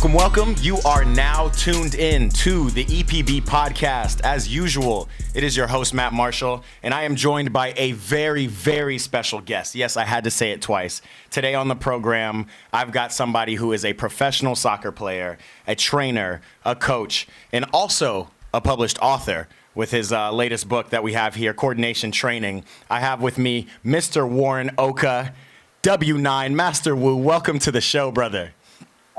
Welcome, 0.00 0.14
welcome. 0.14 0.54
You 0.62 0.78
are 0.86 1.04
now 1.04 1.50
tuned 1.50 1.94
in 1.94 2.30
to 2.30 2.70
the 2.70 2.86
EPB 2.86 3.42
podcast. 3.42 4.22
As 4.22 4.48
usual, 4.48 5.10
it 5.34 5.44
is 5.44 5.54
your 5.54 5.66
host, 5.66 5.92
Matt 5.92 6.14
Marshall, 6.14 6.64
and 6.82 6.94
I 6.94 7.02
am 7.02 7.16
joined 7.16 7.52
by 7.52 7.74
a 7.76 7.92
very, 7.92 8.46
very 8.46 8.96
special 8.96 9.42
guest. 9.42 9.74
Yes, 9.74 9.98
I 9.98 10.04
had 10.04 10.24
to 10.24 10.30
say 10.30 10.52
it 10.52 10.62
twice. 10.62 11.02
Today 11.28 11.54
on 11.54 11.68
the 11.68 11.76
program, 11.76 12.46
I've 12.72 12.92
got 12.92 13.12
somebody 13.12 13.56
who 13.56 13.74
is 13.74 13.84
a 13.84 13.92
professional 13.92 14.56
soccer 14.56 14.90
player, 14.90 15.36
a 15.66 15.74
trainer, 15.74 16.40
a 16.64 16.74
coach, 16.74 17.28
and 17.52 17.66
also 17.70 18.30
a 18.54 18.62
published 18.62 18.98
author 19.02 19.48
with 19.74 19.90
his 19.90 20.12
uh, 20.14 20.32
latest 20.32 20.66
book 20.66 20.88
that 20.88 21.02
we 21.02 21.12
have 21.12 21.34
here, 21.34 21.52
Coordination 21.52 22.10
Training. 22.10 22.64
I 22.88 23.00
have 23.00 23.20
with 23.20 23.36
me 23.36 23.66
Mr. 23.84 24.26
Warren 24.26 24.70
Ukah, 24.78 25.34
W9 25.82 26.54
Master 26.54 26.96
Wu. 26.96 27.16
Welcome 27.16 27.58
to 27.58 27.70
the 27.70 27.82
show, 27.82 28.10
brother. 28.10 28.54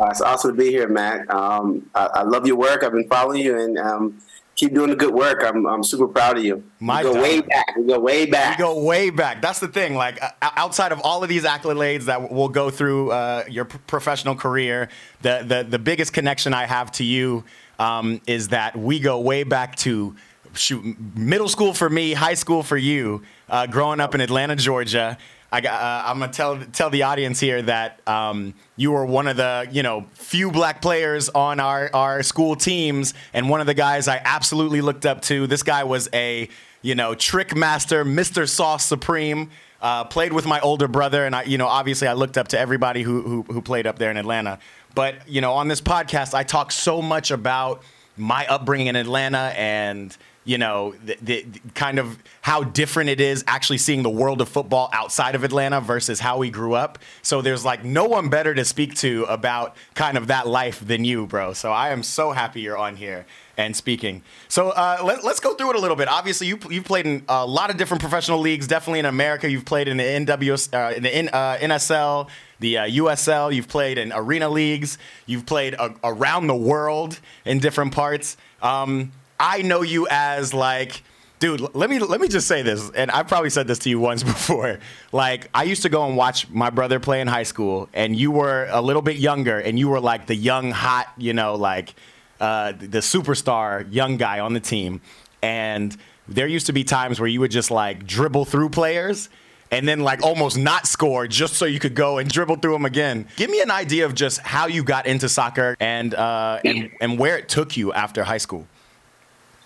Uh, 0.01 0.07
it's 0.09 0.21
awesome 0.21 0.51
to 0.51 0.57
be 0.57 0.71
here, 0.71 0.87
Matt. 0.87 1.29
Um, 1.29 1.87
I, 1.93 2.05
I, 2.05 2.23
love 2.23 2.47
your 2.47 2.55
work. 2.55 2.83
I've 2.83 2.91
been 2.91 3.07
following 3.07 3.39
you 3.39 3.59
and 3.59 3.77
um, 3.77 4.17
keep 4.55 4.73
doing 4.73 4.89
the 4.89 4.95
good 4.95 5.13
work. 5.13 5.43
I'm, 5.43 5.67
I'm 5.67 5.83
super 5.83 6.07
proud 6.07 6.39
of 6.39 6.43
you. 6.43 6.63
My 6.79 7.03
we 7.03 7.13
go 7.13 7.21
way 7.21 7.41
back. 7.41 7.75
We 7.77 7.85
go 7.85 7.99
way 7.99 8.25
back. 8.25 8.57
We 8.57 8.63
go 8.63 8.83
way 8.83 9.09
back. 9.11 9.43
That's 9.43 9.59
the 9.59 9.67
thing. 9.67 9.93
Like 9.93 10.19
outside 10.41 10.91
of 10.91 11.01
all 11.03 11.21
of 11.21 11.29
these 11.29 11.43
accolades 11.43 12.05
that 12.05 12.31
we'll 12.31 12.49
go 12.49 12.71
through 12.71 13.11
uh, 13.11 13.43
your 13.47 13.65
professional 13.65 14.33
career, 14.33 14.89
the, 15.21 15.43
the 15.45 15.67
the 15.69 15.79
biggest 15.79 16.13
connection 16.13 16.51
I 16.51 16.65
have 16.65 16.91
to 16.93 17.03
you 17.03 17.43
um, 17.77 18.21
is 18.25 18.47
that 18.47 18.75
we 18.75 18.99
go 18.99 19.19
way 19.19 19.43
back 19.43 19.75
to 19.77 20.15
shoot 20.53 20.83
middle 21.15 21.47
school 21.47 21.75
for 21.75 21.91
me, 21.91 22.13
high 22.13 22.33
school 22.33 22.63
for 22.63 22.77
you. 22.77 23.21
Uh, 23.47 23.67
growing 23.67 23.99
up 23.99 24.15
in 24.15 24.21
Atlanta, 24.21 24.55
Georgia. 24.55 25.19
I 25.51 25.59
uh, 25.59 26.03
I'm 26.05 26.19
gonna 26.19 26.31
tell 26.31 26.57
tell 26.71 26.89
the 26.89 27.03
audience 27.03 27.39
here 27.39 27.61
that 27.63 27.99
um, 28.07 28.53
you 28.77 28.91
were 28.91 29.05
one 29.05 29.27
of 29.27 29.35
the 29.35 29.67
you 29.69 29.83
know 29.83 30.05
few 30.13 30.49
black 30.49 30.81
players 30.81 31.27
on 31.29 31.59
our 31.59 31.89
our 31.93 32.23
school 32.23 32.55
teams, 32.55 33.13
and 33.33 33.49
one 33.49 33.59
of 33.59 33.67
the 33.67 33.73
guys 33.73 34.07
I 34.07 34.21
absolutely 34.23 34.81
looked 34.81 35.05
up 35.05 35.21
to. 35.23 35.47
This 35.47 35.63
guy 35.63 35.83
was 35.83 36.07
a 36.13 36.47
you 36.81 36.95
know 36.95 37.15
trick 37.15 37.55
master, 37.55 38.05
Mr. 38.05 38.47
Sauce 38.47 38.85
Supreme. 38.85 39.49
Uh, 39.81 40.03
played 40.03 40.31
with 40.31 40.45
my 40.45 40.59
older 40.59 40.87
brother, 40.87 41.25
and 41.25 41.35
I, 41.35 41.41
you 41.43 41.57
know, 41.57 41.65
obviously, 41.65 42.07
I 42.07 42.13
looked 42.13 42.37
up 42.37 42.49
to 42.49 42.59
everybody 42.59 43.01
who, 43.01 43.21
who 43.23 43.41
who 43.51 43.61
played 43.63 43.87
up 43.87 43.97
there 43.97 44.11
in 44.11 44.17
Atlanta. 44.17 44.59
But 44.93 45.27
you 45.27 45.41
know, 45.41 45.53
on 45.53 45.67
this 45.67 45.81
podcast, 45.81 46.35
I 46.35 46.43
talk 46.43 46.71
so 46.71 47.01
much 47.01 47.31
about 47.31 47.81
my 48.15 48.45
upbringing 48.45 48.87
in 48.87 48.95
Atlanta 48.95 49.53
and 49.57 50.15
you 50.43 50.57
know, 50.57 50.93
the, 51.05 51.17
the, 51.21 51.45
kind 51.75 51.99
of 51.99 52.17
how 52.41 52.63
different 52.63 53.09
it 53.09 53.21
is 53.21 53.43
actually 53.45 53.77
seeing 53.77 54.01
the 54.01 54.09
world 54.09 54.41
of 54.41 54.49
football 54.49 54.89
outside 54.91 55.35
of 55.35 55.43
Atlanta 55.43 55.79
versus 55.79 56.19
how 56.19 56.39
we 56.39 56.49
grew 56.49 56.73
up. 56.73 56.97
So 57.21 57.41
there's 57.41 57.63
like 57.63 57.83
no 57.83 58.05
one 58.05 58.29
better 58.29 58.55
to 58.55 58.65
speak 58.65 58.95
to 58.95 59.23
about 59.25 59.75
kind 59.93 60.17
of 60.17 60.27
that 60.27 60.47
life 60.47 60.85
than 60.85 61.05
you, 61.05 61.27
bro. 61.27 61.53
So 61.53 61.71
I 61.71 61.89
am 61.89 62.01
so 62.01 62.31
happy 62.31 62.61
you're 62.61 62.77
on 62.77 62.95
here 62.95 63.27
and 63.55 63.75
speaking. 63.75 64.23
So 64.47 64.69
uh, 64.69 65.01
let, 65.03 65.23
us 65.23 65.39
go 65.39 65.53
through 65.53 65.71
it 65.71 65.75
a 65.75 65.79
little 65.79 65.95
bit. 65.95 66.07
Obviously, 66.07 66.47
you 66.47 66.57
you've 66.69 66.85
played 66.85 67.05
in 67.05 67.23
a 67.29 67.45
lot 67.45 67.69
of 67.69 67.77
different 67.77 68.01
professional 68.01 68.39
leagues. 68.39 68.65
Definitely 68.65 68.99
in 68.99 69.05
America, 69.05 69.49
you've 69.49 69.65
played 69.65 69.87
in 69.87 69.97
the 69.97 70.03
NW, 70.03 70.73
uh, 70.73 70.95
in 70.95 71.03
the 71.03 71.15
N, 71.15 71.29
uh, 71.31 71.57
NSL, 71.57 72.29
the 72.59 72.79
uh, 72.79 72.87
USL. 72.87 73.53
You've 73.53 73.67
played 73.67 73.99
in 73.99 74.11
arena 74.11 74.49
leagues. 74.49 74.97
You've 75.27 75.45
played 75.45 75.75
a, 75.75 75.93
around 76.03 76.47
the 76.47 76.55
world 76.55 77.19
in 77.45 77.59
different 77.59 77.93
parts. 77.93 78.37
Um, 78.63 79.11
I 79.41 79.63
know 79.63 79.81
you 79.81 80.07
as 80.09 80.53
like 80.53 81.03
dude 81.39 81.59
let 81.73 81.89
me 81.89 81.97
let 81.97 82.21
me 82.21 82.27
just 82.27 82.47
say 82.47 82.61
this 82.61 82.91
and 82.91 83.09
i've 83.09 83.27
probably 83.27 83.49
said 83.49 83.67
this 83.67 83.79
to 83.79 83.89
you 83.89 83.99
once 84.11 84.21
before 84.21 84.77
like 85.11 85.49
i 85.55 85.63
used 85.63 85.81
to 85.81 85.89
go 85.89 86.05
and 86.05 86.15
watch 86.15 86.47
my 86.49 86.69
brother 86.69 86.99
play 86.99 87.19
in 87.19 87.27
high 87.27 87.41
school 87.41 87.89
and 87.93 88.15
you 88.15 88.29
were 88.29 88.67
a 88.69 88.79
little 88.79 89.01
bit 89.01 89.17
younger 89.17 89.57
and 89.57 89.79
you 89.79 89.89
were 89.89 89.99
like 89.99 90.27
the 90.27 90.35
young 90.35 90.69
hot 90.69 91.07
you 91.17 91.33
know 91.33 91.55
like 91.55 91.95
uh, 92.39 92.71
the 92.73 92.99
superstar 92.99 93.91
young 93.91 94.17
guy 94.17 94.39
on 94.39 94.53
the 94.53 94.59
team 94.59 95.01
and 95.41 95.97
there 96.27 96.47
used 96.47 96.67
to 96.67 96.73
be 96.73 96.83
times 96.83 97.19
where 97.19 97.29
you 97.29 97.39
would 97.39 97.51
just 97.51 97.71
like 97.71 98.05
dribble 98.05 98.45
through 98.45 98.69
players 98.69 99.29
and 99.71 99.87
then 99.87 100.01
like 100.01 100.21
almost 100.23 100.57
not 100.57 100.85
score 100.85 101.27
just 101.27 101.53
so 101.53 101.65
you 101.65 101.79
could 101.79 101.95
go 101.95 102.17
and 102.17 102.29
dribble 102.29 102.57
through 102.57 102.73
them 102.73 102.85
again. 102.85 103.27
Give 103.37 103.49
me 103.49 103.61
an 103.61 103.71
idea 103.71 104.05
of 104.05 104.13
just 104.13 104.39
how 104.41 104.67
you 104.67 104.83
got 104.83 105.05
into 105.05 105.29
soccer 105.29 105.75
and 105.79 106.13
uh, 106.13 106.59
and 106.65 106.91
and 106.99 107.17
where 107.17 107.37
it 107.37 107.47
took 107.47 107.77
you 107.77 107.93
after 107.93 108.23
high 108.23 108.37
school. 108.37 108.67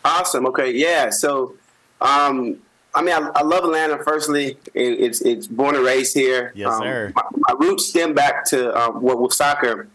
Awesome. 0.06 0.46
Okay. 0.46 0.72
Yeah. 0.72 1.10
So, 1.10 1.56
um, 2.00 2.62
I 2.94 3.02
mean, 3.02 3.14
I, 3.14 3.30
I, 3.36 3.42
love 3.42 3.64
Atlanta. 3.66 4.02
Firstly, 4.04 4.58
it, 4.74 5.00
it's 5.00 5.22
it's 5.22 5.48
born 5.48 5.76
and 5.76 5.84
raised 5.84 6.14
here. 6.14 6.54
Yes, 6.56 6.72
um, 6.74 6.84
sir. 6.84 7.12
My, 7.16 7.24
my, 7.36 7.56
roots 7.60 7.90
stem 7.90 8.14
back 8.14 8.46
to 8.46 8.74
um, 8.80 9.02
what 9.02 9.20
with 9.20 9.34
soccer. 9.34 9.88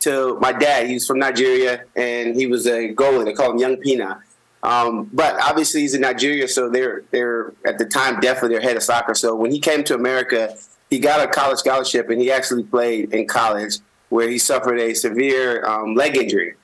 To 0.00 0.38
my 0.38 0.52
dad, 0.52 0.86
he's 0.86 1.06
from 1.06 1.18
Nigeria, 1.18 1.84
and 1.96 2.36
he 2.36 2.46
was 2.46 2.66
a 2.66 2.94
goalie. 2.94 3.24
They 3.24 3.32
call 3.32 3.52
him 3.52 3.58
Young 3.58 3.78
Pina. 3.78 4.22
Um, 4.62 5.08
but 5.12 5.40
obviously, 5.42 5.80
he's 5.80 5.94
in 5.94 6.02
Nigeria, 6.02 6.46
so 6.46 6.68
they're 6.68 7.02
they're 7.10 7.52
at 7.64 7.78
the 7.78 7.86
time 7.86 8.20
definitely 8.20 8.50
their 8.50 8.60
head 8.60 8.76
of 8.76 8.82
soccer. 8.82 9.14
So 9.14 9.34
when 9.34 9.50
he 9.50 9.60
came 9.60 9.82
to 9.84 9.94
America, 9.94 10.56
he 10.90 10.98
got 10.98 11.26
a 11.26 11.30
college 11.30 11.58
scholarship, 11.58 12.10
and 12.10 12.20
he 12.20 12.30
actually 12.30 12.64
played 12.64 13.14
in 13.14 13.26
college, 13.26 13.78
where 14.10 14.28
he 14.28 14.38
suffered 14.38 14.78
a 14.78 14.94
severe 14.94 15.64
um, 15.64 15.94
leg 15.94 16.16
injury. 16.16 16.54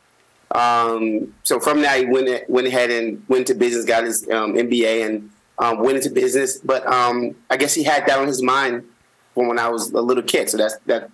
Um, 0.53 1.35
so 1.43 1.61
from 1.61 1.83
that, 1.83 1.99
he 1.99 2.07
went 2.07 2.49
went 2.49 2.67
ahead 2.67 2.91
and 2.91 3.23
went 3.29 3.47
to 3.49 3.55
business, 3.55 3.85
got 3.85 4.05
his 4.05 4.29
um, 4.31 4.55
MBA, 4.55 5.07
and 5.07 5.31
um, 5.59 5.81
went 5.81 5.97
into 5.97 6.11
business. 6.11 6.59
But 6.59 6.87
um, 6.87 7.37
I 7.49 7.57
guess 7.57 7.75
he 7.75 7.85
had 7.85 8.07
that 8.07 8.19
on 8.19 8.27
his 8.27 8.43
mind 8.43 8.89
from 9.35 9.49
when 9.49 9.59
I 9.59 9.69
was 9.69 9.93
a 9.93 10.01
little 10.01 10.23
kid. 10.23 10.51
So 10.51 10.57
that's 10.57 10.77
that 10.87 11.11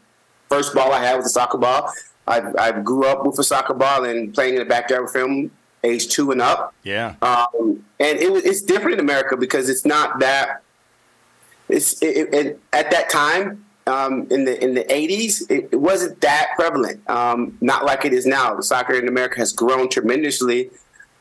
first 0.48 0.74
ball 0.74 0.92
I 0.92 1.04
had 1.04 1.16
was 1.16 1.26
a 1.26 1.30
soccer 1.30 1.58
ball. 1.58 1.92
I, 2.26 2.42
I 2.58 2.72
grew 2.72 3.06
up 3.06 3.24
with 3.24 3.38
a 3.38 3.44
soccer 3.44 3.74
ball 3.74 4.04
and 4.04 4.34
playing 4.34 4.54
in 4.54 4.60
the 4.60 4.64
backyard 4.64 5.04
with 5.04 5.14
him, 5.14 5.50
age 5.84 6.08
two 6.08 6.32
and 6.32 6.40
up. 6.40 6.74
Yeah. 6.82 7.14
Um, 7.22 7.84
and 8.00 8.18
it, 8.18 8.44
it's 8.44 8.62
different 8.62 8.94
in 8.94 9.00
America 9.00 9.36
because 9.36 9.68
it's 9.68 9.84
not 9.84 10.18
that. 10.20 10.62
It's 11.68 12.00
it, 12.02 12.32
it, 12.32 12.60
at 12.72 12.90
that 12.92 13.10
time 13.10 13.65
um, 13.86 14.26
in 14.30 14.44
the 14.44 14.62
in 14.62 14.74
the 14.74 14.84
80s, 14.84 15.48
it, 15.50 15.68
it 15.72 15.80
wasn't 15.80 16.20
that 16.20 16.48
prevalent. 16.56 17.08
Um, 17.08 17.56
not 17.60 17.84
like 17.84 18.04
it 18.04 18.12
is 18.12 18.26
now. 18.26 18.58
Soccer 18.60 18.94
in 18.94 19.08
America 19.08 19.38
has 19.38 19.52
grown 19.52 19.88
tremendously. 19.88 20.70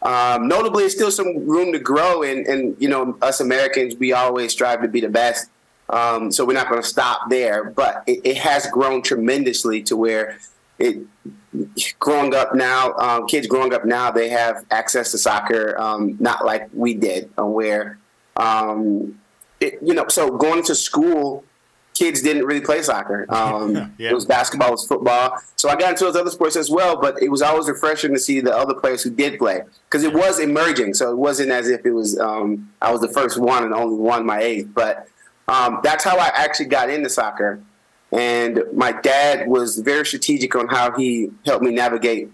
Um, 0.02 0.48
notably, 0.48 0.84
there's 0.84 0.96
still 0.96 1.12
some 1.12 1.48
room 1.48 1.72
to 1.74 1.80
grow, 1.80 2.24
and, 2.24 2.46
and 2.46 2.76
you 2.80 2.90
know, 2.90 3.18
us 3.22 3.40
Americans, 3.40 3.96
we 3.96 4.14
always 4.14 4.52
strive 4.52 4.82
to 4.82 4.88
be 4.88 5.02
the 5.02 5.10
best. 5.10 5.50
Um, 5.90 6.32
so 6.32 6.46
we're 6.46 6.54
not 6.54 6.68
going 6.68 6.82
to 6.82 6.88
stop 6.88 7.30
there, 7.30 7.64
but 7.64 8.04
it, 8.08 8.22
it, 8.24 8.38
has 8.38 8.66
grown 8.68 9.04
tremendously 9.04 9.84
to 9.84 9.96
where 9.96 10.40
it 10.80 10.98
growing 12.00 12.34
up 12.34 12.56
now, 12.56 12.94
um, 12.96 13.28
kids 13.28 13.46
growing 13.46 13.72
up 13.72 13.86
now, 13.86 14.10
they 14.10 14.30
have 14.30 14.66
access 14.72 15.12
to 15.12 15.20
soccer, 15.20 15.80
um, 15.80 16.18
not 16.20 16.44
like 16.44 16.70
we 16.74 16.96
did, 16.96 17.30
uh, 17.38 17.46
where 17.46 18.00
it, 19.60 19.80
you 19.82 19.94
know, 19.94 20.08
so 20.08 20.32
going 20.32 20.64
to 20.64 20.76
school 20.76 21.45
kids 21.96 22.22
didn't 22.22 22.46
really 22.46 22.62
play 22.62 22.82
soccer. 22.84 23.26
Um, 23.36 23.94
yeah. 23.98 24.12
It 24.12 24.14
was 24.14 24.26
basketball, 24.26 24.70
it 24.70 24.72
was 24.72 24.88
football. 24.88 25.38
So 25.56 25.70
I 25.70 25.76
got 25.76 25.92
into 25.92 26.06
those 26.06 26.16
other 26.16 26.32
sports 26.32 26.56
as 26.56 26.70
well, 26.70 27.00
but 27.00 27.22
it 27.22 27.30
was 27.30 27.42
always 27.42 27.68
refreshing 27.68 28.14
to 28.14 28.20
see 28.20 28.40
the 28.40 28.56
other 28.56 28.74
players 28.74 29.04
who 29.04 29.10
did 29.10 29.38
play 29.38 29.62
because 29.90 30.04
it 30.04 30.14
was 30.14 30.40
emerging. 30.40 30.94
So 30.94 31.12
it 31.12 31.18
wasn't 31.18 31.52
as 31.52 31.70
if 31.70 31.86
it 31.86 31.92
was 31.92 32.18
um, 32.18 32.72
I 32.82 32.92
was 32.92 33.02
the 33.02 33.10
first 33.10 33.38
one 33.38 33.64
and 33.64 33.74
only 33.74 33.98
one 33.98 34.26
my 34.26 34.40
age. 34.40 34.68
But 34.74 35.08
um, 35.48 35.80
that's 35.84 36.04
how 36.04 36.18
I 36.18 36.32
actually 36.34 36.68
got 36.68 36.90
into 36.90 37.10
soccer. 37.10 37.62
And 38.12 38.64
my 38.74 38.94
dad 38.94 39.48
was 39.48 39.80
very 39.80 40.06
strategic 40.06 40.56
on 40.56 40.68
how 40.68 40.92
he 40.98 41.32
helped 41.46 41.64
me 41.64 41.72
navigate 41.72 42.32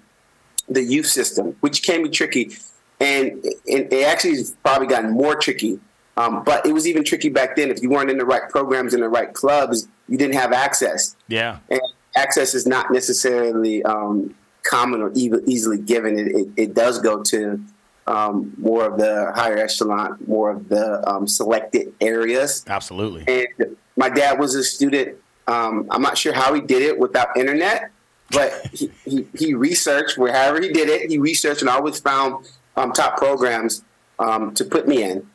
the 0.69 0.83
youth 0.83 1.07
system, 1.07 1.55
which 1.61 1.83
can 1.83 2.03
be 2.03 2.09
tricky. 2.09 2.51
And 2.99 3.43
it 3.65 3.91
actually 4.05 4.35
has 4.35 4.55
probably 4.63 4.87
gotten 4.87 5.11
more 5.11 5.35
tricky 5.35 5.79
um, 6.21 6.43
but 6.43 6.65
it 6.65 6.73
was 6.73 6.87
even 6.87 7.03
tricky 7.03 7.29
back 7.29 7.55
then. 7.55 7.69
If 7.69 7.81
you 7.81 7.89
weren't 7.89 8.09
in 8.09 8.17
the 8.17 8.25
right 8.25 8.47
programs 8.49 8.93
in 8.93 9.01
the 9.01 9.09
right 9.09 9.33
clubs, 9.33 9.87
you 10.07 10.17
didn't 10.17 10.35
have 10.35 10.51
access. 10.51 11.15
Yeah. 11.27 11.59
And 11.69 11.81
access 12.15 12.53
is 12.53 12.65
not 12.65 12.91
necessarily 12.91 13.83
um, 13.83 14.35
common 14.63 15.01
or 15.01 15.11
e- 15.15 15.31
easily 15.45 15.79
given. 15.79 16.19
It, 16.19 16.27
it, 16.27 16.47
it, 16.57 16.73
does 16.73 16.99
go 16.99 17.23
to 17.23 17.59
um, 18.07 18.53
more 18.57 18.85
of 18.85 18.97
the 18.97 19.31
higher 19.35 19.57
echelon, 19.57 20.17
more 20.27 20.51
of 20.51 20.69
the 20.69 21.07
um, 21.09 21.27
selected 21.27 21.93
areas. 22.01 22.63
Absolutely. 22.67 23.23
And 23.27 23.77
my 23.95 24.09
dad 24.09 24.39
was 24.39 24.55
a 24.55 24.63
student. 24.63 25.17
Um, 25.47 25.87
I'm 25.89 26.01
not 26.01 26.17
sure 26.17 26.33
how 26.33 26.53
he 26.53 26.61
did 26.61 26.81
it 26.81 26.99
without 26.99 27.35
internet, 27.35 27.91
but 28.31 28.53
he, 28.73 28.91
he, 29.05 29.27
he 29.37 29.53
researched 29.53 30.17
wherever 30.17 30.61
he 30.61 30.69
did 30.69 30.87
it. 30.87 31.09
He 31.09 31.17
researched 31.17 31.61
and 31.61 31.69
always 31.69 31.99
found 31.99 32.45
um, 32.75 32.91
top 32.93 33.17
programs 33.17 33.83
to 34.19 34.63
put 34.69 34.87
me 34.87 35.01
in. 35.01 35.27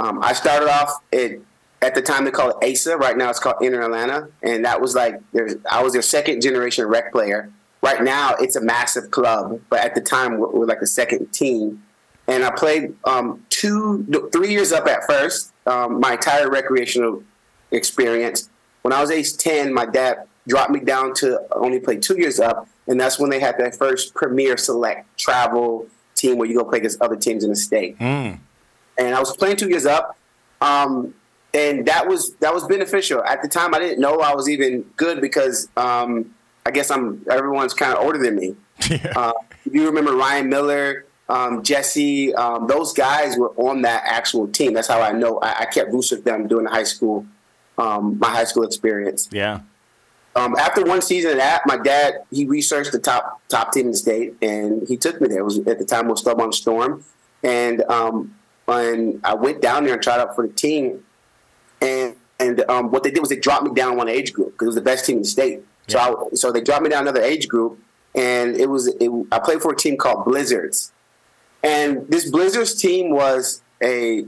Um, 0.00 0.22
I 0.22 0.32
started 0.32 0.68
off 0.68 1.02
at 1.12 1.32
at 1.80 1.94
the 1.94 2.02
time 2.02 2.24
they 2.24 2.30
called 2.30 2.54
it 2.60 2.72
ASA. 2.72 2.96
Right 2.96 3.16
now 3.16 3.30
it's 3.30 3.38
called 3.38 3.56
Inner 3.62 3.82
Atlanta, 3.82 4.28
and 4.42 4.64
that 4.64 4.80
was 4.80 4.94
like 4.94 5.20
I 5.70 5.82
was 5.82 5.92
their 5.92 6.02
second 6.02 6.40
generation 6.40 6.86
rec 6.86 7.12
player. 7.12 7.50
Right 7.82 8.02
now 8.02 8.34
it's 8.40 8.56
a 8.56 8.60
massive 8.60 9.10
club, 9.10 9.60
but 9.70 9.80
at 9.80 9.94
the 9.94 10.00
time 10.00 10.38
we're, 10.38 10.50
we're 10.50 10.66
like 10.66 10.80
the 10.80 10.86
second 10.86 11.32
team. 11.32 11.82
And 12.26 12.44
I 12.44 12.50
played 12.50 12.94
um, 13.04 13.44
two, 13.48 14.04
three 14.32 14.50
years 14.50 14.70
up 14.72 14.86
at 14.86 15.06
first. 15.06 15.52
Um, 15.66 15.98
my 16.00 16.12
entire 16.12 16.50
recreational 16.50 17.22
experience. 17.70 18.50
When 18.82 18.92
I 18.92 19.00
was 19.00 19.10
age 19.10 19.36
ten, 19.36 19.72
my 19.72 19.86
dad 19.86 20.26
dropped 20.46 20.70
me 20.70 20.80
down 20.80 21.14
to 21.14 21.40
only 21.52 21.80
play 21.80 21.96
two 21.96 22.18
years 22.18 22.38
up, 22.40 22.68
and 22.86 23.00
that's 23.00 23.18
when 23.18 23.30
they 23.30 23.40
had 23.40 23.58
their 23.58 23.72
first 23.72 24.14
Premier 24.14 24.56
Select 24.56 25.06
travel 25.18 25.86
team 26.14 26.36
where 26.36 26.48
you 26.48 26.56
go 26.56 26.64
play 26.64 26.78
against 26.78 27.00
other 27.00 27.16
teams 27.16 27.44
in 27.44 27.50
the 27.50 27.56
state. 27.56 27.98
Mm. 27.98 28.40
And 28.98 29.14
I 29.14 29.20
was 29.20 29.36
playing 29.36 29.56
two 29.56 29.68
years 29.68 29.86
up, 29.86 30.16
um, 30.60 31.14
and 31.54 31.86
that 31.86 32.06
was 32.06 32.34
that 32.36 32.52
was 32.52 32.66
beneficial. 32.66 33.22
At 33.24 33.42
the 33.42 33.48
time, 33.48 33.74
I 33.74 33.78
didn't 33.78 34.00
know 34.00 34.20
I 34.20 34.34
was 34.34 34.48
even 34.48 34.82
good 34.96 35.20
because 35.20 35.68
um, 35.76 36.34
I 36.66 36.70
guess 36.70 36.90
I'm 36.90 37.24
everyone's 37.30 37.74
kind 37.74 37.94
of 37.94 38.04
older 38.04 38.18
than 38.18 38.36
me. 38.36 38.56
Yeah. 38.88 39.12
Uh, 39.16 39.32
you 39.70 39.84
remember 39.86 40.14
Ryan 40.14 40.48
Miller, 40.48 41.04
um, 41.28 41.62
Jesse, 41.62 42.32
um, 42.34 42.68
those 42.68 42.92
guys 42.92 43.36
were 43.36 43.50
on 43.56 43.82
that 43.82 44.02
actual 44.06 44.48
team. 44.48 44.72
That's 44.72 44.88
how 44.88 45.02
I 45.02 45.12
know. 45.12 45.40
I, 45.40 45.60
I 45.60 45.64
kept 45.66 45.92
roots 45.92 46.10
with 46.10 46.24
them 46.24 46.46
during 46.46 46.64
the 46.64 46.70
high 46.70 46.84
school, 46.84 47.26
um, 47.76 48.18
my 48.18 48.30
high 48.30 48.44
school 48.44 48.62
experience. 48.62 49.28
yeah. 49.32 49.60
Um, 50.36 50.54
after 50.56 50.84
one 50.84 51.02
season 51.02 51.32
of 51.32 51.36
that, 51.38 51.62
my 51.66 51.76
dad 51.76 52.22
he 52.30 52.46
researched 52.46 52.92
the 52.92 53.00
top 53.00 53.40
top 53.48 53.72
team 53.72 53.86
in 53.86 53.92
the 53.92 53.96
state, 53.96 54.36
and 54.40 54.86
he 54.86 54.96
took 54.96 55.20
me 55.20 55.26
there. 55.26 55.40
It 55.40 55.44
was 55.44 55.58
at 55.58 55.78
the 55.78 55.84
time 55.84 56.06
it 56.06 56.10
was 56.10 56.20
Stubborn 56.20 56.52
Storm, 56.52 57.04
and 57.42 57.82
um, 57.82 58.36
when 58.68 59.18
I 59.24 59.34
went 59.34 59.62
down 59.62 59.84
there 59.84 59.94
and 59.94 60.02
tried 60.02 60.20
out 60.20 60.34
for 60.34 60.46
the 60.46 60.52
team, 60.52 61.02
and 61.80 62.14
and 62.38 62.62
um, 62.68 62.90
what 62.90 63.02
they 63.02 63.10
did 63.10 63.20
was 63.20 63.30
they 63.30 63.36
dropped 63.36 63.64
me 63.64 63.72
down 63.74 63.96
one 63.96 64.08
age 64.08 64.34
group 64.34 64.52
because 64.52 64.66
it 64.66 64.68
was 64.68 64.74
the 64.74 64.82
best 64.82 65.06
team 65.06 65.16
in 65.16 65.22
the 65.22 65.28
state. 65.28 65.62
So 65.88 65.98
I, 65.98 66.36
so 66.36 66.52
they 66.52 66.60
dropped 66.60 66.82
me 66.82 66.90
down 66.90 67.02
another 67.02 67.22
age 67.22 67.48
group, 67.48 67.78
and 68.14 68.56
it 68.56 68.68
was 68.68 68.88
it, 68.88 69.10
I 69.32 69.38
played 69.38 69.62
for 69.62 69.72
a 69.72 69.76
team 69.76 69.96
called 69.96 70.26
Blizzards, 70.26 70.92
and 71.62 72.06
this 72.08 72.30
Blizzards 72.30 72.74
team 72.74 73.10
was 73.10 73.62
a 73.82 74.26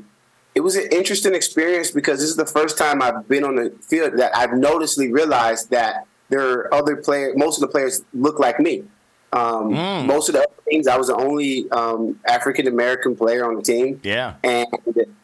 it 0.55 0.61
was 0.61 0.75
an 0.75 0.89
interesting 0.91 1.35
experience 1.35 1.91
because 1.91 2.19
this 2.21 2.31
is 2.31 2.37
the 2.37 2.47
first 2.47 2.79
time 2.79 3.03
I've 3.03 3.29
been 3.29 3.45
on 3.45 3.57
the 3.57 3.75
field 3.83 4.17
that 4.17 4.35
I've 4.35 4.55
noticeably 4.55 5.13
realized 5.13 5.71
that 5.71 6.07
there 6.31 6.49
are 6.49 6.75
other 6.75 6.97
players. 6.97 7.35
Most 7.37 7.59
of 7.59 7.61
the 7.61 7.69
players 7.69 8.03
look 8.15 8.39
like 8.39 8.59
me. 8.59 8.85
Um, 9.33 9.71
Mm. 9.71 10.07
Most 10.07 10.29
of 10.29 10.35
the 10.35 10.41
other 10.41 10.53
teams, 10.69 10.89
I 10.89 10.97
was 10.97 11.07
the 11.07 11.15
only 11.17 11.71
um, 11.71 12.19
African 12.27 12.67
American 12.67 13.15
player 13.15 13.49
on 13.49 13.55
the 13.57 13.63
team, 13.63 14.01
Yeah. 14.03 14.35
and 14.43 14.67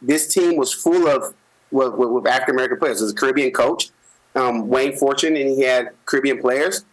this 0.01 0.29
team 0.33 0.57
was 0.57 0.73
full 0.73 1.09
of 1.09 1.35
with, 1.73 1.95
with, 1.95 2.09
with 2.11 2.27
African 2.27 2.55
American 2.55 2.79
players. 2.79 3.01
Was 3.03 3.11
a 3.13 3.15
Caribbean 3.15 3.51
coach, 3.53 3.91
um, 4.37 4.69
Wayne 4.69 4.97
Fortune, 4.97 5.37
and 5.37 5.49
he 5.49 5.63
had 5.63 5.91
Caribbean 6.05 6.41
players, 6.41 6.85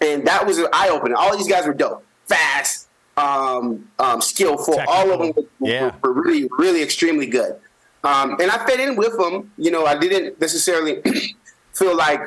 and 0.00 0.26
that 0.26 0.44
was 0.46 0.58
an 0.58 0.66
eye 0.72 0.88
opener. 0.88 1.14
All 1.16 1.36
these 1.36 1.46
guys 1.48 1.64
were 1.66 1.74
dope, 1.74 2.04
fast, 2.26 2.88
um, 3.16 3.88
um, 4.00 4.20
skillful. 4.20 4.80
All 4.88 5.12
of 5.12 5.20
them 5.20 5.32
were, 5.60 5.68
Yeah. 5.68 5.92
were 6.02 6.12
really, 6.12 6.48
really 6.58 6.82
extremely 6.82 7.26
good. 7.26 7.54
Um, 8.02 8.32
and 8.40 8.50
I 8.50 8.66
fit 8.66 8.80
in 8.80 8.96
with 8.96 9.16
them. 9.16 9.52
You 9.56 9.70
know, 9.70 9.86
I 9.86 9.96
didn't 9.96 10.40
necessarily 10.40 11.00
feel 11.72 11.96
like 11.96 12.20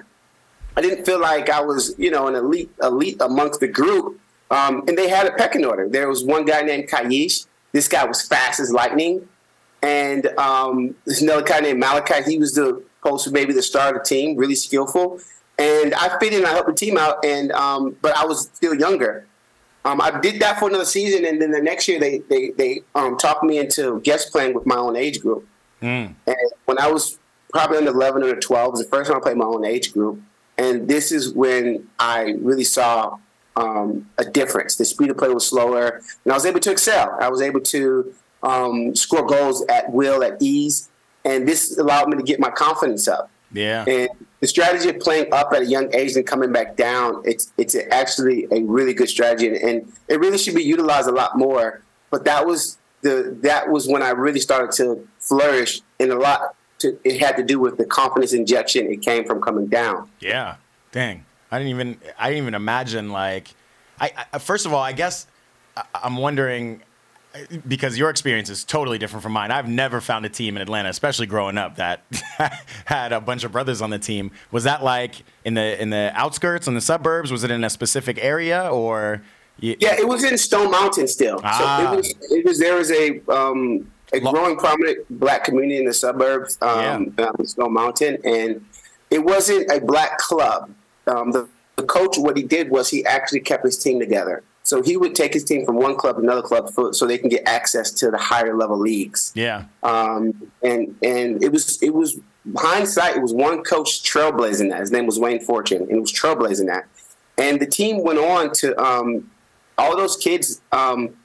I 0.78 0.82
didn't 0.82 1.06
feel 1.06 1.20
like 1.20 1.50
I 1.50 1.62
was, 1.62 1.96
you 1.98 2.12
know, 2.12 2.28
an 2.28 2.36
elite 2.36 2.70
elite 2.82 3.18
amongst 3.22 3.60
the 3.60 3.68
group. 3.68 4.20
Um, 4.52 4.84
and 4.88 4.98
they 4.98 5.10
had 5.10 5.26
a 5.26 5.32
pecking 5.32 5.66
order. 5.66 5.90
There 5.90 6.08
was 6.08 6.24
one 6.24 6.46
guy 6.46 6.62
named 6.62 6.90
Kaish. 6.90 7.48
This 7.72 7.88
guy 7.88 8.06
was 8.06 8.22
fast 8.22 8.60
as 8.60 8.72
lightning. 8.72 9.28
And 9.82 10.28
um, 10.38 10.96
there's 11.06 11.22
another 11.22 11.42
guy 11.42 11.60
named 11.60 11.80
Malachi. 11.80 12.24
He 12.24 12.38
was 12.38 12.54
the 12.54 12.84
supposed 13.06 13.32
maybe 13.32 13.54
the 13.54 13.62
star 13.62 13.90
of 13.90 13.96
the 13.96 14.04
team, 14.04 14.36
really 14.36 14.56
skillful. 14.56 15.20
And 15.58 15.94
I 15.94 16.18
fit 16.20 16.34
in. 16.34 16.46
I 16.46 16.50
helped 16.50 16.68
the 16.68 16.76
team 16.76 16.98
out. 16.98 17.24
And 17.24 17.52
um, 17.52 17.96
but 18.02 18.16
I 18.18 18.26
was 18.26 18.50
still 18.54 18.76
younger. 18.76 19.26
Um, 19.86 20.02
I 20.02 20.20
did 20.20 20.42
that 20.42 20.60
for 20.60 20.68
another 20.68 20.86
season, 20.86 21.26
and 21.26 21.40
then 21.40 21.52
the 21.52 21.62
next 21.62 21.88
year 21.88 22.00
they 22.00 22.20
they 22.30 22.50
they 22.52 22.82
um, 22.96 23.18
talked 23.18 23.44
me 23.44 23.60
into 23.60 24.02
guest 24.02 24.32
playing 24.32 24.56
with 24.56 24.66
my 24.66 24.76
own 24.76 24.96
age 24.96 25.22
group. 25.22 25.48
Mm. 25.82 26.16
And 26.26 26.38
when 26.66 26.80
I 26.80 26.92
was 26.92 27.20
probably 27.52 27.78
under 27.78 27.92
11 27.92 28.24
or 28.24 28.36
12, 28.36 28.68
it 28.68 28.72
was 28.72 28.84
the 28.84 28.90
first 28.90 29.10
time 29.10 29.18
I 29.18 29.22
played 29.22 29.38
my 29.38 29.46
own 29.46 29.64
age 29.64 29.94
group. 29.94 30.20
And 30.58 30.88
this 30.88 31.12
is 31.12 31.34
when 31.34 31.88
I 32.00 32.36
really 32.40 32.64
saw 32.64 33.18
um, 33.56 34.10
a 34.18 34.26
difference. 34.26 34.76
The 34.76 34.86
speed 34.86 35.10
of 35.10 35.18
play 35.18 35.30
was 35.30 35.48
slower, 35.48 36.02
and 36.24 36.32
I 36.32 36.36
was 36.36 36.46
able 36.46 36.60
to 36.62 36.72
excel. 36.72 37.18
I 37.20 37.30
was 37.30 37.42
able 37.42 37.62
to 37.62 38.14
um, 38.44 38.96
score 38.96 39.26
goals 39.26 39.66
at 39.68 39.92
will, 39.92 40.24
at 40.24 40.42
ease, 40.42 40.90
and 41.24 41.48
this 41.48 41.78
allowed 41.78 42.10
me 42.10 42.18
to 42.18 42.24
get 42.24 42.40
my 42.40 42.50
confidence 42.50 43.08
up. 43.08 43.30
Yeah. 43.52 43.86
And 43.88 44.10
the 44.42 44.48
strategy 44.48 44.90
of 44.90 45.00
playing 45.00 45.34
up 45.34 45.54
at 45.54 45.62
a 45.62 45.66
young 45.66 45.94
age 45.96 46.16
and 46.16 46.28
coming 46.28 46.52
back 46.52 46.76
down, 46.76 47.22
it's 47.26 47.52
it's 47.58 47.76
actually 47.92 48.48
a 48.52 48.62
really 48.64 48.94
good 48.94 49.10
strategy, 49.10 49.48
and, 49.48 49.58
and 49.58 49.94
it 50.08 50.20
really 50.20 50.38
should 50.38 50.56
be 50.56 50.64
utilized 50.64 51.08
a 51.08 51.12
lot 51.12 51.38
more. 51.38 51.82
But 52.12 52.26
that 52.26 52.46
was 52.46 52.78
the 53.02 53.38
that 53.42 53.70
was 53.70 53.88
when 53.88 54.02
I 54.02 54.10
really 54.10 54.40
started 54.40 54.72
to 54.78 55.08
flourish, 55.20 55.82
in 56.00 56.12
a 56.12 56.16
lot 56.16 56.56
to, 56.86 57.00
it 57.04 57.20
had 57.20 57.38
to 57.38 57.44
do 57.44 57.60
with 57.60 57.78
the 57.78 57.86
confidence 57.86 58.34
injection. 58.34 58.92
It 58.92 59.02
came 59.02 59.26
from 59.26 59.42
coming 59.42 59.68
down. 59.68 60.10
Yeah. 60.20 60.56
Dang. 60.92 61.26
I 61.52 61.60
didn't 61.60 61.70
even 61.70 61.98
I 62.18 62.30
didn't 62.30 62.44
even 62.44 62.56
imagine 62.56 63.12
like 63.12 63.54
I, 64.00 64.12
I 64.34 64.40
first 64.40 64.66
of 64.66 64.74
all, 64.74 64.82
I 64.82 64.92
guess 64.92 65.28
I, 65.76 65.84
I'm 66.04 66.18
wondering 66.18 66.82
because 67.68 67.98
your 67.98 68.10
experience 68.10 68.50
is 68.50 68.64
totally 68.64 68.98
different 68.98 69.24
from 69.24 69.34
mine. 69.34 69.52
I've 69.52 69.68
never 69.68 70.02
found 70.02 70.26
a 70.26 70.30
team 70.30 70.56
in 70.56 70.62
Atlanta, 70.62 70.90
especially 70.90 71.28
growing 71.28 71.58
up, 71.58 71.76
that 71.76 72.04
had 72.86 73.12
a 73.12 73.20
bunch 73.20 73.44
of 73.44 73.52
brothers 73.52 73.82
on 73.82 73.90
the 73.90 74.00
team. 74.00 74.32
Was 74.52 74.64
that 74.64 74.84
like 74.84 75.24
in 75.44 75.54
the 75.54 75.82
in 75.82 75.90
the 75.90 76.12
outskirts, 76.16 76.68
in 76.68 76.74
the 76.74 76.82
suburbs? 76.82 77.32
Was 77.32 77.44
it 77.44 77.52
in 77.52 77.64
a 77.64 77.70
specific 77.70 78.18
area, 78.22 78.70
or 78.70 79.22
Yeah, 79.60 79.76
it 80.00 80.08
was 80.08 80.24
in 80.24 80.38
Stone 80.38 80.72
Mountain 80.72 81.08
still. 81.08 81.42
Ah. 81.44 81.58
So 81.88 81.94
it 81.94 81.98
was, 81.98 82.16
it 82.32 82.46
was 82.46 82.60
there 82.60 82.76
was 82.76 82.92
a 82.92 83.22
um, 83.30 83.92
a 84.14 84.20
growing 84.20 84.58
prominent 84.58 85.06
black 85.20 85.44
community 85.44 85.78
in 85.78 85.86
the 85.86 85.94
suburbs, 85.94 86.58
um, 86.62 87.14
um, 87.18 87.46
Stone 87.46 87.74
Mountain, 87.74 88.18
and 88.24 88.66
it 89.10 89.24
wasn't 89.24 89.70
a 89.72 89.80
black 89.80 90.18
club. 90.18 90.72
Um, 91.08 91.32
the, 91.32 91.48
the 91.76 91.84
coach, 91.84 92.18
what 92.18 92.38
he 92.38 92.44
did 92.44 92.70
was 92.70 92.90
he 92.90 93.06
actually 93.06 93.42
kept 93.42 93.64
his 93.66 93.78
team 93.78 94.00
together. 94.00 94.44
So 94.64 94.82
he 94.82 94.98
would 94.98 95.14
take 95.14 95.34
his 95.34 95.44
team 95.44 95.64
from 95.64 95.76
one 95.76 95.96
club 95.96 96.16
to 96.16 96.24
another 96.24 96.42
club 96.42 96.72
for, 96.72 96.92
so 96.92 97.06
they 97.06 97.20
can 97.20 97.30
get 97.30 97.44
access 97.48 97.92
to 97.92 98.10
the 98.10 98.18
higher 98.18 98.58
level 98.58 98.78
leagues. 98.78 99.32
Yeah. 99.36 99.66
Um, 99.84 100.52
and 100.64 100.96
and 101.04 101.44
it 101.44 101.52
was 101.52 101.82
it 101.84 101.94
was 101.94 102.20
hindsight. 102.58 103.16
It 103.16 103.22
was 103.22 103.32
one 103.32 103.64
coach 103.64 104.02
trailblazing 104.02 104.72
that. 104.72 104.80
His 104.80 104.92
name 104.92 105.06
was 105.06 105.20
Wayne 105.20 105.40
Fortune, 105.40 105.84
and 105.84 105.92
it 105.92 106.02
was 106.02 106.12
trailblazing 106.12 106.66
that. 106.66 106.88
And 107.38 107.60
the 107.60 107.68
team 107.68 108.04
went 108.04 108.18
on 108.18 108.54
to 108.54 108.76
um, 108.84 109.30
all 109.78 109.96
those 109.96 110.18
kids 110.18 110.62
um, 110.72 111.16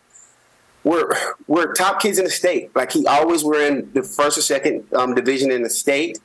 were 0.85 1.15
were 1.47 1.73
top 1.75 2.01
kids 2.01 2.19
in 2.19 2.25
the 2.25 2.31
state. 2.31 2.75
Like 2.75 2.93
he 2.93 3.07
always 3.07 3.45
were 3.45 3.61
in 3.61 3.91
the 3.93 4.03
first 4.03 4.39
or 4.39 4.43
second 4.43 4.85
um, 4.95 5.15
division 5.15 5.51
in 5.51 5.63
the 5.63 5.71
state. 5.71 6.19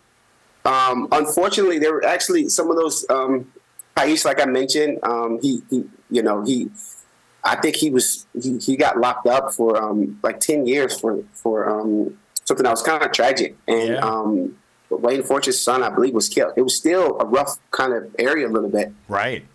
Um, 0.65 1.07
unfortunately, 1.11 1.77
there 1.79 1.93
were 1.93 2.05
actually 2.05 2.49
some 2.49 2.69
of 2.69 2.75
those. 2.77 3.05
Um, 3.09 3.51
Pais, 3.95 4.25
like 4.25 4.41
I 4.41 4.45
mentioned, 4.45 4.99
um, 5.03 5.39
he, 5.41 5.61
he 5.69 5.85
you 6.09 6.21
know 6.21 6.43
he 6.43 6.69
I 7.43 7.55
think 7.55 7.75
he 7.77 7.89
was 7.89 8.25
he, 8.41 8.57
he 8.57 8.75
got 8.75 8.97
locked 8.99 9.27
up 9.27 9.53
for 9.53 9.81
um, 9.81 10.19
like 10.23 10.39
ten 10.39 10.65
years 10.67 10.99
for 10.99 11.23
for 11.33 11.69
um, 11.69 12.17
something 12.43 12.63
that 12.63 12.71
was 12.71 12.81
kind 12.81 13.01
of 13.03 13.11
tragic. 13.11 13.55
And 13.67 13.89
Yeah. 13.93 13.99
um, 13.99 14.57
Wayne 14.89 15.23
Fortune's 15.23 15.59
son, 15.61 15.81
I 15.83 15.89
believe, 15.89 16.13
was 16.13 16.29
killed. 16.29 16.53
It 16.57 16.61
was 16.61 16.75
still 16.77 17.19
a 17.19 17.25
rough 17.25 17.57
kind 17.71 17.93
of 17.93 18.13
area 18.19 18.47
a 18.47 18.51
little 18.51 18.69
bit. 18.69 18.91
Right. 19.07 19.45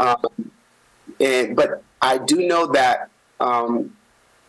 And 1.20 1.54
but 1.56 1.82
I 2.00 2.18
do 2.18 2.46
know 2.46 2.66
that 2.68 3.10
um, 3.40 3.96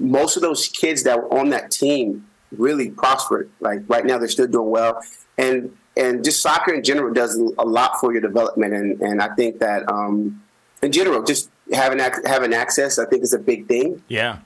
most 0.02 0.36
of 0.36 0.42
those 0.42 0.68
kids 0.68 1.04
that 1.04 1.18
were 1.18 1.34
on 1.34 1.50
that 1.50 1.72
team 1.72 2.28
really 2.58 2.90
prospered. 2.90 3.50
Like 3.60 3.84
right 3.88 4.06
now, 4.06 4.18
they're 4.18 4.28
still 4.28 4.48
doing 4.48 4.70
well. 4.70 5.02
And 5.38 5.76
and 5.98 6.24
just 6.24 6.42
soccer 6.42 6.74
in 6.74 6.84
general 6.84 7.14
does 7.14 7.36
a 7.36 7.66
lot 7.66 8.00
for 8.00 8.12
your 8.12 8.22
development. 8.22 8.74
And 8.74 9.02
and 9.02 9.22
I 9.22 9.34
think 9.36 9.60
that 9.60 9.90
um, 9.90 10.42
in 10.82 10.92
general, 10.92 11.24
just 11.24 11.50
having 11.74 12.00
ac- 12.00 12.22
having 12.26 12.54
access, 12.54 13.00
I 13.00 13.06
think 13.06 13.24
is 13.24 13.34
a 13.34 13.40
big 13.40 13.68
thing. 13.68 14.02
Yeah. 14.08 14.40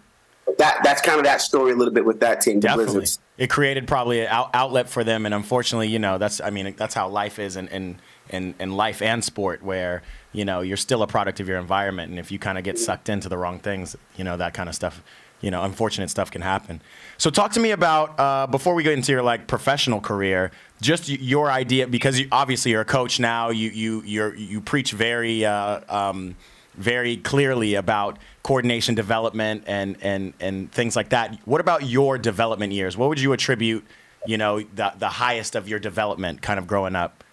That 0.58 0.82
that's 0.84 1.02
kind 1.02 1.18
of 1.18 1.26
that 1.26 1.42
story 1.42 1.72
a 1.72 1.76
little 1.76 1.94
bit 1.94 2.06
with 2.06 2.20
that 2.20 2.42
team, 2.42 2.60
the 2.60 2.68
Definitely. 2.68 2.94
Blizzards. 2.94 3.20
It 3.38 3.50
created 3.50 3.88
probably 3.88 4.22
an 4.22 4.28
out- 4.28 4.52
outlet 4.54 4.88
for 4.88 5.04
them, 5.04 5.26
and 5.26 5.34
unfortunately, 5.34 5.88
you 5.88 6.00
know, 6.00 6.18
that's 6.20 6.40
I 6.40 6.52
mean, 6.52 6.76
that's 6.78 6.94
how 6.94 7.10
life 7.10 7.40
is 7.40 7.56
in, 7.56 7.68
in 7.70 8.00
in 8.30 8.54
in 8.60 8.72
life 8.72 9.02
and 9.02 9.24
sport, 9.24 9.64
where 9.64 10.04
you 10.34 10.46
know 10.46 10.62
you're 10.62 10.78
still 10.78 11.02
a 11.02 11.08
product 11.08 11.40
of 11.40 11.48
your 11.48 11.58
environment, 11.58 12.12
and 12.12 12.20
if 12.20 12.32
you 12.32 12.38
kind 12.38 12.60
of 12.60 12.64
get 12.64 12.78
sucked 12.78 13.10
into 13.10 13.28
the 13.28 13.38
wrong 13.38 13.60
things, 13.60 13.96
you 14.18 14.24
know, 14.24 14.38
that 14.38 14.54
kind 14.54 14.70
of 14.70 14.76
stuff, 14.76 15.02
you 15.42 15.52
know, 15.52 15.64
unfortunate 15.64 16.10
stuff 16.10 16.32
can 16.32 16.42
happen. 16.42 16.82
So, 17.18 17.30
talk 17.30 17.52
to 17.54 17.60
me 17.60 17.72
about 17.72 18.20
uh, 18.20 18.48
before 18.48 18.74
we 18.74 18.84
get 18.84 18.94
into 18.94 19.12
your 19.12 19.22
like 19.24 19.48
professional 19.48 20.02
career, 20.02 20.52
just 20.82 21.08
your 21.08 21.52
idea 21.52 21.88
because 21.88 22.20
you, 22.20 22.28
obviously 22.32 22.72
you're 22.72 22.82
a 22.82 22.86
coach 22.86 23.20
now. 23.20 23.50
You 23.50 23.70
you 23.70 24.02
you're, 24.06 24.36
you 24.36 24.62
preach 24.62 24.92
very. 24.92 25.46
Uh, 25.46 25.82
um, 25.90 26.36
very 26.78 27.18
clearly 27.18 27.76
about 27.76 28.20
coordination 28.44 28.96
development 28.96 29.64
and, 29.66 29.98
and, 30.02 30.34
and 30.40 30.72
things 30.72 30.96
like 30.96 31.10
that. 31.10 31.40
What 31.46 31.62
about 31.62 31.86
your 31.86 32.18
development 32.18 32.74
years? 32.74 32.98
What 32.98 33.10
would 33.10 33.20
you 33.20 33.34
attribute, 33.34 33.86
you 34.26 34.38
know, 34.38 34.60
the, 34.60 34.94
the 34.98 35.10
highest 35.10 35.56
of 35.56 35.68
your 35.70 35.80
development 35.80 36.42
kind 36.42 36.60
of 36.60 36.68
growing 36.68 36.96
up? 36.96 37.24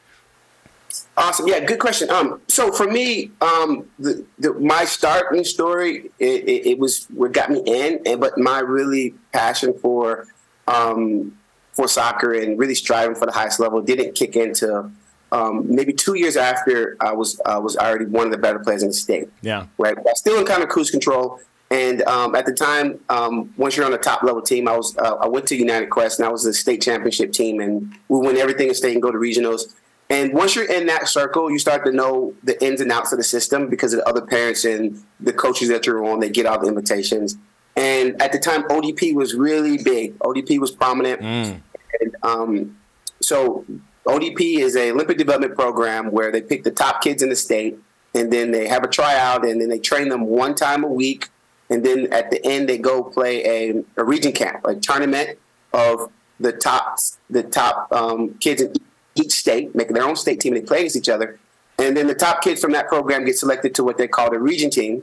Awesome. 1.16 1.46
Yeah, 1.46 1.60
good 1.60 1.78
question. 1.78 2.10
Um, 2.10 2.40
so 2.48 2.72
for 2.72 2.86
me, 2.86 3.30
um, 3.40 3.88
the, 3.98 4.24
the, 4.38 4.54
my 4.54 4.84
starting 4.84 5.44
story, 5.44 6.10
it, 6.18 6.44
it, 6.44 6.70
it 6.70 6.78
was 6.78 7.06
what 7.06 7.32
got 7.32 7.50
me 7.50 7.62
in, 7.66 8.00
and 8.06 8.20
but 8.20 8.38
my 8.38 8.60
really 8.60 9.14
passion 9.32 9.74
for 9.78 10.26
um, 10.66 11.36
for 11.72 11.88
soccer 11.88 12.32
and 12.32 12.58
really 12.58 12.74
striving 12.74 13.14
for 13.14 13.26
the 13.26 13.32
highest 13.32 13.60
level 13.60 13.82
didn't 13.82 14.14
kick 14.14 14.36
into 14.36 14.90
um, 15.32 15.74
maybe 15.74 15.92
two 15.92 16.14
years 16.14 16.36
after 16.36 16.96
I 17.00 17.12
was 17.12 17.40
I 17.44 17.58
was 17.58 17.76
already 17.76 18.04
one 18.04 18.26
of 18.26 18.32
the 18.32 18.38
better 18.38 18.58
players 18.58 18.82
in 18.82 18.88
the 18.88 18.94
state. 18.94 19.28
Yeah. 19.40 19.66
Right. 19.78 19.96
But 19.96 20.16
still 20.16 20.38
in 20.38 20.46
kind 20.46 20.62
of 20.62 20.68
cruise 20.68 20.90
control. 20.90 21.40
And 21.70 22.02
um, 22.02 22.34
at 22.34 22.44
the 22.44 22.52
time, 22.52 23.00
um, 23.08 23.54
once 23.56 23.78
you're 23.78 23.86
on 23.86 23.94
a 23.94 23.98
top 23.98 24.22
level 24.22 24.42
team, 24.42 24.68
I 24.68 24.76
was 24.76 24.94
uh, 24.98 25.14
I 25.14 25.26
went 25.26 25.46
to 25.48 25.56
United 25.56 25.88
Quest 25.88 26.18
and 26.18 26.28
I 26.28 26.30
was 26.30 26.44
the 26.44 26.52
state 26.52 26.82
championship 26.82 27.32
team, 27.32 27.60
and 27.60 27.94
we 28.08 28.18
win 28.20 28.36
everything 28.36 28.68
in 28.68 28.74
state 28.74 28.92
and 28.92 29.02
go 29.02 29.10
to 29.10 29.16
regionals. 29.16 29.74
And 30.12 30.34
once 30.34 30.54
you're 30.54 30.70
in 30.70 30.84
that 30.86 31.08
circle, 31.08 31.50
you 31.50 31.58
start 31.58 31.86
to 31.86 31.90
know 31.90 32.34
the 32.44 32.62
ins 32.62 32.82
and 32.82 32.92
outs 32.92 33.12
of 33.12 33.18
the 33.18 33.24
system 33.24 33.70
because 33.70 33.94
of 33.94 34.00
the 34.00 34.06
other 34.06 34.20
parents 34.20 34.62
and 34.66 35.02
the 35.18 35.32
coaches 35.32 35.70
that 35.70 35.86
you're 35.86 36.04
on. 36.04 36.20
They 36.20 36.28
get 36.28 36.44
all 36.44 36.60
the 36.60 36.68
invitations. 36.68 37.38
And 37.76 38.20
at 38.20 38.30
the 38.30 38.38
time, 38.38 38.64
ODP 38.64 39.14
was 39.14 39.34
really 39.34 39.82
big. 39.82 40.18
ODP 40.18 40.58
was 40.58 40.70
prominent. 40.70 41.22
Mm. 41.22 41.62
And, 41.98 42.16
um, 42.22 42.78
so 43.22 43.64
ODP 44.06 44.58
is 44.58 44.76
a 44.76 44.90
Olympic 44.90 45.16
development 45.16 45.54
program 45.54 46.10
where 46.10 46.30
they 46.30 46.42
pick 46.42 46.62
the 46.62 46.70
top 46.70 47.00
kids 47.00 47.22
in 47.22 47.30
the 47.30 47.36
state, 47.36 47.78
and 48.14 48.30
then 48.30 48.50
they 48.50 48.68
have 48.68 48.84
a 48.84 48.88
tryout, 48.88 49.46
and 49.46 49.62
then 49.62 49.70
they 49.70 49.78
train 49.78 50.10
them 50.10 50.26
one 50.26 50.54
time 50.54 50.84
a 50.84 50.88
week, 50.88 51.30
and 51.70 51.86
then 51.86 52.12
at 52.12 52.30
the 52.30 52.44
end 52.44 52.68
they 52.68 52.76
go 52.76 53.02
play 53.02 53.42
a, 53.46 53.82
a 53.96 54.04
region 54.04 54.32
camp, 54.32 54.60
a 54.66 54.74
tournament 54.74 55.38
of 55.72 56.10
the 56.38 56.52
top 56.52 56.98
the 57.30 57.42
top 57.42 57.90
um, 57.92 58.34
kids 58.34 58.60
in 58.60 58.74
each 59.14 59.32
state, 59.32 59.74
making 59.74 59.94
their 59.94 60.04
own 60.04 60.16
state 60.16 60.40
team. 60.40 60.54
And 60.54 60.62
they 60.62 60.66
play 60.66 60.78
against 60.78 60.96
each 60.96 61.08
other, 61.08 61.38
and 61.78 61.96
then 61.96 62.06
the 62.06 62.14
top 62.14 62.42
kids 62.42 62.60
from 62.60 62.72
that 62.72 62.88
program 62.88 63.24
get 63.24 63.38
selected 63.38 63.74
to 63.76 63.84
what 63.84 63.98
they 63.98 64.08
call 64.08 64.30
the 64.30 64.38
region 64.38 64.70
team, 64.70 65.02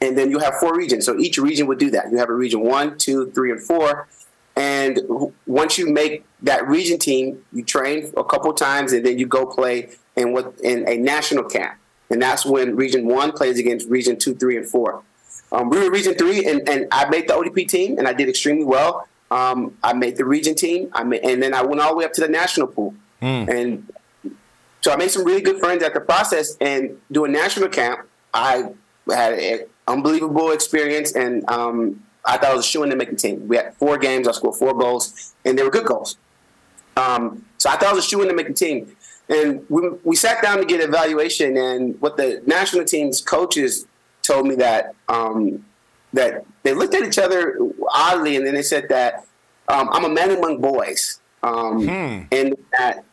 and 0.00 0.18
then 0.18 0.30
you 0.30 0.38
have 0.38 0.56
four 0.56 0.76
regions. 0.76 1.06
So 1.06 1.18
each 1.18 1.38
region 1.38 1.66
would 1.68 1.78
do 1.78 1.90
that. 1.90 2.10
You 2.10 2.18
have 2.18 2.28
a 2.28 2.34
region 2.34 2.60
one, 2.60 2.98
two, 2.98 3.30
three, 3.30 3.50
and 3.52 3.60
four. 3.60 4.08
And 4.56 5.00
once 5.46 5.78
you 5.78 5.90
make 5.90 6.24
that 6.42 6.66
region 6.68 6.98
team, 6.98 7.42
you 7.52 7.64
train 7.64 8.12
a 8.16 8.24
couple 8.24 8.52
times, 8.52 8.92
and 8.92 9.04
then 9.04 9.18
you 9.18 9.26
go 9.26 9.46
play 9.46 9.90
in 10.16 10.32
what 10.32 10.58
in 10.62 10.86
a 10.88 10.96
national 10.96 11.44
camp, 11.44 11.78
and 12.10 12.20
that's 12.20 12.44
when 12.44 12.76
Region 12.76 13.06
One 13.06 13.32
plays 13.32 13.58
against 13.58 13.88
Region 13.88 14.18
Two, 14.18 14.34
Three, 14.34 14.56
and 14.56 14.66
Four. 14.66 15.02
Um, 15.50 15.70
we 15.70 15.78
were 15.78 15.90
Region 15.90 16.14
Three, 16.14 16.44
and, 16.46 16.68
and 16.68 16.86
I 16.92 17.08
made 17.08 17.28
the 17.28 17.34
ODP 17.34 17.66
team, 17.66 17.98
and 17.98 18.06
I 18.06 18.12
did 18.12 18.28
extremely 18.28 18.64
well. 18.64 19.08
Um, 19.30 19.78
I 19.82 19.94
made 19.94 20.16
the 20.18 20.26
region 20.26 20.54
team, 20.54 20.90
I 20.92 21.04
made, 21.04 21.22
and 21.24 21.42
then 21.42 21.54
I 21.54 21.62
went 21.62 21.80
all 21.80 21.90
the 21.90 21.96
way 21.96 22.04
up 22.04 22.12
to 22.14 22.20
the 22.20 22.28
national 22.28 22.66
pool, 22.66 22.94
Mm. 23.22 23.48
and 23.48 23.92
so 24.82 24.92
I 24.92 24.96
made 24.96 25.10
some 25.10 25.24
really 25.24 25.40
good 25.40 25.60
friends 25.60 25.82
at 25.82 25.94
the 25.94 26.00
process. 26.00 26.56
And 26.60 27.00
doing 27.10 27.32
national 27.32 27.68
camp, 27.68 28.06
I 28.34 28.72
had 29.08 29.34
an 29.34 29.60
unbelievable 29.86 30.50
experience, 30.50 31.14
and 31.14 31.48
um, 31.48 32.02
I 32.24 32.36
thought 32.36 32.50
I 32.50 32.54
was 32.54 32.66
shooing 32.66 32.90
to 32.90 32.96
make 32.96 33.10
the 33.10 33.16
team. 33.16 33.46
We 33.48 33.56
had 33.56 33.74
four 33.76 33.96
games, 33.96 34.28
I 34.28 34.32
scored 34.32 34.56
four 34.56 34.74
goals, 34.74 35.34
and 35.44 35.56
they 35.56 35.62
were 35.62 35.70
good 35.70 35.86
goals. 35.86 36.18
Um, 36.96 37.46
so 37.58 37.70
I 37.70 37.76
thought 37.76 37.92
I 37.92 37.94
was 37.94 38.04
shooing 38.04 38.28
to 38.28 38.34
make 38.34 38.48
the 38.48 38.54
team. 38.54 38.96
And 39.28 39.64
we, 39.68 39.88
we 40.02 40.16
sat 40.16 40.42
down 40.42 40.58
to 40.58 40.64
get 40.64 40.80
evaluation, 40.80 41.56
and 41.56 42.00
what 42.00 42.16
the 42.16 42.42
national 42.44 42.84
team's 42.84 43.20
coaches 43.20 43.86
told 44.22 44.46
me 44.46 44.56
that 44.56 44.94
um, 45.08 45.64
that 46.12 46.44
they 46.64 46.74
looked 46.74 46.94
at 46.94 47.04
each 47.04 47.18
other 47.18 47.56
oddly, 47.92 48.36
and 48.36 48.44
then 48.44 48.54
they 48.54 48.62
said 48.62 48.88
that 48.88 49.24
um, 49.68 49.88
I'm 49.92 50.04
a 50.04 50.08
man 50.08 50.32
among 50.32 50.60
boys, 50.60 51.20
um, 51.42 51.88
and 51.88 52.56
that 52.72 53.04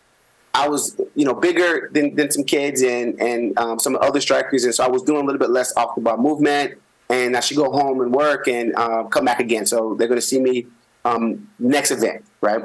I 0.64 0.68
was, 0.68 0.82
you 1.16 1.26
know, 1.26 1.34
bigger 1.34 1.90
than, 1.94 2.16
than 2.16 2.30
some 2.32 2.44
kids 2.44 2.82
and 2.82 3.20
and 3.22 3.58
um, 3.58 3.80
some 3.80 3.96
other 4.02 4.22
strikers, 4.22 4.64
and 4.66 4.74
so 4.76 4.84
I 4.84 4.90
was 4.90 5.02
doing 5.04 5.22
a 5.22 5.26
little 5.26 5.40
bit 5.40 5.50
less 5.50 5.76
off 5.78 5.96
the 5.96 6.02
ball 6.02 6.18
movement, 6.18 6.68
and 7.10 7.36
I 7.38 7.40
should 7.40 7.58
go 7.58 7.72
home 7.72 8.02
and 8.02 8.14
work 8.14 8.48
and 8.48 8.76
uh, 8.76 9.04
come 9.06 9.26
back 9.26 9.40
again. 9.40 9.66
So 9.66 9.96
they're 9.96 10.08
going 10.08 10.20
to 10.26 10.28
see 10.34 10.40
me 10.40 10.68
um, 11.06 11.50
next 11.60 11.92
event, 11.92 12.24
right? 12.42 12.64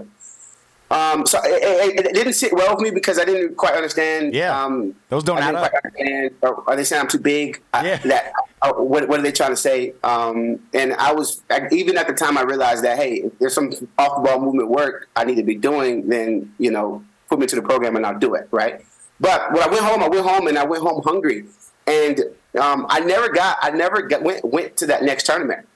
Um, 0.91 1.27
so 1.27 1.39
it, 1.43 1.99
it, 1.99 2.07
it 2.07 2.15
didn't 2.15 2.35
sit 2.35 2.53
well 2.53 2.75
with 2.77 2.83
me 2.85 2.91
because 2.91 3.19
I 3.19 3.25
didn't 3.25 3.57
quite 3.57 3.75
understand. 3.75 4.35
Yeah. 4.35 4.57
um, 4.65 4.95
Those 5.09 5.25
don't 5.25 5.39
I 5.39 5.47
didn't 5.47 5.57
add 5.57 5.65
up. 5.65 5.73
understand. 5.85 6.31
Or 6.43 6.71
are 6.71 6.77
they 6.77 6.85
saying 6.85 7.01
I'm 7.03 7.09
too 7.09 7.19
big? 7.19 7.61
I- 7.73 7.87
Yeah. 7.87 7.97
that 8.13 8.33
uh, 8.63 8.73
what, 8.75 9.09
what 9.09 9.19
are 9.19 9.23
they 9.23 9.33
trying 9.33 9.51
to 9.51 9.57
say? 9.57 9.95
Um, 10.05 10.61
and 10.73 10.93
I 10.95 11.13
was 11.13 11.43
I, 11.51 11.67
even 11.73 11.97
at 11.97 12.07
the 12.07 12.13
time 12.15 12.37
I 12.39 12.43
realized 12.43 12.85
that 12.85 12.97
hey, 12.99 13.15
if 13.27 13.39
there's 13.39 13.55
some 13.55 13.73
off 13.99 14.23
the 14.23 14.29
ball 14.29 14.41
movement 14.41 14.69
work 14.69 15.09
I 15.17 15.25
need 15.25 15.37
to 15.37 15.43
be 15.43 15.55
doing, 15.57 16.09
then 16.09 16.53
you 16.59 16.71
know 16.71 17.03
put 17.35 17.41
me 17.41 17.47
to 17.49 17.57
the 17.57 17.63
program 17.63 17.97
and 17.97 18.07
I'll 18.07 18.19
do 18.19 18.35
it 18.35 18.49
right. 18.51 18.85
But 19.21 19.53
when 19.53 19.63
I 19.63 19.67
went 19.69 19.83
home, 19.83 20.03
I 20.03 20.09
went 20.09 20.27
home 20.27 20.47
and 20.47 20.59
I 20.59 20.65
went 20.65 20.83
home 20.83 21.03
hungry, 21.05 21.45
and 21.87 22.21
um, 22.61 22.87
I 22.89 23.01
never 23.01 23.29
got 23.29 23.59
I 23.61 23.71
never 23.71 24.03
got, 24.03 24.23
went 24.23 24.45
went 24.45 24.77
to 24.79 24.87
that 24.87 25.03
next 25.03 25.27
tournament. 25.27 25.67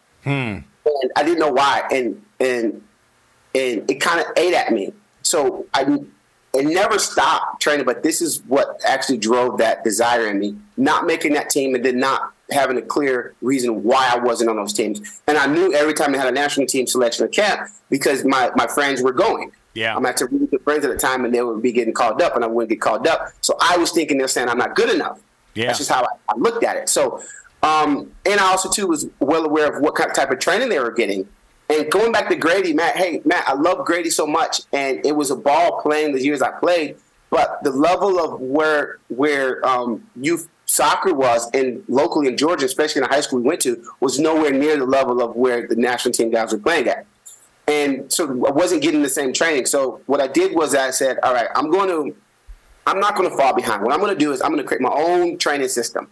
And 0.84 1.12
I 1.16 1.22
didn't 1.22 1.38
know 1.38 1.52
why, 1.52 1.82
and 1.92 2.22
and 2.40 2.82
and 3.54 3.90
it 3.90 4.00
kind 4.00 4.20
of 4.20 4.26
ate 4.36 4.54
at 4.54 4.72
me. 4.72 4.92
So 5.22 5.66
I 5.74 5.98
it 6.54 6.64
never 6.64 6.98
stopped 6.98 7.60
training, 7.60 7.86
but 7.86 8.02
this 8.02 8.20
is 8.20 8.42
what 8.46 8.80
actually 8.86 9.18
drove 9.18 9.58
that 9.58 9.84
desire 9.84 10.26
in 10.28 10.38
me. 10.38 10.56
Not 10.76 11.06
making 11.06 11.34
that 11.34 11.50
team 11.50 11.74
and 11.74 11.84
then 11.84 11.98
not 11.98 12.32
having 12.50 12.78
a 12.78 12.82
clear 12.82 13.34
reason 13.42 13.82
why 13.82 14.10
I 14.12 14.18
wasn't 14.18 14.48
on 14.50 14.56
those 14.56 14.72
teams. 14.72 15.20
And 15.26 15.36
I 15.36 15.46
knew 15.46 15.74
every 15.74 15.92
time 15.92 16.12
they 16.12 16.18
had 16.18 16.28
a 16.28 16.32
national 16.32 16.66
team 16.66 16.86
selection 16.86 17.26
or 17.26 17.28
camp 17.28 17.68
because 17.90 18.24
my, 18.24 18.50
my 18.56 18.66
friends 18.66 19.02
were 19.02 19.12
going. 19.12 19.52
Yeah. 19.74 19.96
I'm 19.96 20.06
actually 20.06 20.28
really 20.32 20.46
good 20.46 20.62
friends 20.62 20.84
at 20.84 20.90
the 20.90 20.96
time 20.96 21.24
and 21.24 21.34
they 21.34 21.42
would 21.42 21.62
be 21.62 21.72
getting 21.72 21.94
called 21.94 22.20
up 22.20 22.34
and 22.34 22.44
I 22.44 22.48
wouldn't 22.48 22.70
get 22.70 22.80
called 22.80 23.06
up. 23.06 23.32
So 23.40 23.56
I 23.60 23.76
was 23.76 23.92
thinking 23.92 24.18
they're 24.18 24.28
saying 24.28 24.48
I'm 24.48 24.58
not 24.58 24.74
good 24.74 24.90
enough. 24.90 25.20
Yeah. 25.54 25.66
That's 25.66 25.78
just 25.78 25.90
how 25.90 26.02
I, 26.02 26.08
I 26.28 26.36
looked 26.36 26.64
at 26.64 26.76
it. 26.76 26.88
So, 26.88 27.22
um, 27.62 28.10
and 28.24 28.40
I 28.40 28.44
also 28.44 28.70
too 28.70 28.86
was 28.86 29.08
well 29.20 29.44
aware 29.44 29.74
of 29.74 29.82
what 29.82 29.94
kind 29.94 30.12
type 30.14 30.30
of 30.30 30.38
training 30.38 30.68
they 30.68 30.78
were 30.78 30.92
getting. 30.92 31.28
And 31.70 31.90
going 31.90 32.12
back 32.12 32.28
to 32.30 32.36
Grady, 32.36 32.72
Matt, 32.72 32.96
hey, 32.96 33.20
Matt, 33.24 33.46
I 33.46 33.52
love 33.52 33.84
Grady 33.84 34.08
so 34.08 34.26
much, 34.26 34.62
and 34.72 35.04
it 35.04 35.14
was 35.14 35.30
a 35.30 35.36
ball 35.36 35.82
playing 35.82 36.14
the 36.14 36.22
years 36.22 36.40
I 36.40 36.50
played, 36.50 36.96
but 37.28 37.62
the 37.62 37.70
level 37.70 38.18
of 38.18 38.40
where 38.40 38.98
where 39.08 39.64
um, 39.66 40.08
youth 40.16 40.48
soccer 40.64 41.12
was 41.12 41.50
in 41.52 41.84
locally 41.88 42.28
in 42.28 42.38
Georgia, 42.38 42.64
especially 42.64 43.02
in 43.02 43.08
the 43.08 43.14
high 43.14 43.20
school 43.20 43.40
we 43.40 43.46
went 43.46 43.60
to, 43.62 43.82
was 44.00 44.18
nowhere 44.18 44.52
near 44.52 44.78
the 44.78 44.86
level 44.86 45.20
of 45.20 45.36
where 45.36 45.66
the 45.66 45.76
national 45.76 46.12
team 46.12 46.30
guys 46.30 46.52
were 46.52 46.58
playing 46.58 46.88
at. 46.88 47.04
And 47.68 48.10
so 48.10 48.24
I 48.46 48.50
wasn't 48.50 48.82
getting 48.82 49.02
the 49.02 49.08
same 49.10 49.32
training. 49.32 49.66
So 49.66 50.00
what 50.06 50.20
I 50.20 50.26
did 50.26 50.54
was 50.54 50.74
I 50.74 50.90
said, 50.90 51.18
all 51.22 51.34
right, 51.34 51.48
I'm 51.54 51.70
going 51.70 51.88
to, 51.88 52.16
I'm 52.86 52.98
not 52.98 53.14
going 53.14 53.28
to 53.28 53.36
fall 53.36 53.54
behind. 53.54 53.82
What 53.82 53.92
I'm 53.92 54.00
going 54.00 54.12
to 54.12 54.18
do 54.18 54.32
is 54.32 54.40
I'm 54.40 54.50
going 54.50 54.62
to 54.62 54.66
create 54.66 54.80
my 54.80 54.92
own 54.92 55.36
training 55.36 55.68
system. 55.68 56.08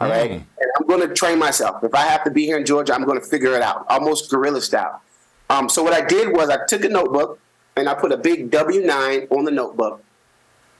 All 0.00 0.08
right. 0.08 0.30
Mm. 0.30 0.34
And 0.34 0.70
I'm 0.78 0.86
going 0.86 1.06
to 1.06 1.14
train 1.14 1.38
myself. 1.38 1.84
If 1.84 1.94
I 1.94 2.00
have 2.00 2.24
to 2.24 2.30
be 2.30 2.46
here 2.46 2.56
in 2.56 2.64
Georgia, 2.64 2.94
I'm 2.94 3.04
going 3.04 3.20
to 3.20 3.26
figure 3.26 3.54
it 3.54 3.62
out, 3.62 3.84
almost 3.88 4.30
guerrilla 4.30 4.62
style. 4.62 5.02
Um, 5.50 5.68
so 5.68 5.82
what 5.82 5.92
I 5.92 6.04
did 6.04 6.32
was 6.32 6.48
I 6.48 6.64
took 6.66 6.84
a 6.84 6.88
notebook 6.88 7.38
and 7.76 7.88
I 7.88 7.94
put 7.94 8.12
a 8.12 8.16
big 8.16 8.50
W9 8.50 9.30
on 9.30 9.44
the 9.44 9.50
notebook, 9.50 10.02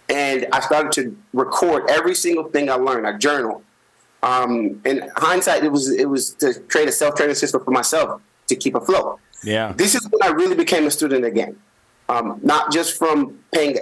and 0.09 0.47
I 0.53 0.61
started 0.61 0.93
to 0.93 1.17
record 1.33 1.91
every 1.91 2.15
single 2.15 2.45
thing 2.45 2.71
I 2.71 2.75
learned. 2.75 3.07
I 3.07 3.19
journal. 3.19 3.63
Um, 4.23 4.81
in 4.85 5.11
hindsight, 5.17 5.65
it 5.65 5.73
was 5.73 5.91
it 5.91 6.09
was 6.09 6.35
to 6.35 6.55
create 6.69 6.89
a 6.89 6.93
self 6.93 7.15
training 7.17 7.35
system 7.35 7.63
for 7.63 7.73
myself 7.73 8.23
to 8.47 8.57
keep 8.57 8.75
afloat. 8.75 9.21
Yeah. 9.45 9.73
This 9.77 9.95
is 9.95 10.09
when 10.11 10.23
I 10.23 10.35
really 10.35 10.57
became 10.57 10.87
a 10.87 10.91
student 10.91 11.25
again. 11.25 11.57
Um, 12.09 12.41
not 12.43 12.73
just 12.73 12.99
from 12.99 13.39
paying 13.53 13.79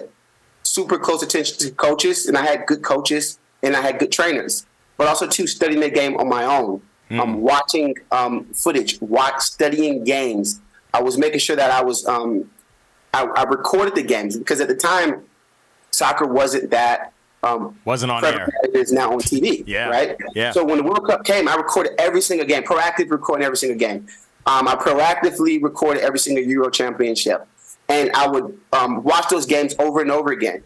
super 0.62 0.98
close 0.98 1.22
attention 1.22 1.58
to 1.58 1.70
coaches, 1.72 2.26
and 2.26 2.36
I 2.36 2.42
had 2.42 2.66
good 2.66 2.82
coaches 2.82 3.38
and 3.62 3.76
I 3.76 3.80
had 3.80 3.98
good 3.98 4.12
trainers, 4.12 4.66
but 4.96 5.06
also 5.08 5.26
to 5.26 5.46
studying 5.46 5.80
the 5.80 5.90
game 5.90 6.16
on 6.16 6.28
my 6.28 6.44
own, 6.44 6.82
um, 7.10 7.42
watching 7.42 7.94
um, 8.10 8.44
footage, 8.54 9.00
watch 9.00 9.40
studying 9.40 10.02
games. 10.04 10.60
I 10.94 11.02
was 11.02 11.18
making 11.18 11.40
sure 11.40 11.56
that 11.56 11.70
I 11.70 11.82
was 11.82 12.06
um, 12.06 12.50
I, 13.12 13.24
I 13.24 13.42
recorded 13.44 13.94
the 13.94 14.02
games 14.02 14.36
because 14.38 14.60
at 14.60 14.68
the 14.68 14.74
time 14.74 15.22
soccer 15.90 16.26
wasn't 16.26 16.70
that 16.70 17.12
um, 17.42 17.76
Wasn't 17.84 18.10
on 18.10 18.24
air. 18.24 18.48
it 18.62 18.74
is 18.76 18.92
now 18.92 19.12
on 19.12 19.18
TV. 19.18 19.64
Yeah. 19.66 19.88
Right. 19.88 20.16
Yeah. 20.34 20.52
So 20.52 20.64
when 20.64 20.78
the 20.78 20.84
World 20.84 21.06
Cup 21.06 21.24
came, 21.24 21.48
I 21.48 21.56
recorded 21.56 21.92
every 21.98 22.20
single 22.20 22.46
game, 22.46 22.62
proactive 22.62 23.10
recording 23.10 23.44
every 23.44 23.56
single 23.56 23.78
game. 23.78 24.06
Um, 24.46 24.66
I 24.66 24.74
proactively 24.74 25.62
recorded 25.62 26.02
every 26.02 26.18
single 26.18 26.44
Euro 26.44 26.70
Championship, 26.70 27.46
and 27.88 28.10
I 28.14 28.26
would 28.26 28.58
um, 28.72 29.02
watch 29.04 29.28
those 29.28 29.46
games 29.46 29.74
over 29.78 30.00
and 30.00 30.10
over 30.10 30.32
again, 30.32 30.62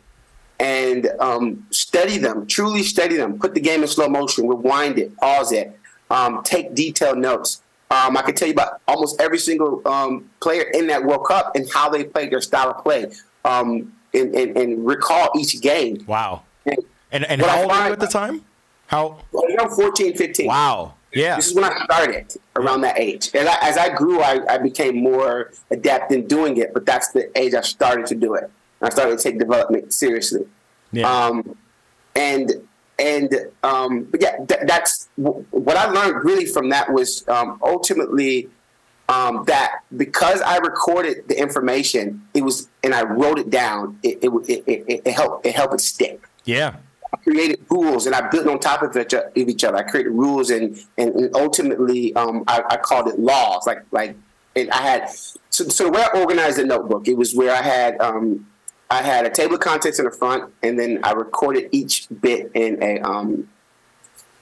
and 0.58 1.08
um, 1.20 1.66
study 1.70 2.18
them, 2.18 2.46
truly 2.46 2.82
study 2.82 3.16
them. 3.16 3.38
Put 3.38 3.54
the 3.54 3.60
game 3.60 3.82
in 3.82 3.88
slow 3.88 4.08
motion, 4.08 4.48
rewind 4.48 4.98
it, 4.98 5.16
pause 5.16 5.52
it, 5.52 5.78
um, 6.10 6.42
take 6.42 6.74
detailed 6.74 7.18
notes. 7.18 7.62
Um, 7.90 8.16
I 8.16 8.22
could 8.22 8.36
tell 8.36 8.48
you 8.48 8.54
about 8.54 8.80
almost 8.88 9.20
every 9.20 9.38
single 9.38 9.86
um, 9.86 10.28
player 10.40 10.62
in 10.74 10.88
that 10.88 11.04
World 11.04 11.26
Cup 11.26 11.54
and 11.54 11.70
how 11.72 11.88
they 11.88 12.04
played 12.04 12.32
their 12.32 12.40
style 12.40 12.70
of 12.70 12.82
play, 12.82 13.12
um, 13.44 13.92
and, 14.12 14.34
and, 14.34 14.56
and 14.56 14.86
recall 14.86 15.30
each 15.38 15.60
game. 15.60 16.04
Wow. 16.06 16.42
And 16.64 16.78
And 17.12 17.24
and 17.24 17.42
I 17.42 17.48
how 17.48 17.62
old 17.62 17.70
were 17.70 17.86
you 17.86 17.92
at 17.92 18.00
the 18.00 18.06
time? 18.06 18.44
How? 18.88 19.18
around 19.34 19.70
14, 19.70 20.16
15. 20.16 20.46
Wow. 20.46 20.94
Yeah. 21.16 21.36
This 21.36 21.48
is 21.48 21.54
when 21.54 21.64
I 21.64 21.84
started 21.84 22.36
around 22.56 22.82
that 22.82 22.98
age. 22.98 23.30
And 23.34 23.48
I, 23.48 23.56
as 23.62 23.78
I 23.78 23.88
grew, 23.94 24.20
I, 24.20 24.40
I 24.48 24.58
became 24.58 25.02
more 25.02 25.50
adept 25.70 26.12
in 26.12 26.26
doing 26.26 26.58
it, 26.58 26.74
but 26.74 26.84
that's 26.84 27.10
the 27.12 27.36
age 27.38 27.54
I 27.54 27.62
started 27.62 28.06
to 28.06 28.14
do 28.14 28.34
it. 28.34 28.50
I 28.82 28.90
started 28.90 29.16
to 29.18 29.22
take 29.22 29.38
development 29.38 29.94
seriously. 29.94 30.46
Yeah. 30.92 31.10
Um, 31.10 31.56
and 32.14 32.52
and 32.98 33.34
um, 33.62 34.04
but 34.04 34.22
yeah, 34.22 34.36
th- 34.44 34.60
that's 34.66 35.08
w- 35.16 35.44
what 35.50 35.76
I 35.76 35.86
learned 35.86 36.24
really 36.24 36.46
from 36.46 36.68
that 36.70 36.92
was 36.92 37.26
um, 37.28 37.58
ultimately 37.62 38.50
um, 39.08 39.44
that 39.46 39.80
because 39.96 40.42
I 40.42 40.58
recorded 40.58 41.28
the 41.28 41.38
information, 41.40 42.22
it 42.34 42.42
was 42.42 42.68
and 42.82 42.94
I 42.94 43.04
wrote 43.04 43.38
it 43.38 43.48
down. 43.48 43.98
It 44.02 44.18
it, 44.22 44.30
it, 44.48 44.64
it, 44.66 45.02
it 45.06 45.12
helped 45.12 45.46
it 45.46 45.54
helped 45.54 45.74
it 45.74 45.80
stick. 45.80 46.28
Yeah. 46.44 46.76
I 47.12 47.16
created 47.18 47.64
rules 47.70 48.06
and 48.06 48.14
I 48.14 48.28
built 48.28 48.46
on 48.46 48.58
top 48.58 48.82
of 48.82 48.96
each 48.96 49.64
other. 49.64 49.76
I 49.76 49.82
created 49.82 50.10
rules 50.10 50.50
and 50.50 50.78
and, 50.98 51.34
ultimately 51.34 52.14
um, 52.16 52.44
I, 52.48 52.62
I, 52.70 52.76
called 52.76 53.08
it 53.08 53.18
laws. 53.18 53.66
Like 53.66 53.84
like 53.90 54.16
and 54.54 54.70
I 54.70 54.82
had 54.82 55.10
so 55.50 55.64
so 55.68 55.84
the 55.84 55.90
way 55.90 56.02
I 56.02 56.18
organized 56.18 56.58
the 56.58 56.64
notebook, 56.64 57.06
it 57.08 57.16
was 57.16 57.34
where 57.34 57.54
I 57.54 57.62
had 57.62 58.00
um, 58.00 58.46
I 58.90 59.02
had 59.02 59.26
a 59.26 59.30
table 59.30 59.54
of 59.54 59.60
contents 59.60 59.98
in 59.98 60.04
the 60.04 60.10
front, 60.10 60.52
and 60.62 60.78
then 60.78 61.00
I 61.02 61.12
recorded 61.12 61.68
each 61.72 62.06
bit 62.20 62.50
in 62.54 62.82
a 62.82 63.00
um, 63.00 63.48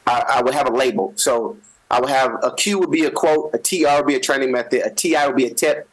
I, 0.07 0.25
I 0.37 0.43
would 0.43 0.55
have 0.55 0.69
a 0.69 0.73
label. 0.73 1.13
So 1.17 1.59
I 1.91 2.01
would 2.01 2.11
have 2.11 2.39
a 2.43 2.55
Q 2.55 2.79
would 2.81 2.91
be 2.91 3.05
a 3.05 3.11
quote, 3.11 3.55
a 3.55 3.59
TR 3.59 3.99
would 3.99 4.07
be 4.07 4.15
a 4.15 4.21
training 4.21 4.53
method, 4.53 4.83
a 4.85 4.91
TI 4.91 5.27
would 5.27 5.37
be 5.37 5.47
a 5.47 5.55
tip, 5.55 5.89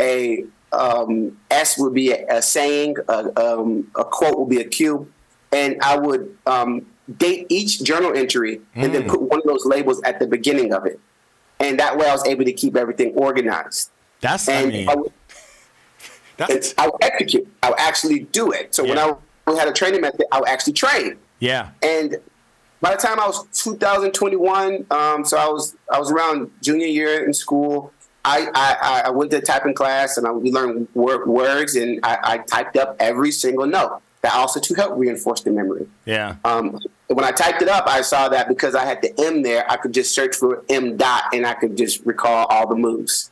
a 0.00 0.44
um, 0.72 1.38
S 1.50 1.78
would 1.78 1.94
be 1.94 2.12
a, 2.12 2.26
a 2.28 2.42
saying, 2.42 2.96
a, 3.08 3.40
um, 3.40 3.90
a, 3.94 4.04
quote 4.04 4.38
would 4.38 4.48
be 4.48 4.60
a 4.60 4.64
Q, 4.64 5.10
and 5.56 5.82
I 5.82 5.96
would 5.96 6.36
um, 6.46 6.86
date 7.16 7.46
each 7.48 7.82
journal 7.82 8.14
entry 8.14 8.60
and 8.74 8.90
mm. 8.90 8.92
then 8.92 9.08
put 9.08 9.22
one 9.22 9.40
of 9.40 9.46
those 9.46 9.64
labels 9.64 10.02
at 10.02 10.18
the 10.18 10.26
beginning 10.26 10.72
of 10.74 10.84
it, 10.84 11.00
and 11.58 11.80
that 11.80 11.96
way 11.96 12.06
I 12.06 12.12
was 12.12 12.26
able 12.26 12.44
to 12.44 12.52
keep 12.52 12.76
everything 12.76 13.14
organized. 13.14 13.90
That's 14.20 14.48
and 14.48 14.66
I 14.66 14.70
mean, 14.70 14.88
I 14.88 14.94
would, 14.94 15.12
that's 16.36 16.74
I 16.76 16.86
would 16.86 17.02
execute. 17.02 17.48
I 17.62 17.70
would 17.70 17.80
actually 17.80 18.20
do 18.20 18.52
it. 18.52 18.74
So 18.74 18.84
yeah. 18.84 19.16
when 19.44 19.56
I 19.56 19.58
had 19.58 19.68
a 19.68 19.72
training 19.72 20.02
method, 20.02 20.26
I 20.30 20.40
would 20.40 20.48
actually 20.48 20.74
train. 20.74 21.16
Yeah, 21.38 21.70
and 21.82 22.16
by 22.80 22.94
the 22.94 23.00
time 23.00 23.18
I 23.18 23.26
was 23.26 23.46
2021, 23.52 24.86
um, 24.90 25.24
so 25.24 25.38
I 25.38 25.48
was 25.48 25.74
I 25.92 25.98
was 25.98 26.10
around 26.10 26.50
junior 26.62 26.86
year 26.86 27.24
in 27.24 27.32
school. 27.32 27.92
I, 28.28 28.48
I, 28.56 29.02
I 29.06 29.10
went 29.10 29.30
to 29.30 29.40
typing 29.40 29.72
class 29.72 30.16
and 30.16 30.26
I, 30.26 30.32
we 30.32 30.50
learned 30.50 30.88
word, 30.94 31.28
words 31.28 31.76
and 31.76 32.00
I, 32.02 32.18
I, 32.24 32.38
typed 32.38 32.76
up 32.76 32.96
every 32.98 33.30
single 33.30 33.68
note. 33.68 34.02
That 34.26 34.34
also 34.34 34.58
to 34.58 34.74
help 34.74 34.98
reinforce 34.98 35.42
the 35.42 35.52
memory. 35.52 35.86
Yeah. 36.04 36.34
Um, 36.44 36.80
when 37.06 37.24
I 37.24 37.30
typed 37.30 37.62
it 37.62 37.68
up, 37.68 37.86
I 37.86 38.02
saw 38.02 38.28
that 38.28 38.48
because 38.48 38.74
I 38.74 38.84
had 38.84 39.00
the 39.00 39.14
M 39.24 39.42
there, 39.42 39.64
I 39.70 39.76
could 39.76 39.94
just 39.94 40.12
search 40.12 40.34
for 40.34 40.64
M 40.68 40.96
dot 40.96 41.22
and 41.32 41.46
I 41.46 41.54
could 41.54 41.76
just 41.76 42.04
recall 42.04 42.46
all 42.46 42.66
the 42.66 42.74
moves. 42.74 43.30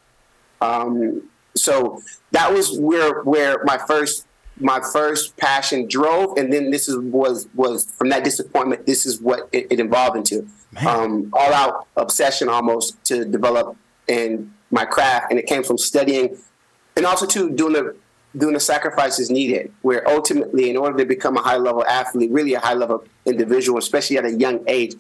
Um, 0.60 1.28
so 1.56 2.00
that 2.30 2.52
was 2.52 2.78
where 2.78 3.24
where 3.24 3.64
my 3.64 3.76
first 3.76 4.28
my 4.60 4.80
first 4.92 5.36
passion 5.36 5.88
drove, 5.88 6.38
and 6.38 6.52
then 6.52 6.70
this 6.70 6.88
is 6.88 6.96
was 6.96 7.48
was 7.56 7.86
from 7.98 8.08
that 8.10 8.22
disappointment. 8.22 8.86
This 8.86 9.04
is 9.04 9.20
what 9.20 9.48
it, 9.50 9.66
it 9.72 9.80
evolved 9.80 10.16
into, 10.16 10.46
um, 10.86 11.30
all 11.32 11.52
out 11.52 11.88
obsession 11.96 12.48
almost 12.48 13.02
to 13.06 13.24
develop 13.24 13.76
in 14.06 14.54
my 14.70 14.84
craft, 14.84 15.26
and 15.30 15.40
it 15.40 15.46
came 15.46 15.64
from 15.64 15.76
studying, 15.76 16.38
and 16.96 17.04
also 17.04 17.26
to 17.26 17.50
doing 17.50 17.72
the 17.72 17.96
doing 18.36 18.54
the 18.54 18.60
sacrifices 18.60 19.30
needed. 19.30 19.72
Where 19.82 20.08
ultimately, 20.08 20.70
in 20.70 20.76
order 20.76 20.98
to 20.98 21.04
become 21.04 21.36
a 21.36 21.42
high 21.42 21.56
level 21.56 21.84
athlete, 21.86 22.30
really 22.30 22.54
a 22.54 22.60
high 22.60 22.74
level 22.74 23.04
individual, 23.24 23.78
especially 23.78 24.18
at 24.18 24.24
a 24.24 24.32
young 24.32 24.64
age, 24.68 24.94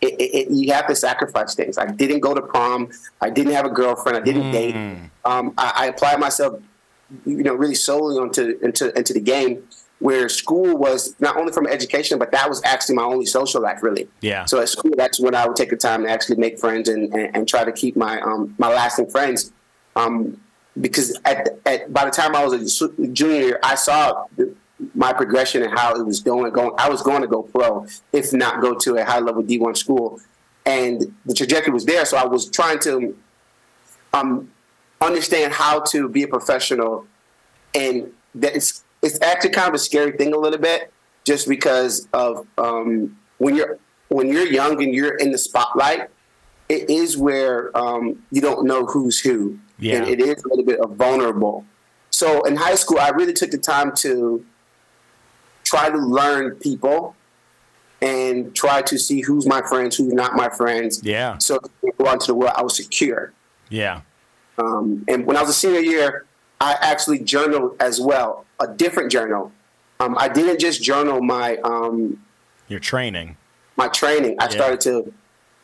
it, 0.00 0.14
it, 0.20 0.50
you 0.50 0.72
have 0.72 0.86
to 0.88 0.94
sacrifice 0.94 1.54
things. 1.54 1.78
I 1.78 1.86
didn't 1.86 2.20
go 2.20 2.34
to 2.34 2.42
prom. 2.42 2.90
I 3.20 3.30
didn't 3.30 3.52
have 3.52 3.64
a 3.64 3.70
girlfriend. 3.70 4.18
I 4.18 4.20
didn't 4.20 4.42
mm. 4.42 4.52
date. 4.52 4.74
Um, 5.24 5.54
I, 5.56 5.72
I, 5.76 5.86
applied 5.86 6.20
myself 6.20 6.60
you 7.24 7.42
know, 7.42 7.54
really 7.54 7.74
solely 7.74 8.18
onto 8.18 8.58
into 8.62 8.96
into 8.96 9.12
the 9.12 9.20
game. 9.20 9.66
Where 10.00 10.28
school 10.28 10.76
was 10.76 11.14
not 11.18 11.36
only 11.36 11.52
from 11.52 11.66
education, 11.66 12.18
but 12.18 12.30
that 12.32 12.48
was 12.48 12.60
actually 12.64 12.96
my 12.96 13.04
only 13.04 13.24
social 13.24 13.62
life, 13.62 13.82
really. 13.82 14.08
Yeah. 14.20 14.44
So 14.44 14.60
at 14.60 14.68
school, 14.68 14.90
that's 14.96 15.18
when 15.18 15.34
I 15.34 15.46
would 15.46 15.56
take 15.56 15.70
the 15.70 15.76
time 15.76 16.02
to 16.02 16.10
actually 16.10 16.36
make 16.36 16.58
friends 16.58 16.90
and, 16.90 17.14
and, 17.14 17.34
and 17.34 17.48
try 17.48 17.64
to 17.64 17.72
keep 17.72 17.96
my 17.96 18.20
um, 18.20 18.54
my 18.58 18.68
lasting 18.68 19.08
friends. 19.08 19.52
Um, 19.96 20.40
because 20.80 21.18
at, 21.24 21.58
at 21.66 21.92
by 21.92 22.04
the 22.04 22.10
time 22.10 22.34
I 22.34 22.44
was 22.44 22.82
a 22.82 23.06
junior 23.08 23.58
I 23.62 23.74
saw 23.74 24.26
my 24.94 25.12
progression 25.12 25.62
and 25.62 25.76
how 25.78 25.94
it 25.94 26.04
was 26.04 26.20
going. 26.20 26.52
Going, 26.52 26.72
I 26.78 26.88
was 26.88 27.02
going 27.02 27.22
to 27.22 27.28
go 27.28 27.42
pro, 27.42 27.86
if 28.12 28.32
not 28.32 28.60
go 28.60 28.74
to 28.74 28.96
a 28.96 29.04
high 29.04 29.20
level 29.20 29.42
D 29.42 29.58
one 29.58 29.74
school, 29.74 30.20
and 30.66 31.14
the 31.26 31.34
trajectory 31.34 31.72
was 31.72 31.84
there. 31.84 32.04
So 32.04 32.16
I 32.16 32.26
was 32.26 32.50
trying 32.50 32.80
to 32.80 33.16
um, 34.12 34.50
understand 35.00 35.52
how 35.52 35.80
to 35.80 36.08
be 36.08 36.22
a 36.24 36.28
professional, 36.28 37.06
and 37.74 38.12
that 38.34 38.56
it's 38.56 38.84
it's 39.02 39.20
actually 39.22 39.50
kind 39.50 39.68
of 39.68 39.74
a 39.74 39.78
scary 39.78 40.12
thing 40.12 40.34
a 40.34 40.38
little 40.38 40.58
bit, 40.58 40.92
just 41.24 41.48
because 41.48 42.08
of 42.12 42.46
um, 42.58 43.16
when 43.38 43.54
you're 43.54 43.78
when 44.08 44.28
you're 44.28 44.46
young 44.46 44.82
and 44.82 44.94
you're 44.94 45.16
in 45.16 45.30
the 45.30 45.38
spotlight, 45.38 46.08
it 46.68 46.90
is 46.90 47.16
where 47.16 47.76
um, 47.76 48.22
you 48.30 48.40
don't 48.40 48.66
know 48.66 48.86
who's 48.86 49.20
who, 49.20 49.58
yeah. 49.84 49.98
and 49.98 50.08
it 50.08 50.20
is 50.20 50.42
a 50.44 50.48
little 50.48 50.64
bit 50.64 50.80
of 50.80 50.96
vulnerable. 50.96 51.64
So 52.10 52.42
in 52.42 52.56
high 52.56 52.76
school, 52.76 52.98
I 52.98 53.10
really 53.10 53.32
took 53.32 53.50
the 53.50 53.58
time 53.58 53.94
to 53.96 54.44
try 55.64 55.90
to 55.90 55.96
learn 55.96 56.56
people 56.56 57.16
and 58.00 58.54
try 58.54 58.82
to 58.82 58.98
see 58.98 59.22
who's 59.22 59.46
my 59.46 59.62
friends, 59.62 59.96
who's 59.96 60.12
not 60.12 60.34
my 60.34 60.48
friends. 60.48 61.00
Yeah. 61.02 61.38
So 61.38 61.58
go 61.98 62.06
out 62.06 62.14
into 62.14 62.26
the 62.28 62.34
world, 62.34 62.52
I 62.56 62.62
was 62.62 62.76
secure. 62.76 63.32
Yeah. 63.68 64.02
Um, 64.58 65.04
and 65.08 65.26
when 65.26 65.36
I 65.36 65.40
was 65.40 65.50
a 65.50 65.54
senior 65.54 65.80
year, 65.80 66.26
I 66.60 66.76
actually 66.80 67.20
journaled 67.20 67.76
as 67.80 68.00
well, 68.00 68.44
a 68.60 68.68
different 68.68 69.10
journal. 69.10 69.52
Um, 70.00 70.16
I 70.18 70.28
didn't 70.28 70.60
just 70.60 70.82
journal 70.82 71.22
my 71.22 71.56
um, 71.58 72.22
your 72.68 72.80
training. 72.80 73.36
My 73.76 73.88
training. 73.88 74.36
I 74.38 74.44
yeah. 74.44 74.50
started 74.50 74.80
to. 74.82 75.12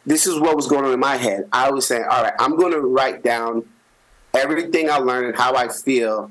This 0.07 0.27
is 0.27 0.41
what 0.41 0.57
was 0.57 0.67
going 0.67 0.85
on 0.85 0.93
in 0.93 1.01
my 1.01 1.17
head. 1.17 1.47
I 1.53 1.71
was 1.71 1.87
saying, 1.87 2.05
all 2.11 2.23
right, 2.23 2.33
I'm 2.39 2.57
going 2.57 2.73
to 2.73 2.81
write 2.81 3.23
down 3.23 3.69
everything 4.35 4.91
I 4.91 4.99
learned 4.99 5.27
and 5.27 5.37
how 5.37 5.55
I 5.55 5.69
feel, 5.69 6.31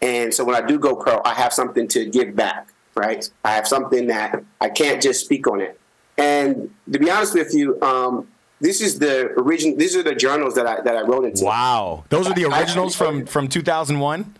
and 0.00 0.32
so 0.32 0.44
when 0.44 0.54
I 0.54 0.66
do 0.66 0.78
go 0.78 0.94
pro, 0.96 1.20
I 1.24 1.34
have 1.34 1.52
something 1.52 1.88
to 1.88 2.06
give 2.06 2.34
back. 2.36 2.68
Right? 2.96 3.28
I 3.44 3.50
have 3.52 3.66
something 3.66 4.06
that 4.06 4.44
I 4.60 4.68
can't 4.68 5.02
just 5.02 5.24
speak 5.24 5.48
on 5.48 5.60
it. 5.60 5.80
And 6.16 6.72
to 6.92 6.98
be 7.00 7.10
honest 7.10 7.34
with 7.34 7.52
you, 7.52 7.80
um, 7.82 8.28
this 8.60 8.80
is 8.80 8.98
the 8.98 9.32
original. 9.32 9.76
These 9.76 9.96
are 9.96 10.02
the 10.02 10.14
journals 10.14 10.54
that 10.54 10.66
I 10.66 10.80
that 10.82 10.96
I 10.96 11.02
wrote 11.02 11.24
into. 11.24 11.44
Wow, 11.44 12.04
those 12.08 12.28
are 12.28 12.34
the 12.34 12.44
originals 12.44 13.00
I, 13.00 13.04
from 13.04 13.26
from 13.26 13.48
2001. 13.48 14.34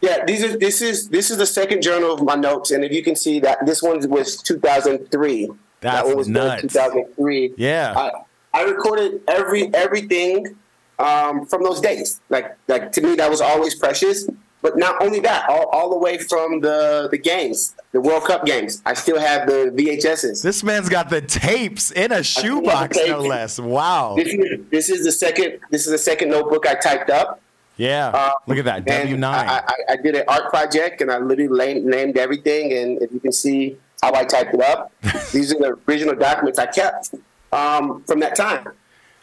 Yeah, 0.00 0.24
these 0.24 0.42
are 0.42 0.58
this 0.58 0.82
is 0.82 1.08
this 1.08 1.30
is 1.30 1.38
the 1.38 1.46
second 1.46 1.80
journal 1.82 2.12
of 2.12 2.22
my 2.22 2.34
notes, 2.34 2.72
and 2.72 2.84
if 2.84 2.92
you 2.92 3.02
can 3.02 3.14
see 3.14 3.38
that 3.40 3.64
this 3.64 3.82
one 3.82 4.08
was 4.10 4.36
2003. 4.42 5.50
That 5.80 6.06
one 6.06 6.16
was 6.16 6.28
nuts. 6.28 6.62
2003. 6.62 7.54
Yeah, 7.56 7.94
I, 7.96 8.60
I 8.60 8.64
recorded 8.64 9.22
every 9.28 9.72
everything 9.74 10.56
um, 10.98 11.46
from 11.46 11.62
those 11.62 11.80
days. 11.80 12.20
Like 12.28 12.56
like 12.68 12.92
to 12.92 13.00
me, 13.00 13.14
that 13.16 13.30
was 13.30 13.40
always 13.40 13.74
precious. 13.74 14.28
But 14.62 14.78
not 14.78 15.02
only 15.02 15.18
that, 15.20 15.48
all, 15.50 15.66
all 15.70 15.90
the 15.90 15.98
way 15.98 16.18
from 16.18 16.60
the, 16.60 17.08
the 17.10 17.18
games, 17.18 17.74
the 17.90 18.00
World 18.00 18.22
Cup 18.22 18.46
games, 18.46 18.80
I 18.86 18.94
still 18.94 19.18
have 19.18 19.48
the 19.48 19.72
VHSs. 19.74 20.40
This 20.40 20.62
man's 20.62 20.88
got 20.88 21.10
the 21.10 21.20
tapes 21.20 21.90
in 21.90 22.12
a 22.12 22.22
shoebox, 22.22 22.96
no 22.96 23.22
less. 23.22 23.58
Wow. 23.58 24.14
This 24.16 24.28
is, 24.32 24.60
this 24.70 24.88
is, 24.88 25.04
the 25.04 25.10
second. 25.10 25.58
This 25.70 25.84
is 25.84 25.90
the 25.90 25.98
second 25.98 26.30
notebook 26.30 26.64
I 26.64 26.76
typed 26.76 27.10
up. 27.10 27.40
Yeah, 27.76 28.08
um, 28.08 28.32
look 28.46 28.58
at 28.58 28.66
that 28.66 28.84
W 28.84 29.16
nine. 29.16 29.48
I, 29.48 29.62
I, 29.66 29.74
I, 29.94 29.96
did 29.96 30.14
an 30.14 30.24
art 30.28 30.50
project, 30.50 31.00
and 31.00 31.10
I 31.10 31.18
literally 31.18 31.80
named 31.80 32.16
everything. 32.16 32.72
And 32.72 33.02
if 33.02 33.10
you 33.10 33.18
can 33.18 33.32
see 33.32 33.78
how 34.00 34.14
I 34.14 34.24
typed 34.24 34.54
it 34.54 34.60
up, 34.60 34.92
these 35.32 35.52
are 35.52 35.58
the 35.58 35.78
original 35.88 36.14
documents 36.14 36.58
I 36.58 36.66
kept 36.66 37.14
um, 37.50 38.04
from 38.04 38.20
that 38.20 38.36
time. 38.36 38.68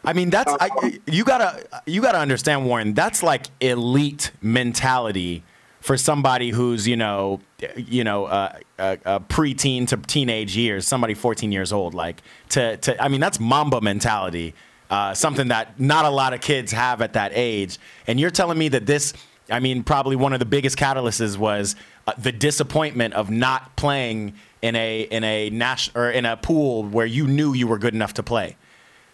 I 0.04 0.12
mean, 0.12 0.30
that's 0.30 0.52
I, 0.60 0.68
uh, 0.68 0.90
you 1.06 1.24
gotta 1.24 1.66
you 1.86 2.00
gotta 2.00 2.18
understand, 2.18 2.66
Warren. 2.66 2.94
That's 2.94 3.22
like 3.22 3.46
elite 3.60 4.30
mentality 4.40 5.42
for 5.80 5.96
somebody 5.96 6.50
who's 6.50 6.86
you 6.86 6.96
know 6.96 7.40
you 7.76 8.04
know 8.04 8.26
uh, 8.26 8.58
a, 8.78 8.98
a 9.04 9.20
preteen 9.20 9.86
to 9.88 9.96
teenage 9.96 10.56
years, 10.56 10.86
somebody 10.86 11.14
14 11.14 11.52
years 11.52 11.72
old. 11.72 11.94
Like 11.94 12.22
to 12.50 12.76
to 12.78 13.02
I 13.02 13.08
mean, 13.08 13.20
that's 13.20 13.38
Mamba 13.38 13.80
mentality. 13.80 14.54
Uh, 14.88 15.14
something 15.14 15.48
that 15.48 15.78
not 15.78 16.04
a 16.04 16.10
lot 16.10 16.32
of 16.32 16.40
kids 16.40 16.72
have 16.72 17.00
at 17.00 17.12
that 17.12 17.30
age. 17.34 17.78
And 18.08 18.18
you're 18.18 18.30
telling 18.30 18.58
me 18.58 18.68
that 18.70 18.86
this, 18.86 19.12
I 19.48 19.60
mean, 19.60 19.84
probably 19.84 20.16
one 20.16 20.32
of 20.32 20.40
the 20.40 20.44
biggest 20.46 20.76
catalysts 20.76 21.36
was 21.36 21.76
uh, 22.08 22.14
the 22.18 22.32
disappointment 22.32 23.14
of 23.14 23.30
not 23.30 23.76
playing 23.76 24.34
in 24.62 24.74
a 24.74 25.02
in 25.02 25.22
a 25.22 25.50
national 25.50 26.02
or 26.02 26.10
in 26.10 26.24
a 26.24 26.36
pool 26.36 26.84
where 26.84 27.06
you 27.06 27.28
knew 27.28 27.52
you 27.54 27.68
were 27.68 27.78
good 27.78 27.94
enough 27.94 28.14
to 28.14 28.22
play. 28.22 28.56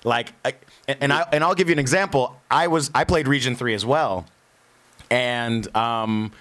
Like, 0.02 0.32
and 0.88 1.12
I 1.12 1.26
and 1.32 1.42
I'll 1.42 1.54
give 1.54 1.68
you 1.68 1.72
an 1.72 1.78
example. 1.78 2.36
I 2.50 2.68
was 2.68 2.90
I 2.94 3.04
played 3.04 3.28
Region 3.28 3.56
Three 3.56 3.74
as 3.74 3.84
well, 3.84 4.26
and 5.10 5.74
um, 5.76 6.32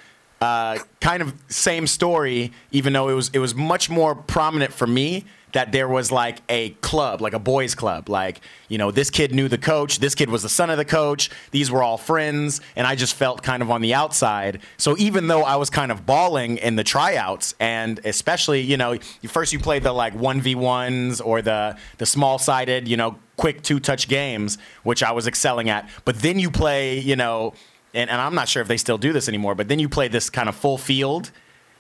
uh, 0.42 0.80
kind 1.02 1.22
of 1.22 1.34
same 1.48 1.88
story. 1.88 2.52
Even 2.72 2.94
though 2.94 3.10
it 3.10 3.14
was 3.14 3.30
it 3.34 3.40
was 3.40 3.56
much 3.56 3.90
more 3.90 4.16
prominent 4.16 4.74
for 4.74 4.88
me 4.88 5.26
that 5.56 5.72
there 5.72 5.88
was 5.88 6.12
like 6.12 6.42
a 6.50 6.72
club, 6.82 7.22
like 7.22 7.32
a 7.32 7.40
boys' 7.40 7.76
club. 7.76 8.10
Like, 8.10 8.42
you 8.68 8.78
know, 8.78 8.92
this 8.92 9.10
kid 9.10 9.34
knew 9.34 9.48
the 9.48 9.58
coach, 9.58 10.00
this 10.00 10.14
kid 10.14 10.30
was 10.30 10.44
the 10.44 10.50
son 10.50 10.70
of 10.70 10.78
the 10.78 10.84
coach, 10.84 11.30
these 11.52 11.72
were 11.72 11.82
all 11.82 11.98
friends, 11.98 12.60
and 12.76 12.86
I 12.86 12.96
just 12.96 13.14
felt 13.14 13.42
kind 13.42 13.64
of 13.64 13.72
on 13.72 13.80
the 13.80 13.94
outside. 13.94 14.60
So 14.76 14.98
even 14.98 15.28
though 15.28 15.44
I 15.44 15.56
was 15.56 15.70
kind 15.70 15.94
of 15.94 16.06
balling 16.06 16.58
in 16.58 16.76
the 16.76 16.84
tryouts, 16.84 17.56
and 17.58 18.02
especially, 18.04 18.60
you 18.60 18.76
know, 18.76 18.98
first 19.28 19.54
you 19.54 19.60
play 19.60 19.80
the 19.80 19.94
like 19.94 20.14
1v1s 20.14 21.26
or 21.26 21.42
the, 21.42 21.78
the 22.00 22.06
small 22.06 22.38
sided, 22.38 22.90
you 22.90 22.98
know, 22.98 23.16
quick 23.38 23.62
two 23.62 23.80
touch 23.80 24.10
games, 24.10 24.58
which 24.84 25.04
I 25.04 25.14
was 25.14 25.26
excelling 25.26 25.70
at, 25.70 25.90
but 26.04 26.20
then 26.20 26.38
you 26.38 26.52
play, 26.52 27.00
you 27.00 27.16
know, 27.16 27.54
and, 27.94 28.10
and 28.10 28.20
I'm 28.20 28.36
not 28.36 28.50
sure 28.50 28.62
if 28.62 28.68
they 28.68 28.76
still 28.76 28.98
do 28.98 29.14
this 29.14 29.30
anymore, 29.30 29.56
but 29.56 29.70
then 29.70 29.80
you 29.80 29.88
play 29.88 30.10
this 30.10 30.30
kind 30.30 30.50
of 30.50 30.56
full 30.56 30.78
field 30.78 31.32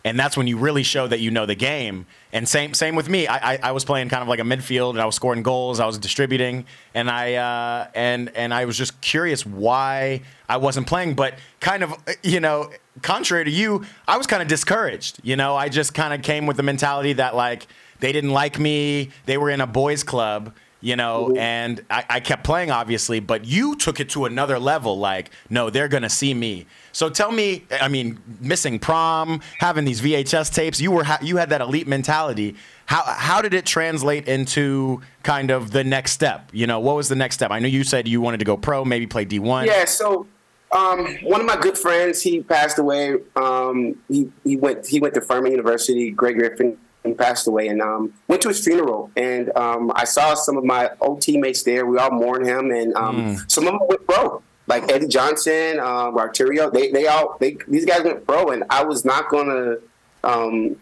and 0.05 0.19
that's 0.19 0.37
when 0.37 0.45
you 0.45 0.57
really 0.57 0.83
show 0.83 1.07
that 1.07 1.19
you 1.19 1.31
know 1.31 1.47
the 1.47 1.55
game. 1.55 2.05
And 2.31 2.47
same 2.47 2.75
same 2.75 2.95
with 2.95 3.09
me. 3.09 3.25
I, 3.25 3.53
I, 3.53 3.59
I 3.63 3.71
was 3.71 3.83
playing 3.83 4.07
kind 4.09 4.21
of 4.21 4.27
like 4.29 4.39
a 4.39 4.43
midfield, 4.43 4.91
and 4.91 5.01
I 5.01 5.05
was 5.05 5.15
scoring 5.15 5.41
goals. 5.41 5.79
I 5.79 5.87
was 5.87 5.97
distributing, 5.97 6.65
and 6.93 7.09
I 7.09 7.33
uh, 7.33 7.87
and 7.95 8.29
and 8.35 8.53
I 8.53 8.65
was 8.65 8.77
just 8.77 9.01
curious 9.01 9.45
why 9.45 10.21
I 10.47 10.57
wasn't 10.57 10.85
playing. 10.85 11.15
But 11.15 11.39
kind 11.59 11.83
of 11.83 11.95
you 12.23 12.39
know, 12.39 12.69
contrary 13.01 13.45
to 13.45 13.51
you, 13.51 13.83
I 14.07 14.17
was 14.17 14.27
kind 14.27 14.43
of 14.43 14.47
discouraged. 14.47 15.19
You 15.23 15.35
know, 15.35 15.55
I 15.55 15.69
just 15.69 15.95
kind 15.95 16.13
of 16.13 16.21
came 16.21 16.45
with 16.45 16.57
the 16.57 16.63
mentality 16.63 17.13
that 17.13 17.35
like 17.35 17.65
they 17.99 18.11
didn't 18.11 18.31
like 18.31 18.59
me. 18.59 19.09
They 19.25 19.39
were 19.39 19.49
in 19.49 19.59
a 19.59 19.67
boys' 19.67 20.03
club 20.03 20.53
you 20.85 20.95
know, 20.95 21.29
mm-hmm. 21.29 21.37
and 21.39 21.83
I, 21.89 22.05
I, 22.07 22.19
kept 22.19 22.43
playing 22.43 22.69
obviously, 22.69 23.19
but 23.19 23.43
you 23.43 23.75
took 23.75 23.99
it 23.99 24.07
to 24.09 24.25
another 24.25 24.59
level. 24.59 24.99
Like, 24.99 25.31
no, 25.49 25.71
they're 25.71 25.87
gonna 25.87 26.11
see 26.11 26.31
me. 26.31 26.67
So 26.91 27.09
tell 27.09 27.31
me, 27.31 27.65
I 27.81 27.87
mean, 27.87 28.19
missing 28.39 28.77
prom, 28.77 29.41
having 29.57 29.85
these 29.85 29.99
VHS 29.99 30.53
tapes, 30.53 30.79
you 30.79 30.91
were 30.91 31.03
ha- 31.03 31.17
you 31.23 31.37
had 31.37 31.49
that 31.49 31.61
elite 31.61 31.87
mentality. 31.87 32.55
How 32.85 33.01
how 33.01 33.41
did 33.41 33.55
it 33.55 33.65
translate 33.65 34.27
into 34.27 35.01
kind 35.23 35.49
of 35.49 35.71
the 35.71 35.83
next 35.83 36.11
step? 36.11 36.51
You 36.53 36.67
know, 36.67 36.79
what 36.79 36.95
was 36.95 37.09
the 37.09 37.15
next 37.15 37.33
step? 37.33 37.49
I 37.49 37.57
know 37.57 37.67
you 37.67 37.83
said 37.83 38.07
you 38.07 38.21
wanted 38.21 38.37
to 38.37 38.45
go 38.45 38.55
pro, 38.55 38.85
maybe 38.85 39.07
play 39.07 39.25
D 39.25 39.39
one. 39.39 39.65
Yeah, 39.65 39.85
so. 39.85 40.27
Um, 40.71 41.17
one 41.21 41.39
of 41.39 41.47
my 41.47 41.55
good 41.55 41.77
friends, 41.77 42.21
he 42.21 42.41
passed 42.41 42.79
away. 42.79 43.15
Um, 43.37 43.95
he, 44.09 44.29
he 44.43 44.57
went 44.57 44.85
he 44.85 44.99
went 44.99 45.13
to 45.13 45.21
Furman 45.21 45.51
University. 45.51 46.11
Greg 46.11 46.37
Griffin 46.37 46.77
and 47.05 47.17
passed 47.17 47.47
away, 47.47 47.67
and 47.67 47.81
um, 47.81 48.13
went 48.27 48.41
to 48.41 48.49
his 48.49 48.63
funeral. 48.63 49.11
And 49.15 49.55
um, 49.55 49.91
I 49.95 50.05
saw 50.05 50.33
some 50.33 50.57
of 50.57 50.63
my 50.63 50.91
old 50.99 51.21
teammates 51.21 51.63
there. 51.63 51.85
We 51.85 51.97
all 51.97 52.11
mourned 52.11 52.45
him, 52.45 52.71
and 52.71 52.93
um, 52.95 53.35
mm. 53.35 53.51
some 53.51 53.67
of 53.67 53.73
them 53.73 53.87
went 53.87 54.05
pro, 54.07 54.41
like 54.67 54.91
Eddie 54.91 55.07
Johnson, 55.07 55.79
uh, 55.79 56.11
Arterio. 56.11 56.71
They 56.71 56.91
they 56.91 57.07
all 57.07 57.37
they 57.39 57.57
these 57.67 57.85
guys 57.85 58.03
went 58.03 58.25
pro, 58.27 58.49
and 58.49 58.63
I 58.69 58.83
was 58.83 59.05
not 59.05 59.29
gonna 59.29 59.77
um, 60.23 60.75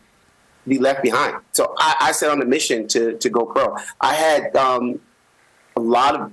be 0.68 0.80
left 0.80 1.04
behind. 1.04 1.36
So 1.52 1.76
I, 1.78 1.96
I, 2.00 2.12
set 2.14 2.32
on 2.32 2.42
a 2.42 2.46
mission 2.46 2.88
to 2.90 3.18
to 3.18 3.30
go 3.30 3.46
pro. 3.46 3.76
I 4.00 4.16
had 4.16 4.56
um, 4.56 5.00
a 5.76 5.82
lot 5.82 6.16
of 6.16 6.32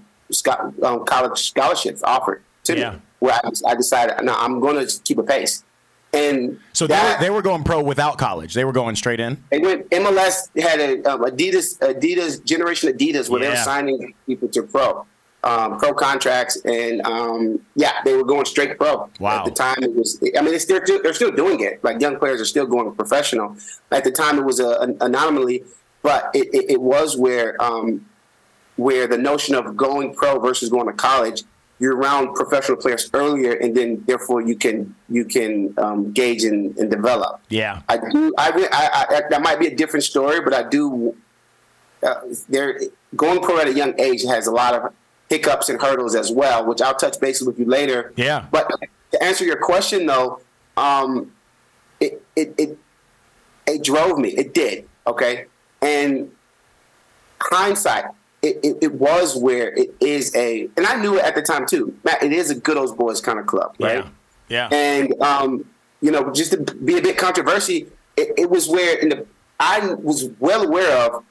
um, 0.83 1.05
college 1.05 1.48
scholarships 1.48 2.03
offered 2.03 2.42
to 2.64 2.79
yeah. 2.79 2.90
me, 2.92 2.98
where 3.18 3.35
I, 3.35 3.50
I 3.66 3.74
decided, 3.74 4.24
no, 4.24 4.35
I'm 4.37 4.61
going 4.61 4.87
to 4.87 5.00
keep 5.03 5.18
a 5.18 5.22
pace. 5.22 5.64
And 6.12 6.58
so 6.72 6.86
that, 6.88 7.20
they, 7.20 7.28
were, 7.28 7.30
they 7.32 7.36
were 7.36 7.42
going 7.42 7.62
pro 7.62 7.82
without 7.82 8.18
college. 8.18 8.54
They 8.54 8.64
were 8.64 8.72
going 8.72 8.96
straight 8.96 9.20
in. 9.20 9.42
They 9.50 9.60
went. 9.60 9.88
MLS 9.90 10.48
had 10.60 10.80
a 10.80 11.12
um, 11.12 11.22
Adidas, 11.22 11.78
Adidas 11.78 12.44
Generation 12.44 12.92
Adidas, 12.92 13.28
where 13.28 13.40
yeah. 13.40 13.50
they 13.50 13.54
were 13.54 13.62
signing 13.62 14.14
people 14.26 14.48
to 14.48 14.62
pro, 14.64 15.06
um, 15.44 15.78
pro 15.78 15.94
contracts, 15.94 16.60
and 16.64 17.00
um, 17.02 17.60
yeah, 17.76 17.92
they 18.04 18.16
were 18.16 18.24
going 18.24 18.44
straight 18.44 18.76
pro. 18.76 19.08
Wow. 19.20 19.38
At 19.38 19.44
the 19.44 19.52
time, 19.52 19.82
it 19.82 19.94
was. 19.94 20.20
I 20.36 20.40
mean, 20.40 20.50
they're 20.50 20.58
still 20.58 21.00
they're 21.00 21.14
still 21.14 21.30
doing 21.30 21.60
it. 21.60 21.82
Like 21.84 22.00
young 22.00 22.18
players 22.18 22.40
are 22.40 22.46
still 22.46 22.66
going 22.66 22.92
professional. 22.94 23.56
At 23.92 24.02
the 24.02 24.10
time, 24.10 24.36
it 24.36 24.44
was 24.44 24.58
a, 24.58 24.78
an 24.80 24.96
anomaly, 25.00 25.62
but 26.02 26.30
it, 26.34 26.48
it, 26.52 26.70
it 26.72 26.80
was 26.80 27.16
where 27.16 27.60
um, 27.62 28.04
where 28.74 29.06
the 29.06 29.18
notion 29.18 29.54
of 29.54 29.76
going 29.76 30.12
pro 30.14 30.40
versus 30.40 30.70
going 30.70 30.86
to 30.86 30.92
college 30.92 31.44
you're 31.80 31.96
around 31.96 32.34
professional 32.34 32.76
players 32.76 33.10
earlier, 33.14 33.52
and 33.52 33.74
then 33.74 34.04
therefore 34.06 34.42
you 34.42 34.54
can 34.54 34.94
you 35.08 35.24
can 35.24 35.74
um, 35.78 36.12
gauge 36.12 36.44
and, 36.44 36.76
and, 36.78 36.90
develop. 36.90 37.40
Yeah, 37.48 37.82
I 37.88 37.96
do. 37.96 38.34
I, 38.36 38.68
I, 38.70 39.16
I, 39.16 39.22
that 39.30 39.42
might 39.42 39.58
be 39.58 39.66
a 39.66 39.74
different 39.74 40.04
story, 40.04 40.40
but 40.42 40.52
I 40.52 40.68
do. 40.68 41.16
Uh, 42.02 42.20
there, 42.48 42.80
going 43.16 43.40
pro 43.40 43.58
at 43.58 43.66
a 43.66 43.72
young 43.72 43.98
age 43.98 44.22
has 44.24 44.46
a 44.46 44.52
lot 44.52 44.74
of 44.74 44.92
hiccups 45.30 45.68
and 45.68 45.80
hurdles 45.80 46.14
as 46.14 46.30
well, 46.30 46.66
which 46.66 46.82
I'll 46.82 46.94
touch 46.94 47.18
base 47.18 47.40
with 47.40 47.58
you 47.58 47.64
later. 47.64 48.12
Yeah. 48.16 48.46
But 48.50 48.70
to 49.12 49.22
answer 49.22 49.44
your 49.44 49.58
question, 49.58 50.06
though, 50.06 50.40
um, 50.76 51.32
it, 51.98 52.22
it 52.36 52.54
it 52.58 52.78
it 53.66 53.82
drove 53.82 54.18
me. 54.18 54.30
It 54.30 54.52
did. 54.52 54.86
Okay, 55.06 55.46
and 55.80 56.30
hindsight, 57.40 58.04
it, 58.42 58.59
it, 58.62 58.79
it, 58.81 58.94
was 58.94 59.37
where 59.37 59.72
it 59.74 59.94
is 60.00 60.35
a, 60.35 60.68
and 60.76 60.87
I 60.87 60.96
knew 61.00 61.18
it 61.18 61.24
at 61.24 61.35
the 61.35 61.42
time 61.42 61.66
too. 61.66 61.96
Matt, 62.05 62.22
it 62.22 62.33
is 62.33 62.50
a 62.50 62.55
good 62.55 62.76
old 62.76 62.96
boys 62.96 63.20
kind 63.20 63.38
of 63.38 63.46
club, 63.46 63.74
right? 63.79 64.05
Yeah. 64.48 64.68
yeah. 64.70 64.76
And 64.76 65.20
um, 65.20 65.64
you 66.00 66.11
know, 66.11 66.33
just 66.33 66.53
to 66.53 66.59
be 66.59 66.96
a 66.96 67.03
bit 67.03 67.18
controversy, 67.18 67.88
it, 68.16 68.33
it, 68.38 68.50
was 68.50 68.68
where 68.68 68.98
in 68.98 69.11
the 69.11 69.26
I 69.59 69.94
was 69.94 70.31
well 70.38 70.62
aware 70.62 71.07
of 71.07 71.22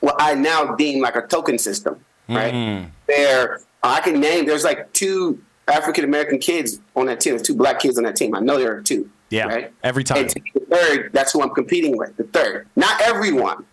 what 0.00 0.16
I 0.18 0.34
now 0.34 0.74
deem 0.74 1.00
like 1.00 1.14
a 1.14 1.22
token 1.22 1.58
system, 1.58 2.04
right? 2.28 2.52
Mm. 2.52 2.90
There, 3.06 3.60
I 3.82 4.00
can 4.00 4.18
name. 4.18 4.46
There's 4.46 4.64
like 4.64 4.92
two 4.92 5.40
African 5.68 6.04
American 6.04 6.38
kids 6.38 6.80
on 6.96 7.06
that 7.06 7.20
team. 7.20 7.34
There's 7.34 7.46
two 7.46 7.54
black 7.54 7.78
kids 7.78 7.96
on 7.96 8.04
that 8.04 8.16
team. 8.16 8.34
I 8.34 8.40
know 8.40 8.58
there 8.58 8.76
are 8.76 8.82
two. 8.82 9.08
Yeah. 9.30 9.46
Right. 9.46 9.72
Every 9.84 10.02
time. 10.02 10.18
And 10.18 10.30
the 10.54 10.60
third, 10.68 11.10
that's 11.12 11.32
who 11.32 11.42
I'm 11.42 11.50
competing 11.50 11.96
with. 11.96 12.16
The 12.16 12.24
third, 12.24 12.66
not 12.74 13.00
everyone, 13.02 13.64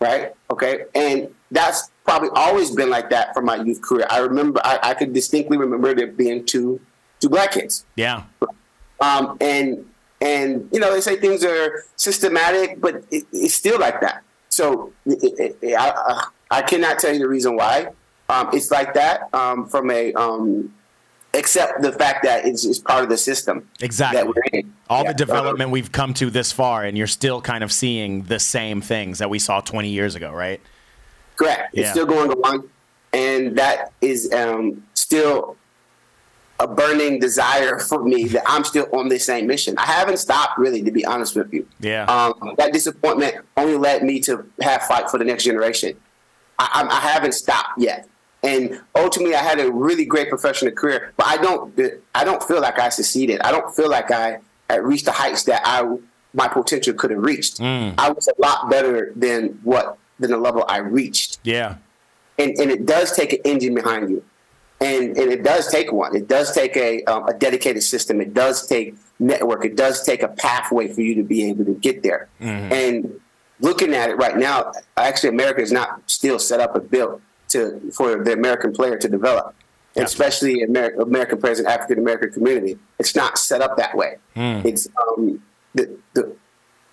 right? 0.00 0.32
Okay, 0.50 0.84
and 0.94 1.28
that's 1.50 1.90
probably 2.04 2.28
always 2.34 2.70
been 2.70 2.90
like 2.90 3.10
that 3.10 3.34
for 3.34 3.42
my 3.42 3.56
youth 3.56 3.80
career. 3.80 4.06
I 4.10 4.18
remember, 4.18 4.60
I, 4.64 4.78
I 4.82 4.94
could 4.94 5.12
distinctly 5.12 5.56
remember 5.56 5.94
there 5.94 6.06
being 6.06 6.44
two 6.44 6.80
two 7.20 7.28
black 7.28 7.52
kids. 7.52 7.84
Yeah. 7.96 8.24
Um, 9.00 9.36
and 9.40 9.86
and 10.20 10.68
you 10.72 10.80
know 10.80 10.92
they 10.92 11.00
say 11.00 11.16
things 11.16 11.44
are 11.44 11.84
systematic, 11.96 12.80
but 12.80 13.04
it, 13.10 13.26
it's 13.32 13.54
still 13.54 13.78
like 13.78 14.00
that. 14.00 14.22
So 14.48 14.92
it, 15.06 15.56
it, 15.60 15.74
I, 15.76 16.26
I 16.50 16.62
cannot 16.62 16.98
tell 16.98 17.12
you 17.12 17.18
the 17.18 17.28
reason 17.28 17.56
why 17.56 17.88
um, 18.28 18.50
it's 18.52 18.70
like 18.70 18.94
that 18.94 19.34
um, 19.34 19.66
from 19.68 19.90
a 19.90 20.12
um, 20.14 20.72
except 21.34 21.82
the 21.82 21.92
fact 21.92 22.22
that 22.22 22.46
it's, 22.46 22.64
it's, 22.64 22.78
part 22.78 23.02
of 23.02 23.10
the 23.10 23.18
system. 23.18 23.68
Exactly. 23.80 24.64
All 24.88 25.02
yeah. 25.02 25.08
the 25.12 25.14
development 25.14 25.70
we've 25.70 25.90
come 25.90 26.14
to 26.14 26.30
this 26.30 26.52
far, 26.52 26.84
and 26.84 26.96
you're 26.96 27.06
still 27.08 27.40
kind 27.40 27.64
of 27.64 27.72
seeing 27.72 28.22
the 28.22 28.38
same 28.38 28.80
things 28.80 29.18
that 29.18 29.28
we 29.28 29.38
saw 29.38 29.60
20 29.60 29.88
years 29.88 30.14
ago, 30.14 30.30
right? 30.30 30.60
Correct. 31.36 31.74
Yeah. 31.74 31.82
It's 31.82 31.90
still 31.90 32.06
going 32.06 32.30
on, 32.30 32.68
and 33.12 33.56
that 33.58 33.92
is 34.00 34.32
um, 34.32 34.84
still 34.94 35.56
a 36.60 36.68
burning 36.68 37.18
desire 37.18 37.78
for 37.78 38.02
me 38.04 38.24
that 38.28 38.44
I'm 38.46 38.64
still 38.64 38.86
on 38.92 39.08
the 39.08 39.18
same 39.18 39.46
mission. 39.46 39.76
I 39.76 39.86
haven't 39.86 40.18
stopped 40.18 40.58
really, 40.58 40.82
to 40.82 40.90
be 40.90 41.04
honest 41.04 41.34
with 41.34 41.52
you. 41.52 41.66
Yeah. 41.80 42.04
Um, 42.04 42.54
that 42.58 42.72
disappointment 42.72 43.36
only 43.56 43.76
led 43.76 44.04
me 44.04 44.20
to 44.20 44.46
have 44.60 44.82
fight 44.82 45.10
for 45.10 45.18
the 45.18 45.24
next 45.24 45.44
generation. 45.44 45.96
I, 46.58 46.86
I, 46.88 47.00
haven't 47.00 47.32
stopped 47.32 47.80
yet, 47.80 48.08
and 48.44 48.80
ultimately, 48.94 49.34
I 49.34 49.42
had 49.42 49.58
a 49.58 49.72
really 49.72 50.04
great 50.04 50.28
professional 50.28 50.70
career. 50.70 51.12
But 51.16 51.26
I 51.26 51.36
don't, 51.38 51.76
I 52.14 52.22
don't 52.22 52.42
feel 52.44 52.60
like 52.60 52.78
I 52.78 52.90
succeeded. 52.90 53.40
I 53.40 53.50
don't 53.50 53.74
feel 53.74 53.90
like 53.90 54.12
I, 54.12 54.38
I 54.70 54.76
reached 54.76 55.06
the 55.06 55.12
heights 55.12 55.42
that 55.44 55.62
I 55.64 55.98
my 56.34 56.48
potential 56.48 56.94
could 56.94 57.10
have 57.10 57.22
reached. 57.22 57.58
Mm. 57.58 57.94
I 57.96 58.10
was 58.10 58.28
a 58.28 58.34
lot 58.38 58.68
better 58.68 59.12
than 59.16 59.60
what 59.62 59.96
than 60.18 60.30
the 60.30 60.36
level 60.38 60.64
I 60.68 60.78
reached. 60.78 61.38
Yeah. 61.42 61.76
And, 62.38 62.58
and 62.58 62.70
it 62.70 62.86
does 62.86 63.12
take 63.12 63.32
an 63.32 63.40
engine 63.44 63.74
behind 63.74 64.10
you. 64.10 64.24
And, 64.80 65.16
and 65.16 65.32
it 65.32 65.42
does 65.42 65.68
take 65.68 65.92
one. 65.92 66.14
It 66.16 66.28
does 66.28 66.52
take 66.52 66.76
a, 66.76 67.02
um, 67.04 67.26
a 67.28 67.34
dedicated 67.34 67.82
system. 67.82 68.20
It 68.20 68.34
does 68.34 68.66
take 68.66 68.96
network. 69.18 69.64
It 69.64 69.76
does 69.76 70.02
take 70.02 70.22
a 70.22 70.28
pathway 70.28 70.88
for 70.88 71.00
you 71.00 71.14
to 71.14 71.22
be 71.22 71.48
able 71.48 71.64
to 71.64 71.74
get 71.74 72.02
there. 72.02 72.28
Mm-hmm. 72.40 72.72
And 72.72 73.20
looking 73.60 73.94
at 73.94 74.10
it 74.10 74.16
right 74.16 74.36
now, 74.36 74.72
actually, 74.96 75.30
America 75.30 75.62
is 75.62 75.72
not 75.72 76.02
still 76.06 76.38
set 76.38 76.60
up 76.60 76.74
and 76.74 76.90
built 76.90 77.20
to 77.48 77.80
for 77.92 78.22
the 78.22 78.32
American 78.32 78.72
player 78.72 78.98
to 78.98 79.08
develop, 79.08 79.54
yeah. 79.94 80.02
especially 80.02 80.62
American, 80.62 81.02
American 81.02 81.38
players 81.40 81.60
in 81.60 81.66
African 81.66 81.98
American 81.98 82.32
community. 82.32 82.78
It's 82.98 83.14
not 83.14 83.38
set 83.38 83.60
up 83.60 83.76
that 83.76 83.96
way. 83.96 84.16
Mm. 84.36 84.64
It's 84.64 84.88
um, 85.00 85.42
the, 85.74 85.96
the 86.14 86.36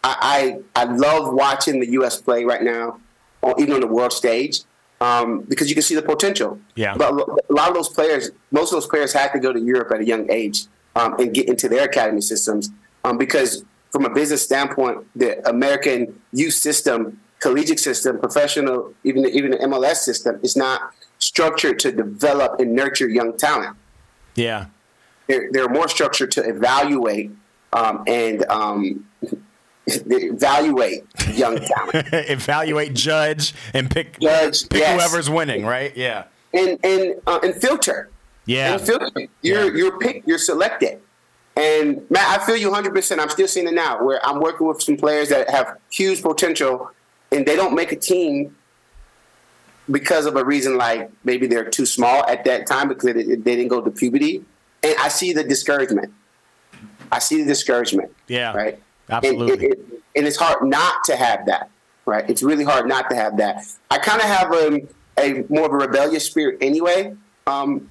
I, 0.04 0.62
I 0.76 0.82
I 0.82 0.84
love 0.86 1.34
watching 1.34 1.80
the 1.80 1.90
U.S. 1.92 2.22
play 2.22 2.46
right 2.46 2.62
now 2.62 3.00
even 3.58 3.74
on 3.74 3.82
the 3.82 3.88
world 3.88 4.14
stage, 4.14 4.62
um, 5.00 5.42
because 5.42 5.68
you 5.68 5.76
can 5.76 5.82
see 5.82 5.96
the 5.96 6.02
potential. 6.02 6.60
Yeah. 6.76 6.96
But 6.96 7.12
a 7.12 7.54
lot 7.54 7.70
of 7.70 7.74
those 7.74 7.90
players, 7.90 8.32
most 8.52 8.72
of 8.72 8.76
those 8.78 8.88
players 8.88 9.12
had 9.14 9.32
to 9.34 9.40
go 9.40 9.52
to 9.52 9.60
Europe 9.60 9.92
at 9.92 10.02
a 10.02 10.06
young 10.06 10.32
age 10.32 10.66
um, 10.96 11.20
and 11.20 11.34
get 11.34 11.48
into 11.48 11.68
their 11.68 11.86
academy 11.86 12.22
systems 12.22 12.70
um, 13.04 13.18
because, 13.18 13.66
from 13.90 14.06
a 14.06 14.10
business 14.10 14.42
standpoint, 14.42 15.06
the 15.16 15.48
American 15.50 16.22
youth 16.32 16.54
system, 16.54 17.20
collegiate 17.40 17.80
system, 17.80 18.20
professional, 18.20 18.94
even 19.04 19.24
the, 19.24 19.30
even 19.30 19.52
the 19.52 19.58
MLS 19.58 19.98
system, 19.98 20.40
is 20.44 20.56
not 20.56 20.94
structured 21.20 21.80
to 21.80 21.92
develop 21.92 22.60
and 22.60 22.74
nurture 22.74 23.10
young 23.10 23.36
talent. 23.38 23.76
Yeah. 24.36 24.68
They're, 25.28 25.50
they're 25.52 25.70
more 25.70 25.88
structured 25.88 26.32
to 26.32 26.48
evaluate 26.48 27.32
um, 27.74 28.04
and 28.08 28.46
um, 28.46 29.06
evaluate 29.88 31.04
young 31.34 31.58
talent. 31.58 32.08
evaluate, 32.14 32.94
judge, 32.94 33.54
and 33.74 33.90
pick 33.90 34.20
judge, 34.20 34.70
pick 34.70 34.82
yes. 34.82 35.02
whoever's 35.02 35.30
winning, 35.30 35.66
right? 35.66 35.96
Yeah. 35.96 36.26
And 36.54 36.78
and 36.84 37.16
uh, 37.28 37.40
and 37.44 37.56
filter. 37.56 38.10
Yeah. 38.46 38.74
And 38.74 38.82
filter. 38.82 39.10
You're 39.42 39.66
yeah. 39.66 39.78
you're 39.78 40.00
picked. 40.00 40.28
You're 40.28 40.38
selected. 40.38 41.02
And 41.56 42.10
Matt, 42.10 42.40
I 42.40 42.46
feel 42.46 42.56
you 42.56 42.68
100. 42.68 42.94
percent 42.94 43.20
I'm 43.20 43.30
still 43.30 43.48
seeing 43.48 43.68
it 43.68 43.74
now, 43.74 44.04
where 44.04 44.26
I'm 44.26 44.40
working 44.40 44.68
with 44.68 44.82
some 44.82 44.98
players 44.98 45.30
that 45.30 45.50
have 45.50 45.78
huge 45.90 46.22
potential, 46.22 46.92
and 47.32 47.46
they 47.46 47.56
don't 47.56 47.76
make 47.76 47.92
a 47.92 47.98
team 47.98 48.56
because 49.90 50.26
of 50.26 50.36
a 50.36 50.46
reason 50.46 50.78
like 50.78 51.12
maybe 51.24 51.48
they're 51.48 51.70
too 51.70 51.86
small 51.86 52.26
at 52.28 52.46
that 52.46 52.68
time 52.68 52.88
because 52.88 53.04
they, 53.04 53.14
they 53.14 53.36
didn't 53.36 53.68
go 53.68 53.82
to 53.82 53.92
puberty, 53.92 54.44
and 54.84 54.96
I 55.00 55.10
see 55.10 55.34
the 55.34 55.44
discouragement. 55.44 56.14
I 57.12 57.20
see 57.20 57.42
the 57.42 57.48
discouragement. 57.48 58.16
Yeah. 58.28 58.54
Right. 58.54 58.80
Absolutely. 59.12 59.66
And, 59.66 59.76
and 60.16 60.28
it's 60.28 60.38
hard 60.38 60.68
not 60.68 61.04
to 61.06 61.16
have 61.16 61.46
that. 61.46 61.70
Right. 62.06 62.28
It's 62.30 62.42
really 62.42 62.64
hard 62.64 62.88
not 62.88 63.10
to 63.12 63.16
have 63.16 63.38
that. 63.38 63.64
I 63.92 64.00
kind 64.00 64.20
of 64.22 64.28
have 64.28 64.52
a, 64.54 64.88
a 65.20 65.46
more 65.50 65.66
of 65.66 65.72
a 65.72 65.78
rebellious 65.78 66.26
spirit 66.26 66.58
anyway. 66.62 67.16
Um, 67.46 67.90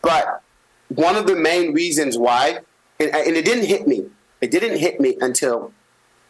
but 0.00 0.42
one 0.88 1.16
of 1.16 1.26
the 1.26 1.36
main 1.36 1.74
reasons 1.74 2.16
why, 2.16 2.58
and, 2.98 3.14
and 3.14 3.36
it 3.36 3.44
didn't 3.44 3.66
hit 3.66 3.86
me. 3.86 4.06
It 4.40 4.50
didn't 4.50 4.78
hit 4.78 5.00
me 5.00 5.16
until 5.20 5.72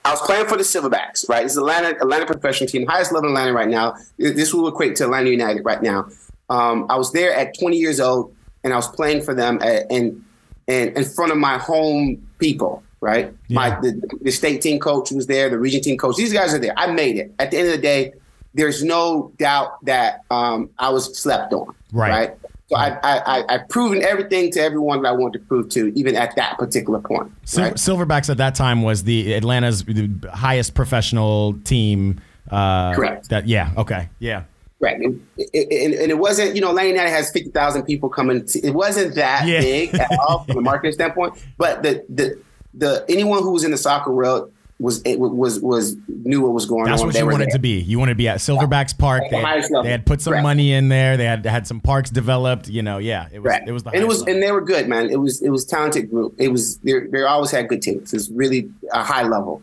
I 0.05 0.11
was 0.11 0.21
playing 0.23 0.47
for 0.47 0.57
the 0.57 0.65
Silverbacks, 0.65 1.29
right? 1.29 1.45
This 1.45 1.53
is 1.53 1.59
Atlanta, 1.59 1.91
Atlanta 1.91 2.27
professional 2.27 2.69
team, 2.69 2.87
highest 2.87 3.13
level 3.13 3.31
in 3.31 3.37
Atlanta 3.37 3.53
right 3.53 3.69
now. 3.69 3.95
This 4.19 4.53
will 4.53 4.67
equate 4.69 4.97
to 4.97 5.05
Atlanta 5.05 5.31
United 5.31 5.65
right 5.65 5.81
now. 5.81 6.09
Um, 6.51 6.87
I 6.91 6.97
was 6.97 7.13
there 7.13 7.33
at 7.35 7.57
20 7.59 7.77
years 7.77 8.01
old, 8.01 8.35
and 8.65 8.73
I 8.73 8.77
was 8.77 8.89
playing 8.89 9.23
for 9.23 9.35
them 9.35 9.61
at, 9.63 9.91
and 9.91 10.25
and 10.69 10.97
in 10.97 11.05
front 11.05 11.33
of 11.33 11.39
my 11.39 11.59
home 11.59 12.29
people, 12.39 12.83
right? 13.03 13.35
Yeah. 13.49 13.55
My 13.55 13.81
the, 13.81 14.01
the 14.23 14.31
state 14.31 14.63
team 14.63 14.79
coach 14.79 15.11
was 15.11 15.27
there, 15.27 15.51
the 15.51 15.59
region 15.59 15.83
team 15.83 15.99
coach. 15.99 16.17
These 16.17 16.33
guys 16.33 16.55
are 16.55 16.59
there. 16.59 16.73
I 16.79 16.87
made 16.87 17.19
it. 17.19 17.35
At 17.39 17.51
the 17.51 17.59
end 17.59 17.69
of 17.69 17.75
the 17.75 17.83
day, 17.83 18.13
there's 18.55 18.83
no 18.83 19.33
doubt 19.37 19.85
that 19.85 20.25
um, 20.31 20.71
I 20.79 20.91
was 20.91 21.19
slept 21.19 21.53
on, 21.53 21.75
right? 21.93 22.11
right? 22.11 22.39
So 22.69 22.77
I, 22.77 22.99
I, 23.03 23.45
I've 23.49 23.69
proven 23.69 24.03
everything 24.03 24.51
to 24.53 24.61
everyone 24.61 25.03
that 25.03 25.09
I 25.11 25.13
wanted 25.13 25.41
to 25.41 25.45
prove 25.45 25.69
to, 25.71 25.93
even 25.99 26.17
at 26.17 26.35
that 26.37 26.57
particular 26.57 27.01
point. 27.01 27.31
Right? 27.55 27.75
Silverbacks 27.75 28.31
at 28.31 28.39
that 28.39 28.55
time 28.55 28.83
was 28.83 29.05
the 29.05 29.35
Atlanta's 29.35 29.85
highest 30.33 30.75
professional 30.75 31.55
team. 31.65 32.21
Uh, 32.51 32.95
Correct. 32.95 33.29
That 33.29 33.47
yeah. 33.47 33.73
Okay. 33.77 34.09
Yeah. 34.21 34.45
Right. 34.81 34.97
And 34.97 35.27
it, 35.37 36.01
and 36.01 36.11
it 36.11 36.19
wasn't, 36.19 36.55
you 36.55 36.61
know, 36.61 36.71
Atlanta 36.71 36.89
United 36.89 37.11
has 37.11 37.31
50,000 37.31 37.85
people 37.85 38.09
coming. 38.09 38.45
To, 38.47 38.67
it 38.67 38.75
wasn't 38.75 39.15
that 39.17 39.47
yeah. 39.47 39.61
big 39.61 39.95
at 39.95 40.19
all 40.21 40.45
from 40.45 40.59
a 40.59 40.61
marketing 40.61 40.93
standpoint. 40.93 41.35
But 41.59 41.83
the, 41.83 42.05
the, 42.09 42.41
the 42.75 43.05
anyone 43.09 43.43
who 43.43 43.53
was 43.53 43.65
in 43.65 43.71
the 43.71 43.77
soccer 43.77 44.13
world 44.13 44.53
was 44.83 45.01
it 45.05 45.19
was 45.19 45.61
was 45.61 45.97
knew 46.09 46.43
what 46.43 46.53
was 46.53 46.67
going 46.67 46.85
That's 46.85 47.01
on. 47.01 47.09
That's 47.09 47.17
what 47.17 47.21
you 47.21 47.31
wanted 47.31 47.47
there. 47.47 47.53
to 47.53 47.59
be. 47.61 47.81
You 47.81 47.99
wanted 47.99 48.13
to 48.13 48.17
be 48.17 48.29
at 48.29 48.39
Silverbacks 48.39 48.99
Park. 48.99 49.23
They 49.31 49.41
had, 49.41 49.65
they 49.83 49.91
had, 49.91 50.05
put 50.05 50.21
some 50.21 50.33
Correct. 50.33 50.43
money 50.43 50.73
in 50.73 50.89
there. 50.89 51.17
They 51.17 51.25
had 51.25 51.47
had 51.47 51.67
some 51.67 51.81
parks 51.81 52.11
developed. 52.11 52.69
You 52.69 52.83
know, 52.83 52.99
yeah, 52.99 53.29
it 53.33 53.39
was 53.39 53.51
right. 53.51 53.63
it 53.67 53.73
was 53.73 53.85
the 53.85 53.91
and 53.91 54.03
it 54.03 54.09
was 54.09 54.21
level. 54.21 54.35
and 54.35 54.43
they 54.43 54.51
were 54.51 54.61
good, 54.61 54.89
man. 54.89 55.09
It 55.09 55.21
was 55.21 55.41
it 55.41 55.51
was 55.51 55.65
talented 55.65 56.11
group. 56.11 56.35
It 56.39 56.49
was 56.49 56.79
they 56.79 57.01
they 57.01 57.23
always 57.23 57.53
had 57.53 57.69
good 57.69 57.81
teams. 57.81 58.13
It's 58.13 58.29
really 58.31 58.71
a 58.93 59.05
high 59.05 59.23
level. 59.23 59.63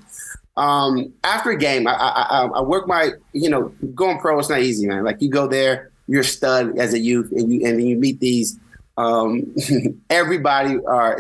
Um, 0.56 1.14
after 1.24 1.52
a 1.52 1.58
game, 1.58 1.88
I, 1.88 1.94
I, 1.94 2.46
I 2.46 2.62
work 2.62 2.88
my 2.88 3.12
you 3.34 3.50
know 3.50 3.70
going 3.94 4.20
pro. 4.20 4.40
It's 4.40 4.50
not 4.50 4.62
easy, 4.62 4.88
man. 4.88 5.04
Like 5.04 5.22
you 5.22 5.30
go 5.30 5.48
there, 5.48 5.92
you're 6.08 6.22
a 6.22 6.26
stud 6.26 6.78
as 6.78 6.94
a 6.94 7.00
youth, 7.00 7.32
and 7.32 7.52
you 7.52 7.68
and 7.68 7.78
then 7.78 7.86
you 7.86 7.98
meet 7.98 8.20
these. 8.22 8.58
Um, 8.98 9.54
everybody 10.10 10.78
are 10.86 11.20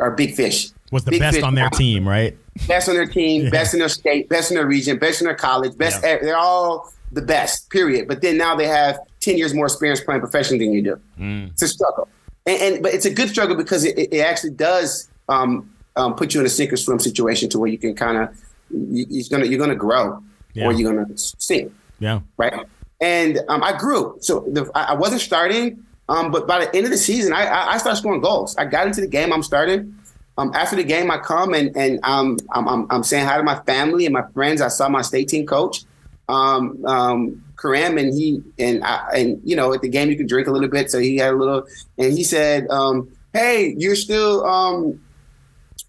are 0.00 0.10
big 0.12 0.34
fish. 0.34 0.70
Was 0.90 1.04
the 1.04 1.12
big 1.12 1.20
best 1.20 1.42
on 1.42 1.54
their 1.54 1.70
team, 1.70 2.08
right? 2.08 2.36
best 2.66 2.88
on 2.88 2.94
their 2.94 3.06
team, 3.06 3.44
yeah. 3.44 3.50
best 3.50 3.74
in 3.74 3.80
their 3.80 3.88
state, 3.88 4.28
best 4.28 4.50
in 4.50 4.56
their 4.56 4.66
region, 4.66 4.98
best 4.98 5.20
in 5.20 5.26
their 5.26 5.36
college, 5.36 5.76
best. 5.76 6.02
Yeah. 6.02 6.18
They're 6.18 6.36
all 6.36 6.92
the 7.12 7.22
best. 7.22 7.70
Period. 7.70 8.08
But 8.08 8.22
then 8.22 8.36
now 8.36 8.56
they 8.56 8.66
have 8.66 8.98
ten 9.20 9.38
years 9.38 9.54
more 9.54 9.66
experience 9.66 10.00
playing 10.00 10.20
professionally 10.20 10.64
than 10.64 10.72
you 10.72 10.82
do. 10.82 11.00
Mm. 11.18 11.50
It's 11.50 11.62
a 11.62 11.68
struggle, 11.68 12.08
and, 12.46 12.60
and, 12.62 12.82
but 12.82 12.92
it's 12.94 13.04
a 13.04 13.10
good 13.10 13.28
struggle 13.28 13.56
because 13.56 13.84
it, 13.84 13.96
it 13.98 14.20
actually 14.20 14.50
does 14.50 15.08
um, 15.28 15.70
um, 15.96 16.14
put 16.14 16.34
you 16.34 16.40
in 16.40 16.46
a 16.46 16.50
sink 16.50 16.72
or 16.72 16.76
swim 16.76 16.98
situation 16.98 17.48
to 17.50 17.58
where 17.58 17.68
you 17.68 17.78
can 17.78 17.94
kind 17.94 18.18
of 18.18 18.36
you, 18.70 19.06
you're 19.08 19.24
gonna 19.30 19.46
you're 19.46 19.60
gonna 19.60 19.74
grow 19.74 20.22
yeah. 20.54 20.66
or 20.66 20.72
you're 20.72 20.92
gonna 20.92 21.16
sink. 21.16 21.72
Yeah. 21.98 22.20
Right. 22.36 22.66
And 23.00 23.40
um, 23.48 23.62
I 23.62 23.78
grew, 23.78 24.18
so 24.20 24.40
the, 24.40 24.70
I 24.74 24.94
wasn't 24.94 25.22
starting. 25.22 25.84
Um, 26.10 26.30
but 26.32 26.46
by 26.46 26.64
the 26.64 26.76
end 26.76 26.86
of 26.86 26.90
the 26.90 26.98
season, 26.98 27.32
I, 27.32 27.44
I, 27.44 27.72
I 27.72 27.78
started 27.78 27.96
scoring 27.96 28.20
goals. 28.20 28.56
I 28.56 28.64
got 28.64 28.86
into 28.86 29.00
the 29.00 29.06
game. 29.06 29.32
I'm 29.32 29.44
starting. 29.44 29.96
Um, 30.40 30.52
after 30.54 30.74
the 30.74 30.84
game, 30.84 31.10
I 31.10 31.18
come 31.18 31.52
and 31.52 31.76
and 31.76 32.00
um, 32.02 32.38
I'm, 32.52 32.66
I'm, 32.66 32.86
I'm 32.88 33.02
saying 33.02 33.26
hi 33.26 33.36
to 33.36 33.42
my 33.42 33.60
family 33.60 34.06
and 34.06 34.14
my 34.14 34.26
friends. 34.32 34.62
I 34.62 34.68
saw 34.68 34.88
my 34.88 35.02
state 35.02 35.28
team 35.28 35.44
coach, 35.44 35.84
um, 36.30 36.82
um, 36.86 37.44
Karam, 37.60 37.98
and 37.98 38.14
he 38.14 38.42
and 38.58 38.82
I, 38.82 39.06
and 39.14 39.38
you 39.44 39.54
know 39.54 39.74
at 39.74 39.82
the 39.82 39.88
game 39.88 40.08
you 40.08 40.16
can 40.16 40.26
drink 40.26 40.48
a 40.48 40.50
little 40.50 40.70
bit, 40.70 40.90
so 40.90 40.98
he 40.98 41.18
had 41.18 41.34
a 41.34 41.36
little, 41.36 41.66
and 41.98 42.14
he 42.14 42.24
said, 42.24 42.66
um, 42.70 43.14
"Hey, 43.34 43.74
you're 43.76 43.94
still 43.94 44.46
um, 44.46 44.98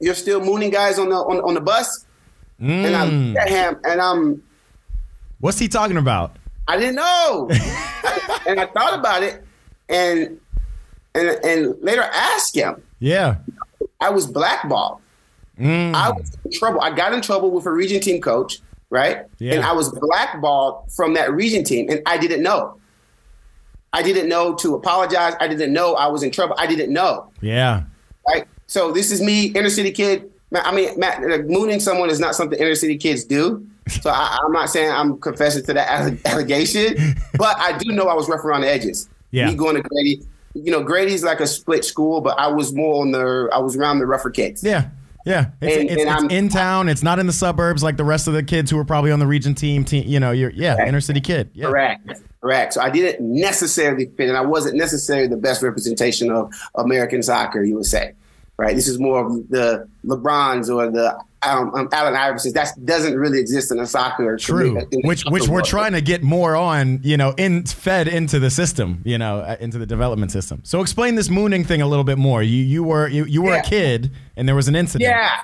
you're 0.01 0.15
still 0.15 0.41
mooning 0.41 0.69
guys 0.69 0.99
on 0.99 1.07
the 1.07 1.15
on, 1.15 1.39
on 1.39 1.53
the 1.53 1.61
bus," 1.61 2.05
mm. 2.61 2.67
and 2.67 2.93
I 2.93 3.05
looked 3.05 3.37
at 3.37 3.47
him 3.47 3.79
and 3.85 4.01
I'm, 4.01 4.43
what's 5.39 5.59
he 5.59 5.69
talking 5.69 5.95
about? 5.95 6.35
I 6.67 6.75
didn't 6.75 6.95
know, 6.95 7.47
and 8.45 8.59
I 8.59 8.65
thought 8.65 8.99
about 8.99 9.23
it, 9.23 9.45
and 9.87 10.41
and 11.15 11.29
and 11.45 11.81
later 11.81 12.03
asked 12.03 12.53
him, 12.53 12.83
yeah. 12.99 13.37
I 14.01 14.09
was 14.09 14.27
blackballed. 14.27 14.99
Mm. 15.59 15.93
I 15.93 16.11
was 16.11 16.37
in 16.43 16.51
trouble. 16.51 16.81
I 16.81 16.93
got 16.93 17.13
in 17.13 17.21
trouble 17.21 17.51
with 17.51 17.65
a 17.65 17.71
region 17.71 18.01
team 18.01 18.21
coach, 18.21 18.59
right? 18.89 19.25
Yeah. 19.37 19.53
And 19.53 19.63
I 19.63 19.73
was 19.73 19.89
blackballed 19.89 20.91
from 20.91 21.13
that 21.13 21.31
region 21.31 21.63
team, 21.63 21.89
and 21.89 22.01
I 22.05 22.17
didn't 22.17 22.41
know. 22.41 22.77
I 23.93 24.01
didn't 24.01 24.29
know 24.29 24.55
to 24.55 24.75
apologize. 24.75 25.35
I 25.39 25.47
didn't 25.47 25.73
know 25.73 25.95
I 25.95 26.07
was 26.07 26.23
in 26.23 26.31
trouble. 26.31 26.55
I 26.57 26.65
didn't 26.65 26.91
know. 26.91 27.29
Yeah. 27.41 27.83
Right. 28.27 28.45
So 28.67 28.91
this 28.91 29.11
is 29.11 29.21
me, 29.21 29.47
inner 29.47 29.69
city 29.69 29.91
kid. 29.91 30.31
I 30.53 30.73
mean, 30.73 30.97
Matt, 30.99 31.21
like, 31.21 31.45
mooning 31.45 31.79
someone 31.79 32.09
is 32.09 32.19
not 32.19 32.35
something 32.35 32.57
inner 32.59 32.75
city 32.75 32.97
kids 32.97 33.23
do. 33.23 33.65
So 33.89 34.09
I, 34.09 34.37
am 34.45 34.51
not 34.51 34.69
saying 34.69 34.91
I'm 34.91 35.17
confessing 35.19 35.63
to 35.65 35.73
that 35.73 36.17
allegation, 36.25 37.15
but 37.37 37.57
I 37.59 37.77
do 37.77 37.91
know 37.91 38.05
I 38.05 38.13
was 38.13 38.29
rough 38.29 38.45
around 38.45 38.61
the 38.61 38.69
edges. 38.69 39.09
Yeah. 39.31 39.47
Me 39.47 39.55
going 39.55 39.75
to 39.75 39.81
Grady, 39.81 40.21
you 40.53 40.71
know, 40.71 40.83
Grady's 40.83 41.23
like 41.23 41.39
a 41.39 41.47
split 41.47 41.85
school, 41.85 42.21
but 42.21 42.37
I 42.39 42.47
was 42.47 42.73
more 42.73 43.01
on 43.01 43.11
the 43.11 43.49
I 43.53 43.59
was 43.59 43.75
around 43.75 43.99
the 43.99 44.05
rougher 44.05 44.29
kids. 44.29 44.63
Yeah. 44.63 44.89
Yeah, 45.23 45.51
it's, 45.61 45.77
and, 45.77 45.89
it's, 45.89 46.01
and 46.01 46.25
it's 46.25 46.33
in 46.33 46.49
town. 46.49 46.89
It's 46.89 47.03
not 47.03 47.19
in 47.19 47.27
the 47.27 47.33
suburbs 47.33 47.83
like 47.83 47.95
the 47.95 48.03
rest 48.03 48.27
of 48.27 48.33
the 48.33 48.41
kids 48.41 48.71
who 48.71 48.79
are 48.79 48.83
probably 48.83 49.11
on 49.11 49.19
the 49.19 49.27
region 49.27 49.53
team. 49.53 49.85
team 49.85 50.07
you 50.07 50.19
know, 50.19 50.31
you're 50.31 50.49
yeah, 50.49 50.73
correct. 50.73 50.89
inner 50.89 50.99
city 50.99 51.21
kid. 51.21 51.51
Yeah. 51.53 51.67
Correct, 51.67 52.21
correct. 52.41 52.73
So 52.73 52.81
I 52.81 52.89
didn't 52.89 53.19
necessarily 53.21 54.07
fit, 54.17 54.29
and 54.29 54.37
I 54.37 54.41
wasn't 54.41 54.77
necessarily 54.77 55.27
the 55.27 55.37
best 55.37 55.61
representation 55.61 56.31
of 56.31 56.51
American 56.73 57.21
soccer. 57.21 57.63
You 57.63 57.75
would 57.75 57.85
say, 57.85 58.13
right? 58.57 58.75
This 58.75 58.87
is 58.87 58.99
more 58.99 59.27
of 59.27 59.47
the 59.49 59.87
LeBrons 60.05 60.75
or 60.75 60.89
the 60.89 61.21
um, 61.43 61.73
um, 61.73 61.89
Allen 61.91 62.15
Iverson. 62.15 62.53
That 62.53 62.73
doesn't 62.85 63.17
really 63.17 63.39
exist 63.39 63.71
in 63.71 63.79
a 63.79 63.87
soccer. 63.87 64.37
True, 64.37 64.79
which 65.03 65.23
which 65.25 65.47
we're 65.47 65.61
trying 65.61 65.93
to 65.93 66.01
get 66.01 66.23
more 66.23 66.55
on. 66.55 66.99
You 67.03 67.17
know, 67.17 67.33
in 67.37 67.65
fed 67.65 68.07
into 68.07 68.39
the 68.39 68.49
system. 68.49 69.01
You 69.05 69.17
know, 69.17 69.39
uh, 69.39 69.57
into 69.59 69.77
the 69.77 69.85
development 69.85 70.31
system. 70.31 70.61
So 70.63 70.81
explain 70.81 71.15
this 71.15 71.29
mooning 71.29 71.63
thing 71.63 71.81
a 71.81 71.87
little 71.87 72.05
bit 72.05 72.17
more. 72.17 72.43
You 72.43 72.63
you 72.63 72.83
were 72.83 73.07
you, 73.07 73.25
you 73.25 73.41
were 73.41 73.53
yeah. 73.53 73.61
a 73.61 73.63
kid 73.63 74.11
and 74.35 74.47
there 74.47 74.55
was 74.55 74.67
an 74.67 74.75
incident. 74.75 75.09
Yeah. 75.09 75.41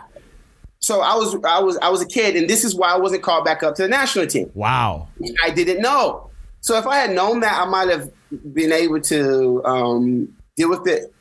So 0.80 1.02
I 1.02 1.16
was 1.16 1.36
I 1.44 1.60
was 1.60 1.78
I 1.78 1.90
was 1.90 2.02
a 2.02 2.08
kid, 2.08 2.36
and 2.36 2.50
this 2.50 2.64
is 2.64 2.76
why 2.76 2.92
I 2.92 2.98
wasn't 2.98 3.24
called 3.24 3.46
back 3.46 3.64
up 3.64 3.76
to 3.76 3.84
the 3.84 3.88
national 3.88 4.28
team. 4.28 4.52
Wow. 4.54 5.08
I 5.44 5.50
didn't 5.50 5.82
know. 5.82 6.30
So 6.62 6.78
if 6.78 6.86
I 6.86 6.98
had 6.98 7.12
known 7.12 7.40
that, 7.42 7.62
I 7.62 7.66
might 7.66 7.90
have 7.90 8.12
been 8.54 8.72
able 8.72 9.02
to 9.02 9.64
um, 9.66 10.36
deal 10.56 10.70
with 10.70 10.88
it, 10.88 11.14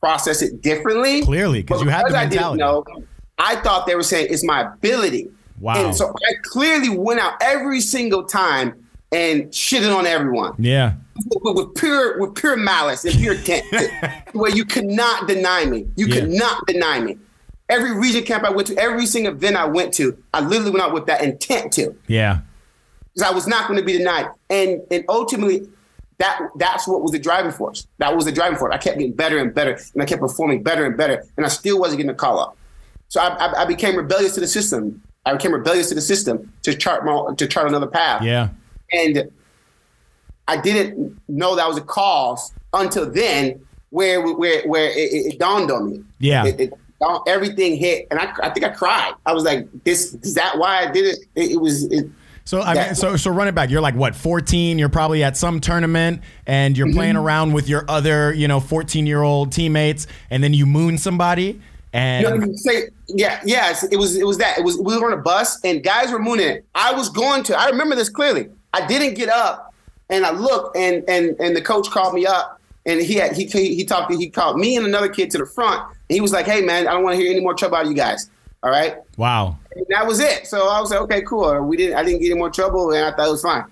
process 0.00 0.42
it 0.42 0.60
differently. 0.62 1.22
Clearly, 1.22 1.62
because 1.62 1.82
you 1.82 1.88
had 1.88 2.06
the 2.06 2.12
mentality. 2.12 2.38
I 2.38 2.42
didn't 2.42 2.58
know, 2.58 2.84
I 3.42 3.56
thought 3.56 3.86
they 3.86 3.96
were 3.96 4.04
saying 4.04 4.28
it's 4.30 4.44
my 4.44 4.60
ability. 4.60 5.28
Wow. 5.58 5.74
And 5.74 5.96
so 5.96 6.10
I 6.10 6.34
clearly 6.44 6.88
went 6.88 7.18
out 7.18 7.34
every 7.40 7.80
single 7.80 8.24
time 8.24 8.86
and 9.10 9.50
shitted 9.50 9.94
on 9.94 10.06
everyone. 10.06 10.54
Yeah. 10.58 10.94
With, 11.42 11.56
with 11.56 11.74
pure 11.74 12.20
with 12.20 12.36
pure 12.36 12.56
malice 12.56 13.04
and 13.04 13.14
pure 13.18 13.34
intent, 13.38 13.66
where 14.32 14.50
you 14.50 14.64
could 14.64 14.86
not 14.86 15.26
deny 15.26 15.64
me. 15.64 15.86
You 15.96 16.06
yeah. 16.06 16.20
could 16.20 16.30
not 16.30 16.66
deny 16.66 17.00
me. 17.00 17.18
Every 17.68 17.92
region 17.96 18.24
camp 18.24 18.44
I 18.44 18.50
went 18.50 18.68
to, 18.68 18.78
every 18.78 19.06
single 19.06 19.32
event 19.32 19.56
I 19.56 19.64
went 19.64 19.92
to, 19.94 20.16
I 20.32 20.40
literally 20.40 20.70
went 20.70 20.84
out 20.84 20.92
with 20.92 21.06
that 21.06 21.22
intent 21.22 21.72
to. 21.74 21.96
Yeah. 22.06 22.40
Because 23.14 23.30
I 23.30 23.34
was 23.34 23.46
not 23.46 23.66
going 23.66 23.78
to 23.78 23.84
be 23.84 23.98
denied. 23.98 24.28
And 24.50 24.82
and 24.90 25.04
ultimately, 25.08 25.66
that 26.18 26.40
that's 26.56 26.86
what 26.86 27.02
was 27.02 27.10
the 27.10 27.18
driving 27.18 27.50
force. 27.50 27.88
That 27.98 28.14
was 28.14 28.24
the 28.24 28.32
driving 28.32 28.56
force. 28.56 28.72
I 28.72 28.78
kept 28.78 28.98
getting 28.98 29.14
better 29.14 29.38
and 29.38 29.52
better, 29.52 29.78
and 29.94 30.02
I 30.02 30.06
kept 30.06 30.20
performing 30.20 30.62
better 30.62 30.86
and 30.86 30.96
better, 30.96 31.24
and 31.36 31.44
I 31.44 31.48
still 31.48 31.80
wasn't 31.80 31.98
getting 31.98 32.10
a 32.10 32.14
call 32.14 32.38
up. 32.38 32.56
So 33.12 33.20
I, 33.20 33.26
I, 33.26 33.62
I, 33.62 33.64
became 33.66 33.94
rebellious 33.94 34.32
to 34.36 34.40
the 34.40 34.46
system. 34.46 35.02
I 35.26 35.34
became 35.34 35.52
rebellious 35.52 35.90
to 35.90 35.94
the 35.94 36.00
system 36.00 36.50
to 36.62 36.74
chart 36.74 37.04
my, 37.04 37.34
to 37.36 37.46
chart 37.46 37.68
another 37.68 37.86
path. 37.86 38.22
Yeah. 38.22 38.48
And 38.90 39.30
I 40.48 40.56
didn't 40.56 41.20
know 41.28 41.54
that 41.54 41.68
was 41.68 41.76
a 41.76 41.82
cause 41.82 42.54
until 42.72 43.10
then, 43.10 43.66
where 43.90 44.22
where 44.22 44.66
where 44.66 44.88
it, 44.88 45.12
it 45.12 45.38
dawned 45.38 45.70
on 45.70 45.90
me. 45.90 46.02
Yeah. 46.20 46.46
It, 46.46 46.58
it, 46.58 46.72
everything 47.26 47.76
hit, 47.76 48.06
and 48.10 48.18
I, 48.18 48.32
I 48.44 48.48
think 48.48 48.64
I 48.64 48.70
cried. 48.70 49.12
I 49.26 49.34
was 49.34 49.44
like, 49.44 49.68
"This 49.84 50.14
is 50.14 50.32
that 50.32 50.56
why 50.56 50.78
I 50.78 50.90
did 50.90 51.04
it?" 51.04 51.18
It, 51.34 51.50
it 51.50 51.60
was. 51.60 51.92
so 52.46 52.62
I 52.62 52.72
mean, 52.72 52.94
so 52.94 53.18
so 53.18 53.30
run 53.30 53.46
it 53.46 53.54
back. 53.54 53.68
You're 53.68 53.82
like 53.82 53.94
what, 53.94 54.14
14? 54.14 54.78
You're 54.78 54.88
probably 54.88 55.22
at 55.22 55.36
some 55.36 55.60
tournament 55.60 56.22
and 56.46 56.78
you're 56.78 56.86
mm-hmm. 56.86 56.96
playing 56.96 57.16
around 57.16 57.52
with 57.52 57.68
your 57.68 57.84
other, 57.88 58.32
you 58.32 58.48
know, 58.48 58.58
14 58.58 59.04
year 59.06 59.20
old 59.20 59.52
teammates, 59.52 60.06
and 60.30 60.42
then 60.42 60.54
you 60.54 60.64
moon 60.64 60.96
somebody. 60.96 61.60
And 61.92 62.46
you 62.46 62.56
say, 62.56 62.88
yeah, 63.08 63.40
yes, 63.44 63.84
it 63.84 63.96
was 63.96 64.16
it 64.16 64.26
was 64.26 64.38
that. 64.38 64.58
It 64.58 64.64
was 64.64 64.78
we 64.78 64.98
were 64.98 65.12
on 65.12 65.18
a 65.18 65.22
bus 65.22 65.60
and 65.64 65.82
guys 65.82 66.10
were 66.10 66.18
mooning 66.18 66.48
it. 66.48 66.64
I 66.74 66.92
was 66.94 67.08
going 67.10 67.42
to. 67.44 67.58
I 67.58 67.68
remember 67.68 67.94
this 67.94 68.08
clearly. 68.08 68.48
I 68.72 68.86
didn't 68.86 69.14
get 69.14 69.28
up 69.28 69.74
and 70.08 70.24
I 70.24 70.30
looked 70.30 70.76
and 70.76 71.04
and 71.08 71.36
and 71.38 71.54
the 71.54 71.60
coach 71.60 71.90
called 71.90 72.14
me 72.14 72.24
up 72.24 72.58
and 72.86 73.00
he 73.00 73.14
had 73.14 73.36
he 73.36 73.44
he 73.46 73.84
talked 73.84 74.10
to, 74.10 74.16
he 74.16 74.30
called 74.30 74.58
me 74.58 74.76
and 74.76 74.86
another 74.86 75.08
kid 75.08 75.30
to 75.32 75.38
the 75.38 75.46
front. 75.46 75.82
And 75.82 76.14
he 76.14 76.20
was 76.20 76.32
like, 76.32 76.46
"Hey 76.46 76.62
man, 76.62 76.88
I 76.88 76.92
don't 76.92 77.02
want 77.02 77.16
to 77.16 77.22
hear 77.22 77.30
any 77.30 77.40
more 77.40 77.54
trouble 77.54 77.76
out 77.76 77.84
of 77.84 77.90
you 77.90 77.96
guys." 77.96 78.30
All 78.62 78.70
right. 78.70 78.96
Wow. 79.16 79.58
And 79.74 79.84
that 79.90 80.06
was 80.06 80.20
it. 80.20 80.46
So 80.46 80.68
I 80.68 80.80
was 80.80 80.90
like, 80.92 81.00
okay, 81.00 81.22
cool. 81.22 81.60
We 81.62 81.76
didn't. 81.76 81.96
I 81.96 82.04
didn't 82.04 82.20
get 82.20 82.30
any 82.30 82.38
more 82.38 82.50
trouble, 82.50 82.92
and 82.92 83.04
I 83.04 83.10
thought 83.10 83.26
it 83.26 83.30
was 83.32 83.42
fine. 83.42 83.64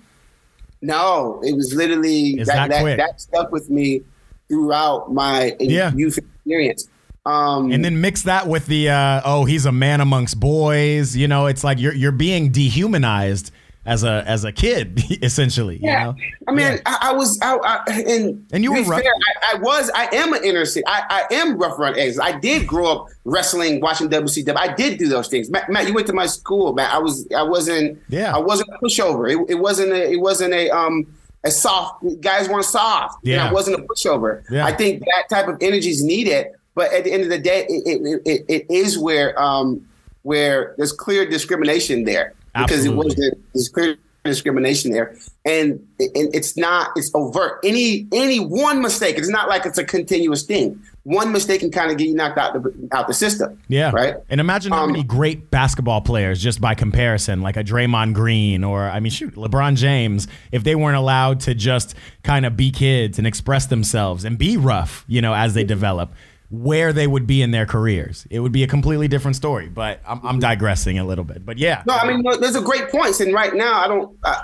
No, 0.83 1.41
it 1.45 1.55
was 1.55 1.75
literally 1.75 2.37
that, 2.45 2.47
that 2.47 2.71
that, 2.71 2.97
that 2.97 3.21
stuck 3.21 3.53
with 3.53 3.71
me 3.71 4.03
throughout 4.49 5.13
my 5.13 5.55
Yeah. 5.61 5.93
youth 5.95 6.19
experience. 6.19 6.89
Um, 7.27 7.71
And 7.71 7.85
then 7.85 8.01
mix 8.01 8.23
that 8.23 8.49
with 8.49 8.67
the 8.67 8.89
uh, 8.91 9.21
oh 9.25 9.45
he's 9.45 9.67
a 9.67 9.73
man 9.73 10.01
amongst 10.01 10.41
boys. 10.41 11.15
You 11.17 11.29
know, 11.29 11.47
it's 11.47 11.63
like 11.65 11.79
you're 11.79 11.95
you're 11.95 12.13
being 12.13 12.51
dehumanized 12.51 13.51
as 13.87 14.05
a 14.05 14.23
as 14.27 14.45
a 14.45 14.53
kid 14.53 15.03
essentially. 15.23 15.77
You 15.77 15.89
Yeah, 15.91 16.05
know? 16.05 16.15
I 16.49 16.53
mean, 16.53 16.67
Yeah. 16.67 16.81
I, 16.87 16.99
I 17.11 17.13
was 17.13 17.39
out, 17.43 17.61
I, 17.65 17.83
and 18.07 18.47
And 18.53 18.63
you 18.65 18.73
were 18.73 18.83
rough. 18.83 19.01
fair, 19.03 19.11
I, 19.13 19.55
I 19.57 19.59
was, 19.59 19.91
I 19.95 20.15
am 20.15 20.33
an 20.35 20.45
inner 20.45 20.65
city. 20.67 20.85
I, 20.87 21.25
I 21.31 21.35
am 21.35 21.57
rough 21.59 21.79
around 21.79 21.97
eggs. 21.97 22.19
I 22.19 22.39
did 22.39 22.67
grow 22.67 22.87
up 22.93 23.07
wrestling, 23.25 23.81
watching 23.81 24.09
WCW. 24.11 24.57
I 24.57 24.73
did 24.75 24.99
do 24.99 25.09
those 25.09 25.29
things. 25.29 25.51
Matt, 25.51 25.71
Matt, 25.71 25.89
you 25.89 25.95
went 25.95 26.07
to 26.09 26.13
my 26.13 26.27
school, 26.27 26.73
Matt. 26.75 26.93
I 26.93 26.99
was, 26.99 27.27
I 27.35 27.43
wasn't, 27.43 27.99
Yeah. 28.09 28.35
I 28.35 28.39
wasn't 28.39 28.69
a 28.71 28.79
pushover. 28.85 29.31
It, 29.31 29.51
it 29.53 29.59
wasn't 29.59 29.93
a, 29.93 30.11
it 30.13 30.21
wasn't 30.21 30.53
a, 30.55 30.69
um, 30.71 31.07
a 31.45 31.51
soft. 31.51 32.05
Guys 32.21 32.49
weren't 32.51 32.67
soft. 32.67 33.23
And 33.25 33.33
Yeah. 33.33 33.49
I 33.49 33.53
wasn't 33.53 33.79
a 33.81 33.83
pushover. 33.83 34.43
Yeah. 34.51 34.67
I 34.67 34.73
think 34.73 35.01
that 35.01 35.25
type 35.35 35.49
of 35.49 35.57
energy 35.63 35.89
is 35.91 36.03
needed. 36.05 36.49
But 36.75 36.93
at 36.93 37.05
the 37.05 37.13
end 37.13 37.23
of 37.25 37.29
the 37.31 37.39
day, 37.39 37.67
it, 37.69 38.01
it, 38.03 38.23
it, 38.25 38.45
it 38.49 38.67
is 38.71 38.99
where, 38.99 39.41
um, 39.41 39.87
where 40.23 40.75
there's 40.79 40.93
clear 40.93 41.29
discrimination 41.29 42.05
there. 42.05 42.35
Because 42.55 42.79
Absolutely. 42.87 43.01
it 43.01 43.05
was 43.05 43.15
there- 43.17 43.33
there's 43.55 43.69
clear 43.69 43.97
discrimination 44.25 44.93
there. 44.93 45.17
And, 45.45 45.71
and 45.99 46.35
it's 46.35 46.57
not 46.57 46.91
it's 46.95 47.11
overt. 47.15 47.61
Any 47.65 48.07
any 48.13 48.39
one 48.39 48.83
mistake 48.83 49.17
it's 49.17 49.31
not 49.31 49.49
like 49.49 49.65
it's 49.65 49.79
a 49.79 49.85
continuous 49.85 50.43
thing. 50.43 50.79
One 51.05 51.33
mistake 51.33 51.61
can 51.61 51.71
kind 51.71 51.91
of 51.91 51.97
get 51.97 52.09
you 52.09 52.15
knocked 52.15 52.37
out 52.37 52.53
the 52.53 52.89
out 52.93 53.09
the 53.09 53.15
system 53.15 53.59
Yeah. 53.69 53.91
right? 53.95 54.17
And 54.29 54.39
imagine 54.39 54.73
how 54.73 54.83
Um, 54.85 54.93
many 54.93 55.03
great 55.05 55.51
basketball 55.51 56.03
players, 56.03 56.43
just 56.43 56.61
by 56.61 56.75
comparison, 56.75 57.41
like 57.41 57.57
a 57.57 57.65
Draymond 57.65 58.13
Green 58.13 58.63
or, 58.63 58.83
I 58.91 59.01
mean, 59.01 59.11
shoot, 59.11 59.37
LeBron 59.37 59.77
James, 59.77 60.29
if 60.53 60.65
they 60.65 60.75
weren't 60.75 60.99
allowed 60.99 61.41
to 61.41 61.55
just 61.55 61.95
kind 62.23 62.45
of 62.45 62.57
be 62.59 62.71
kids 62.71 63.17
and 63.17 63.27
express 63.27 63.67
themselves 63.67 64.25
and 64.27 64.37
be 64.37 64.59
rough, 64.59 65.05
you 65.09 65.23
know, 65.23 65.33
as 65.33 65.55
they 65.55 65.65
develop, 65.65 66.13
where 66.51 66.93
they 66.93 67.07
would 67.07 67.29
be 67.29 67.43
in 67.43 67.53
their 67.53 67.65
careers. 67.65 68.27
It 68.29 68.41
would 68.41 68.51
be 68.51 68.65
a 68.65 68.67
completely 68.67 69.07
different 69.07 69.37
story. 69.37 69.69
But 69.69 70.01
I'm, 70.05 70.21
I'm 70.27 70.39
digressing 70.41 70.99
a 70.99 71.05
little 71.05 71.25
bit. 71.25 71.47
But 71.47 71.59
yeah. 71.59 71.83
no 71.87 71.95
i 71.95 72.07
mean 72.07 72.23
no, 72.23 72.37
there's 72.37 72.57
a 72.57 72.61
great 72.61 72.89
points 72.91 73.21
and 73.21 73.33
right 73.33 73.55
now 73.55 73.81
i 73.81 73.87
don't 73.89 74.17
uh, 74.25 74.43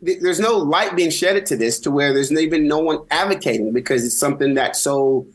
there's 0.00 0.40
no 0.40 0.56
light 0.56 0.96
being 0.96 1.10
shedded 1.10 1.44
to 1.46 1.56
this 1.56 1.78
to 1.80 1.90
where 1.90 2.12
there's 2.14 2.32
even 2.32 2.66
no 2.66 2.78
one 2.78 2.98
advocating 3.10 3.72
because 3.72 4.04
it's 4.04 4.16
something 4.18 4.54
that's 4.54 4.80
so 4.80 5.26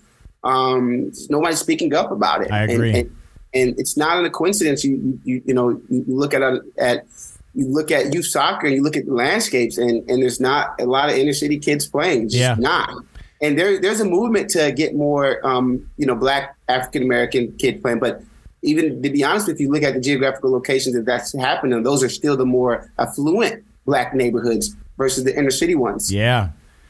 um 0.43 1.11
nobody's 1.29 1.59
speaking 1.59 1.93
up 1.93 2.11
about 2.11 2.41
it 2.41 2.51
I 2.51 2.63
And- 2.63 2.71
agree. 2.71 2.93
and, 2.99 3.15
and 3.53 3.79
it's 3.79 3.95
not 3.97 4.23
a 4.23 4.29
coincidence 4.29 4.83
you 4.83 5.19
you, 5.23 5.41
you 5.45 5.53
know 5.53 5.69
you 5.89 6.03
look 6.07 6.33
at 6.33 6.41
at 6.79 7.05
you 7.55 7.67
look 7.67 7.91
at 7.91 8.13
youth 8.13 8.27
soccer 8.27 8.67
and 8.67 8.75
you 8.75 8.83
look 8.83 8.95
at 8.95 9.05
the 9.05 9.13
landscapes 9.13 9.77
and, 9.77 10.07
and 10.09 10.21
there's 10.21 10.39
not 10.39 10.79
a 10.79 10.85
lot 10.85 11.09
of 11.09 11.15
inner 11.17 11.33
city 11.33 11.57
kids 11.57 11.87
playing. 11.87 12.25
It's 12.25 12.35
Yeah. 12.35 12.55
not. 12.59 12.93
And 13.41 13.57
there, 13.57 13.79
there's 13.79 14.01
a 14.01 14.05
movement 14.05 14.49
to 14.51 14.71
get 14.71 14.95
more, 14.95 15.45
um, 15.47 15.89
you 15.97 16.05
know, 16.05 16.15
black 16.15 16.57
African 16.67 17.03
American 17.03 17.53
kids 17.53 17.81
playing. 17.81 17.99
But 17.99 18.21
even 18.61 19.01
to 19.01 19.09
be 19.09 19.23
honest 19.23 19.47
if 19.47 19.59
you, 19.59 19.71
look 19.71 19.83
at 19.83 19.93
the 19.93 20.01
geographical 20.01 20.51
locations 20.51 20.95
that 20.95 21.05
that's 21.05 21.33
happening. 21.37 21.81
Those 21.83 22.03
are 22.03 22.09
still 22.09 22.35
the 22.35 22.45
more 22.45 22.91
affluent 22.97 23.63
black 23.85 24.13
neighborhoods 24.13 24.75
versus 24.97 25.23
the 25.23 25.37
inner 25.37 25.51
city 25.51 25.75
ones. 25.75 26.11
Yeah. 26.11 26.49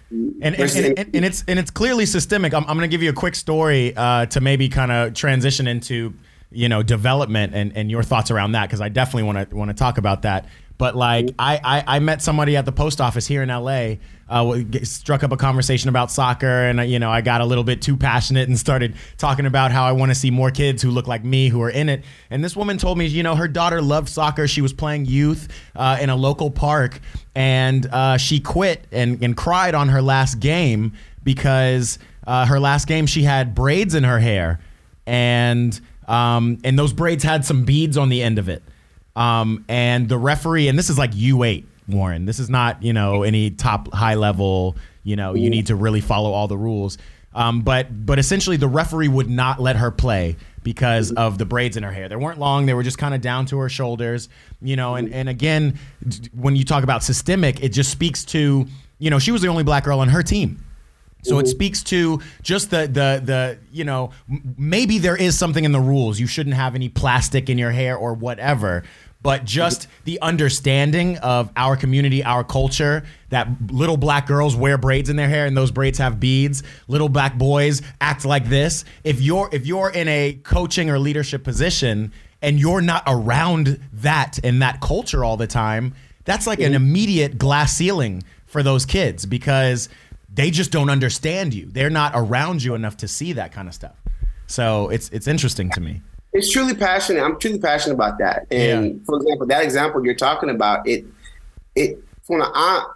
And, 0.10 0.36
and, 0.42 0.56
and, 0.56 1.00
and, 1.00 1.16
and 1.16 1.26
it's 1.26 1.44
and 1.48 1.60
it's 1.60 1.70
clearly 1.70 2.08
systemic. 2.08 2.56
I'm, 2.56 2.64
I'm 2.64 2.78
going 2.78 2.90
to 2.90 2.92
give 2.92 3.04
you 3.04 3.12
a 3.12 3.14
quick 3.14 3.36
story 3.36 3.96
uh, 3.96 4.26
to 4.28 4.42
maybe 4.42 4.68
kind 4.68 4.92
of 4.92 5.14
transition 5.14 5.68
into 5.68 6.16
you 6.52 6.70
know 6.70 6.84
development 6.84 7.54
and, 7.54 7.76
and 7.76 7.92
your 7.92 8.04
thoughts 8.04 8.32
around 8.32 8.54
that 8.54 8.68
because 8.68 8.82
I 8.82 8.90
definitely 8.90 9.24
want 9.24 9.50
to 9.50 9.56
want 9.56 9.70
to 9.70 9.76
talk 9.76 9.98
about 9.98 10.24
that. 10.24 10.46
But 10.78 10.96
like 10.96 11.36
I, 11.38 11.60
I 11.64 11.96
I 11.96 12.00
met 12.00 12.22
somebody 12.22 12.56
at 12.56 12.66
the 12.66 12.72
post 12.72 13.02
office 13.02 13.28
here 13.28 13.44
in 13.44 13.50
LA. 13.50 13.96
Uh, 14.30 14.62
struck 14.84 15.24
up 15.24 15.32
a 15.32 15.38
conversation 15.38 15.90
about 15.90 16.12
soccer, 16.12 16.48
and 16.48 16.80
uh, 16.80 16.84
you 16.84 17.00
know 17.00 17.12
I 17.12 17.22
got 17.22 17.42
a 17.42 17.46
little 17.46 17.64
bit 17.64 17.82
too 17.82 17.98
passionate 17.98 18.48
and 18.48 18.58
started 18.58 18.96
talking 19.18 19.46
about 19.46 19.72
how 19.72 19.84
I 19.84 19.92
want 19.92 20.12
to 20.12 20.16
see 20.16 20.32
more 20.32 20.52
kids 20.52 20.82
who 20.82 20.92
look 20.92 21.08
like 21.08 21.24
me 21.24 21.50
who 21.50 21.62
are 21.64 21.70
in 21.70 21.90
it. 21.90 22.06
And 22.30 22.44
this 22.44 22.56
woman 22.56 22.78
told 22.78 22.98
me, 22.98 23.08
you 23.08 23.24
know, 23.24 23.36
her 23.36 23.48
daughter 23.48 23.82
loved 23.82 24.08
soccer. 24.08 24.48
She 24.48 24.62
was 24.62 24.72
playing 24.72 25.06
youth 25.06 25.50
uh, 25.76 25.98
in 26.00 26.10
a 26.10 26.16
local 26.16 26.52
park, 26.52 27.00
and 27.36 27.86
uh, 27.88 28.18
she 28.18 28.40
quit 28.40 28.86
and, 28.92 29.22
and 29.24 29.36
cried 29.36 29.76
on 29.76 29.90
her 29.90 30.02
last 30.02 30.40
game 30.40 30.94
because 31.24 32.00
uh, 32.26 32.46
her 32.46 32.60
last 32.60 32.88
game 32.88 33.06
she 33.06 33.24
had 33.24 33.54
braids 33.54 33.96
in 33.96 34.04
her 34.04 34.20
hair, 34.20 34.62
and 35.08 35.82
um, 36.10 36.58
and 36.64 36.78
those 36.78 36.92
braids 36.92 37.24
had 37.24 37.46
some 37.46 37.64
beads 37.64 37.96
on 37.96 38.10
the 38.10 38.22
end 38.22 38.40
of 38.40 38.50
it. 38.50 38.64
Um, 39.16 39.64
and 39.70 40.10
the 40.10 40.18
referee, 40.18 40.68
and 40.68 40.78
this 40.78 40.90
is 40.90 40.98
like 40.98 41.12
U8, 41.12 41.64
Warren. 41.88 42.26
This 42.26 42.40
is 42.40 42.50
not, 42.50 42.82
you 42.84 42.94
know, 42.94 43.24
any 43.24 43.52
top 43.52 43.94
high 43.94 44.16
level, 44.16 44.76
you 45.04 45.16
know, 45.16 45.36
you 45.36 45.50
need 45.50 45.68
to 45.68 45.76
really 45.76 46.02
follow 46.02 46.34
all 46.34 46.48
the 46.48 46.58
rules. 46.58 46.98
Um, 47.34 47.62
but 47.62 48.06
but 48.06 48.18
essentially 48.18 48.58
the 48.58 48.68
referee 48.68 49.08
would 49.08 49.30
not 49.30 49.60
let 49.62 49.76
her 49.76 49.92
play 49.92 50.36
because 50.64 51.12
of 51.12 51.38
the 51.38 51.46
braids 51.46 51.78
in 51.78 51.84
her 51.84 51.92
hair. 51.92 52.10
They 52.10 52.16
weren't 52.16 52.40
long, 52.40 52.66
they 52.66 52.74
were 52.74 52.84
just 52.84 52.98
kind 52.98 53.14
of 53.14 53.22
down 53.22 53.46
to 53.48 53.60
her 53.60 53.70
shoulders, 53.70 54.30
you 54.62 54.76
know, 54.76 54.96
and, 54.96 55.14
and 55.14 55.30
again, 55.30 55.80
when 56.34 56.56
you 56.56 56.66
talk 56.66 56.84
about 56.84 57.04
systemic, 57.04 57.64
it 57.64 57.70
just 57.70 57.92
speaks 57.92 58.26
to, 58.26 58.68
you 58.98 59.10
know, 59.10 59.20
she 59.20 59.32
was 59.32 59.42
the 59.42 59.48
only 59.48 59.64
black 59.64 59.84
girl 59.84 60.00
on 60.00 60.10
her 60.10 60.24
team. 60.24 60.64
So 61.22 61.40
it 61.40 61.48
speaks 61.48 61.84
to 61.84 62.22
just 62.42 62.70
the 62.70 62.88
the 62.88 63.22
the 63.24 63.58
you 63.72 63.84
know 63.84 64.12
maybe 64.58 65.00
there 65.00 65.18
is 65.18 65.38
something 65.38 65.66
in 65.66 65.72
the 65.72 65.80
rules 65.80 66.20
you 66.20 66.28
shouldn't 66.28 66.56
have 66.56 66.76
any 66.76 66.88
plastic 66.88 67.50
in 67.50 67.58
your 67.58 67.72
hair 67.72 67.98
or 67.98 68.14
whatever, 68.14 68.84
but 69.22 69.44
just 69.44 69.88
the 70.06 70.22
understanding 70.22 71.18
of 71.18 71.52
our 71.58 71.76
community, 71.76 72.24
our 72.24 72.44
culture 72.44 73.04
that 73.30 73.50
little 73.70 73.98
black 73.98 74.28
girls 74.28 74.56
wear 74.56 74.78
braids 74.78 75.10
in 75.10 75.18
their 75.18 75.28
hair 75.28 75.46
and 75.46 75.58
those 75.58 75.72
braids 75.72 75.98
have 75.98 76.20
beads. 76.20 76.64
Little 76.88 77.10
black 77.10 77.38
boys 77.38 77.82
act 78.00 78.24
like 78.24 78.48
this. 78.48 78.86
If 79.04 79.22
you're 79.22 79.50
if 79.52 79.66
you're 79.66 79.90
in 79.90 80.08
a 80.08 80.40
coaching 80.44 80.90
or 80.90 81.00
leadership 81.00 81.44
position 81.44 82.14
and 82.42 82.60
you're 82.60 82.82
not 82.82 83.04
around 83.06 83.80
that 83.92 84.40
and 84.44 84.62
that 84.62 84.80
culture 84.80 85.26
all 85.26 85.36
the 85.36 85.48
time, 85.48 85.96
that's 86.24 86.48
like 86.48 86.62
an 86.62 86.74
immediate 86.74 87.38
glass 87.38 87.76
ceiling 87.76 88.24
for 88.46 88.64
those 88.64 88.86
kids 88.86 89.26
because 89.26 89.90
they 90.34 90.52
just 90.52 90.72
don't 90.72 90.90
understand 90.90 91.54
you. 91.54 91.66
They're 91.72 91.90
not 91.90 92.12
around 92.16 92.64
you 92.64 92.76
enough 92.76 92.98
to 92.98 93.08
see 93.08 93.34
that 93.34 93.52
kind 93.52 93.68
of 93.68 93.74
stuff. 93.74 93.96
So 94.48 94.90
it's 94.90 95.10
it's 95.10 95.28
interesting 95.28 95.70
to 95.72 95.82
me. 95.82 96.02
it's 96.34 96.52
truly 96.52 96.76
passionate. 96.76 97.24
I'm 97.24 97.40
truly 97.40 97.60
passionate 97.60 97.96
about 97.96 98.20
that. 98.20 98.46
And 98.52 98.86
Yeah. 98.86 99.00
for 99.06 99.18
example, 99.18 99.48
that 99.48 99.64
example 99.64 100.06
you're 100.06 100.14
talking 100.16 100.50
about, 100.50 100.88
it, 100.88 101.04
it 101.76 101.98
from 102.24 102.42
an 102.42 102.48
I, 102.54 102.78
uh, 102.86 102.94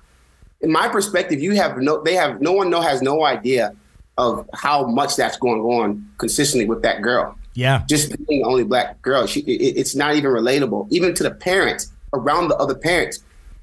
in 0.62 0.72
my 0.72 0.88
perspective, 0.88 1.42
you 1.42 1.56
have 1.56 1.78
no, 1.78 2.02
they 2.04 2.14
have 2.14 2.42
no 2.42 2.54
one 2.54 2.70
know 2.70 2.80
has 2.82 3.02
no 3.02 3.26
idea 3.26 3.76
of 4.18 4.48
how 4.54 4.86
much 4.86 5.16
that's 5.16 5.36
going 5.38 5.62
on 5.62 6.08
consistently 6.20 6.68
with 6.68 6.84
that 6.84 7.02
girl. 7.02 7.36
Yeah. 7.56 7.84
Just 7.90 8.10
being 8.28 8.42
the 8.42 8.48
only 8.48 8.64
black 8.64 9.02
girl, 9.02 9.26
she, 9.28 9.42
it, 9.42 9.78
it's 9.78 9.96
not 9.96 10.16
even 10.16 10.32
relatable, 10.32 10.88
even 10.92 11.14
to 11.16 11.24
the 11.24 11.32
parents 11.32 11.92
around 12.14 12.48
the 12.50 12.56
other 12.58 12.76
parents. 12.76 13.20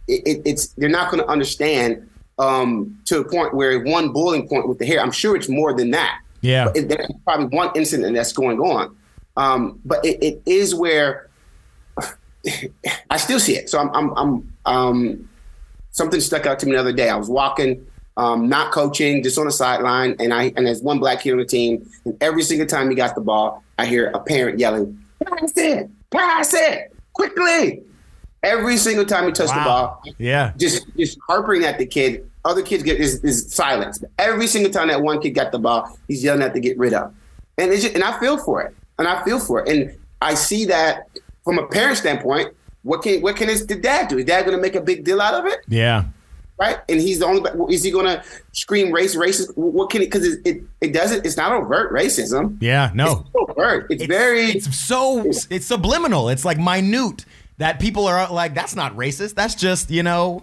It, 0.09 0.23
it, 0.27 0.43
it's 0.45 0.67
they're 0.79 0.89
not 0.89 1.11
going 1.13 1.23
to 1.23 1.29
understand 1.29 2.09
um, 2.40 2.98
to 3.05 3.20
a 3.20 3.24
point 3.24 3.55
where 3.55 3.79
one 3.81 4.12
bullying 4.12 4.48
point 4.48 4.66
with 4.66 4.79
the 4.79 4.87
hair. 4.87 5.00
I'm 5.00 5.12
sure 5.12 5.37
it's 5.37 5.48
more 5.48 5.74
than 5.76 5.90
that. 5.90 6.20
Yeah. 6.40 6.64
But 6.64 6.76
it, 6.76 6.88
there's 6.88 7.11
probably 7.24 7.46
one 7.57 7.70
incident 7.74 8.14
that's 8.14 8.33
going 8.33 8.59
on. 8.59 8.96
Um, 9.37 9.79
but 9.85 10.05
it, 10.05 10.22
it 10.22 10.42
is 10.46 10.74
where 10.74 11.28
I 13.11 13.18
still 13.18 13.38
see 13.38 13.57
it. 13.57 13.68
So 13.68 13.78
I'm, 13.78 13.91
I'm, 13.95 14.16
I'm 14.16 14.53
um, 14.64 15.28
something 15.91 16.20
stuck 16.20 16.47
out 16.47 16.59
to 16.61 16.66
me 16.66 16.72
the 16.72 16.80
other 16.80 16.95
day. 16.95 17.11
I 17.11 17.16
was 17.16 17.28
walking, 17.28 17.86
um, 18.16 18.49
not 18.49 18.72
coaching, 18.72 19.22
just 19.22 19.38
on 19.38 19.45
the 19.45 19.53
sideline, 19.53 20.16
and 20.18 20.32
I 20.32 20.53
and 20.57 20.66
there's 20.66 20.82
one 20.82 20.99
black 20.99 21.20
kid 21.20 21.32
on 21.32 21.38
the 21.38 21.45
team, 21.45 21.88
and 22.05 22.16
every 22.22 22.43
single 22.43 22.66
time 22.66 22.88
he 22.88 22.97
got 22.97 23.14
the 23.14 23.20
ball, 23.20 23.62
I 23.78 23.86
hear 23.86 24.09
a 24.09 24.20
parent 24.20 24.59
yelling, 24.59 24.99
"Pass 25.24 25.53
it! 25.57 25.91
Pass 26.11 26.55
it! 26.55 26.95
Quickly!" 27.12 27.82
Every 28.43 28.78
single 28.78 29.05
time 29.05 29.26
he 29.26 29.32
touched 29.32 29.55
the 29.55 29.61
ball, 29.61 30.03
Yeah. 30.18 30.53
just 30.57 30.86
just 30.97 31.18
harping 31.28 31.64
at 31.64 31.78
the 31.78 31.86
kid. 31.86 32.30
Other 32.45 32.62
kids 32.62 32.82
get 32.82 32.99
is, 32.99 33.22
is 33.22 33.53
silence. 33.53 33.99
But 33.99 34.11
every 34.18 34.47
single 34.47 34.72
time 34.72 34.88
that 34.88 35.03
one 35.03 35.20
kid 35.20 35.30
got 35.30 35.53
the 35.53 35.59
ball, 35.59 35.99
he's 36.09 36.24
yelling 36.24 36.43
at 36.43 36.55
to 36.55 36.61
get 36.61 36.78
rid 36.78 36.95
of. 36.95 37.14
And 37.59 37.70
it's 37.72 37.82
just, 37.82 37.95
and 37.95 38.03
I 38.03 38.18
feel 38.18 38.38
for 38.38 38.62
it. 38.62 38.74
And 38.99 39.07
I 39.07 39.22
feel 39.24 39.38
for 39.38 39.61
it. 39.61 39.68
And 39.68 39.97
I 40.22 40.34
see 40.34 40.64
that 40.66 41.09
from 41.45 41.59
a 41.59 41.66
parent 41.66 41.99
standpoint. 41.99 42.55
What 42.82 43.03
can 43.03 43.20
what 43.20 43.36
can 43.36 43.49
his 43.49 43.66
the 43.66 43.76
dad 43.76 44.09
do? 44.09 44.16
Is 44.18 44.24
dad 44.24 44.47
going 44.47 44.57
to 44.57 44.61
make 44.62 44.74
a 44.74 44.80
big 44.80 45.05
deal 45.05 45.20
out 45.20 45.34
of 45.34 45.45
it, 45.45 45.61
Yeah. 45.68 46.05
right? 46.59 46.78
And 46.88 46.99
he's 46.99 47.18
the 47.18 47.26
only. 47.26 47.74
Is 47.74 47.82
he 47.82 47.91
going 47.91 48.07
to 48.07 48.22
scream 48.53 48.91
race 48.91 49.14
racist? 49.14 49.55
What 49.55 49.91
can 49.91 50.01
it? 50.01 50.07
Because 50.07 50.24
it, 50.26 50.41
it 50.47 50.62
it 50.80 50.93
doesn't. 50.95 51.26
It's 51.26 51.36
not 51.36 51.53
overt 51.53 51.93
racism. 51.93 52.57
Yeah. 52.61 52.91
No. 52.95 53.26
It's 53.34 53.51
overt. 53.51 53.86
It's, 53.91 54.05
very. 54.07 54.45
It's 54.53 54.74
so 54.78 55.24
it's 55.26 55.66
subliminal. 55.66 56.30
It's 56.30 56.47
like 56.47 56.59
minute 56.59 57.26
that 57.59 57.80
people 57.80 58.07
are 58.07 58.32
like, 58.32 58.55
that's 58.55 58.74
not 58.74 58.97
racist. 58.97 59.34
That's 59.34 59.55
just 59.55 59.91
you 59.91 60.03
know, 60.03 60.43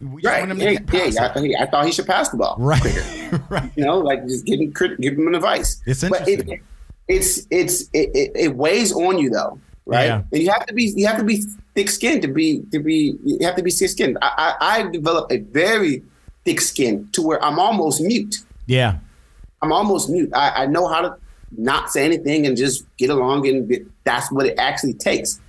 We 0.00 0.22
right. 0.22 0.46
Yeah, 0.48 0.74
yeah, 0.92 1.32
I, 1.34 1.62
I, 1.62 1.66
thought 1.66 1.86
he 1.86 1.92
should 1.92 2.06
pass 2.06 2.28
the 2.28 2.36
ball. 2.36 2.56
Right. 2.58 2.82
right. 3.50 3.70
You 3.76 3.84
know, 3.84 3.98
like 3.98 4.26
just 4.26 4.44
give 4.46 4.60
him 4.60 4.72
give 5.00 5.14
him 5.14 5.26
an 5.26 5.34
advice. 5.34 5.80
It's 5.86 6.02
interesting. 6.02 6.38
But 6.38 6.48
it, 6.48 6.60
it's 7.08 7.46
it's 7.50 7.82
it, 7.92 8.32
it, 8.34 8.56
weighs 8.56 8.92
on 8.92 9.18
you 9.18 9.30
though, 9.30 9.58
right? 9.86 10.06
Yeah. 10.06 10.22
And 10.32 10.42
you 10.42 10.50
have 10.50 10.66
to 10.66 10.74
be 10.74 10.92
you 10.96 11.06
have 11.06 11.18
to 11.18 11.24
be 11.24 11.42
thick 11.74 11.90
skinned 11.90 12.22
to 12.22 12.28
be 12.28 12.62
to 12.72 12.78
be 12.78 13.16
you 13.24 13.38
have 13.42 13.56
to 13.56 13.62
be 13.62 13.70
thick 13.70 13.90
skinned. 13.90 14.18
I, 14.22 14.56
I 14.60 14.78
I 14.78 14.82
developed 14.90 15.32
a 15.32 15.38
very 15.38 16.02
thick 16.44 16.60
skin 16.60 17.08
to 17.12 17.22
where 17.22 17.42
I'm 17.44 17.58
almost 17.58 18.00
mute. 18.00 18.36
Yeah. 18.66 18.98
I'm 19.62 19.72
almost 19.72 20.08
mute. 20.08 20.30
I, 20.34 20.62
I 20.62 20.66
know 20.66 20.86
how 20.86 21.02
to 21.02 21.16
not 21.56 21.90
say 21.90 22.04
anything 22.04 22.46
and 22.46 22.56
just 22.56 22.84
get 22.96 23.10
along, 23.10 23.46
and 23.48 23.90
that's 24.04 24.30
what 24.30 24.46
it 24.46 24.58
actually 24.58 24.94
takes. 24.94 25.40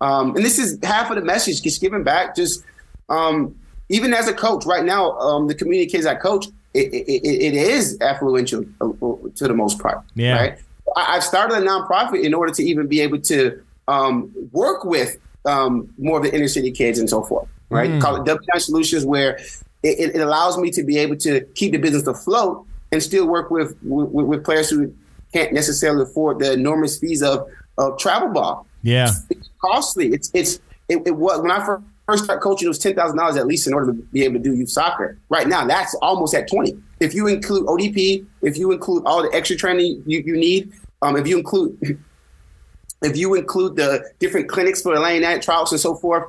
Um, 0.00 0.36
and 0.36 0.44
this 0.44 0.58
is 0.58 0.78
half 0.82 1.10
of 1.10 1.16
the 1.16 1.22
message, 1.22 1.62
just 1.62 1.80
giving 1.80 2.04
back. 2.04 2.36
Just 2.36 2.64
um, 3.08 3.58
even 3.88 4.12
as 4.12 4.28
a 4.28 4.34
coach 4.34 4.66
right 4.66 4.84
now, 4.84 5.18
um, 5.18 5.46
the 5.46 5.54
community 5.54 5.90
kids 5.90 6.06
I 6.06 6.14
coach, 6.14 6.46
it, 6.74 6.92
it, 6.92 7.24
it 7.24 7.54
is 7.54 7.98
affluential 7.98 8.68
uh, 8.80 9.28
to 9.36 9.48
the 9.48 9.54
most 9.54 9.78
part. 9.78 10.04
Yeah. 10.14 10.36
Right. 10.36 10.58
I've 10.96 11.24
started 11.24 11.58
a 11.58 11.60
nonprofit 11.60 12.22
in 12.22 12.34
order 12.34 12.52
to 12.52 12.62
even 12.62 12.86
be 12.86 13.00
able 13.00 13.20
to 13.22 13.62
um, 13.88 14.32
work 14.52 14.84
with 14.84 15.18
um, 15.44 15.92
more 15.98 16.18
of 16.18 16.24
the 16.24 16.34
inner 16.34 16.48
city 16.48 16.70
kids 16.70 16.98
and 16.98 17.08
so 17.08 17.22
forth. 17.22 17.48
Right. 17.70 17.90
Mm. 17.90 18.00
Call 18.00 18.16
it 18.16 18.24
W9 18.24 18.60
Solutions, 18.60 19.04
where 19.04 19.38
it, 19.82 20.14
it, 20.14 20.20
allows 20.20 20.56
me 20.56 20.70
to 20.70 20.82
be 20.82 20.98
able 20.98 21.16
to 21.16 21.42
keep 21.54 21.72
the 21.72 21.78
business 21.78 22.06
afloat 22.06 22.66
and 22.92 23.02
still 23.02 23.26
work 23.26 23.50
with, 23.50 23.76
with, 23.82 24.26
with 24.26 24.44
players 24.44 24.70
who 24.70 24.94
can't 25.32 25.52
necessarily 25.52 26.02
afford 26.02 26.38
the 26.38 26.52
enormous 26.52 26.98
fees 26.98 27.22
of, 27.22 27.46
of 27.76 27.98
travel 27.98 28.28
ball. 28.30 28.66
Yeah, 28.82 29.10
it's 29.28 29.50
costly. 29.60 30.12
It's 30.12 30.30
it's 30.34 30.60
it, 30.88 31.02
it 31.06 31.16
was 31.16 31.40
when 31.40 31.50
I 31.50 31.64
first 31.64 31.84
first 32.08 32.24
started 32.24 32.40
coaching, 32.40 32.66
it 32.66 32.70
was 32.70 32.78
ten 32.78 32.94
thousand 32.94 33.18
dollars 33.18 33.36
at 33.36 33.46
least 33.46 33.66
in 33.66 33.74
order 33.74 33.92
to 33.92 33.92
be 33.92 34.24
able 34.24 34.34
to 34.34 34.40
do 34.40 34.54
youth 34.54 34.70
soccer. 34.70 35.18
Right 35.28 35.46
now, 35.46 35.66
that's 35.66 35.94
almost 35.96 36.34
at 36.34 36.48
twenty. 36.48 36.76
If 37.00 37.14
you 37.14 37.26
include 37.26 37.66
ODP, 37.66 38.26
if 38.42 38.56
you 38.56 38.72
include 38.72 39.04
all 39.06 39.22
the 39.22 39.30
extra 39.36 39.56
training 39.56 40.02
you, 40.06 40.20
you 40.20 40.36
need, 40.36 40.72
um, 41.02 41.16
if 41.16 41.28
you 41.28 41.36
include 41.36 41.76
if 43.02 43.16
you 43.16 43.34
include 43.34 43.76
the 43.76 44.10
different 44.18 44.48
clinics 44.48 44.82
for 44.82 44.98
laying 44.98 45.24
out 45.24 45.42
trials 45.42 45.70
and 45.70 45.80
so 45.80 45.94
forth, 45.94 46.24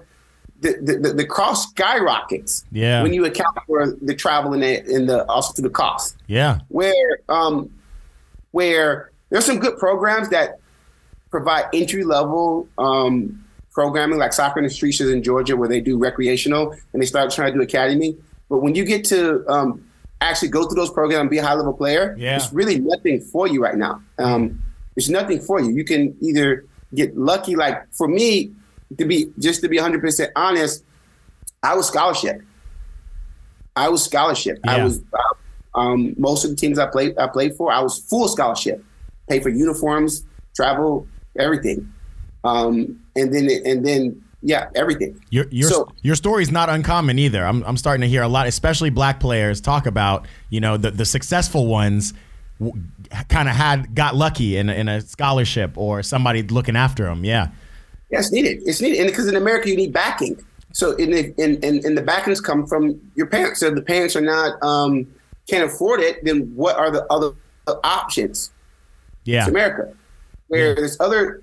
the, 0.60 1.00
the, 1.02 1.14
the 1.14 1.26
cost 1.26 1.70
skyrockets. 1.70 2.66
Yeah. 2.72 3.02
When 3.02 3.14
you 3.14 3.26
account 3.26 3.58
for 3.66 3.96
the 4.02 4.14
travel 4.14 4.54
and 4.54 4.62
the, 4.62 4.80
and 4.94 5.10
the 5.10 5.26
also 5.30 5.54
to 5.54 5.62
the 5.62 5.70
cost. 5.70 6.18
Yeah. 6.28 6.60
Where 6.68 7.20
um, 7.30 7.72
where 8.52 9.12
there's 9.30 9.46
some 9.46 9.60
good 9.60 9.78
programs 9.78 10.30
that 10.30 10.60
provide 11.32 11.66
entry 11.74 12.04
level 12.04 12.68
um, 12.78 13.44
programming 13.80 14.20
like 14.20 14.34
soccer 14.34 14.60
in 14.60 14.66
the 14.66 14.70
streets 14.70 15.00
in 15.00 15.24
Georgia 15.24 15.56
where 15.56 15.70
they 15.70 15.80
do 15.80 15.98
recreational 15.98 16.76
and 16.92 17.02
they 17.02 17.06
start 17.06 17.32
trying 17.32 17.54
to 17.54 17.60
do 17.60 17.64
academy. 17.64 18.14
But 18.50 18.58
when 18.58 18.76
you 18.76 18.84
get 18.84 19.06
to 19.06 19.48
um, 19.48 19.90
actually 20.20 20.50
go 20.50 20.66
through 20.66 20.76
those 20.76 20.92
programs 20.92 21.22
and 21.22 21.30
be 21.30 21.38
a 21.38 21.44
high 21.46 21.54
level 21.54 21.72
player, 21.72 22.14
yeah. 22.20 22.32
there's 22.32 22.52
really 22.52 22.78
nothing 22.78 23.22
for 23.22 23.48
you 23.48 23.64
right 23.64 23.78
now. 23.78 24.04
Um, 24.18 24.62
there's 24.96 25.10
nothing 25.10 25.40
for 25.40 25.62
you. 25.62 25.70
You 25.70 25.86
can 25.86 26.14
either 26.20 26.66
get 26.94 27.16
lucky, 27.18 27.56
like 27.56 27.90
for 27.94 28.10
me, 28.10 28.52
to 28.98 29.06
be 29.06 29.32
just 29.40 29.62
to 29.62 29.70
be 29.70 29.78
100% 29.78 30.30
honest, 30.36 30.84
I 31.64 31.74
was 31.74 31.88
scholarship. 31.88 32.42
I 33.78 33.88
was 33.88 34.04
scholarship. 34.04 34.60
Yeah. 34.66 34.76
I 34.76 34.84
was 34.84 35.02
um, 35.74 36.16
most 36.18 36.44
of 36.44 36.50
the 36.50 36.58
teams 36.58 36.80
I 36.80 36.88
played 36.88 37.18
I 37.18 37.28
played 37.28 37.56
for, 37.56 37.72
I 37.72 37.80
was 37.80 37.98
full 37.98 38.28
scholarship, 38.28 38.84
pay 39.30 39.40
for 39.40 39.48
uniforms, 39.48 40.26
travel, 40.54 41.08
everything, 41.38 41.94
um, 42.44 43.00
and 43.16 43.34
then 43.34 43.50
and 43.66 43.86
then 43.86 44.24
yeah, 44.42 44.70
everything. 44.76 45.22
Your 45.30 45.46
your 45.52 45.70
so, 45.70 45.92
your 46.02 46.16
story 46.16 46.44
is 46.44 46.52
not 46.52 46.70
uncommon 46.70 47.20
either. 47.20 47.46
I'm 47.46 47.64
I'm 47.64 47.78
starting 47.78 48.02
to 48.02 48.08
hear 48.08 48.22
a 48.22 48.28
lot, 48.28 48.48
especially 48.48 48.90
black 48.90 49.20
players, 49.20 49.60
talk 49.60 49.86
about 49.86 50.28
you 50.50 50.62
know 50.62 50.78
the 50.78 50.92
the 50.92 51.06
successful 51.06 51.68
ones. 51.68 52.14
W- 52.60 52.82
kind 53.30 53.48
of 53.48 53.56
had 53.56 53.96
got 53.96 54.16
lucky 54.16 54.58
in, 54.58 54.70
in 54.70 54.90
a 54.90 55.00
scholarship 55.00 55.78
or 55.78 56.04
somebody 56.04 56.44
looking 56.44 56.76
after 56.76 57.06
them. 57.06 57.24
Yeah. 57.24 57.48
Yeah, 58.12 58.20
it's 58.20 58.32
needed. 58.32 58.62
It's 58.66 58.82
needed, 58.82 59.00
and 59.00 59.08
because 59.10 59.28
in 59.28 59.36
America 59.36 59.70
you 59.70 59.78
need 59.78 59.94
backing. 59.94 60.44
So 60.74 60.92
in 60.96 61.12
the 61.12 61.34
in, 61.42 61.56
in, 61.64 61.86
in 61.86 61.96
the 61.96 62.02
backings 62.02 62.42
come 62.42 62.66
from 62.66 63.00
your 63.16 63.28
parents. 63.28 63.60
So 63.60 63.68
if 63.68 63.76
the 63.76 63.82
parents 63.82 64.16
are 64.16 64.22
not 64.22 64.62
um, 64.64 65.08
can't 65.48 65.64
afford 65.64 66.00
it, 66.00 66.24
then 66.24 66.52
what 66.56 66.76
are 66.76 66.92
the 66.92 67.06
other 67.12 67.34
options? 67.84 68.52
Yeah, 69.26 69.42
it's 69.42 69.50
America. 69.50 69.94
Where 70.48 70.70
yeah. 70.70 70.76
there's 70.76 71.00
other 71.00 71.42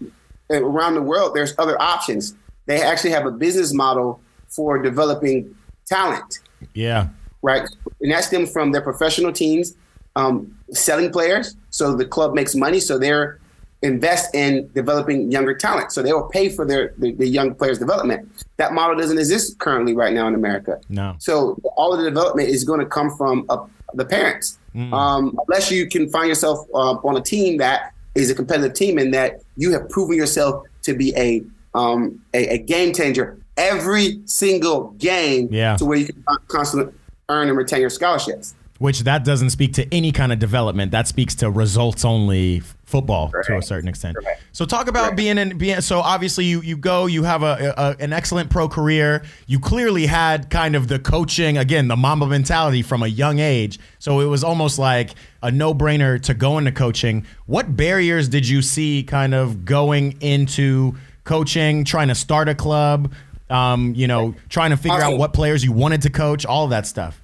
around 0.50 0.94
the 0.94 1.02
world, 1.02 1.34
there's 1.34 1.54
other 1.58 1.80
options. 1.80 2.34
They 2.66 2.82
actually 2.82 3.10
have 3.10 3.26
a 3.26 3.30
business 3.30 3.72
model 3.72 4.20
for 4.48 4.80
developing 4.82 5.54
talent. 5.86 6.40
Yeah, 6.74 7.08
right, 7.42 7.68
and 8.00 8.12
that 8.12 8.24
stems 8.24 8.50
from 8.52 8.72
their 8.72 8.82
professional 8.82 9.32
teams 9.32 9.74
um, 10.16 10.56
selling 10.70 11.10
players. 11.12 11.56
So 11.70 11.94
the 11.94 12.06
club 12.06 12.34
makes 12.34 12.54
money, 12.54 12.80
so 12.80 12.98
they're 12.98 13.38
invest 13.82 14.34
in 14.34 14.70
developing 14.74 15.30
younger 15.30 15.54
talent. 15.54 15.92
So 15.92 16.02
they 16.02 16.12
will 16.12 16.28
pay 16.28 16.48
for 16.48 16.64
their 16.64 16.94
the, 16.98 17.12
the, 17.12 17.26
young 17.26 17.54
players' 17.54 17.78
development. 17.78 18.28
That 18.56 18.72
model 18.72 18.96
doesn't 18.96 19.18
exist 19.18 19.58
currently 19.58 19.94
right 19.94 20.12
now 20.12 20.26
in 20.26 20.34
America. 20.34 20.80
No. 20.88 21.14
So 21.18 21.60
all 21.76 21.92
of 21.92 21.98
the 21.98 22.04
development 22.08 22.48
is 22.48 22.64
going 22.64 22.80
to 22.80 22.86
come 22.86 23.14
from 23.16 23.44
uh, 23.48 23.66
the 23.94 24.04
parents, 24.04 24.58
mm. 24.74 24.92
um, 24.92 25.38
unless 25.46 25.70
you 25.70 25.86
can 25.88 26.08
find 26.08 26.28
yourself 26.28 26.66
uh, 26.74 26.94
on 26.94 27.16
a 27.16 27.20
team 27.20 27.58
that 27.58 27.92
is 28.16 28.30
a 28.30 28.34
competitive 28.34 28.74
team 28.74 28.98
in 28.98 29.10
that 29.12 29.42
you 29.56 29.72
have 29.72 29.88
proven 29.88 30.16
yourself 30.16 30.64
to 30.82 30.94
be 30.94 31.14
a 31.16 31.42
um, 31.76 32.22
a, 32.32 32.54
a, 32.54 32.58
game 32.58 32.94
changer 32.94 33.38
every 33.58 34.20
single 34.24 34.92
game 34.92 35.48
yeah. 35.50 35.76
to 35.76 35.84
where 35.84 35.98
you 35.98 36.06
can 36.06 36.24
constantly 36.48 36.92
earn 37.28 37.48
and 37.48 37.56
retain 37.58 37.80
your 37.80 37.90
scholarships. 37.90 38.54
Which 38.78 39.00
that 39.00 39.24
doesn't 39.24 39.50
speak 39.50 39.74
to 39.74 39.94
any 39.94 40.12
kind 40.12 40.32
of 40.32 40.38
development. 40.38 40.92
That 40.92 41.06
speaks 41.06 41.34
to 41.36 41.50
results 41.50 42.04
only 42.04 42.62
football 42.86 43.30
Correct. 43.30 43.48
to 43.48 43.58
a 43.58 43.62
certain 43.62 43.88
extent. 43.88 44.16
Correct. 44.16 44.42
So 44.52 44.64
talk 44.64 44.88
about 44.88 45.04
Correct. 45.06 45.16
being 45.16 45.38
in 45.38 45.58
being 45.58 45.80
so 45.80 46.00
obviously 46.00 46.44
you 46.44 46.62
you 46.62 46.76
go 46.76 47.06
you 47.06 47.24
have 47.24 47.42
a, 47.42 47.74
a, 47.76 48.02
an 48.02 48.12
excellent 48.12 48.48
pro 48.48 48.68
career. 48.68 49.22
You 49.46 49.58
clearly 49.58 50.06
had 50.06 50.48
kind 50.50 50.76
of 50.76 50.88
the 50.88 50.98
coaching 50.98 51.58
again 51.58 51.88
the 51.88 51.96
Mamba 51.96 52.26
mentality 52.26 52.82
from 52.82 53.02
a 53.02 53.08
young 53.08 53.40
age. 53.40 53.78
So 53.98 54.20
it 54.20 54.26
was 54.26 54.44
almost 54.44 54.78
like 54.78 55.10
a 55.42 55.50
no-brainer 55.50 56.20
to 56.22 56.34
go 56.34 56.58
into 56.58 56.72
coaching. 56.72 57.26
What 57.46 57.76
barriers 57.76 58.28
did 58.28 58.48
you 58.48 58.62
see 58.62 59.02
kind 59.02 59.34
of 59.34 59.64
going 59.64 60.20
into 60.22 60.94
coaching, 61.24 61.84
trying 61.84 62.08
to 62.08 62.14
start 62.14 62.48
a 62.48 62.54
club, 62.54 63.12
um, 63.50 63.94
you 63.96 64.06
know, 64.06 64.34
trying 64.48 64.70
to 64.70 64.76
figure 64.76 65.02
out 65.02 65.18
what 65.18 65.32
players 65.32 65.64
you 65.64 65.72
wanted 65.72 66.02
to 66.02 66.10
coach, 66.10 66.46
all 66.46 66.64
of 66.64 66.70
that 66.70 66.86
stuff? 66.86 67.20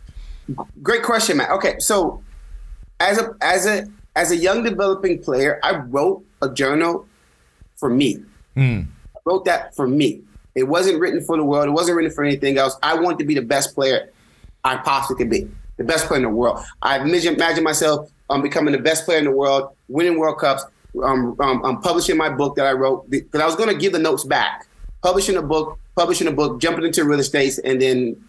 Great 0.82 1.04
question, 1.04 1.36
Matt. 1.36 1.50
Okay, 1.50 1.76
so 1.78 2.22
as 2.98 3.18
a 3.18 3.34
as 3.40 3.66
a 3.66 3.86
as 4.14 4.30
a 4.30 4.36
young 4.36 4.62
developing 4.62 5.22
player, 5.22 5.58
I 5.62 5.76
wrote 5.76 6.24
a 6.40 6.50
journal 6.50 7.06
for 7.76 7.88
me. 7.88 8.18
Mm. 8.56 8.86
I 9.16 9.18
wrote 9.24 9.44
that 9.46 9.74
for 9.74 9.86
me. 9.86 10.22
It 10.54 10.64
wasn't 10.64 11.00
written 11.00 11.22
for 11.22 11.36
the 11.36 11.44
world. 11.44 11.68
It 11.68 11.72
wasn't 11.72 11.96
written 11.96 12.12
for 12.12 12.24
anything 12.24 12.58
else. 12.58 12.76
I 12.82 12.94
wanted 12.94 13.18
to 13.20 13.24
be 13.24 13.34
the 13.34 13.42
best 13.42 13.74
player 13.74 14.10
I 14.64 14.76
possibly 14.76 15.16
could 15.16 15.30
be, 15.30 15.48
the 15.78 15.84
best 15.84 16.06
player 16.06 16.18
in 16.18 16.24
the 16.24 16.30
world. 16.30 16.62
I 16.82 16.98
imagine, 16.98 17.34
imagine 17.34 17.64
myself 17.64 18.10
um, 18.28 18.42
becoming 18.42 18.72
the 18.72 18.78
best 18.78 19.04
player 19.04 19.18
in 19.18 19.24
the 19.24 19.30
world, 19.30 19.74
winning 19.88 20.18
World 20.18 20.38
Cups, 20.38 20.64
um, 21.02 21.36
um, 21.40 21.64
um 21.64 21.80
publishing 21.80 22.18
my 22.18 22.28
book 22.28 22.56
that 22.56 22.66
I 22.66 22.72
wrote 22.72 23.08
because 23.08 23.40
I 23.40 23.46
was 23.46 23.56
going 23.56 23.70
to 23.70 23.74
give 23.74 23.92
the 23.92 23.98
notes 23.98 24.24
back, 24.24 24.66
publishing 25.02 25.36
a 25.36 25.42
book, 25.42 25.78
publishing 25.96 26.28
a 26.28 26.32
book, 26.32 26.60
jumping 26.60 26.84
into 26.84 27.04
real 27.04 27.20
estate, 27.20 27.58
and 27.64 27.80
then 27.80 28.22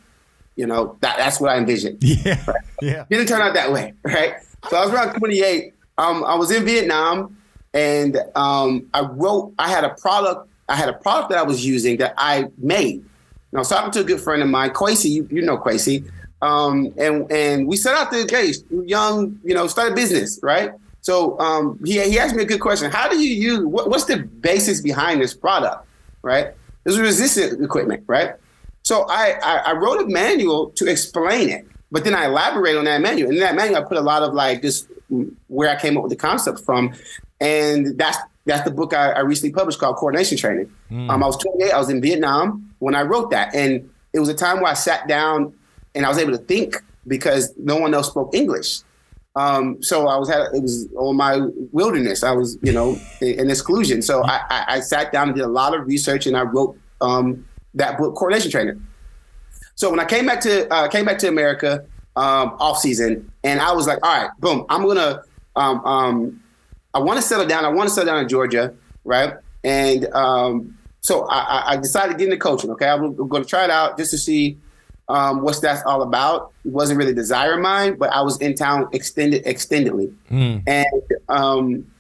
you 0.56 0.68
know, 0.68 0.98
that, 1.02 1.18
that's 1.18 1.40
what 1.40 1.52
I 1.52 1.58
envisioned. 1.58 1.98
Yeah. 2.04 2.42
Right? 2.48 2.62
Yeah. 2.82 3.06
Didn't 3.10 3.28
turn 3.28 3.42
out 3.42 3.54
that 3.54 3.72
way, 3.72 3.94
right? 4.04 4.36
So 4.70 4.78
I 4.78 4.86
was 4.86 4.94
around 4.94 5.16
28. 5.16 5.73
Um, 5.98 6.24
I 6.24 6.36
was 6.36 6.52
in 6.52 6.66
Vietnam 6.66 7.38
and 7.74 8.18
um, 8.36 8.88
I 8.94 9.02
wrote, 9.02 9.54
I 9.60 9.70
had 9.70 9.84
a 9.84 9.90
product, 9.90 10.50
I 10.70 10.76
had 10.76 10.90
a 10.90 10.94
product 10.94 11.30
that 11.30 11.40
I 11.40 11.44
was 11.44 11.66
using 11.66 11.98
that 11.98 12.14
I 12.18 12.50
made. 12.58 12.96
And 12.96 13.58
I 13.58 13.60
was 13.60 13.70
talking 13.70 13.92
to 13.92 14.00
a 14.02 14.04
good 14.04 14.22
friend 14.22 14.42
of 14.42 14.50
mine, 14.50 14.72
Quasi, 14.72 15.10
you, 15.10 15.28
you 15.32 15.42
know 15.42 15.58
Quasi. 15.58 16.04
Um, 16.42 16.94
and 16.98 17.32
and 17.32 17.68
we 17.68 17.78
set 17.78 17.96
out 17.96 18.12
to 18.12 18.28
hey, 18.30 18.54
young, 18.86 19.40
you 19.44 19.54
know, 19.54 19.68
start 19.68 19.92
a 19.92 19.96
business, 19.96 20.40
right? 20.44 20.72
So 21.02 21.38
um, 21.40 21.80
he, 21.86 22.02
he 22.10 22.18
asked 22.18 22.36
me 22.36 22.44
a 22.44 22.46
good 22.46 22.62
question. 22.62 22.90
How 22.90 23.10
do 23.10 23.18
you 23.18 23.34
use, 23.34 23.66
what, 23.66 23.90
what's 23.90 24.06
the 24.06 24.18
basis 24.18 24.82
behind 24.82 25.22
this 25.22 25.34
product, 25.34 25.86
right? 26.22 26.54
This 26.84 26.96
is 26.96 27.00
resistant 27.00 27.64
equipment, 27.64 28.04
right? 28.08 28.36
So 28.84 29.06
I, 29.10 29.38
I, 29.44 29.58
I 29.68 29.74
wrote 29.74 30.02
a 30.02 30.08
manual 30.08 30.70
to 30.72 30.88
explain 30.88 31.50
it, 31.50 31.68
but 31.92 32.04
then 32.04 32.16
I 32.16 32.26
elaborate 32.26 32.76
on 32.76 32.86
that 32.86 33.02
manual. 33.02 33.30
And 33.30 33.38
in 33.38 33.44
that 33.44 33.56
manual, 33.56 33.82
I 33.82 33.84
put 33.84 33.98
a 33.98 34.02
lot 34.02 34.24
of 34.24 34.34
like 34.34 34.62
just 34.62 34.88
where 35.48 35.70
I 35.70 35.80
came 35.80 35.98
up 35.98 36.04
with 36.04 36.12
the 36.12 36.18
concept 36.18 36.62
from, 36.62 36.94
and 37.40 37.98
that's 37.98 38.18
that's 38.46 38.64
the 38.64 38.72
book 38.72 38.94
I, 38.94 39.12
I 39.12 39.20
recently 39.20 39.54
published 39.54 39.80
called 39.80 39.96
Coordination 39.96 40.38
Training. 40.38 40.72
Mm. 40.92 41.10
Um, 41.10 41.24
I 41.24 41.28
was 41.28 41.38
28. 41.38 41.72
I 41.72 41.78
was 41.78 41.90
in 41.90 42.02
Vietnam 42.02 42.74
when 42.80 42.96
I 42.96 43.04
wrote 43.04 43.32
that, 43.32 43.56
and 43.56 43.90
it 44.14 44.20
was 44.20 44.30
a 44.30 44.34
time 44.34 44.58
where 44.58 44.72
I 44.72 44.76
sat 44.76 45.08
down 45.08 45.54
and 45.96 46.06
I 46.06 46.10
was 46.10 46.18
able 46.18 46.32
to 46.32 46.38
think 46.38 46.76
because 47.08 47.54
no 47.58 47.78
one 47.78 47.94
else 47.94 48.08
spoke 48.08 48.34
English. 48.34 48.80
Um, 49.36 49.82
so 49.82 50.08
I 50.08 50.18
was 50.18 50.30
at 50.30 50.54
it 50.54 50.62
was 50.62 50.88
on 50.96 51.16
my 51.16 51.40
wilderness. 51.72 52.24
I 52.24 52.32
was 52.32 52.58
you 52.62 52.72
know 52.72 53.00
in, 53.20 53.40
in 53.40 53.50
exclusion. 53.50 54.02
So 54.02 54.24
I, 54.24 54.42
I, 54.50 54.66
I, 54.68 54.80
sat 54.80 55.12
down 55.12 55.30
and 55.30 55.36
did 55.36 55.44
a 55.44 55.48
lot 55.48 55.74
of 55.74 55.88
research 55.88 56.28
and 56.28 56.38
I 56.38 56.44
wrote 56.44 56.78
um, 57.02 57.44
that 57.74 57.98
book, 57.98 58.16
Coordination 58.16 58.52
Training. 58.52 58.86
So 59.76 59.88
So 59.88 59.90
when 59.90 60.00
I 60.00 60.06
came 60.06 60.28
back 60.28 60.40
to 60.42 60.72
uh, 60.72 60.88
came 60.88 61.06
back 61.06 61.18
to 61.20 61.28
America 61.28 61.84
um, 62.16 62.56
off 62.60 62.78
season, 62.78 63.32
and 63.44 63.60
I 63.60 63.74
was 63.74 63.88
like, 63.88 64.00
all 64.04 64.22
right, 64.24 64.30
boom, 64.40 64.66
I'm 64.70 64.86
gonna 64.86 65.24
um, 65.56 65.86
um, 65.86 66.44
I 66.94 67.00
want 67.00 67.18
to 67.18 67.26
settle 67.26 67.46
down. 67.46 67.66
I 67.66 67.70
want 67.70 67.90
to 67.90 67.94
settle 67.94 68.14
down 68.14 68.22
in 68.22 68.30
Georgia, 68.30 68.74
right? 69.04 69.34
And 69.64 70.06
um, 70.14 70.78
so 71.02 71.26
I, 71.30 71.74
I, 71.74 71.78
decided 71.78 72.14
to 72.14 72.18
get 72.18 72.26
into 72.26 72.38
coaching. 72.38 72.70
Okay, 72.72 72.88
I'm 72.88 73.16
going 73.16 73.44
to 73.44 73.50
try 73.50 73.64
it 73.64 73.70
out 73.70 73.98
just 73.98 74.12
to 74.12 74.18
see 74.18 74.58
um, 75.10 75.42
what's 75.42 75.60
that's 75.60 75.84
all 75.84 76.02
about. 76.02 76.52
It 76.66 76.72
wasn't 76.72 77.00
really 77.00 77.14
desire 77.14 77.54
of 77.54 77.62
mine, 77.62 77.96
but 77.96 78.12
I 78.12 78.22
was 78.22 78.40
in 78.42 78.56
town 78.56 78.90
extended 78.94 79.44
extendedly, 79.46 80.14
mm. 80.30 80.64
and 80.68 81.04
um, 81.30 81.92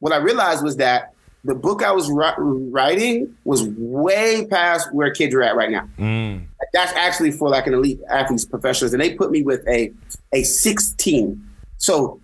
what 0.00 0.12
I 0.12 0.16
realized 0.16 0.62
was 0.62 0.76
that 0.76 1.13
the 1.44 1.54
book 1.54 1.82
I 1.82 1.92
was 1.92 2.10
writing 2.10 3.36
was 3.44 3.64
way 3.64 4.46
past 4.46 4.92
where 4.94 5.12
kids 5.12 5.34
are 5.34 5.42
at 5.42 5.54
right 5.54 5.70
now. 5.70 5.88
Mm. 5.98 6.46
That's 6.72 6.92
actually 6.94 7.32
for 7.32 7.50
like 7.50 7.66
an 7.66 7.74
elite 7.74 8.00
athletes 8.08 8.44
professionals, 8.44 8.94
and 8.94 9.02
they 9.02 9.14
put 9.14 9.30
me 9.30 9.42
with 9.42 9.66
a 9.68 9.92
a 10.32 10.42
16. 10.42 11.48
So 11.76 12.20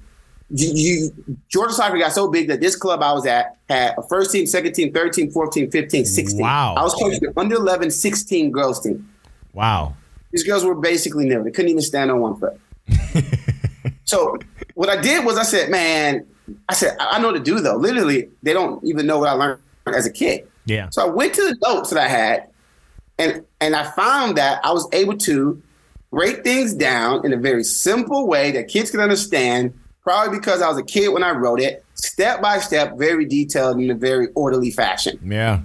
you, 0.49 0.73
you 0.75 1.37
Georgia 1.49 1.75
soccer 1.75 1.99
got 1.99 2.12
so 2.12 2.29
big 2.29 2.49
that 2.49 2.61
this 2.61 2.75
club 2.77 3.03
I 3.03 3.12
was 3.12 3.27
at 3.27 3.57
had 3.68 3.95
a 3.99 4.03
first 4.09 4.33
team, 4.33 4.47
second 4.47 4.73
team, 4.73 4.93
third 4.93 5.12
team, 5.12 5.31
fourth 5.31 5.53
team, 5.53 5.71
15, 5.71 6.07
16. 6.07 6.41
Wow. 6.41 6.75
I 6.77 6.83
was 6.83 6.95
coaching 6.95 7.21
the 7.21 7.39
under 7.39 7.57
11, 7.57 7.91
16 7.91 8.51
girls 8.51 8.81
team. 8.81 9.09
Wow. 9.53 9.95
These 10.33 10.45
girls 10.45 10.64
were 10.64 10.75
basically 10.75 11.27
never. 11.27 11.45
They 11.45 11.51
couldn't 11.51 11.71
even 11.71 11.83
stand 11.83 12.11
on 12.11 12.21
one 12.21 12.41
foot. 12.41 12.59
so 14.05 14.39
what 14.75 14.89
I 14.89 15.01
did 15.01 15.25
was 15.25 15.37
I 15.37 15.43
said, 15.43 15.71
man, 15.71 16.27
I 16.68 16.74
said, 16.74 16.96
I 16.98 17.20
know 17.20 17.28
what 17.28 17.34
to 17.34 17.42
do 17.42 17.61
though. 17.61 17.76
Literally, 17.76 18.28
they 18.42 18.53
don't 18.53 18.82
even 18.84 19.07
know 19.07 19.18
what 19.18 19.28
I 19.28 19.32
learned 19.32 19.61
as 19.86 20.07
a 20.07 20.12
kid. 20.12 20.46
Yeah. 20.64 20.88
So 20.90 21.07
I 21.07 21.09
went 21.11 21.34
to 21.34 21.42
the 21.42 21.57
notes 21.62 21.90
that 21.90 21.98
I 21.98 22.09
had 22.09 22.48
and 23.18 23.44
and 23.61 23.76
I 23.76 23.90
found 23.90 24.36
that 24.38 24.64
I 24.64 24.72
was 24.72 24.88
able 24.92 25.16
to 25.18 25.62
break 26.11 26.42
things 26.42 26.74
down 26.74 27.24
in 27.24 27.32
a 27.32 27.36
very 27.36 27.62
simple 27.62 28.26
way 28.26 28.51
that 28.53 28.68
kids 28.68 28.90
can 28.90 29.01
understand 29.01 29.78
probably 30.03 30.38
because 30.38 30.62
I 30.62 30.68
was 30.68 30.78
a 30.78 30.82
kid 30.82 31.09
when 31.09 31.22
I 31.22 31.30
wrote 31.30 31.61
it, 31.61 31.84
step 31.94 32.40
by 32.40 32.59
step, 32.59 32.96
very 32.96 33.26
detailed 33.26 33.78
in 33.78 33.90
a 33.90 33.94
very 33.94 34.28
orderly 34.34 34.70
fashion. 34.70 35.20
Yeah. 35.24 35.61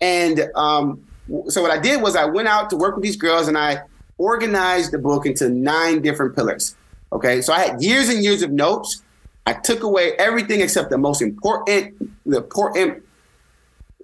And 0.00 0.48
um, 0.54 1.04
so 1.48 1.60
what 1.60 1.70
I 1.70 1.78
did 1.78 2.00
was 2.00 2.16
I 2.16 2.24
went 2.24 2.48
out 2.48 2.70
to 2.70 2.76
work 2.76 2.94
with 2.94 3.02
these 3.02 3.16
girls 3.16 3.48
and 3.48 3.58
I 3.58 3.82
organized 4.18 4.92
the 4.92 4.98
book 4.98 5.26
into 5.26 5.48
nine 5.48 6.00
different 6.00 6.34
pillars. 6.34 6.76
Okay, 7.12 7.42
so 7.42 7.52
I 7.52 7.60
had 7.60 7.82
years 7.82 8.08
and 8.08 8.22
years 8.22 8.42
of 8.42 8.50
notes. 8.50 9.02
I 9.46 9.54
took 9.54 9.82
away 9.82 10.12
everything 10.18 10.60
except 10.60 10.90
the 10.90 10.98
most 10.98 11.20
important, 11.20 11.98
the 12.24 12.38
important 12.38 13.02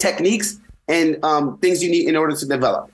techniques 0.00 0.58
and 0.88 1.22
um, 1.24 1.58
things 1.58 1.82
you 1.82 1.90
need 1.90 2.08
in 2.08 2.16
order 2.16 2.34
to 2.36 2.46
develop. 2.46 2.90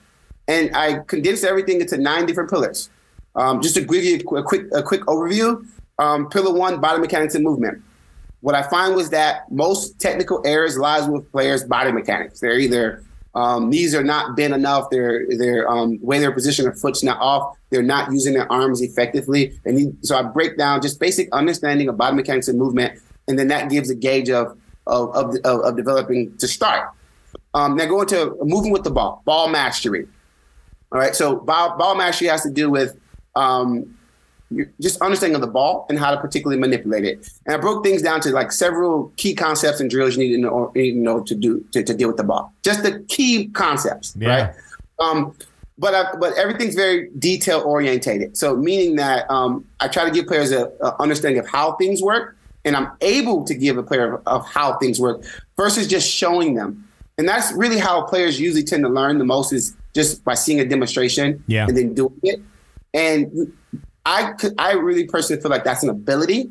And 0.46 0.74
I 0.76 0.98
condensed 1.06 1.44
everything 1.44 1.80
into 1.80 1.96
nine 1.96 2.26
different 2.26 2.50
pillars. 2.50 2.90
Um, 3.34 3.62
just 3.62 3.74
to 3.76 3.80
give 3.80 4.04
you 4.04 4.20
a 4.36 4.42
quick, 4.42 4.66
a 4.72 4.82
quick 4.82 5.00
overview, 5.02 5.66
um, 5.98 6.28
pillar 6.28 6.52
one, 6.52 6.80
body 6.80 7.00
mechanics 7.00 7.34
and 7.34 7.42
movement. 7.42 7.82
What 8.42 8.54
I 8.54 8.62
find 8.62 8.94
was 8.94 9.10
that 9.10 9.50
most 9.50 9.98
technical 9.98 10.42
errors 10.44 10.76
lies 10.76 11.08
with 11.08 11.30
players' 11.32 11.64
body 11.64 11.92
mechanics. 11.92 12.40
They're 12.40 12.58
either 12.58 13.02
um, 13.34 13.70
knees 13.70 13.94
are 13.94 14.04
not 14.04 14.36
bent 14.36 14.54
enough. 14.54 14.90
Their 14.90 15.26
their 15.36 15.68
um, 15.68 15.98
way 16.00 16.18
their 16.18 16.32
position 16.32 16.68
of 16.68 16.78
foot's 16.78 17.02
not 17.02 17.20
off. 17.20 17.56
They're 17.70 17.82
not 17.82 18.12
using 18.12 18.34
their 18.34 18.50
arms 18.50 18.80
effectively. 18.80 19.58
And 19.64 19.80
you, 19.80 19.96
so 20.02 20.16
I 20.16 20.22
break 20.22 20.56
down 20.56 20.82
just 20.82 21.00
basic 21.00 21.28
understanding 21.32 21.88
of 21.88 21.96
body 21.96 22.16
mechanics 22.16 22.48
and 22.48 22.58
movement, 22.58 23.00
and 23.26 23.38
then 23.38 23.48
that 23.48 23.70
gives 23.70 23.90
a 23.90 23.94
gauge 23.94 24.30
of 24.30 24.56
of 24.86 25.14
of, 25.14 25.36
of, 25.44 25.60
of 25.60 25.76
developing 25.76 26.36
to 26.38 26.46
start. 26.46 26.90
Um, 27.54 27.76
now 27.76 27.86
going 27.86 28.08
to 28.08 28.36
moving 28.42 28.72
with 28.72 28.84
the 28.84 28.90
ball, 28.90 29.22
ball 29.24 29.48
mastery. 29.48 30.06
All 30.92 31.00
right, 31.00 31.14
so 31.14 31.36
ball, 31.36 31.76
ball 31.76 31.96
mastery 31.96 32.28
has 32.28 32.42
to 32.42 32.50
do 32.50 32.70
with 32.70 32.96
um, 33.34 33.96
just 34.80 35.00
understanding 35.00 35.34
of 35.34 35.40
the 35.40 35.46
ball 35.46 35.86
and 35.88 35.98
how 35.98 36.10
to 36.10 36.20
particularly 36.20 36.60
manipulate 36.60 37.04
it. 37.04 37.28
And 37.46 37.54
I 37.54 37.58
broke 37.58 37.84
things 37.84 38.02
down 38.02 38.20
to 38.22 38.30
like 38.30 38.52
several 38.52 39.12
key 39.16 39.34
concepts 39.34 39.80
and 39.80 39.90
drills 39.90 40.16
you 40.16 40.24
need 40.24 40.36
to 40.36 40.38
know, 40.38 40.72
to, 40.74 40.92
know 40.92 41.20
to 41.22 41.34
do 41.34 41.64
to, 41.72 41.82
to, 41.82 41.94
deal 41.94 42.08
with 42.08 42.16
the 42.16 42.24
ball. 42.24 42.52
Just 42.62 42.82
the 42.82 43.00
key 43.08 43.48
concepts, 43.48 44.14
yeah. 44.18 44.28
right? 44.28 44.54
Um, 44.98 45.36
but 45.76 45.94
I, 45.94 46.16
but 46.18 46.36
everything's 46.38 46.74
very 46.74 47.10
detail 47.18 47.60
orientated. 47.60 48.36
So 48.36 48.56
meaning 48.56 48.96
that 48.96 49.28
um, 49.30 49.64
I 49.80 49.88
try 49.88 50.04
to 50.04 50.10
give 50.10 50.26
players 50.26 50.52
a, 50.52 50.66
a, 50.80 51.00
understanding 51.00 51.40
of 51.40 51.48
how 51.48 51.72
things 51.72 52.00
work, 52.00 52.36
and 52.64 52.76
I'm 52.76 52.90
able 53.00 53.44
to 53.44 53.54
give 53.54 53.76
a 53.76 53.82
player 53.82 54.14
of, 54.14 54.22
of 54.26 54.46
how 54.46 54.78
things 54.78 55.00
work 55.00 55.24
versus 55.56 55.88
just 55.88 56.08
showing 56.08 56.54
them. 56.54 56.88
And 57.18 57.28
that's 57.28 57.52
really 57.52 57.78
how 57.78 58.02
players 58.02 58.40
usually 58.40 58.64
tend 58.64 58.84
to 58.84 58.88
learn 58.88 59.18
the 59.18 59.24
most 59.24 59.52
is 59.52 59.76
just 59.94 60.24
by 60.24 60.34
seeing 60.34 60.60
a 60.60 60.64
demonstration 60.64 61.42
yeah. 61.46 61.66
and 61.66 61.76
then 61.76 61.94
doing 61.94 62.18
it. 62.22 62.40
And 62.92 63.52
I 64.06 64.32
could, 64.32 64.54
I 64.58 64.72
really 64.72 65.06
personally 65.06 65.40
feel 65.40 65.50
like 65.50 65.64
that's 65.64 65.82
an 65.82 65.88
ability, 65.88 66.50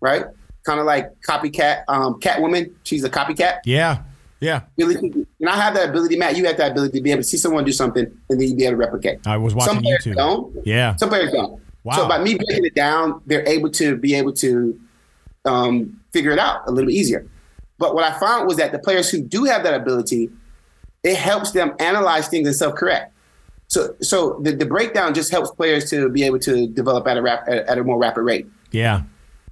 right? 0.00 0.24
Kind 0.64 0.80
of 0.80 0.86
like 0.86 1.20
copycat, 1.22 1.84
um, 1.88 2.20
Catwoman. 2.20 2.72
She's 2.84 3.04
a 3.04 3.10
copycat. 3.10 3.60
Yeah, 3.64 4.02
yeah. 4.40 4.62
And 4.78 5.26
I 5.48 5.56
have 5.56 5.74
that 5.74 5.90
ability, 5.90 6.16
Matt. 6.16 6.36
You 6.36 6.46
have 6.46 6.56
that 6.56 6.72
ability 6.72 6.98
to 6.98 7.02
be 7.02 7.10
able 7.10 7.22
to 7.22 7.28
see 7.28 7.36
someone 7.36 7.64
do 7.64 7.72
something 7.72 8.04
and 8.04 8.40
then 8.40 8.48
you 8.48 8.54
be 8.54 8.64
able 8.64 8.72
to 8.72 8.76
replicate. 8.76 9.26
I 9.26 9.36
was 9.36 9.54
watching 9.54 9.74
Some 9.74 9.82
players 9.82 10.04
YouTube. 10.04 10.16
Don't. 10.16 10.66
Yeah. 10.66 10.96
Some 10.96 11.08
players 11.08 11.32
don't. 11.32 11.60
Wow. 11.84 11.96
So 11.96 12.08
by 12.08 12.22
me 12.22 12.34
breaking 12.34 12.64
it 12.64 12.74
down, 12.74 13.22
they're 13.26 13.46
able 13.46 13.70
to 13.70 13.96
be 13.96 14.14
able 14.14 14.32
to 14.34 14.78
um, 15.44 16.00
figure 16.12 16.30
it 16.30 16.38
out 16.38 16.66
a 16.66 16.70
little 16.70 16.88
bit 16.88 16.94
easier. 16.94 17.26
But 17.78 17.94
what 17.94 18.04
I 18.04 18.18
found 18.18 18.46
was 18.46 18.58
that 18.58 18.72
the 18.72 18.78
players 18.78 19.08
who 19.10 19.22
do 19.22 19.44
have 19.44 19.62
that 19.62 19.74
ability, 19.74 20.30
it 21.02 21.16
helps 21.16 21.52
them 21.52 21.72
analyze 21.78 22.28
things 22.28 22.46
and 22.46 22.54
self-correct. 22.54 23.14
So, 23.70 23.94
so 24.02 24.40
the, 24.42 24.52
the 24.52 24.66
breakdown 24.66 25.14
just 25.14 25.30
helps 25.30 25.50
players 25.52 25.88
to 25.90 26.08
be 26.08 26.24
able 26.24 26.40
to 26.40 26.66
develop 26.66 27.06
at 27.06 27.16
a 27.16 27.22
rap, 27.22 27.44
at, 27.46 27.66
at 27.66 27.78
a 27.78 27.84
more 27.84 27.98
rapid 27.98 28.22
rate. 28.22 28.46
Yeah. 28.72 29.02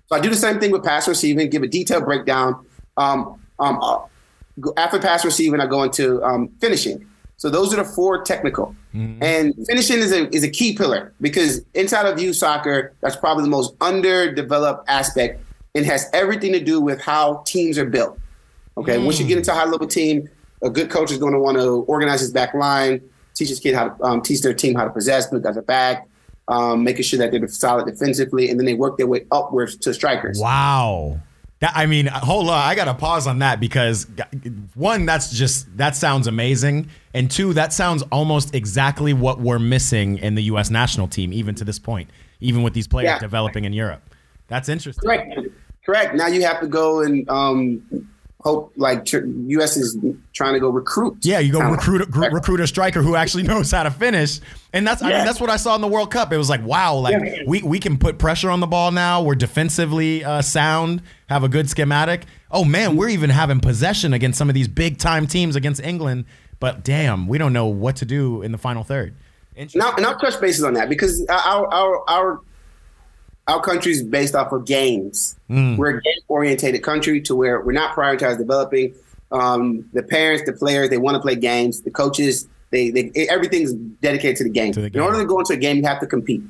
So 0.09 0.17
I 0.17 0.21
do 0.21 0.29
the 0.29 0.37
same 0.37 0.59
thing 0.59 0.73
with 0.73 0.83
pass 0.83 1.07
receiving, 1.07 1.49
give 1.51 1.63
a 1.63 1.69
detailed 1.69 2.05
breakdown. 2.05 2.67
Um, 2.97 3.41
um, 3.61 3.79
uh, 3.81 4.01
after 4.77 4.99
pass 4.99 5.25
receiving, 5.25 5.61
I 5.61 5.67
go 5.67 5.85
into 5.85 6.21
um, 6.25 6.49
finishing. 6.61 7.07
So 7.37 7.49
those 7.49 7.73
are 7.73 7.77
the 7.77 7.85
four 7.85 8.25
technical. 8.25 8.75
Mm-hmm. 8.93 9.23
And 9.23 9.55
finishing 9.69 9.99
is 9.99 10.11
a, 10.11 10.29
is 10.35 10.43
a 10.43 10.51
key 10.51 10.75
pillar 10.77 11.13
because 11.21 11.61
inside 11.75 12.07
of 12.07 12.21
youth 12.21 12.35
soccer, 12.35 12.93
that's 13.01 13.15
probably 13.15 13.45
the 13.45 13.51
most 13.51 13.75
underdeveloped 13.81 14.89
aspect 14.89 15.41
and 15.77 15.87
has 15.87 16.11
everything 16.13 16.53
to 16.55 16.61
do 16.61 16.81
with 16.81 17.01
how 17.01 17.45
teams 17.47 17.79
are 17.79 17.87
built. 17.87 18.19
Okay, 18.77 18.97
mm. 18.97 19.05
once 19.05 19.21
you 19.21 19.27
get 19.29 19.39
into 19.39 19.53
a 19.53 19.55
high 19.55 19.67
level 19.67 19.87
team, 19.87 20.29
a 20.63 20.71
good 20.71 20.91
coach 20.91 21.13
is 21.13 21.19
going 21.19 21.35
to 21.35 21.39
want 21.39 21.57
to 21.57 21.85
organize 21.87 22.19
his 22.19 22.33
back 22.33 22.53
line, 22.55 23.01
teach 23.39 23.49
his 23.49 23.61
kid 23.61 23.75
how 23.75 23.89
to 23.89 24.05
um, 24.05 24.21
teach 24.21 24.43
their 24.43 24.55
team 24.55 24.75
how 24.75 24.85
to 24.85 24.91
possess, 24.91 25.29
put 25.29 25.43
guys 25.43 25.57
back, 25.67 26.09
um, 26.49 26.83
making 26.83 27.05
sure 27.05 27.19
that 27.19 27.31
they're 27.31 27.49
solid 27.49 27.87
defensively, 27.87 28.51
and 28.51 28.59
then 28.59 28.67
they 28.67 28.75
work 28.75 28.99
their 28.99 29.07
way 29.07 29.27
upwards 29.31 29.77
to 29.77 29.95
strikers. 29.95 30.39
Wow. 30.41 31.21
That, 31.61 31.73
I 31.75 31.87
mean, 31.87 32.07
hold 32.07 32.49
on. 32.49 32.59
I 32.59 32.75
got 32.75 32.85
to 32.85 32.95
pause 32.95 33.27
on 33.27 33.41
that 33.41 33.59
because 33.59 34.07
one, 34.75 35.07
that's 35.07 35.31
just 35.31 35.77
that 35.77 35.97
sounds 35.97 36.27
amazing, 36.27 36.89
and 37.15 37.31
two, 37.31 37.53
that 37.55 37.73
sounds 37.73 38.03
almost 38.13 38.55
exactly 38.55 39.13
what 39.13 39.41
we're 39.41 39.59
missing 39.59 40.19
in 40.19 40.35
the 40.35 40.43
U.S. 40.45 40.71
national 40.71 41.09
team, 41.09 41.33
even 41.33 41.55
to 41.57 41.65
this 41.65 41.79
point, 41.79 42.11
even 42.41 42.63
with 42.63 42.75
these 42.75 42.87
players 42.87 43.07
yeah. 43.07 43.19
developing 43.19 43.65
in 43.65 43.73
Europe. 43.73 44.03
That's 44.47 44.69
interesting. 44.69 45.03
Correct. 45.03 45.39
Correct. 45.85 46.15
Now 46.15 46.27
you 46.27 46.43
have 46.43 46.61
to 46.61 46.69
go 46.69 47.01
and 47.01 47.29
um, 47.29 48.09
hope 48.41 48.73
like 48.77 49.05
tr- 49.05 49.25
U.S. 49.25 49.77
is 49.77 49.99
trying 50.33 50.55
to 50.55 50.61
go 50.61 50.69
recruit. 50.69 51.19
Yeah, 51.23 51.41
you 51.41 51.53
go 51.53 51.61
recruit 51.61 52.11
gr- 52.11 52.31
recruit 52.31 52.61
a 52.61 52.67
striker 52.67 53.03
who 53.03 53.17
actually 53.17 53.43
knows 53.45 53.71
how 53.71 53.83
to 53.83 53.91
finish, 53.91 54.41
and 54.73 54.87
that's 54.87 55.03
yeah. 55.03 55.09
I 55.09 55.13
mean 55.13 55.25
that's 55.25 55.41
what 55.41 55.51
I 55.51 55.57
saw 55.57 55.75
in 55.75 55.81
the 55.81 55.89
World 55.89 56.11
Cup. 56.11 56.33
It 56.33 56.39
was 56.39 56.49
like 56.49 56.65
wow, 56.65 56.95
like 56.97 57.21
yeah. 57.21 57.43
we 57.47 57.63
we 57.63 57.79
can 57.79 57.99
put 57.99 58.19
pressure 58.19 58.51
on 58.51 58.61
the 58.61 58.67
ball 58.67 58.91
now. 58.91 59.23
We're 59.23 59.35
defensively 59.35 60.25
uh, 60.25 60.43
sound, 60.43 61.03
have 61.29 61.45
a 61.45 61.49
good 61.49 61.69
schematic. 61.69 62.25
Oh 62.51 62.65
man, 62.65 62.97
we're 62.97 63.09
even 63.09 63.31
having 63.31 63.61
possession 63.61 64.13
against 64.13 64.39
some 64.39 64.49
of 64.49 64.55
these 64.55 64.69
big 64.69 64.99
time 64.99 65.27
teams 65.27 65.57
against 65.57 65.83
England. 65.83 66.25
But 66.61 66.85
damn, 66.85 67.29
we 67.29 67.39
don't 67.39 67.53
know 67.53 67.67
what 67.67 67.97
to 67.97 68.05
do 68.05 68.43
in 68.43 68.53
the 68.53 68.59
final 68.59 68.83
third. 68.83 69.15
Now, 69.75 69.95
and 69.97 70.07
I'll 70.07 70.19
touch 70.19 70.41
bases 70.41 70.63
on 70.63 70.75
that 70.75 70.89
because 70.89 71.25
our 71.29 71.67
our 71.73 72.09
our 72.09 72.41
our 73.49 73.61
country 73.61 73.93
is 73.93 74.03
based 74.03 74.35
off 74.35 74.53
of 74.53 74.65
games. 74.67 75.37
Mm. 75.51 75.77
We're 75.77 75.99
a 75.99 76.03
game 76.03 76.21
oriented 76.29 76.81
country 76.83 77.21
to 77.23 77.35
where 77.35 77.61
we're 77.61 77.73
not 77.73 77.97
prioritized 77.97 78.39
developing. 78.39 78.95
Um, 79.33 79.89
the 79.93 80.03
parents, 80.03 80.45
the 80.47 80.53
players, 80.53 80.91
they 80.91 80.99
want 80.99 81.17
to 81.17 81.21
play 81.21 81.35
games. 81.35 81.83
The 81.83 81.91
coaches, 81.91 82.47
they, 82.71 82.91
they 82.91 83.11
everything's 83.29 83.73
dedicated 83.73 84.37
to 84.37 84.45
the 84.45 84.51
game. 84.51 84.73
To 84.73 84.83
the 84.83 84.91
game. 84.91 85.03
In 85.03 85.07
order 85.07 85.19
to 85.19 85.27
go 85.27 85.39
into 85.39 85.55
a 85.55 85.57
game, 85.57 85.79
you 85.79 85.85
have 85.85 86.01
to 86.01 86.07
compete. 86.07 86.43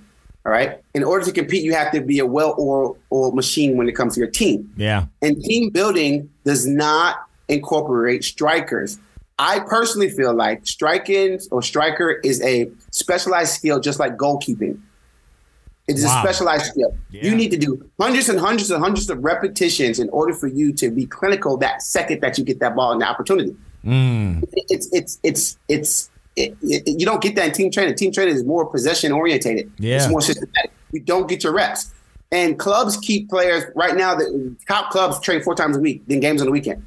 All 0.45 0.53
right. 0.53 0.81
In 0.95 1.05
order 1.05 1.25
to 1.25 1.33
compete, 1.33 1.63
you 1.63 1.75
have 1.75 1.93
to 1.93 2.01
be 2.01 2.19
a 2.21 2.27
well-oiled 2.27 3.35
machine 3.35 3.77
when 3.77 3.89
it 3.89 3.93
comes 3.93 4.15
to 4.15 4.21
your 4.21 4.31
team. 4.31 4.73
Yeah. 4.77 5.07
And 5.23 5.41
team 5.43 5.71
building 5.71 6.31
does 6.45 6.67
not 6.67 7.27
incorporate 7.49 8.25
strikers. 8.25 8.99
I 9.39 9.61
personally 9.61 10.11
feel 10.11 10.35
like 10.35 10.67
striking 10.67 11.39
or 11.51 11.63
striker 11.63 12.11
is 12.11 12.43
a 12.43 12.71
specialized 12.91 13.55
skill, 13.55 13.79
just 13.79 13.99
like 14.01 14.17
goalkeeping. 14.17 14.81
It 15.89 15.97
is 15.97 16.05
wow. 16.05 16.19
a 16.19 16.21
specialized 16.23 16.67
skill. 16.67 16.97
Yeah. 17.11 17.25
You 17.25 17.35
need 17.35 17.51
to 17.51 17.57
do 17.57 17.91
hundreds 17.99 18.29
and 18.29 18.39
hundreds 18.39 18.71
and 18.71 18.83
hundreds 18.83 19.09
of 19.09 19.25
repetitions 19.25 19.99
in 19.99 20.11
order 20.11 20.35
for 20.35 20.47
you 20.47 20.73
to 20.75 20.91
be 20.91 21.07
clinical 21.07 21.57
that 21.57 21.83
second 21.83 22.21
that 22.21 22.37
you 22.37 22.45
get 22.45 22.61
that 22.61 22.77
ball 22.77 22.93
and 22.93 23.01
the 23.01 23.09
opportunity. 23.09 23.57
Mm. 23.85 24.45
It's 24.69 24.89
it's 24.93 25.19
it's 25.23 25.59
it's 25.69 26.11
it, 26.37 26.57
it, 26.63 27.01
you 27.01 27.07
don't 27.07 27.23
get 27.23 27.35
that 27.37 27.47
in 27.49 27.53
team 27.53 27.71
training. 27.71 27.95
Team 27.97 28.13
training 28.13 28.35
is 28.35 28.45
more 28.45 28.67
possession 28.67 29.13
orientated. 29.13 29.73
Yeah. 29.79 29.97
It's 29.97 30.09
more 30.09 30.21
systematic. 30.21 30.73
You 30.93 31.01
don't 31.01 31.27
get 31.27 31.43
your 31.43 31.55
reps. 31.55 31.93
And 32.31 32.59
clubs 32.59 32.99
keep 32.99 33.31
players 33.31 33.65
right 33.75 33.97
now. 33.97 34.15
The 34.15 34.55
top 34.69 34.91
clubs 34.91 35.19
train 35.21 35.43
four 35.43 35.55
times 35.55 35.79
a 35.79 35.81
week, 35.81 36.03
then 36.07 36.21
games 36.21 36.43
on 36.43 36.47
the 36.47 36.53
weekend. 36.53 36.85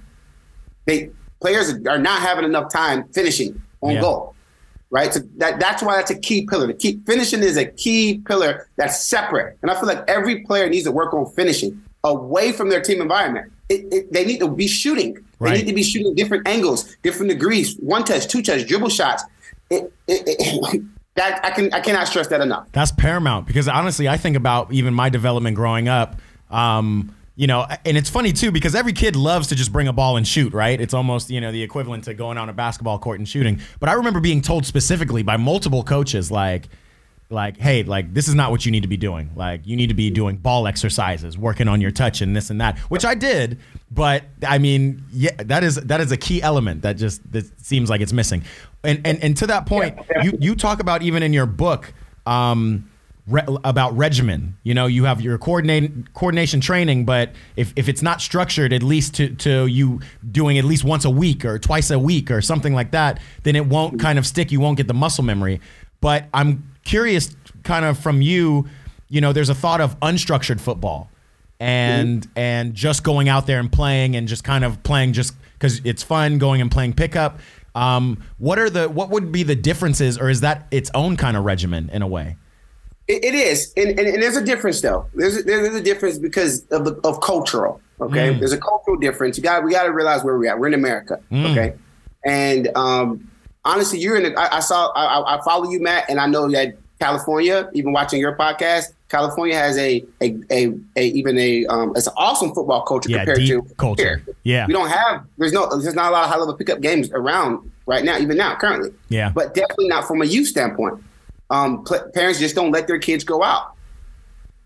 They 0.86 1.10
players 1.40 1.74
are 1.88 1.98
not 1.98 2.22
having 2.22 2.46
enough 2.46 2.72
time 2.72 3.06
finishing 3.14 3.60
on 3.82 3.94
Yeah. 3.94 4.02
goal, 4.02 4.36
right? 4.92 5.12
So 5.14 5.22
that 5.38 5.60
that's 5.60 5.82
why 5.82 5.96
that's 5.96 6.12
a 6.12 6.20
key 6.20 6.46
pillar. 6.46 6.68
The 6.68 6.74
key 6.76 7.00
finishing 7.06 7.42
is 7.42 7.58
a 7.58 7.66
key 7.66 8.22
pillar 8.26 8.68
that's 8.76 9.04
separate, 9.04 9.58
and 9.64 9.72
I 9.72 9.76
feel 9.76 9.88
like 9.88 10.08
every 10.08 10.42
player 10.42 10.70
needs 10.70 10.86
to 10.86 10.92
work 10.92 11.14
on 11.14 11.26
finishing 11.32 11.82
away 12.04 12.52
from 12.52 12.70
their 12.70 12.82
team 12.82 13.02
environment. 13.02 13.52
It, 13.70 13.92
it, 13.92 14.14
they 14.14 14.26
need 14.26 14.40
to 14.40 14.50
be 14.50 14.68
shooting. 14.68 15.18
Right. 15.40 15.52
They 15.52 15.58
need 15.60 15.68
to 15.68 15.74
be 15.74 15.84
shooting 15.84 16.14
different 16.14 16.48
angles, 16.48 16.96
different 17.04 17.32
degrees, 17.32 17.76
one 17.78 18.04
touch, 18.04 18.28
two 18.28 18.44
touch, 18.44 18.68
dribble 18.68 18.90
shots. 18.90 19.24
It, 19.70 19.92
it, 20.08 20.24
it, 20.28 20.84
that 21.16 21.44
I 21.44 21.52
can 21.52 21.74
I 21.74 21.80
cannot 21.80 22.08
stress 22.08 22.28
that 22.28 22.42
enough. 22.42 22.68
That's 22.74 22.92
paramount 22.92 23.48
because 23.48 23.68
honestly, 23.68 24.08
I 24.08 24.18
think 24.18 24.36
about 24.36 24.72
even 24.72 24.94
my 24.94 25.10
development 25.10 25.56
growing 25.56 25.88
up. 25.88 26.18
Um, 26.50 27.16
you 27.42 27.48
know, 27.48 27.66
and 27.86 27.98
it's 27.98 28.08
funny 28.08 28.34
too 28.34 28.52
because 28.52 28.76
every 28.76 28.94
kid 28.94 29.16
loves 29.16 29.48
to 29.48 29.56
just 29.56 29.74
bring 29.74 29.88
a 29.88 29.94
ball 29.94 30.16
and 30.16 30.28
shoot, 30.28 30.54
right? 30.54 30.80
It's 30.80 30.94
almost 30.94 31.32
you 31.32 31.42
know 31.42 31.52
the 31.52 31.64
equivalent 31.64 32.04
to 32.04 32.14
going 32.14 32.38
on 32.38 32.50
a 32.50 32.54
basketball 32.54 33.00
court 33.00 33.18
and 33.18 33.28
shooting. 33.28 33.60
But 33.80 33.90
I 33.90 33.94
remember 33.94 34.20
being 34.20 34.44
told 34.44 34.64
specifically 34.64 35.24
by 35.24 35.38
multiple 35.38 35.84
coaches, 35.84 36.30
like, 36.30 36.70
like, 37.32 37.58
hey, 37.58 37.82
like 37.82 38.14
this 38.14 38.28
is 38.28 38.36
not 38.36 38.52
what 38.52 38.64
you 38.64 38.72
need 38.72 38.84
to 38.84 38.88
be 38.88 38.96
doing. 38.96 39.32
Like 39.36 39.66
you 39.66 39.76
need 39.76 39.88
to 39.88 39.96
be 39.96 40.12
doing 40.12 40.38
ball 40.38 40.68
exercises, 40.68 41.36
working 41.36 41.68
on 41.68 41.82
your 41.82 41.90
touch 41.90 42.22
and 42.22 42.36
this 42.36 42.52
and 42.52 42.62
that, 42.62 42.78
which 42.92 43.06
I 43.06 43.16
did. 43.16 43.58
But 43.90 44.24
I 44.48 44.60
mean, 44.60 45.04
yeah, 45.12 45.32
that 45.38 45.64
is 45.64 45.78
that 45.78 46.00
is 46.00 46.12
a 46.12 46.18
key 46.18 46.44
element 46.44 46.84
that 46.84 46.98
just 46.98 47.32
that 47.32 47.60
seems 47.60 47.90
like 47.90 48.02
it's 48.02 48.14
missing. 48.14 48.44
And 48.84 49.02
and 49.04 49.18
and 49.24 49.36
to 49.38 49.48
that 49.48 49.66
point, 49.66 49.98
you 50.22 50.38
you 50.40 50.56
talk 50.56 50.80
about 50.80 51.02
even 51.02 51.24
in 51.24 51.34
your 51.34 51.48
book. 51.48 51.92
Um, 52.28 52.91
re- 53.28 53.44
about 53.64 53.96
regimen. 53.96 54.58
You 54.64 54.74
know, 54.74 54.88
you 54.88 55.06
have 55.06 55.22
your 55.22 55.38
coordinate 55.38 56.14
coordination 56.14 56.62
training, 56.62 57.06
but 57.06 57.32
if, 57.56 57.74
if 57.76 57.90
it's 57.90 58.02
not 58.02 58.22
structured, 58.22 58.74
at 58.74 58.84
least 58.84 59.16
to, 59.16 59.36
to 59.36 59.68
you 59.68 60.02
doing 60.32 60.58
at 60.58 60.66
least 60.66 60.84
once 60.84 61.06
a 61.06 61.10
week 61.10 61.46
or 61.46 61.60
twice 61.60 61.92
a 61.92 62.00
week 62.00 62.32
or 62.32 62.42
something 62.42 62.74
like 62.74 62.92
that, 62.92 63.20
then 63.44 63.56
it 63.56 63.66
won't 63.66 64.00
kind 64.00 64.20
of 64.20 64.26
stick. 64.26 64.52
You 64.52 64.60
won't 64.60 64.78
get 64.78 64.88
the 64.88 64.94
muscle 64.94 65.24
memory. 65.24 65.62
But 66.00 66.26
I'm 66.34 66.72
curious, 66.84 67.36
kind 67.64 67.86
of 67.86 68.00
from 68.00 68.22
you. 68.22 68.68
You 69.10 69.22
know, 69.22 69.34
there's 69.34 69.50
a 69.50 69.56
thought 69.56 69.82
of 69.82 70.00
unstructured 70.00 70.60
football 70.60 71.10
and 71.62 72.28
and 72.36 72.74
just 72.74 73.04
going 73.04 73.30
out 73.30 73.46
there 73.46 73.60
and 73.60 73.72
playing 73.72 74.16
and 74.16 74.28
just 74.28 74.44
kind 74.44 74.66
of 74.66 74.82
playing 74.82 75.14
just 75.14 75.36
because 75.54 75.80
it's 75.86 76.02
fun 76.02 76.40
going 76.40 76.60
and 76.60 76.72
playing 76.72 76.94
pickup. 76.94 77.40
Um, 77.76 78.24
what 78.40 78.58
are 78.58 78.70
the 78.70 78.90
what 78.90 79.12
would 79.12 79.32
be 79.32 79.44
the 79.44 79.56
differences, 79.56 80.18
or 80.18 80.30
is 80.30 80.42
that 80.42 80.68
its 80.72 80.90
own 80.96 81.18
kind 81.18 81.38
of 81.38 81.46
regimen 81.46 81.90
in 81.94 82.02
a 82.02 82.08
way? 82.08 82.36
It, 83.12 83.26
it 83.26 83.34
is, 83.36 83.74
and, 83.76 83.90
and, 83.90 84.08
and 84.08 84.22
there's 84.24 84.38
a 84.38 84.44
difference 84.44 84.82
though. 84.82 85.06
There's 85.14 85.38
a, 85.38 85.44
there's 85.44 85.76
a 85.76 85.82
difference 85.82 86.18
because 86.18 86.66
of 86.68 86.86
the, 86.86 86.94
of 87.04 87.20
cultural. 87.22 87.82
Okay, 88.00 88.34
Mm. 88.34 88.40
there's 88.40 88.54
a 88.54 88.58
cultural 88.58 88.98
difference. 88.98 89.38
You 89.38 89.44
got 89.44 89.64
we 89.64 89.72
got 89.72 89.84
to 89.84 89.92
realize 89.92 90.24
where 90.24 90.38
we're 90.38 90.50
at. 90.50 90.60
We're 90.60 90.68
in 90.68 90.74
America. 90.74 91.20
Mm. 91.32 91.52
Okay, 91.52 91.74
and 92.26 92.70
um, 92.76 93.30
honestly, 93.66 94.00
you're 94.00 94.16
in. 94.18 94.24
The, 94.24 94.40
I, 94.40 94.58
I 94.58 94.60
saw. 94.60 94.88
I, 94.94 95.36
I- 95.38 95.42
follow 95.44 95.70
you, 95.70 95.82
Matt, 95.82 96.06
and 96.10 96.20
I 96.20 96.26
know 96.28 96.50
that 96.52 96.78
California. 97.00 97.70
Even 97.74 97.92
watching 97.94 98.20
your 98.20 98.36
podcast, 98.36 98.86
California 99.10 99.56
has 99.56 99.78
a 99.78 100.04
a, 100.22 100.36
a, 100.50 100.74
a 100.96 101.08
even 101.10 101.38
a 101.38 101.66
um, 101.68 101.94
it's 101.96 102.08
an 102.08 102.14
awesome 102.18 102.54
football 102.56 102.82
culture 102.84 103.10
Yeah, 103.10 103.18
compared 103.26 103.46
to 103.48 103.62
culture. 103.78 104.04
here. 104.26 104.36
Yeah. 104.44 104.66
we 104.68 104.74
don't 104.74 104.90
have. 104.90 105.24
There's 105.38 105.54
no. 105.54 105.68
There's 105.78 105.94
not 105.96 106.10
a 106.10 106.14
lot 106.14 106.24
of 106.24 106.30
high 106.32 106.38
level 106.40 106.56
pickup 106.56 106.82
games 106.82 107.12
around 107.12 107.70
right 107.86 108.04
now, 108.06 108.18
even 108.18 108.38
now, 108.38 108.56
currently 108.56 108.90
Yeah. 109.10 109.32
but 109.36 109.54
definitely 109.54 109.90
not 109.90 110.06
from 110.08 110.22
a 110.22 110.26
youth 110.26 110.48
standpoint. 110.48 111.04
Um, 111.52 111.84
pl- 111.84 112.10
parents 112.14 112.40
just 112.40 112.56
don't 112.56 112.72
let 112.72 112.88
their 112.88 112.98
kids 112.98 113.24
go 113.24 113.44
out. 113.44 113.76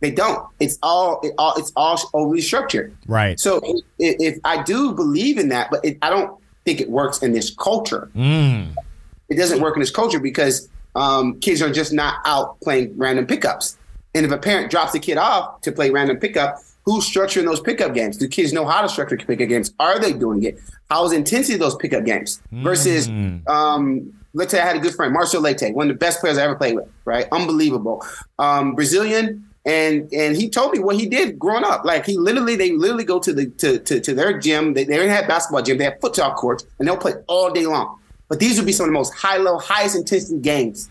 They 0.01 0.11
don't. 0.11 0.47
It's 0.59 0.77
all, 0.83 1.19
it 1.23 1.33
all 1.37 1.55
it's 1.57 1.71
all 1.75 1.99
overly 2.13 2.41
structured. 2.41 2.95
Right. 3.07 3.39
So 3.39 3.59
if, 3.97 4.15
if 4.19 4.39
I 4.43 4.61
do 4.61 4.93
believe 4.93 5.37
in 5.37 5.49
that, 5.49 5.69
but 5.71 5.83
it, 5.83 5.97
I 6.01 6.09
don't 6.09 6.39
think 6.63 6.79
it 6.79 6.89
works 6.89 7.23
in 7.23 7.31
this 7.33 7.49
culture. 7.49 8.11
Mm. 8.15 8.75
It 9.29 9.35
doesn't 9.35 9.61
work 9.61 9.75
in 9.75 9.79
this 9.79 9.91
culture 9.91 10.19
because 10.19 10.69
um, 10.95 11.39
kids 11.39 11.61
are 11.61 11.71
just 11.71 11.91
not 11.91 12.19
out 12.25 12.59
playing 12.61 12.95
random 12.97 13.25
pickups. 13.25 13.77
And 14.13 14.25
if 14.25 14.31
a 14.31 14.37
parent 14.37 14.69
drops 14.69 14.93
a 14.93 14.99
kid 14.99 15.17
off 15.17 15.61
to 15.61 15.71
play 15.71 15.89
random 15.89 16.17
pickup, 16.17 16.59
who's 16.85 17.09
structuring 17.09 17.45
those 17.45 17.59
pickup 17.59 17.93
games? 17.93 18.17
Do 18.17 18.27
kids 18.27 18.53
know 18.53 18.65
how 18.65 18.81
to 18.81 18.89
structure 18.89 19.17
pickup 19.17 19.49
games? 19.49 19.73
Are 19.79 19.99
they 19.99 20.13
doing 20.13 20.43
it? 20.43 20.59
How 20.89 21.03
is 21.05 21.13
intensity 21.13 21.55
of 21.55 21.59
those 21.61 21.75
pickup 21.75 22.05
games 22.05 22.41
versus? 22.51 23.07
Um, 23.47 24.13
let's 24.35 24.51
say 24.51 24.59
I 24.59 24.65
had 24.65 24.75
a 24.75 24.79
good 24.79 24.93
friend, 24.93 25.11
Marcel 25.11 25.41
Leite, 25.41 25.73
one 25.73 25.89
of 25.89 25.95
the 25.95 25.97
best 25.97 26.19
players 26.19 26.37
I 26.37 26.43
ever 26.43 26.55
played 26.55 26.75
with. 26.75 26.87
Right, 27.05 27.27
unbelievable, 27.31 28.05
um, 28.37 28.75
Brazilian, 28.75 29.49
and 29.65 30.11
and 30.13 30.35
he 30.35 30.49
told 30.49 30.73
me 30.73 30.79
what 30.79 30.97
he 30.97 31.07
did 31.07 31.39
growing 31.39 31.63
up. 31.63 31.85
Like 31.85 32.05
he 32.05 32.17
literally, 32.17 32.55
they 32.55 32.73
literally 32.73 33.05
go 33.05 33.19
to 33.19 33.33
the 33.33 33.47
to 33.47 33.79
to, 33.79 33.99
to 33.99 34.13
their 34.13 34.37
gym. 34.37 34.73
They, 34.73 34.83
they 34.83 34.97
didn't 34.97 35.11
have 35.11 35.27
basketball 35.27 35.63
gym. 35.63 35.77
They 35.77 35.85
have 35.85 35.99
football 35.99 36.33
courts, 36.35 36.65
and 36.77 36.87
they'll 36.87 36.97
play 36.97 37.13
all 37.27 37.51
day 37.51 37.65
long. 37.65 37.99
But 38.27 38.39
these 38.39 38.57
would 38.57 38.65
be 38.65 38.73
some 38.73 38.85
of 38.85 38.89
the 38.89 38.93
most 38.93 39.13
high 39.13 39.37
level, 39.37 39.59
highest 39.59 39.95
intensity 39.95 40.39
games 40.39 40.89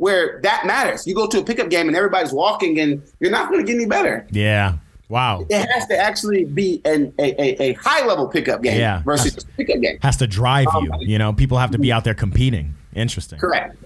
where 0.00 0.40
that 0.42 0.64
matters. 0.64 1.06
You 1.06 1.14
go 1.14 1.26
to 1.26 1.40
a 1.40 1.44
pickup 1.44 1.68
game 1.68 1.86
and 1.86 1.96
everybody's 1.96 2.32
walking, 2.32 2.80
and 2.80 3.02
you're 3.20 3.30
not 3.30 3.50
going 3.50 3.60
to 3.60 3.66
get 3.66 3.76
any 3.76 3.86
better. 3.86 4.26
Yeah. 4.30 4.78
Wow. 5.10 5.44
It 5.50 5.68
has 5.70 5.86
to 5.88 5.96
actually 5.98 6.44
be 6.44 6.80
an, 6.84 7.12
a, 7.18 7.34
a, 7.42 7.62
a 7.70 7.72
high 7.74 8.06
level 8.06 8.28
pickup 8.28 8.62
game 8.62 8.78
Yeah. 8.78 9.02
versus 9.02 9.36
a 9.44 9.46
pickup 9.56 9.80
game. 9.80 9.98
Has 10.02 10.16
to 10.18 10.26
drive 10.28 10.68
you. 10.80 10.92
You 11.00 11.18
know, 11.18 11.32
people 11.32 11.58
have 11.58 11.72
to 11.72 11.78
be 11.78 11.90
out 11.92 12.04
there 12.04 12.14
competing. 12.14 12.74
Interesting. 12.94 13.38
Correct. 13.40 13.76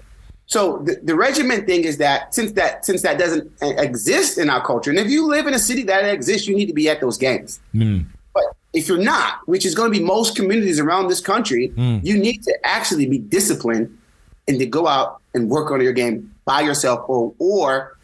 So 0.45 0.77
the, 0.85 0.99
the 1.01 1.15
regiment 1.15 1.65
thing 1.65 1.83
is 1.83 1.97
that 1.97 2.33
since 2.35 2.51
that 2.53 2.85
since 2.85 3.01
that 3.01 3.17
doesn't 3.17 3.51
exist 3.61 4.37
in 4.37 4.51
our 4.51 4.63
culture, 4.63 4.91
and 4.91 4.99
if 4.99 5.09
you 5.09 5.25
live 5.27 5.47
in 5.47 5.55
a 5.55 5.59
city 5.59 5.81
that 5.83 6.05
exists, 6.05 6.47
you 6.47 6.55
need 6.55 6.67
to 6.67 6.73
be 6.73 6.87
at 6.87 7.01
those 7.01 7.17
games. 7.17 7.59
Mm. 7.73 8.05
But 8.31 8.43
if 8.73 8.87
you're 8.87 8.99
not, 8.99 9.39
which 9.47 9.65
is 9.65 9.73
going 9.73 9.91
to 9.91 9.97
be 9.99 10.05
most 10.05 10.35
communities 10.35 10.79
around 10.79 11.07
this 11.07 11.19
country, 11.21 11.73
you 11.75 12.15
need 12.17 12.43
to 12.43 12.55
actually 12.63 13.07
be 13.07 13.17
disciplined 13.17 13.97
and 14.47 14.59
to 14.59 14.67
go 14.67 14.85
out 14.87 15.19
and 15.33 15.49
work 15.49 15.71
on 15.71 15.81
your 15.81 15.93
game 15.93 16.31
by 16.45 16.61
yourself, 16.61 17.09
or 17.09 17.33
or 17.39 17.97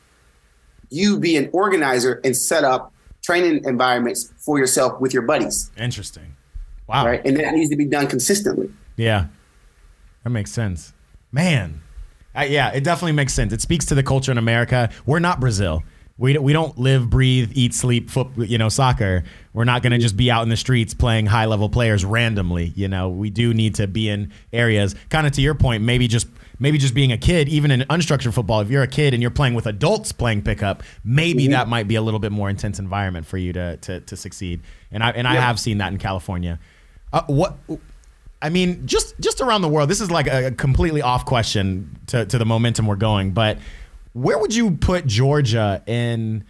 you 0.89 1.19
be 1.19 1.37
an 1.37 1.47
organizer 1.53 2.19
and 2.23 2.35
set 2.35 2.63
up 2.63 2.91
training 3.21 3.63
environments 3.65 4.31
for 4.37 4.57
yourself 4.59 4.99
with 4.99 5.13
your 5.13 5.23
buddies, 5.23 5.71
Interesting. 5.77 6.35
Wow. 6.87 7.05
right? 7.05 7.21
And 7.25 7.37
that 7.37 7.53
needs 7.53 7.69
to 7.69 7.75
be 7.75 7.85
done 7.85 8.07
consistently. 8.07 8.69
Yeah. 8.97 9.27
That 10.23 10.29
makes 10.31 10.51
sense. 10.51 10.93
Man. 11.31 11.81
Uh, 12.35 12.41
yeah, 12.41 12.71
it 12.71 12.83
definitely 12.83 13.11
makes 13.13 13.33
sense. 13.33 13.51
It 13.53 13.61
speaks 13.61 13.85
to 13.87 13.95
the 13.95 14.03
culture 14.03 14.31
in 14.31 14.37
America. 14.37 14.89
We're 15.05 15.19
not 15.19 15.39
Brazil. 15.39 15.83
We, 16.17 16.37
we 16.37 16.53
don't 16.53 16.77
live, 16.77 17.09
breathe, 17.09 17.51
eat, 17.55 17.73
sleep, 17.73 18.09
foot, 18.09 18.27
you 18.37 18.57
know, 18.57 18.69
soccer. 18.69 19.23
We're 19.53 19.63
not 19.63 19.81
going 19.81 19.91
to 19.93 19.97
just 19.97 20.15
be 20.15 20.29
out 20.29 20.43
in 20.43 20.49
the 20.49 20.57
streets 20.57 20.93
playing 20.93 21.25
high 21.25 21.45
level 21.45 21.67
players 21.67 22.05
randomly. 22.05 22.73
You 22.75 22.87
know, 22.87 23.09
we 23.09 23.29
do 23.29 23.53
need 23.53 23.75
to 23.75 23.87
be 23.87 24.07
in 24.07 24.31
areas. 24.53 24.95
Kind 25.09 25.25
of 25.25 25.33
to 25.33 25.41
your 25.41 25.55
point, 25.55 25.83
maybe 25.83 26.07
just 26.07 26.27
maybe 26.61 26.77
just 26.77 26.93
being 26.93 27.11
a 27.11 27.17
kid, 27.17 27.49
even 27.49 27.71
in 27.71 27.81
unstructured 27.81 28.33
football. 28.33 28.61
If 28.61 28.69
you're 28.69 28.83
a 28.83 28.87
kid 28.87 29.13
and 29.13 29.21
you're 29.21 29.31
playing 29.31 29.55
with 29.55 29.65
adults 29.65 30.13
playing 30.13 30.43
pickup, 30.43 30.83
maybe 31.03 31.47
that 31.47 31.67
might 31.67 31.87
be 31.87 31.95
a 31.95 32.01
little 32.01 32.19
bit 32.19 32.31
more 32.31 32.49
intense 32.49 32.79
environment 32.79 33.25
for 33.25 33.37
you 33.37 33.51
to 33.51 33.77
to, 33.77 33.99
to 34.01 34.15
succeed. 34.15 34.61
And 34.91 35.03
I 35.03 35.09
and 35.09 35.27
I 35.27 35.35
have 35.35 35.59
seen 35.59 35.79
that 35.79 35.91
in 35.91 35.97
California. 35.97 36.59
Uh, 37.11 37.23
what 37.27 37.57
I 38.41 38.49
mean, 38.49 38.85
just 38.87 39.19
just 39.19 39.41
around 39.41 39.63
the 39.63 39.69
world. 39.69 39.89
This 39.89 39.99
is 39.99 40.09
like 40.09 40.27
a, 40.27 40.47
a 40.47 40.51
completely 40.51 41.01
off 41.01 41.25
question 41.25 41.99
to, 42.07 42.25
to 42.25 42.37
the 42.37 42.45
momentum 42.45 42.87
we're 42.87 42.95
going, 42.95 43.31
but 43.31 43.57
where 44.13 44.37
would 44.37 44.53
you 44.53 44.71
put 44.71 45.05
Georgia 45.05 45.81
in, 45.87 46.43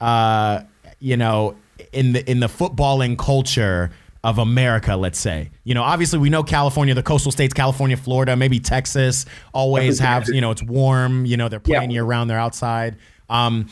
uh, 0.00 0.62
you 1.00 1.16
know, 1.16 1.56
in 1.92 2.12
the 2.12 2.30
in 2.30 2.40
the 2.40 2.46
footballing 2.46 3.18
culture 3.18 3.90
of 4.26 4.38
America? 4.38 4.96
Let's 4.96 5.18
say, 5.18 5.50
you 5.64 5.72
know, 5.72 5.82
obviously 5.82 6.18
we 6.18 6.28
know 6.28 6.42
California, 6.42 6.92
the 6.94 7.02
coastal 7.02 7.30
states, 7.32 7.54
California, 7.54 7.96
Florida, 7.96 8.36
maybe 8.36 8.58
Texas, 8.58 9.24
always 9.54 9.98
have, 10.00 10.28
you 10.28 10.40
know, 10.40 10.50
it's 10.50 10.62
warm. 10.62 11.24
You 11.24 11.36
know, 11.36 11.48
they're 11.48 11.60
playing 11.60 11.90
Yeah. 11.90 11.94
year 11.94 12.04
round. 12.04 12.28
They're 12.28 12.38
outside. 12.38 12.96
Um, 13.30 13.68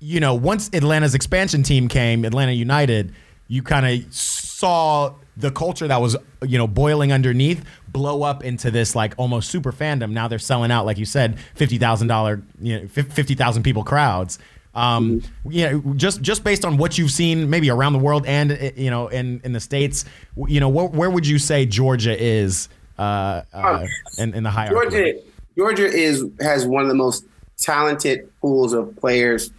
you 0.00 0.18
know, 0.18 0.34
once 0.34 0.70
Atlanta's 0.72 1.14
expansion 1.14 1.62
team 1.62 1.88
came, 1.88 2.24
Atlanta 2.24 2.52
United, 2.52 3.12
you 3.48 3.62
kind 3.62 3.84
of 3.86 4.12
saw 4.14 5.14
the 5.36 5.50
culture 5.50 5.86
that 5.86 6.00
was, 6.00 6.16
you 6.42 6.58
know, 6.58 6.66
boiling 6.66 7.12
underneath 7.12 7.64
blow 7.88 8.22
up 8.22 8.42
into 8.44 8.70
this 8.70 8.94
like 8.96 9.14
almost 9.18 9.50
super 9.50 9.72
fandom. 9.72 10.10
Now 10.12 10.26
they're 10.28 10.38
selling 10.38 10.70
out, 10.70 10.86
like 10.86 10.98
you 10.98 11.04
said, 11.04 11.38
fifty 11.54 11.78
thousand 11.78 12.08
dollar, 12.08 12.42
you 12.60 12.80
know, 12.80 12.88
fifty 12.88 13.34
thousand 13.34 13.62
people 13.62 13.84
crowds. 13.84 14.38
Um, 14.78 15.22
you 15.48 15.64
know, 15.68 15.94
just 15.94 16.22
just 16.22 16.44
based 16.44 16.64
on 16.64 16.76
what 16.76 16.98
you've 16.98 17.10
seen, 17.10 17.50
maybe 17.50 17.68
around 17.70 17.94
the 17.94 17.98
world 17.98 18.26
and 18.26 18.52
uh, 18.52 18.70
you 18.76 18.90
know, 18.90 19.08
in 19.08 19.40
in 19.44 19.52
the 19.52 19.60
states, 19.60 20.04
you 20.46 20.60
know, 20.60 20.68
where, 20.68 20.86
where 20.86 21.10
would 21.10 21.26
you 21.26 21.38
say 21.38 21.66
Georgia 21.66 22.16
is 22.16 22.68
uh, 22.98 23.42
uh, 23.52 23.86
in, 24.18 24.34
in 24.34 24.42
the 24.44 24.50
hierarchy? 24.50 24.90
Georgia, 24.90 25.20
Georgia 25.56 25.86
is 25.86 26.24
has 26.40 26.64
one 26.66 26.82
of 26.82 26.88
the 26.88 26.94
most 26.94 27.24
talented 27.58 28.28
pools 28.40 28.72
of 28.72 28.94
players 28.96 29.50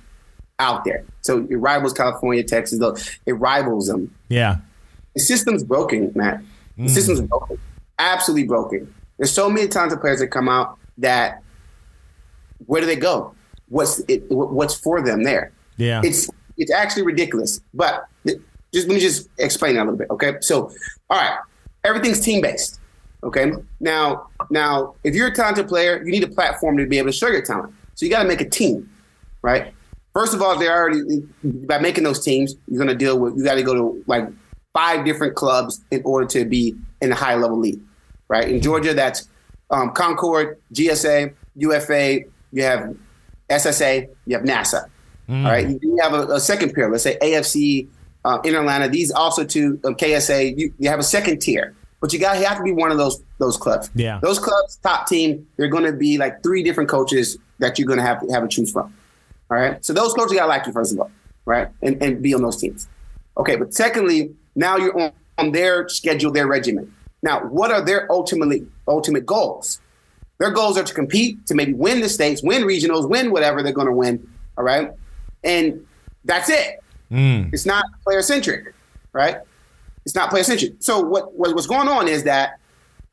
out 0.59 0.85
there. 0.85 1.03
So 1.21 1.45
it 1.49 1.55
rivals 1.55 1.93
California, 1.93 2.43
Texas. 2.43 2.79
Though 2.79 2.95
it 3.25 3.33
rivals 3.33 3.87
them. 3.87 4.13
Yeah. 4.29 4.57
The 5.15 5.21
system's 5.21 5.63
broken, 5.63 6.11
Matt. 6.15 6.41
The 6.77 6.83
Mm. 6.83 6.89
system's 6.91 7.21
broken, 7.21 7.57
absolutely 7.97 8.47
broken. 8.47 8.93
There's 9.17 9.31
so 9.31 9.49
many 9.49 9.67
talented 9.67 9.99
players 9.99 10.19
that 10.19 10.27
come 10.27 10.47
out 10.47 10.77
that 10.99 11.43
where 12.67 12.79
do 12.79 12.87
they 12.87 12.95
go? 12.95 13.33
What's 13.69 13.99
it, 14.07 14.23
what's 14.29 14.75
for 14.75 15.01
them 15.01 15.23
there? 15.23 15.51
Yeah, 15.77 16.01
it's 16.03 16.29
it's 16.57 16.71
actually 16.71 17.03
ridiculous. 17.03 17.61
But 17.73 18.05
just 18.73 18.87
let 18.87 18.95
me 18.95 18.99
just 18.99 19.29
explain 19.37 19.75
that 19.75 19.83
a 19.83 19.85
little 19.85 19.97
bit. 19.97 20.09
Okay, 20.11 20.35
so 20.41 20.71
all 21.09 21.17
right, 21.17 21.37
everything's 21.83 22.19
team 22.19 22.41
based. 22.41 22.79
Okay, 23.23 23.51
now 23.79 24.27
now 24.49 24.95
if 25.03 25.15
you're 25.15 25.27
a 25.27 25.35
talented 25.35 25.67
player, 25.67 26.03
you 26.03 26.11
need 26.11 26.23
a 26.23 26.27
platform 26.27 26.77
to 26.77 26.85
be 26.85 26.97
able 26.97 27.09
to 27.09 27.17
show 27.17 27.27
your 27.27 27.41
talent. 27.41 27.73
So 27.95 28.05
you 28.05 28.11
got 28.11 28.21
to 28.21 28.27
make 28.27 28.41
a 28.41 28.49
team, 28.49 28.89
right? 29.41 29.73
First 30.13 30.33
of 30.33 30.41
all, 30.41 30.57
they're 30.57 30.75
already 30.75 31.21
by 31.43 31.79
making 31.79 32.03
those 32.03 32.23
teams, 32.23 32.55
you're 32.67 32.77
going 32.77 32.87
to 32.87 32.95
deal 32.95 33.19
with. 33.19 33.37
You 33.37 33.43
got 33.43 33.55
to 33.55 33.63
go 33.63 33.73
to 33.73 34.03
like 34.07 34.27
five 34.73 35.05
different 35.05 35.35
clubs 35.35 35.81
in 35.91 36.01
order 36.05 36.25
to 36.27 36.45
be 36.45 36.75
in 37.01 37.11
a 37.11 37.15
high 37.15 37.35
level 37.35 37.59
league, 37.59 37.79
right? 38.27 38.47
In 38.47 38.61
Georgia, 38.61 38.93
that's 38.93 39.27
um, 39.71 39.91
Concorde, 39.91 40.57
GSA, 40.73 41.33
UFA. 41.57 42.21
You 42.51 42.63
have 42.63 42.95
SSA. 43.49 44.09
You 44.25 44.37
have 44.37 44.45
NASA. 44.45 44.85
Mm. 45.27 45.45
All 45.45 45.51
right. 45.51 45.79
You 45.81 45.97
have 46.01 46.13
a, 46.13 46.33
a, 46.33 46.39
second 46.39 46.73
pair. 46.73 46.89
Let's 46.89 47.03
say 47.03 47.17
AFC, 47.21 47.87
uh, 48.25 48.39
in 48.43 48.55
Atlanta. 48.55 48.89
These 48.89 49.11
also 49.11 49.43
to 49.45 49.79
um, 49.83 49.95
KSA. 49.95 50.57
You, 50.57 50.73
you 50.79 50.89
have 50.89 50.99
a 50.99 51.03
second 51.03 51.39
tier 51.39 51.75
but 51.99 52.13
you 52.13 52.19
got 52.19 52.39
you 52.39 52.45
have 52.45 52.57
to 52.57 52.63
be 52.63 52.71
one 52.71 52.91
of 52.91 52.97
those 52.97 53.21
those 53.37 53.57
clubs. 53.57 53.89
Yeah, 53.95 54.19
those 54.21 54.39
clubs, 54.39 54.77
top 54.77 55.07
team, 55.07 55.47
they're 55.57 55.67
going 55.67 55.83
to 55.83 55.93
be 55.93 56.17
like 56.17 56.43
three 56.43 56.63
different 56.63 56.89
coaches 56.89 57.37
that 57.59 57.77
you're 57.77 57.87
going 57.87 57.99
to 57.99 58.05
have 58.05 58.21
to 58.21 58.31
have 58.31 58.43
to 58.43 58.49
choose 58.49 58.71
from. 58.71 58.93
All 59.51 59.57
right, 59.57 59.83
so 59.83 59.93
those 59.93 60.13
coaches 60.13 60.33
got 60.33 60.43
to 60.43 60.47
like 60.47 60.65
you 60.65 60.73
first 60.73 60.93
of 60.93 60.99
all, 60.99 61.11
right, 61.45 61.67
and 61.81 62.01
and 62.01 62.21
be 62.21 62.33
on 62.33 62.41
those 62.41 62.57
teams. 62.57 62.87
Okay, 63.37 63.55
but 63.55 63.73
secondly, 63.73 64.33
now 64.55 64.77
you're 64.77 64.97
on, 64.99 65.11
on 65.37 65.51
their 65.51 65.87
schedule, 65.89 66.31
their 66.31 66.47
regimen. 66.47 66.93
Now, 67.21 67.45
what 67.45 67.71
are 67.71 67.83
their 67.83 68.09
ultimately 68.11 68.65
ultimate 68.87 69.25
goals? 69.25 69.81
Their 70.39 70.51
goals 70.51 70.77
are 70.77 70.83
to 70.83 70.93
compete, 70.93 71.45
to 71.47 71.53
maybe 71.53 71.73
win 71.73 72.01
the 72.01 72.09
states, 72.09 72.41
win 72.41 72.63
regionals, 72.63 73.07
win 73.07 73.31
whatever 73.31 73.61
they're 73.61 73.73
going 73.73 73.87
to 73.87 73.93
win. 73.93 74.27
All 74.57 74.63
right, 74.63 74.91
and 75.43 75.85
that's 76.25 76.49
it. 76.49 76.79
Mm. 77.11 77.53
It's 77.53 77.65
not 77.65 77.85
player 78.03 78.21
centric, 78.21 78.73
right? 79.13 79.37
It's 80.05 80.15
not 80.15 80.29
player 80.29 80.43
centric. 80.43 80.73
So 80.79 81.01
what, 81.01 81.33
what 81.33 81.53
what's 81.53 81.67
going 81.67 81.87
on 81.87 82.07
is 82.07 82.23
that 82.23 82.59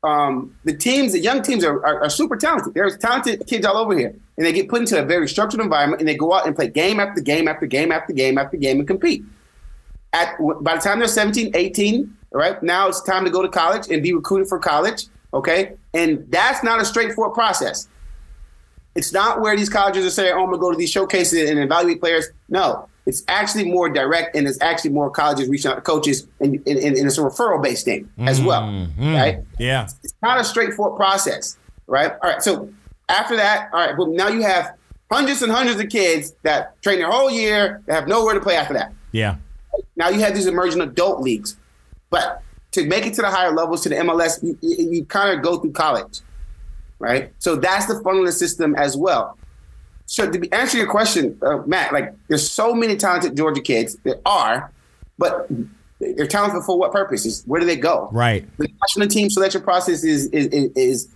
um, 0.03 0.55
the 0.63 0.75
teams, 0.75 1.11
the 1.11 1.19
young 1.19 1.41
teams 1.41 1.63
are, 1.63 1.85
are, 1.85 2.03
are, 2.03 2.09
super 2.09 2.37
talented. 2.37 2.73
There's 2.73 2.97
talented 2.97 3.45
kids 3.47 3.65
all 3.65 3.77
over 3.77 3.97
here, 3.97 4.15
and 4.37 4.45
they 4.45 4.53
get 4.53 4.69
put 4.69 4.81
into 4.81 5.01
a 5.01 5.05
very 5.05 5.27
structured 5.27 5.59
environment, 5.59 6.01
and 6.01 6.07
they 6.07 6.15
go 6.15 6.33
out 6.33 6.45
and 6.45 6.55
play 6.55 6.69
game 6.69 6.99
after 6.99 7.19
game 7.19 7.47
after 7.47 7.65
game 7.65 7.91
after 7.91 8.13
game 8.13 8.37
after 8.37 8.57
game 8.57 8.79
and 8.79 8.87
compete. 8.87 9.23
At 10.13 10.37
by 10.61 10.75
the 10.75 10.81
time 10.81 10.99
they're 10.99 11.07
17, 11.07 11.51
18, 11.53 12.17
all 12.31 12.39
right, 12.39 12.61
now 12.61 12.87
it's 12.87 13.01
time 13.01 13.25
to 13.25 13.31
go 13.31 13.41
to 13.41 13.49
college 13.49 13.89
and 13.89 14.01
be 14.01 14.13
recruited 14.13 14.47
for 14.47 14.59
college. 14.59 15.07
Okay, 15.33 15.73
and 15.93 16.25
that's 16.29 16.63
not 16.63 16.81
a 16.81 16.85
straightforward 16.85 17.33
process. 17.33 17.87
It's 18.95 19.13
not 19.13 19.41
where 19.41 19.55
these 19.55 19.69
colleges 19.69 20.05
are 20.05 20.09
saying, 20.09 20.33
"Oh, 20.33 20.39
I'm 20.39 20.45
gonna 20.45 20.57
go 20.57 20.71
to 20.71 20.77
these 20.77 20.89
showcases 20.89 21.49
and 21.49 21.59
evaluate 21.59 21.99
players." 21.99 22.27
No, 22.49 22.87
it's 23.05 23.23
actually 23.27 23.69
more 23.69 23.89
direct, 23.89 24.35
and 24.35 24.47
it's 24.47 24.59
actually 24.61 24.91
more 24.91 25.09
colleges 25.09 25.49
reaching 25.49 25.71
out 25.71 25.75
to 25.75 25.81
coaches, 25.81 26.27
and, 26.39 26.55
and, 26.67 26.77
and 26.77 26.97
it's 26.97 27.17
a 27.17 27.21
referral 27.21 27.61
based 27.61 27.85
thing 27.85 28.09
as 28.19 28.41
well, 28.41 28.63
mm-hmm. 28.63 29.13
right? 29.13 29.39
Yeah, 29.59 29.87
it's 30.03 30.13
not 30.23 30.39
a 30.39 30.43
straightforward 30.43 30.97
process, 30.97 31.57
right? 31.87 32.13
All 32.23 32.29
right, 32.29 32.41
so 32.41 32.69
after 33.09 33.35
that, 33.35 33.69
all 33.73 33.79
right, 33.79 33.97
well 33.97 34.07
now 34.07 34.29
you 34.29 34.41
have 34.41 34.73
hundreds 35.11 35.41
and 35.41 35.51
hundreds 35.51 35.79
of 35.79 35.89
kids 35.89 36.33
that 36.43 36.81
train 36.81 36.99
their 36.99 37.09
whole 37.09 37.31
year 37.31 37.81
that 37.85 37.93
have 37.93 38.07
nowhere 38.07 38.33
to 38.33 38.41
play 38.41 38.55
after 38.55 38.73
that. 38.73 38.93
Yeah. 39.11 39.37
Now 39.95 40.09
you 40.09 40.19
have 40.19 40.35
these 40.35 40.47
emerging 40.47 40.81
adult 40.81 41.21
leagues, 41.21 41.55
but 42.09 42.41
to 42.77 42.85
make 42.85 43.07
it 43.07 43.13
to 43.15 43.21
the 43.21 43.29
higher 43.29 43.51
levels, 43.51 43.81
to 43.81 43.89
the 43.89 43.95
MLS, 43.95 44.41
you, 44.43 44.57
you 44.61 45.03
kind 45.05 45.35
of 45.35 45.43
go 45.43 45.57
through 45.57 45.71
college, 45.71 46.21
right? 46.99 47.33
So 47.39 47.55
that's 47.55 47.87
the 47.87 47.95
funneling 47.95 48.31
system 48.31 48.75
as 48.75 48.95
well. 48.95 49.37
So 50.05 50.29
to 50.29 50.49
answer 50.51 50.77
your 50.77 50.87
question, 50.87 51.37
uh, 51.41 51.57
Matt, 51.65 51.91
like 51.91 52.13
there's 52.27 52.49
so 52.49 52.75
many 52.75 52.95
talented 52.95 53.35
Georgia 53.35 53.61
kids. 53.61 53.97
There 54.03 54.19
are, 54.25 54.71
but 55.17 55.49
they're 55.99 56.27
talented 56.27 56.63
for 56.63 56.77
what 56.77 56.91
purposes? 56.91 57.43
Where 57.47 57.59
do 57.59 57.65
they 57.65 57.75
go? 57.75 58.09
Right. 58.11 58.47
The 58.57 58.69
national 58.81 59.07
team 59.07 59.29
selection 59.31 59.63
process 59.63 60.03
is 60.03 60.27
is 60.27 60.47
is, 60.47 60.71
is 60.75 61.07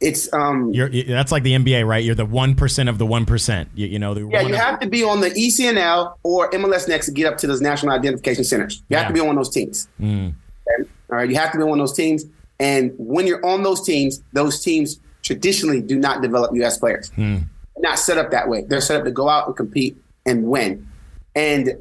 it's 0.00 0.32
um. 0.34 0.74
You're, 0.74 0.90
that's 0.90 1.30
like 1.30 1.44
the 1.44 1.52
NBA, 1.52 1.86
right? 1.86 2.04
You're 2.04 2.16
the 2.16 2.26
one 2.26 2.54
percent 2.54 2.88
of 2.88 2.98
the 2.98 3.06
one 3.06 3.24
percent. 3.24 3.70
You, 3.74 3.86
you, 3.86 3.98
know. 3.98 4.12
The 4.14 4.26
yeah, 4.26 4.42
you 4.42 4.54
have 4.54 4.80
to 4.80 4.88
be 4.88 5.04
on 5.04 5.20
the 5.20 5.30
ECNL 5.30 6.16
or 6.24 6.50
MLS 6.50 6.88
Next 6.88 7.06
to 7.06 7.12
get 7.12 7.32
up 7.32 7.38
to 7.38 7.46
those 7.46 7.60
national 7.60 7.92
identification 7.92 8.44
centers. 8.44 8.78
You 8.78 8.84
yeah. 8.90 8.98
have 8.98 9.08
to 9.08 9.14
be 9.14 9.20
on 9.20 9.28
one 9.28 9.38
of 9.38 9.44
those 9.44 9.54
teams. 9.54 9.88
Mm. 10.00 10.34
Okay? 10.68 10.88
All 11.10 11.16
right, 11.16 11.28
you 11.28 11.36
have 11.36 11.52
to 11.52 11.58
be 11.58 11.62
on 11.62 11.70
one 11.70 11.80
of 11.80 11.86
those 11.86 11.96
teams. 11.96 12.24
And 12.58 12.92
when 12.96 13.26
you're 13.26 13.44
on 13.44 13.62
those 13.62 13.84
teams, 13.84 14.22
those 14.32 14.60
teams 14.60 15.00
traditionally 15.22 15.80
do 15.80 15.98
not 15.98 16.22
develop 16.22 16.54
U.S. 16.54 16.78
players. 16.78 17.10
Mm 17.10 17.44
not 17.82 17.98
set 17.98 18.16
up 18.16 18.30
that 18.30 18.48
way. 18.48 18.62
They're 18.62 18.80
set 18.80 18.98
up 18.98 19.04
to 19.04 19.10
go 19.10 19.28
out 19.28 19.46
and 19.46 19.56
compete 19.56 19.96
and 20.24 20.44
win. 20.44 20.88
And 21.34 21.76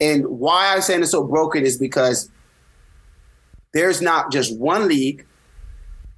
and 0.00 0.26
why 0.26 0.74
I'm 0.74 0.80
saying 0.80 1.02
it's 1.02 1.10
so 1.10 1.24
broken 1.24 1.64
is 1.64 1.76
because 1.76 2.30
there's 3.72 4.00
not 4.00 4.32
just 4.32 4.56
one 4.58 4.88
league, 4.88 5.26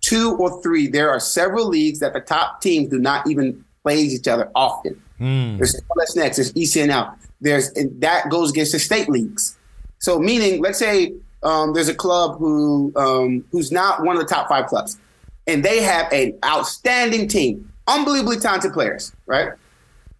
two 0.00 0.36
or 0.36 0.62
three. 0.62 0.86
There 0.86 1.10
are 1.10 1.18
several 1.18 1.66
leagues 1.66 1.98
that 1.98 2.12
the 2.12 2.20
top 2.20 2.62
teams 2.62 2.88
do 2.88 2.98
not 2.98 3.28
even 3.28 3.64
play 3.82 3.98
each 3.98 4.28
other 4.28 4.50
often. 4.54 5.02
Mm. 5.20 5.58
There's 5.58 5.74
MLS 5.74 6.16
Next, 6.16 6.36
there's 6.36 6.52
ECNL. 6.52 7.16
There's 7.40 7.70
and 7.70 8.00
that 8.00 8.30
goes 8.30 8.50
against 8.50 8.72
the 8.72 8.78
state 8.78 9.08
leagues. 9.08 9.58
So 9.98 10.18
meaning, 10.18 10.62
let's 10.62 10.78
say 10.78 11.14
um, 11.42 11.72
there's 11.72 11.88
a 11.88 11.94
club 11.94 12.38
who 12.38 12.92
um, 12.96 13.44
who's 13.50 13.72
not 13.72 14.02
one 14.02 14.16
of 14.16 14.22
the 14.22 14.28
top 14.28 14.48
five 14.48 14.66
clubs, 14.66 14.98
and 15.46 15.64
they 15.64 15.82
have 15.82 16.12
an 16.12 16.38
outstanding 16.44 17.28
team 17.28 17.72
unbelievably 17.88 18.38
talented 18.38 18.72
players, 18.72 19.12
right? 19.26 19.52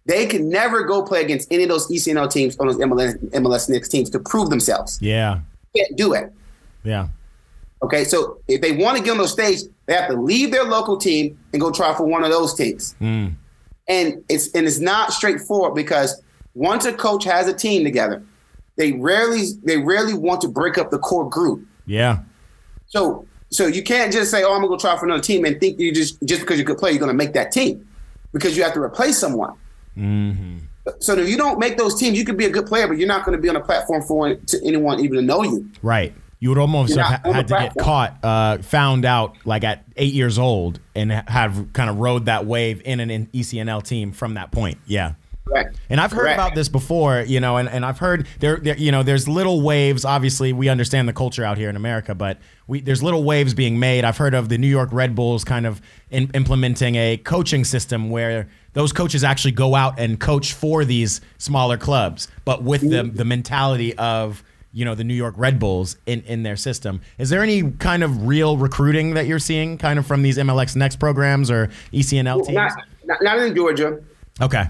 They 0.05 0.25
can 0.25 0.49
never 0.49 0.83
go 0.83 1.01
play 1.01 1.21
against 1.21 1.51
any 1.51 1.63
of 1.63 1.69
those 1.69 1.87
ECNL 1.89 2.31
teams 2.31 2.57
on 2.57 2.67
those 2.67 2.77
MLS, 2.77 3.17
MLS 3.31 3.69
Next 3.69 3.89
teams 3.89 4.09
to 4.09 4.19
prove 4.19 4.49
themselves. 4.49 4.99
Yeah. 5.01 5.39
Can't 5.75 5.95
do 5.95 6.13
it. 6.13 6.31
Yeah. 6.83 7.07
Okay, 7.81 8.03
so 8.03 8.39
if 8.47 8.61
they 8.61 8.73
want 8.73 8.97
to 8.97 9.03
get 9.03 9.11
on 9.11 9.17
those 9.17 9.31
stage, 9.31 9.59
they 9.85 9.93
have 9.93 10.09
to 10.09 10.19
leave 10.19 10.51
their 10.51 10.63
local 10.63 10.97
team 10.97 11.37
and 11.51 11.61
go 11.61 11.71
try 11.71 11.93
for 11.95 12.05
one 12.05 12.23
of 12.23 12.31
those 12.31 12.53
teams. 12.53 12.95
Mm. 13.01 13.35
And 13.87 14.23
it's 14.29 14.53
and 14.53 14.65
it's 14.65 14.79
not 14.79 15.11
straightforward 15.11 15.75
because 15.75 16.21
once 16.53 16.85
a 16.85 16.93
coach 16.93 17.25
has 17.25 17.47
a 17.47 17.53
team 17.53 17.83
together, 17.83 18.23
they 18.75 18.93
rarely 18.93 19.45
they 19.63 19.77
rarely 19.77 20.13
want 20.13 20.41
to 20.41 20.47
break 20.47 20.77
up 20.77 20.91
the 20.91 20.99
core 20.99 21.29
group. 21.29 21.65
Yeah. 21.85 22.19
So 22.87 23.25
so 23.49 23.67
you 23.67 23.83
can't 23.83 24.11
just 24.11 24.31
say, 24.31 24.43
"Oh, 24.43 24.53
I'm 24.53 24.61
gonna 24.61 24.69
go 24.69 24.77
try 24.77 24.97
for 24.97 25.05
another 25.05 25.21
team," 25.21 25.45
and 25.45 25.59
think 25.59 25.79
you 25.79 25.93
just 25.93 26.21
just 26.23 26.41
because 26.41 26.57
you 26.57 26.65
could 26.65 26.77
play, 26.77 26.91
you're 26.91 26.99
gonna 26.99 27.13
make 27.13 27.33
that 27.33 27.51
team, 27.51 27.87
because 28.31 28.57
you 28.57 28.63
have 28.63 28.73
to 28.73 28.81
replace 28.81 29.17
someone. 29.17 29.53
Mm-hmm. 29.97 30.57
So 30.99 31.13
if 31.13 31.29
you 31.29 31.37
don't 31.37 31.59
make 31.59 31.77
those 31.77 31.97
teams, 31.97 32.17
you 32.17 32.25
could 32.25 32.37
be 32.37 32.45
a 32.45 32.49
good 32.49 32.65
player, 32.65 32.87
but 32.87 32.97
you're 32.97 33.07
not 33.07 33.25
going 33.25 33.37
to 33.37 33.41
be 33.41 33.47
on 33.49 33.55
a 33.55 33.61
platform 33.61 34.01
for 34.01 34.35
to 34.35 34.65
anyone 34.65 34.99
even 34.99 35.15
to 35.15 35.21
know 35.21 35.43
you. 35.43 35.69
Right. 35.81 36.13
You 36.39 36.49
would 36.49 36.57
almost 36.57 36.97
have 36.97 37.21
had 37.23 37.47
to 37.47 37.53
get 37.53 37.75
caught, 37.77 38.17
uh, 38.21 38.57
found 38.57 39.05
out 39.05 39.37
like 39.45 39.63
at 39.63 39.85
eight 39.95 40.13
years 40.13 40.37
old, 40.37 40.81
and 40.93 41.09
have 41.09 41.71
kind 41.71 41.89
of 41.89 41.99
rode 41.99 42.25
that 42.25 42.45
wave 42.45 42.81
in 42.83 42.99
an 42.99 43.27
ECNL 43.27 43.81
team 43.81 44.11
from 44.11 44.33
that 44.33 44.51
point. 44.51 44.77
Yeah. 44.85 45.13
Correct. 45.45 45.75
And 45.89 45.99
I've 45.99 46.11
heard 46.11 46.21
Correct. 46.21 46.39
about 46.39 46.55
this 46.55 46.69
before, 46.69 47.21
you 47.21 47.39
know, 47.39 47.57
and, 47.57 47.67
and 47.67 47.85
I've 47.85 47.99
heard 47.99 48.27
there, 48.39 48.57
there, 48.57 48.77
you 48.77 48.91
know, 48.91 49.03
there's 49.03 49.27
little 49.27 49.61
waves. 49.61 50.05
Obviously, 50.05 50.53
we 50.53 50.69
understand 50.69 51.07
the 51.07 51.13
culture 51.13 51.43
out 51.43 51.57
here 51.57 51.69
in 51.69 51.75
America, 51.75 52.15
but 52.15 52.37
we, 52.67 52.79
there's 52.79 53.03
little 53.03 53.23
waves 53.23 53.53
being 53.53 53.77
made. 53.77 54.05
I've 54.05 54.17
heard 54.17 54.33
of 54.33 54.47
the 54.47 54.57
New 54.57 54.67
York 54.67 54.89
Red 54.93 55.15
Bulls 55.15 55.43
kind 55.43 55.65
of 55.65 55.81
in, 56.09 56.31
implementing 56.33 56.95
a 56.95 57.17
coaching 57.17 57.65
system 57.65 58.09
where 58.09 58.47
those 58.71 58.93
coaches 58.93 59.23
actually 59.23 59.51
go 59.51 59.75
out 59.75 59.99
and 59.99 60.17
coach 60.19 60.53
for 60.53 60.85
these 60.85 61.19
smaller 61.37 61.77
clubs, 61.77 62.29
but 62.45 62.63
with 62.63 62.81
the, 62.81 63.03
the 63.03 63.25
mentality 63.25 63.95
of, 63.97 64.43
you 64.71 64.85
know, 64.85 64.95
the 64.95 65.03
New 65.03 65.13
York 65.13 65.35
Red 65.37 65.59
Bulls 65.59 65.97
in, 66.05 66.21
in 66.21 66.43
their 66.43 66.55
system. 66.55 67.01
Is 67.17 67.29
there 67.29 67.43
any 67.43 67.69
kind 67.73 68.01
of 68.01 68.25
real 68.25 68.57
recruiting 68.57 69.13
that 69.15 69.27
you're 69.27 69.39
seeing 69.39 69.77
kind 69.77 69.99
of 69.99 70.07
from 70.07 70.23
these 70.23 70.37
MLS 70.37 70.75
Next 70.75 70.95
programs 70.99 71.51
or 71.51 71.69
ECNL 71.91 72.45
teams? 72.45 72.55
Not, 72.55 72.77
not, 73.05 73.21
not 73.21 73.39
in 73.39 73.53
Georgia. 73.53 74.01
Okay. 74.41 74.65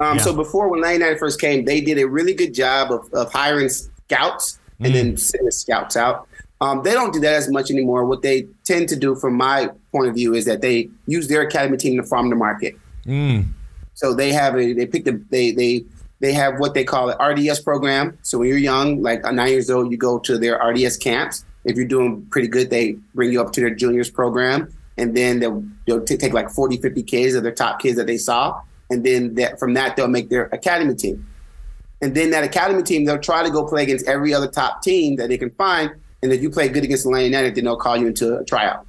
Um, 0.00 0.18
yeah. 0.18 0.24
So 0.24 0.34
before 0.34 0.68
when 0.68 0.80
99 0.80 1.18
first 1.18 1.40
came, 1.40 1.64
they 1.64 1.80
did 1.80 1.98
a 1.98 2.06
really 2.06 2.34
good 2.34 2.54
job 2.54 2.92
of, 2.92 3.12
of 3.12 3.32
hiring 3.32 3.68
scouts 3.68 4.58
and 4.80 4.92
mm. 4.92 4.94
then 4.94 5.16
sending 5.16 5.50
scouts 5.50 5.96
out. 5.96 6.28
Um, 6.60 6.82
they 6.82 6.92
don't 6.92 7.12
do 7.12 7.20
that 7.20 7.34
as 7.34 7.48
much 7.50 7.70
anymore. 7.70 8.04
What 8.04 8.22
they 8.22 8.46
tend 8.64 8.88
to 8.88 8.96
do, 8.96 9.14
from 9.14 9.34
my 9.34 9.70
point 9.92 10.08
of 10.08 10.14
view, 10.14 10.34
is 10.34 10.44
that 10.46 10.60
they 10.60 10.88
use 11.06 11.28
their 11.28 11.42
academy 11.42 11.76
team 11.76 11.96
to 12.00 12.02
farm 12.02 12.30
the 12.30 12.36
market. 12.36 12.76
Mm. 13.06 13.46
So 13.94 14.14
they 14.14 14.32
have 14.32 14.56
a 14.56 14.72
they 14.72 14.86
pick 14.86 15.04
the 15.04 15.22
they 15.30 15.52
they 15.52 15.84
they 16.20 16.32
have 16.32 16.58
what 16.58 16.74
they 16.74 16.84
call 16.84 17.10
an 17.10 17.16
RDS 17.20 17.60
program. 17.60 18.18
So 18.22 18.38
when 18.38 18.48
you're 18.48 18.58
young, 18.58 19.02
like 19.02 19.22
nine 19.24 19.50
years 19.50 19.70
old, 19.70 19.90
you 19.90 19.96
go 19.96 20.18
to 20.20 20.38
their 20.38 20.58
RDS 20.58 20.96
camps. 20.96 21.44
If 21.64 21.76
you're 21.76 21.86
doing 21.86 22.26
pretty 22.30 22.48
good, 22.48 22.70
they 22.70 22.92
bring 23.14 23.32
you 23.32 23.40
up 23.40 23.52
to 23.52 23.60
their 23.60 23.74
juniors 23.74 24.10
program, 24.10 24.72
and 24.96 25.16
then 25.16 25.40
they'll, 25.40 25.64
they'll 25.86 26.04
t- 26.04 26.16
take 26.16 26.32
like 26.32 26.50
40, 26.50 26.78
50 26.78 27.02
kids 27.02 27.34
of 27.34 27.42
their 27.42 27.52
top 27.52 27.80
kids 27.80 27.96
that 27.98 28.06
they 28.06 28.18
saw, 28.18 28.60
and 28.90 29.04
then 29.04 29.34
that 29.34 29.58
from 29.58 29.74
that 29.74 29.96
they'll 29.96 30.08
make 30.08 30.28
their 30.30 30.46
academy 30.46 30.94
team. 30.94 31.26
And 32.00 32.14
then 32.14 32.30
that 32.30 32.44
academy 32.44 32.82
team, 32.82 33.04
they'll 33.04 33.18
try 33.18 33.42
to 33.42 33.50
go 33.50 33.66
play 33.66 33.82
against 33.82 34.06
every 34.06 34.32
other 34.32 34.46
top 34.46 34.82
team 34.82 35.16
that 35.16 35.28
they 35.28 35.38
can 35.38 35.50
find. 35.50 35.90
And 36.22 36.32
if 36.32 36.40
you 36.40 36.50
play 36.50 36.68
good 36.68 36.84
against 36.84 37.04
Atlanta 37.04 37.24
United, 37.24 37.54
then 37.56 37.64
they'll 37.64 37.76
call 37.76 37.96
you 37.96 38.06
into 38.06 38.38
a 38.38 38.44
tryout. 38.44 38.86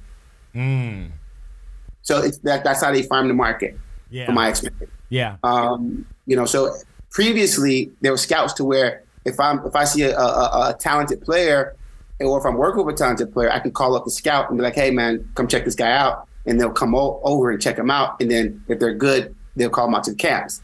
Mm. 0.54 1.10
So 2.02 2.18
it's 2.18 2.38
that 2.38 2.64
that's 2.64 2.82
how 2.82 2.92
they 2.92 3.02
farm 3.02 3.28
the 3.28 3.34
market. 3.34 3.78
Yeah. 4.10 4.26
From 4.26 4.34
my 4.36 4.48
experience. 4.48 4.90
Yeah. 5.08 5.36
Um, 5.42 6.06
you 6.26 6.36
know, 6.36 6.44
so 6.44 6.74
previously 7.10 7.90
there 8.00 8.12
were 8.12 8.18
scouts 8.18 8.52
to 8.54 8.64
where 8.64 9.02
if 9.24 9.38
I'm 9.38 9.64
if 9.66 9.76
I 9.76 9.84
see 9.84 10.02
a, 10.02 10.16
a, 10.16 10.70
a 10.70 10.76
talented 10.78 11.20
player, 11.20 11.76
or 12.20 12.38
if 12.38 12.46
I'm 12.46 12.56
working 12.56 12.84
with 12.84 12.94
a 12.94 12.98
talented 12.98 13.32
player, 13.32 13.50
I 13.50 13.58
can 13.60 13.70
call 13.70 13.94
up 13.94 14.04
the 14.04 14.10
scout 14.10 14.48
and 14.48 14.58
be 14.58 14.64
like, 14.64 14.74
"Hey, 14.74 14.90
man, 14.90 15.28
come 15.34 15.46
check 15.46 15.64
this 15.64 15.74
guy 15.74 15.92
out," 15.92 16.26
and 16.46 16.60
they'll 16.60 16.70
come 16.70 16.94
o- 16.94 17.20
over 17.22 17.50
and 17.50 17.60
check 17.60 17.78
him 17.78 17.90
out, 17.90 18.20
and 18.20 18.30
then 18.30 18.62
if 18.68 18.78
they're 18.78 18.94
good, 18.94 19.34
they'll 19.56 19.70
call 19.70 19.88
him 19.88 19.94
out 19.94 20.04
to 20.04 20.12
the 20.12 20.16
camps. 20.16 20.62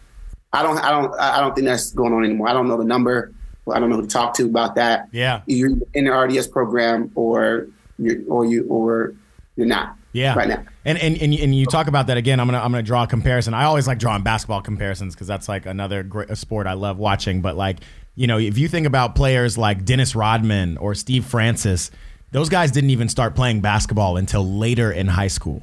I 0.52 0.62
don't, 0.62 0.78
I 0.78 0.90
don't, 0.90 1.14
I 1.18 1.40
don't 1.40 1.54
think 1.54 1.66
that's 1.66 1.92
going 1.92 2.12
on 2.12 2.24
anymore. 2.24 2.48
I 2.48 2.52
don't 2.52 2.68
know 2.68 2.76
the 2.76 2.84
number. 2.84 3.32
I 3.72 3.80
don't 3.80 3.90
know 3.90 3.96
who 3.96 4.02
to 4.02 4.08
talk 4.08 4.34
to 4.34 4.46
about 4.46 4.76
that. 4.76 5.08
Yeah. 5.12 5.42
You're 5.46 5.72
in 5.94 6.04
the 6.04 6.10
RDS 6.10 6.46
program, 6.46 7.10
or 7.14 7.66
you, 7.98 8.24
or 8.28 8.44
you, 8.46 8.64
or 8.68 9.14
you're 9.56 9.66
not. 9.66 9.96
Yeah. 10.12 10.34
Right 10.34 10.48
now. 10.48 10.64
And, 10.84 10.96
and 10.98 11.20
and 11.20 11.34
and 11.34 11.54
you 11.54 11.66
talk 11.66 11.88
about 11.88 12.06
that 12.06 12.16
again. 12.16 12.40
I'm 12.40 12.46
gonna 12.46 12.60
I'm 12.60 12.70
gonna 12.70 12.82
draw 12.82 13.02
a 13.02 13.06
comparison. 13.06 13.52
I 13.52 13.64
always 13.64 13.86
like 13.86 13.98
drawing 13.98 14.22
basketball 14.22 14.62
comparisons 14.62 15.14
because 15.14 15.26
that's 15.26 15.46
like 15.46 15.66
another 15.66 16.02
great 16.02 16.34
sport 16.38 16.66
I 16.66 16.72
love 16.72 16.96
watching. 16.96 17.42
But 17.42 17.54
like 17.54 17.80
you 18.14 18.26
know, 18.26 18.38
if 18.38 18.56
you 18.56 18.66
think 18.66 18.86
about 18.86 19.14
players 19.14 19.58
like 19.58 19.84
Dennis 19.84 20.16
Rodman 20.16 20.78
or 20.78 20.94
Steve 20.94 21.26
Francis, 21.26 21.90
those 22.32 22.48
guys 22.48 22.70
didn't 22.70 22.90
even 22.90 23.10
start 23.10 23.34
playing 23.34 23.60
basketball 23.60 24.16
until 24.16 24.46
later 24.46 24.90
in 24.90 25.06
high 25.06 25.26
school. 25.26 25.62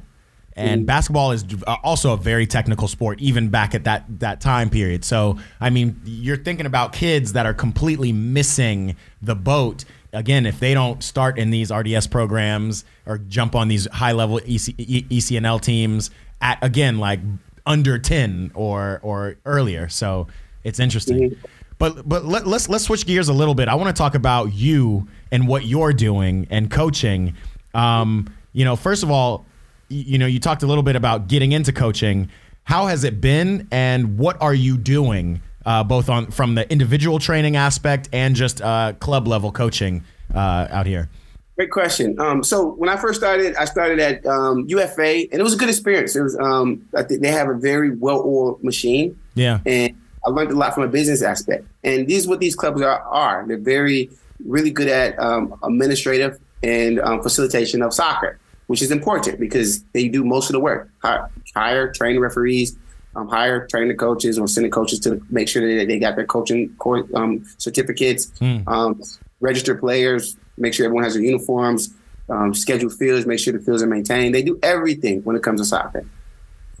And 0.56 0.86
basketball 0.86 1.32
is 1.32 1.44
also 1.82 2.12
a 2.12 2.16
very 2.16 2.46
technical 2.46 2.86
sport, 2.86 3.20
even 3.20 3.48
back 3.48 3.74
at 3.74 3.84
that 3.84 4.04
that 4.20 4.40
time 4.40 4.70
period. 4.70 5.04
So, 5.04 5.38
I 5.60 5.70
mean, 5.70 6.00
you're 6.04 6.36
thinking 6.36 6.66
about 6.66 6.92
kids 6.92 7.32
that 7.32 7.44
are 7.44 7.54
completely 7.54 8.12
missing 8.12 8.96
the 9.20 9.34
boat. 9.34 9.84
Again, 10.12 10.46
if 10.46 10.60
they 10.60 10.72
don't 10.72 11.02
start 11.02 11.38
in 11.38 11.50
these 11.50 11.72
RDS 11.72 12.06
programs 12.06 12.84
or 13.04 13.18
jump 13.18 13.56
on 13.56 13.66
these 13.66 13.88
high 13.90 14.12
level 14.12 14.38
EC, 14.38 14.76
ECNL 14.76 15.60
teams 15.60 16.10
at 16.40 16.62
again 16.62 16.98
like 16.98 17.18
under 17.66 17.98
ten 17.98 18.52
or 18.54 19.00
or 19.02 19.36
earlier, 19.44 19.88
so 19.88 20.28
it's 20.62 20.78
interesting. 20.78 21.36
But 21.78 22.08
but 22.08 22.24
let, 22.24 22.46
let's 22.46 22.68
let's 22.68 22.84
switch 22.84 23.06
gears 23.06 23.28
a 23.28 23.32
little 23.32 23.54
bit. 23.54 23.68
I 23.68 23.74
want 23.74 23.94
to 23.94 23.98
talk 24.00 24.14
about 24.14 24.52
you 24.54 25.08
and 25.32 25.48
what 25.48 25.64
you're 25.64 25.92
doing 25.92 26.46
and 26.50 26.70
coaching. 26.70 27.34
Um, 27.74 28.32
you 28.52 28.64
know, 28.64 28.76
first 28.76 29.02
of 29.02 29.10
all, 29.10 29.44
you 29.88 30.18
know, 30.18 30.26
you 30.26 30.40
talked 30.40 30.62
a 30.62 30.66
little 30.66 30.82
bit 30.82 30.96
about 30.96 31.28
getting 31.28 31.52
into 31.52 31.72
coaching. 31.72 32.30
How 32.64 32.86
has 32.86 33.04
it 33.04 33.20
been, 33.20 33.68
and 33.70 34.18
what 34.18 34.40
are 34.40 34.54
you 34.54 34.76
doing, 34.76 35.42
uh, 35.66 35.84
both 35.84 36.08
on 36.08 36.30
from 36.30 36.54
the 36.54 36.70
individual 36.70 37.18
training 37.18 37.56
aspect 37.56 38.08
and 38.12 38.34
just 38.34 38.62
uh, 38.62 38.94
club 39.00 39.28
level 39.28 39.52
coaching 39.52 40.02
uh, 40.34 40.68
out 40.70 40.86
here? 40.86 41.10
Great 41.56 41.70
question. 41.70 42.18
Um, 42.18 42.42
so 42.42 42.66
when 42.66 42.88
I 42.88 42.96
first 42.96 43.20
started, 43.20 43.54
I 43.56 43.64
started 43.64 44.00
at 44.00 44.26
um, 44.26 44.64
UFA, 44.66 45.28
and 45.30 45.34
it 45.34 45.42
was 45.42 45.54
a 45.54 45.56
good 45.56 45.68
experience. 45.68 46.16
It 46.16 46.22
was, 46.22 46.36
um, 46.38 46.88
I 46.96 47.04
think 47.04 47.20
they 47.20 47.30
have 47.30 47.48
a 47.48 47.54
very 47.54 47.94
well-oiled 47.94 48.64
machine, 48.64 49.16
Yeah, 49.34 49.60
and 49.64 49.94
I 50.26 50.30
learned 50.30 50.50
a 50.50 50.56
lot 50.56 50.74
from 50.74 50.82
a 50.84 50.88
business 50.88 51.22
aspect. 51.22 51.66
And 51.84 52.08
these 52.08 52.26
what 52.26 52.40
these 52.40 52.56
clubs 52.56 52.82
are. 52.82 53.00
are. 53.02 53.44
They're 53.46 53.58
very, 53.58 54.10
really 54.44 54.70
good 54.70 54.88
at 54.88 55.18
um, 55.18 55.54
administrative 55.62 56.40
and 56.62 56.98
um, 57.00 57.22
facilitation 57.22 57.82
of 57.82 57.92
soccer, 57.92 58.38
which 58.66 58.82
is 58.82 58.90
important 58.90 59.38
because 59.38 59.82
they 59.92 60.08
do 60.08 60.24
most 60.24 60.48
of 60.48 60.54
the 60.54 60.60
work. 60.60 60.90
Hire, 61.02 61.30
hire 61.54 61.92
train 61.92 62.18
referees, 62.18 62.76
um, 63.16 63.28
hire 63.28 63.66
train 63.66 63.88
the 63.88 63.94
coaches, 63.94 64.38
or 64.38 64.48
send 64.48 64.66
the 64.66 64.70
coaches 64.70 65.00
to 65.00 65.20
make 65.30 65.48
sure 65.48 65.76
that 65.78 65.86
they 65.86 65.98
got 65.98 66.16
their 66.16 66.26
coaching 66.26 66.74
um, 67.14 67.44
certificates, 67.58 68.30
um, 68.66 69.00
register 69.40 69.74
players, 69.74 70.36
make 70.56 70.74
sure 70.74 70.86
everyone 70.86 71.04
has 71.04 71.14
their 71.14 71.22
uniforms, 71.22 71.92
um, 72.28 72.54
schedule 72.54 72.90
fields, 72.90 73.26
make 73.26 73.38
sure 73.38 73.52
the 73.52 73.58
fields 73.58 73.82
are 73.82 73.86
maintained. 73.86 74.34
They 74.34 74.42
do 74.42 74.58
everything 74.62 75.22
when 75.22 75.36
it 75.36 75.42
comes 75.42 75.60
to 75.60 75.64
soccer. 75.66 76.04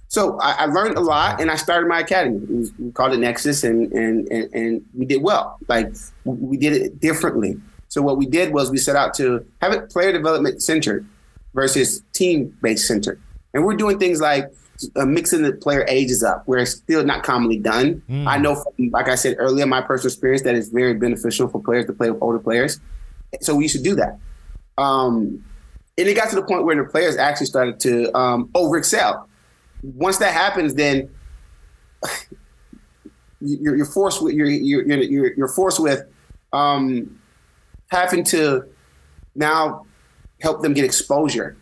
So 0.08 0.38
I, 0.38 0.52
I 0.52 0.66
learned 0.66 0.96
a 0.96 1.00
lot, 1.00 1.40
and 1.40 1.50
I 1.50 1.56
started 1.56 1.88
my 1.88 2.00
academy. 2.00 2.38
Was- 2.48 2.72
we 2.78 2.92
called 2.92 3.12
it 3.12 3.18
Nexus, 3.18 3.64
and 3.64 3.92
and 3.92 4.28
and, 4.28 4.54
and 4.54 4.84
we 4.94 5.04
did 5.06 5.22
well. 5.22 5.58
Like 5.68 5.92
we 6.24 6.34
we 6.34 6.56
did 6.56 6.72
it 6.72 7.00
differently. 7.00 7.60
So 7.88 8.00
what 8.02 8.16
we 8.16 8.26
did 8.26 8.52
was 8.52 8.70
we 8.70 8.78
set 8.78 8.96
out 8.96 9.14
to 9.14 9.44
have 9.60 9.72
it 9.72 9.90
player 9.90 10.12
development 10.12 10.62
centered 10.62 11.06
versus 11.54 12.02
team 12.12 12.56
based 12.62 12.86
centered, 12.86 13.20
and 13.52 13.64
we're 13.64 13.76
doing 13.76 13.98
things 13.98 14.20
like 14.20 14.52
uh, 14.96 15.06
mixing 15.06 15.42
the 15.42 15.52
player 15.52 15.84
ages 15.88 16.22
up, 16.22 16.42
where 16.46 16.60
it's 16.60 16.72
still 16.72 17.04
not 17.04 17.22
commonly 17.22 17.58
done. 17.58 18.02
I 18.26 18.38
know, 18.38 18.54
from, 18.56 18.90
like 18.90 19.08
I 19.08 19.14
said 19.14 19.36
earlier, 19.38 19.66
my 19.66 19.80
personal 19.80 20.12
experience 20.12 20.42
that 20.42 20.54
it's 20.54 20.68
very 20.68 20.94
beneficial 20.94 21.48
for 21.48 21.62
players 21.62 21.86
to 21.86 21.92
play 21.92 22.10
with 22.10 22.22
older 22.22 22.38
players. 22.38 22.80
So 23.40 23.54
we 23.54 23.68
should 23.68 23.82
do 23.82 23.94
that. 23.96 24.18
Um, 24.78 25.44
and 25.96 26.08
it 26.08 26.14
got 26.14 26.28
to 26.30 26.36
the 26.36 26.42
point 26.42 26.64
where 26.64 26.76
the 26.76 26.84
players 26.84 27.16
actually 27.16 27.46
started 27.46 27.78
to 27.80 28.16
um, 28.16 28.50
over 28.54 28.76
excel 28.76 29.28
once 29.84 30.18
that 30.18 30.32
happens, 30.32 30.74
then 30.74 31.10
you're, 33.40 33.76
you're 33.76 33.86
forced 33.86 34.22
with 34.22 34.34
you're, 34.34 34.46
you're 34.46 34.84
you're 34.84 35.34
you're 35.34 35.48
forced 35.48 35.80
with 35.80 36.02
um, 36.52 37.18
having 37.88 38.24
to 38.24 38.64
now 39.34 39.86
help 40.44 40.60
them 40.62 40.74
get 40.74 40.84
exposure 40.84 41.56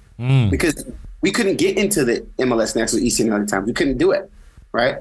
because 0.50 0.84
we 1.22 1.30
couldn't 1.30 1.56
get 1.56 1.78
into 1.78 2.04
the 2.04 2.20
MLS 2.38 2.76
Nexus 2.76 3.00
ECN 3.00 3.32
other 3.34 3.46
times. 3.46 3.66
We 3.66 3.72
couldn't 3.72 3.96
do 3.98 4.10
it, 4.12 4.30
right? 4.72 4.96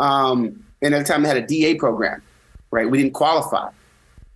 Um, 0.00 0.64
and 0.82 0.94
at 0.94 0.98
the 0.98 1.04
time 1.04 1.22
they 1.22 1.28
had 1.28 1.36
a 1.38 1.46
DA 1.46 1.74
program, 1.76 2.20
right? 2.70 2.90
We 2.90 2.98
didn't 2.98 3.14
qualify, 3.14 3.70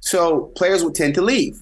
so 0.00 0.42
players 0.56 0.84
would 0.84 0.94
tend 0.94 1.14
to 1.16 1.22
leave. 1.22 1.60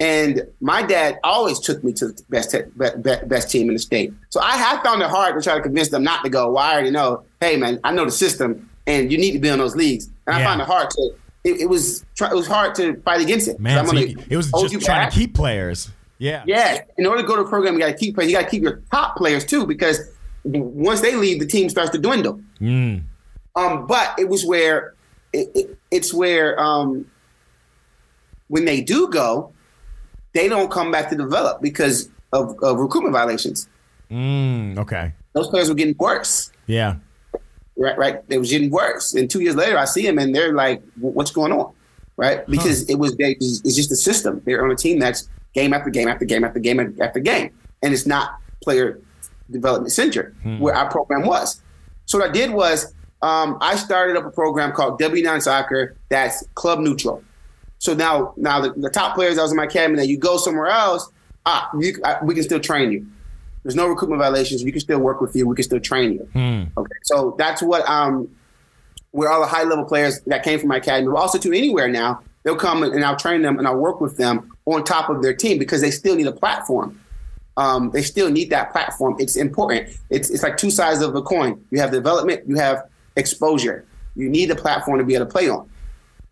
And 0.00 0.46
my 0.62 0.82
dad 0.82 1.18
always 1.22 1.58
took 1.60 1.84
me 1.84 1.92
to 1.94 2.08
the 2.08 2.22
best 2.30 2.50
te- 2.52 2.62
be- 2.78 2.96
be- 3.02 3.26
best 3.26 3.50
team 3.50 3.68
in 3.68 3.74
the 3.74 3.78
state. 3.78 4.12
So 4.30 4.40
I 4.40 4.56
have 4.56 4.82
found 4.82 5.02
it 5.02 5.10
hard 5.10 5.34
to 5.36 5.42
try 5.42 5.56
to 5.56 5.60
convince 5.62 5.88
them 5.90 6.02
not 6.02 6.24
to 6.24 6.30
go. 6.30 6.52
Well, 6.52 6.58
I 6.64 6.72
already 6.72 6.90
know, 6.90 7.22
hey 7.40 7.56
man, 7.58 7.78
I 7.84 7.92
know 7.92 8.06
the 8.06 8.10
system, 8.10 8.68
and 8.86 9.12
you 9.12 9.18
need 9.18 9.32
to 9.32 9.38
be 9.38 9.48
in 9.48 9.58
those 9.58 9.76
leagues. 9.76 10.08
And 10.26 10.36
I 10.36 10.38
Yeah. 10.40 10.46
found 10.46 10.60
it 10.62 10.66
hard 10.66 10.88
to. 10.90 11.10
It, 11.44 11.60
it 11.62 11.66
was 11.68 12.04
it 12.20 12.34
was 12.34 12.46
hard 12.46 12.74
to 12.76 12.96
fight 13.02 13.20
against 13.22 13.48
it. 13.48 13.58
man, 13.60 13.78
I'm 13.78 13.86
so 13.86 13.92
gonna 13.92 14.06
you- 14.06 14.18
it 14.30 14.36
was 14.38 14.50
just 14.50 14.72
trying 14.84 15.04
back. 15.06 15.10
to 15.12 15.18
keep 15.18 15.34
players. 15.34 15.90
Yeah, 16.20 16.44
Yeah, 16.46 16.82
in 16.98 17.06
order 17.06 17.22
to 17.22 17.26
go 17.26 17.34
to 17.34 17.42
a 17.42 17.48
program, 17.48 17.72
you 17.74 17.80
got 17.80 17.86
to 17.86 17.94
keep 17.94 18.14
players. 18.14 18.30
You 18.30 18.36
got 18.36 18.44
to 18.44 18.50
keep 18.50 18.62
your 18.62 18.82
top 18.92 19.16
players 19.16 19.42
too, 19.42 19.66
because 19.66 19.98
once 20.44 21.00
they 21.00 21.14
leave, 21.14 21.40
the 21.40 21.46
team 21.46 21.70
starts 21.70 21.90
to 21.90 21.98
dwindle. 21.98 22.38
Mm. 22.60 23.04
Um, 23.56 23.86
but 23.86 24.14
it 24.18 24.28
was 24.28 24.44
where 24.44 24.94
it, 25.32 25.50
it, 25.54 25.78
it's 25.90 26.12
where 26.12 26.60
um, 26.60 27.10
when 28.48 28.66
they 28.66 28.82
do 28.82 29.08
go, 29.08 29.50
they 30.34 30.46
don't 30.46 30.70
come 30.70 30.90
back 30.90 31.08
to 31.08 31.16
develop 31.16 31.62
because 31.62 32.10
of, 32.34 32.54
of 32.62 32.78
recruitment 32.78 33.14
violations. 33.14 33.66
Mm, 34.10 34.78
okay. 34.78 35.14
Those 35.32 35.48
players 35.48 35.70
were 35.70 35.74
getting 35.74 35.96
worse. 35.98 36.52
Yeah. 36.66 36.96
Right, 37.76 37.96
right. 37.96 38.28
They 38.28 38.36
was 38.36 38.50
getting 38.50 38.70
worse. 38.70 39.14
And 39.14 39.30
two 39.30 39.40
years 39.40 39.56
later, 39.56 39.78
I 39.78 39.86
see 39.86 40.04
them, 40.04 40.18
and 40.18 40.34
they're 40.34 40.52
like, 40.52 40.82
"What's 41.00 41.30
going 41.30 41.50
on?" 41.50 41.72
Right? 42.18 42.46
Because 42.46 42.86
it 42.90 42.96
was 42.96 43.16
they, 43.16 43.36
it's 43.40 43.74
just 43.74 43.90
a 43.90 43.96
system. 43.96 44.42
They're 44.44 44.62
on 44.62 44.70
a 44.70 44.76
team 44.76 44.98
that's 44.98 45.30
game 45.54 45.72
after 45.72 45.90
game 45.90 46.08
after 46.08 46.24
game 46.24 46.44
after 46.44 46.58
game 46.58 46.96
after 47.00 47.20
game, 47.20 47.52
and 47.82 47.92
it's 47.92 48.06
not 48.06 48.38
player 48.62 49.00
development 49.50 49.92
centered 49.92 50.34
where 50.60 50.74
our 50.74 50.90
program 50.90 51.26
was. 51.26 51.60
So 52.06 52.18
what 52.18 52.30
I 52.30 52.32
did 52.32 52.50
was 52.50 52.92
um, 53.22 53.58
I 53.60 53.76
started 53.76 54.16
up 54.16 54.24
a 54.24 54.30
program 54.30 54.72
called 54.72 55.00
W9 55.00 55.42
Soccer 55.42 55.96
that's 56.08 56.46
club 56.54 56.80
neutral. 56.80 57.22
So 57.78 57.94
now, 57.94 58.34
now 58.36 58.60
the, 58.60 58.72
the 58.72 58.90
top 58.90 59.14
players 59.14 59.36
that 59.36 59.42
was 59.42 59.52
in 59.52 59.56
my 59.56 59.64
academy, 59.64 59.96
that 59.96 60.08
you 60.08 60.18
go 60.18 60.36
somewhere 60.36 60.68
else, 60.68 61.10
ah, 61.46 61.70
you, 61.78 61.98
I, 62.04 62.22
we 62.22 62.34
can 62.34 62.42
still 62.42 62.60
train 62.60 62.92
you. 62.92 63.06
There's 63.62 63.74
no 63.74 63.88
recruitment 63.88 64.20
violations. 64.20 64.64
We 64.64 64.72
can 64.72 64.80
still 64.80 65.00
work 65.00 65.20
with 65.20 65.34
you. 65.36 65.46
We 65.46 65.54
can 65.54 65.64
still 65.64 65.80
train 65.80 66.14
you. 66.14 66.28
Okay, 66.76 66.94
so 67.04 67.34
that's 67.38 67.62
what 67.62 67.86
um, 67.88 68.28
where 69.10 69.30
all 69.30 69.40
the 69.40 69.46
high 69.46 69.64
level 69.64 69.84
players 69.84 70.20
that 70.26 70.42
came 70.42 70.58
from 70.58 70.68
my 70.68 70.76
academy, 70.76 71.10
but 71.10 71.16
also 71.16 71.38
to 71.38 71.52
anywhere 71.52 71.88
now, 71.88 72.22
they'll 72.42 72.56
come 72.56 72.82
and 72.82 73.04
I'll 73.04 73.16
train 73.16 73.42
them 73.42 73.58
and 73.58 73.66
I'll 73.66 73.76
work 73.76 74.00
with 74.00 74.16
them 74.16 74.50
on 74.66 74.84
top 74.84 75.08
of 75.08 75.22
their 75.22 75.34
team 75.34 75.58
because 75.58 75.80
they 75.80 75.90
still 75.90 76.16
need 76.16 76.26
a 76.26 76.32
platform. 76.32 77.00
Um, 77.56 77.90
they 77.90 78.02
still 78.02 78.30
need 78.30 78.50
that 78.50 78.72
platform. 78.72 79.16
It's 79.18 79.36
important. 79.36 79.90
It's 80.08 80.30
it's 80.30 80.42
like 80.42 80.56
two 80.56 80.70
sides 80.70 81.02
of 81.02 81.14
a 81.14 81.22
coin. 81.22 81.62
You 81.70 81.80
have 81.80 81.90
development, 81.90 82.48
you 82.48 82.56
have 82.56 82.88
exposure. 83.16 83.84
You 84.16 84.28
need 84.28 84.50
a 84.50 84.56
platform 84.56 84.98
to 84.98 85.04
be 85.04 85.14
able 85.14 85.26
to 85.26 85.32
play 85.32 85.48
on. 85.48 85.68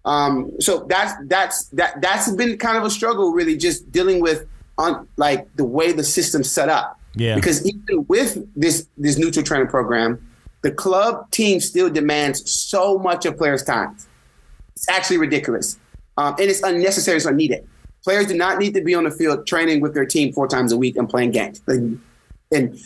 Um, 0.04 0.52
so 0.60 0.86
that's 0.88 1.12
that's 1.26 1.66
that 1.70 2.00
that's 2.00 2.30
been 2.32 2.56
kind 2.56 2.78
of 2.78 2.84
a 2.84 2.90
struggle, 2.90 3.32
really, 3.32 3.56
just 3.56 3.90
dealing 3.92 4.20
with 4.20 4.46
on 4.78 5.06
like 5.16 5.54
the 5.56 5.64
way 5.64 5.92
the 5.92 6.04
system's 6.04 6.50
set 6.50 6.68
up. 6.68 6.98
Yeah. 7.14 7.34
Because 7.34 7.66
even 7.66 8.06
with 8.08 8.46
this 8.54 8.86
this 8.96 9.18
neutral 9.18 9.44
training 9.44 9.68
program, 9.68 10.26
the 10.62 10.70
club 10.70 11.30
team 11.30 11.60
still 11.60 11.90
demands 11.90 12.50
so 12.50 12.98
much 12.98 13.26
of 13.26 13.36
players' 13.36 13.62
time. 13.62 13.96
It's 14.74 14.88
actually 14.88 15.18
ridiculous, 15.18 15.78
um, 16.18 16.34
and 16.38 16.50
it's 16.50 16.62
unnecessary. 16.62 17.16
It's 17.16 17.26
unneeded. 17.26 17.66
Players 18.02 18.26
do 18.26 18.36
not 18.36 18.58
need 18.58 18.74
to 18.74 18.82
be 18.82 18.94
on 18.94 19.04
the 19.04 19.10
field 19.10 19.46
training 19.46 19.80
with 19.80 19.94
their 19.94 20.04
team 20.04 20.32
four 20.32 20.48
times 20.48 20.72
a 20.72 20.76
week 20.76 20.96
and 20.96 21.08
playing 21.08 21.30
games. 21.30 21.62
Like, 21.66 21.78
and 21.78 22.80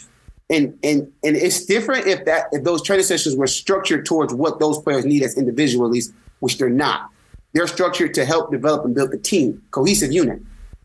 and 0.51 0.79
and 0.83 1.11
and 1.25 1.37
it's 1.37 1.65
different 1.65 2.07
if 2.07 2.25
that 2.27 2.47
if 2.53 2.63
those 2.63 2.83
training 2.83 3.07
sessions 3.07 3.35
were 3.35 3.47
structured 3.47 4.05
towards 4.05 4.35
what 4.35 4.61
those 4.61 4.79
players 4.83 5.07
need 5.07 5.23
as 5.23 5.37
individuals, 5.37 6.13
which 6.41 6.59
they're 6.59 6.69
not. 6.69 7.09
They're 7.55 7.67
structured 7.67 8.15
to 8.15 8.25
help 8.25 8.51
develop 8.51 8.85
and 8.85 8.95
build 8.95 9.11
the 9.13 9.19
team, 9.19 9.63
cohesive 9.71 10.13
unit, 10.13 10.41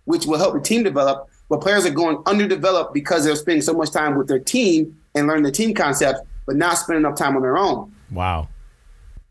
which 0.06 0.26
will 0.26 0.38
help 0.38 0.54
the 0.54 0.62
team 0.62 0.84
develop, 0.84 1.30
but 1.50 1.62
players 1.62 1.86
are 1.86 1.92
going 1.92 2.22
underdeveloped 2.26 2.94
because 2.94 3.24
they're 3.26 3.36
spending 3.36 3.62
so 3.62 3.74
much 3.74 3.92
time 3.92 4.18
with 4.18 4.28
their 4.28 4.40
team 4.40 4.98
and 5.16 5.28
learning 5.28 5.44
the 5.44 5.52
team 5.52 5.74
concepts, 5.74 6.22
but 6.46 6.56
not 6.56 6.78
spending 6.78 7.06
enough 7.06 7.18
time 7.18 7.36
on 7.36 7.42
their 7.42 7.58
own. 7.58 7.94
Wow. 8.12 8.50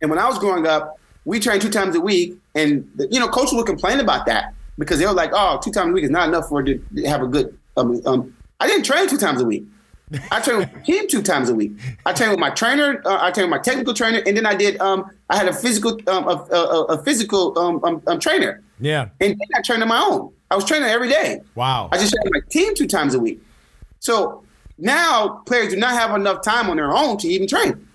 And 0.01 0.11
when 0.11 0.19
I 0.19 0.29
was 0.29 0.39
growing 0.39 0.67
up, 0.67 0.99
we 1.27 1.39
train 1.41 1.61
two 1.61 1.69
times 1.69 1.95
a 1.95 2.01
week, 2.01 2.39
and 2.55 2.89
you 3.11 3.21
know, 3.21 3.29
coaches 3.29 3.53
would 3.53 3.67
complain 3.67 4.01
about 4.01 4.25
that 4.27 4.55
because 4.79 4.99
they 4.99 5.07
were 5.07 5.13
like, 5.13 5.31
"Oh, 5.35 5.61
two 5.63 5.73
times 5.73 5.91
a 5.91 5.93
week 5.93 6.05
is 6.05 6.11
not 6.11 6.29
enough 6.29 6.49
for 6.49 6.63
to 6.63 6.81
have 7.05 7.21
a 7.21 7.27
good." 7.27 7.59
Um, 7.77 8.01
um, 8.07 8.35
I 8.61 8.67
didn't 8.67 8.85
train 8.85 9.07
two 9.09 9.19
times 9.19 9.43
a 9.43 9.45
week. 9.45 9.65
I 10.31 10.41
trained 10.41 10.61
with 10.61 10.87
him 10.87 11.07
two 11.09 11.21
times 11.21 11.49
a 11.49 11.55
week. 11.55 11.73
I 12.07 12.13
trained 12.13 12.31
with 12.31 12.41
my 12.41 12.51
trainer. 12.51 13.03
Uh, 13.05 13.19
I 13.21 13.33
trained 13.33 13.51
with 13.51 13.59
my 13.59 13.63
technical 13.63 13.93
trainer, 13.93 14.23
and 14.25 14.37
then 14.37 14.47
I 14.47 14.55
did. 14.55 14.81
Um, 14.81 15.11
I 15.29 15.37
had 15.37 15.49
a 15.49 15.53
physical, 15.53 15.99
um, 16.07 16.29
a, 16.29 16.47
a, 16.55 16.85
a 16.85 17.03
physical 17.03 17.59
um, 17.59 17.85
um, 17.85 18.03
um, 18.07 18.21
trainer. 18.21 18.63
Yeah. 18.79 19.09
And 19.21 19.33
then 19.33 19.49
I 19.55 19.63
trained 19.63 19.83
on 19.83 19.89
my 19.89 20.01
own. 20.01 20.33
I 20.51 20.55
was 20.55 20.65
training 20.65 20.89
every 20.89 21.09
day. 21.09 21.41
Wow. 21.57 21.89
I 21.91 21.99
just 21.99 22.15
trained 22.15 22.31
my 22.33 22.41
team 22.49 22.75
two 22.77 22.87
times 22.87 23.15
a 23.15 23.19
week. 23.19 23.41
So 23.99 24.45
now 24.79 25.43
players 25.47 25.71
do 25.71 25.77
not 25.77 25.93
have 25.93 26.15
enough 26.15 26.43
time 26.43 26.71
on 26.71 26.77
their 26.77 26.95
own 26.95 27.19
to 27.19 27.29
even 27.29 27.49
train. 27.49 27.86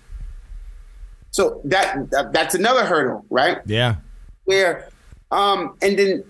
So 1.32 1.60
that, 1.64 2.10
that 2.10 2.32
that's 2.32 2.54
another 2.54 2.84
hurdle, 2.84 3.24
right? 3.30 3.58
Yeah. 3.66 3.96
Where, 4.44 4.88
um, 5.30 5.76
and 5.82 5.98
then 5.98 6.24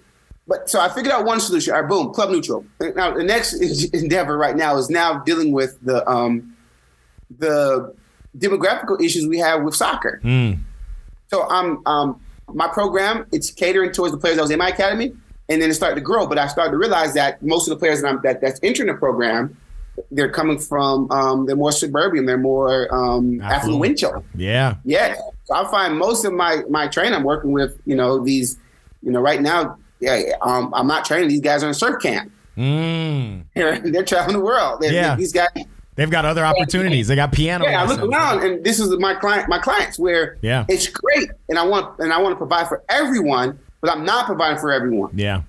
but 0.47 0.69
so 0.69 0.81
I 0.81 0.89
figured 0.89 1.13
out 1.13 1.25
one 1.25 1.41
solution. 1.41 1.73
All 1.75 1.81
right, 1.81 1.89
boom, 1.89 2.13
club 2.13 2.31
neutral. 2.31 2.65
Now 2.81 3.15
the 3.15 3.23
next 3.23 3.55
endeavor 3.95 4.37
right 4.37 4.57
now 4.57 4.77
is 4.77 4.91
now 4.91 5.21
dealing 5.21 5.53
with 5.53 5.79
the 5.83 6.09
um, 6.09 6.57
the 7.39 7.95
demographical 8.37 9.01
issues 9.01 9.27
we 9.27 9.39
have 9.39 9.63
with 9.63 9.75
soccer. 9.75 10.21
Mm. 10.25 10.59
So 11.29 11.49
I'm 11.49 11.87
um, 11.87 12.21
my 12.49 12.69
program 12.69 13.27
it's 13.33 13.51
catering 13.51 13.93
towards 13.93 14.13
the 14.13 14.19
players 14.19 14.37
that 14.37 14.43
was 14.43 14.51
in 14.51 14.59
my 14.59 14.69
academy, 14.69 15.13
and 15.49 15.63
then 15.63 15.71
it 15.71 15.75
started 15.75 15.95
to 15.95 16.01
grow. 16.01 16.27
But 16.27 16.39
I 16.39 16.49
started 16.49 16.73
to 16.73 16.79
realize 16.79 17.15
that 17.15 17.43
most 17.43 17.69
of 17.69 17.71
the 17.71 17.79
players 17.79 18.03
that 18.03 18.09
I'm 18.09 18.21
that, 18.23 18.41
that's 18.41 18.59
entering 18.63 18.89
the 18.89 18.95
program, 18.95 19.57
they're 20.11 20.31
coming 20.31 20.59
from 20.59 21.11
um, 21.11 21.47
they're 21.47 21.57
more 21.57 21.73
suburban, 21.73 22.27
they're 22.27 22.39
more 22.39 22.93
um, 22.95 23.39
affluential. 23.41 24.25
Yeah, 24.35 24.77
yeah. 24.85 25.15
So 25.45 25.55
I 25.55 25.71
find 25.71 25.99
most 25.99 26.25
of 26.25 26.33
my 26.33 26.63
my 26.69 26.89
training 26.89 27.15
I'm 27.15 27.25
working 27.25 27.53
with, 27.53 27.81
you 27.87 27.97
know, 27.97 28.23
these, 28.25 28.59
you 29.03 29.11
know, 29.11 29.21
right 29.21 29.41
now 29.41 29.79
yeah, 30.03 30.33
um, 30.43 30.75
I'm 30.75 30.89
not 30.89 31.05
training. 31.05 31.29
These 31.29 31.41
guys 31.41 31.63
are 31.63 31.69
in 31.69 31.75
surf 31.75 32.03
camp. 32.03 32.33
Mm. 32.57 33.45
They're, 33.55 33.79
they're 33.79 34.05
traveling 34.05 34.37
the 34.37 34.45
world. 34.45 34.83
They're, 34.83 34.93
yeah. 34.93 35.17
These 35.17 35.33
guys. 35.33 35.49
They've 35.95 36.11
got 36.11 36.25
other 36.25 36.45
opportunities. 36.45 37.07
They 37.07 37.17
got 37.17 37.33
piano. 37.33 37.67
Yeah, 37.67 37.83
I 37.83 37.87
look 37.87 38.01
around, 38.01 38.43
and 38.43 38.65
this 38.65 38.81
is 38.81 38.91
my 38.99 39.15
client, 39.15 39.49
my 39.49 39.59
clients, 39.59 39.99
where 39.99 40.39
yeah. 40.41 40.65
it's 40.69 40.89
great, 40.89 41.29
and 41.51 41.59
I 41.59 41.67
want 41.67 41.99
and 41.99 42.13
I 42.13 42.19
want 42.19 42.33
to 42.33 42.37
provide 42.37 42.67
for 42.67 42.83
everyone, 42.89 43.59
but 43.83 43.91
I'm 43.91 44.05
not 44.05 44.25
providing 44.25 44.59
for 44.59 44.73
everyone. 44.73 45.11
Yeah. 45.15 45.43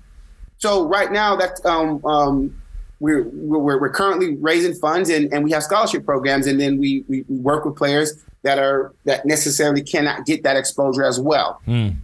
So 0.58 0.86
right 0.86 1.10
now, 1.10 1.34
that's 1.36 1.64
um, 1.64 2.04
um, 2.04 2.62
we're, 3.04 3.28
we're 3.28 3.78
we're 3.78 3.90
currently 3.90 4.34
raising 4.36 4.72
funds, 4.74 5.10
and, 5.10 5.30
and 5.30 5.44
we 5.44 5.50
have 5.50 5.62
scholarship 5.62 6.06
programs, 6.06 6.46
and 6.46 6.58
then 6.58 6.78
we, 6.78 7.04
we, 7.06 7.22
we 7.28 7.36
work 7.36 7.66
with 7.66 7.76
players 7.76 8.24
that 8.44 8.58
are 8.58 8.94
that 9.04 9.26
necessarily 9.26 9.82
cannot 9.82 10.24
get 10.24 10.42
that 10.42 10.56
exposure 10.56 11.04
as 11.04 11.20
well. 11.20 11.60
Mm. 11.66 11.96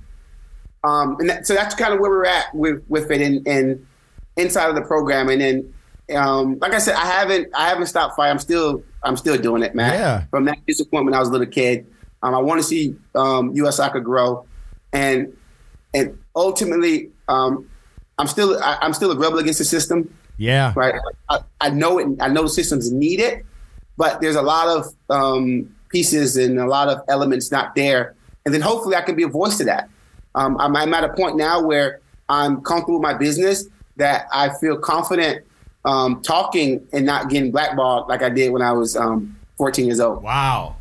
Um, 0.85 1.17
and 1.19 1.31
that, 1.31 1.47
so 1.47 1.55
that's 1.55 1.75
kind 1.75 1.95
of 1.95 2.01
where 2.01 2.11
we're 2.11 2.27
at 2.27 2.55
with 2.55 2.85
with 2.89 3.11
it 3.11 3.23
in, 3.23 3.43
in 3.47 3.87
inside 4.37 4.69
of 4.69 4.75
the 4.75 4.83
program. 4.83 5.31
And 5.31 5.41
then, 5.41 5.75
um, 6.15 6.59
like 6.61 6.75
I 6.75 6.79
said, 6.79 6.97
I 6.97 7.07
haven't 7.07 7.49
I 7.55 7.71
haven't 7.71 7.87
stopped 7.87 8.15
fighting. 8.15 8.33
I'm 8.33 8.39
still 8.39 8.83
I'm 9.03 9.17
still 9.17 9.39
doing 9.39 9.63
it, 9.63 9.75
man. 9.75 9.95
Yeah. 9.95 10.25
From 10.31 10.45
that 10.45 10.59
disappointment, 10.67 11.17
I 11.17 11.21
was 11.21 11.31
a 11.31 11.33
little 11.33 11.47
kid. 11.47 11.87
Um, 12.23 12.35
I 12.35 12.39
want 12.41 12.61
to 12.61 12.67
see 12.67 12.95
um, 13.15 13.55
U.S. 13.55 13.79
soccer 13.79 14.01
grow, 14.01 14.45
and 14.93 15.35
and 15.95 16.19
ultimately, 16.37 17.09
um, 17.27 17.71
I'm 18.19 18.27
still 18.27 18.63
I, 18.63 18.77
am 18.83 18.93
still 18.93 19.11
a 19.13 19.17
rebel 19.17 19.39
against 19.39 19.61
the 19.61 19.65
system. 19.65 20.15
Yeah. 20.41 20.73
Right. 20.75 20.95
I, 21.29 21.41
I 21.61 21.69
know 21.69 21.99
it. 21.99 22.09
I 22.19 22.29
know 22.29 22.45
the 22.45 22.49
systems 22.49 22.91
need 22.91 23.21
it, 23.21 23.45
but 23.99 24.23
there's 24.23 24.37
a 24.37 24.43
lot 24.43 24.69
of 24.69 24.87
um, 25.11 25.77
pieces 25.91 26.39
and 26.39 26.59
a 26.59 26.67
lot 26.67 26.89
of 26.89 27.03
elements 27.09 27.53
not 27.53 27.75
there. 27.75 28.15
And 28.47 28.55
then 28.55 28.63
hopefully, 28.63 28.97
I 28.97 29.03
can 29.03 29.17
be 29.17 29.23
a 29.23 29.29
voice 29.29 29.59
to 29.59 29.65
that. 29.65 29.91
Um, 30.35 30.57
I'm, 30.59 30.75
I'm, 30.75 30.95
at 30.95 31.05
a 31.05 31.13
point 31.13 31.37
now 31.37 31.63
where 31.63 32.01
I'm 32.31 32.63
comfortable 32.63 33.01
with 33.01 33.03
my 33.03 33.13
business 33.13 33.67
that 33.97 34.29
I 34.33 34.49
feel 34.61 34.79
confident 34.79 35.45
um, 35.85 36.23
talking 36.23 36.87
and 36.95 37.05
not 37.05 37.29
getting 37.29 37.51
blackballed 37.51 38.09
like 38.09 38.23
I 38.23 38.31
did 38.31 38.51
when 38.51 38.63
I 38.63 38.73
was 38.73 38.97
um, 38.97 39.37
14 39.59 39.85
years 39.85 40.01
old. 40.01 40.23
Wow. 40.23 40.77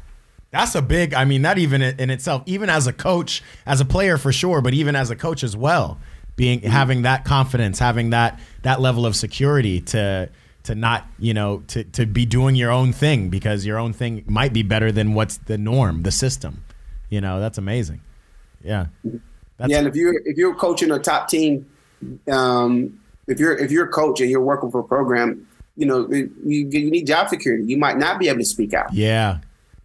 That's 0.52 0.74
a 0.76 0.82
big, 0.82 1.14
I 1.14 1.26
mean, 1.26 1.42
that 1.42 1.58
even 1.58 1.82
in 1.82 2.10
itself, 2.10 2.44
even 2.46 2.70
as 2.70 2.88
a 2.88 2.94
coach, 2.94 3.44
as 3.66 3.82
a 3.82 3.86
player 3.86 4.18
for 4.18 4.32
sure, 4.32 4.62
but 4.62 4.74
even 4.74 4.96
as 4.96 5.10
a 5.10 5.18
coach 5.18 5.44
as 5.44 5.58
well, 5.58 6.00
being 6.40 6.62
mm-hmm. 6.62 6.70
having 6.70 7.02
that 7.02 7.26
confidence, 7.26 7.80
having 7.80 8.12
that 8.12 8.40
that 8.64 8.80
level 8.80 9.06
of 9.06 9.14
security 9.14 9.82
to 9.82 10.30
to 10.64 10.74
not, 10.74 11.06
you 11.20 11.34
know, 11.34 11.64
to 11.68 11.84
to 11.84 12.06
be 12.06 12.26
doing 12.26 12.56
your 12.56 12.72
own 12.72 12.94
thing 12.94 13.30
because 13.30 13.66
your 13.66 13.78
own 13.78 13.92
thing 13.92 14.24
might 14.26 14.54
be 14.54 14.64
better 14.64 14.90
than 14.90 15.14
what's 15.14 15.36
the 15.36 15.58
norm, 15.58 16.04
the 16.04 16.12
system. 16.12 16.64
You 17.10 17.20
know, 17.20 17.42
that's 17.42 17.58
amazing. 17.58 18.00
Yeah. 18.64 18.86
That's 19.58 19.70
yeah, 19.70 19.80
and 19.80 19.88
if 19.88 19.96
you're 19.98 20.22
if 20.26 20.38
you're 20.38 20.56
coaching 20.56 20.92
a 20.92 21.00
top 21.00 21.28
team, 21.28 21.70
um, 22.32 22.98
if 23.28 23.38
you're 23.38 23.58
if 23.58 23.70
you're 23.70 23.88
a 23.88 23.92
coach 23.92 24.22
and 24.22 24.30
you're 24.30 24.40
working 24.40 24.72
for 24.72 24.80
a 24.80 24.86
program, 24.86 25.46
you 25.76 25.86
know 25.86 26.08
you, 26.10 26.32
you 26.46 26.90
need 26.90 27.06
job 27.06 27.28
security. 27.28 27.66
You 27.66 27.76
might 27.76 27.98
not 27.98 28.18
be 28.18 28.30
able 28.30 28.40
to 28.40 28.46
speak 28.46 28.74
out. 28.74 28.94
Yeah. 28.94 29.40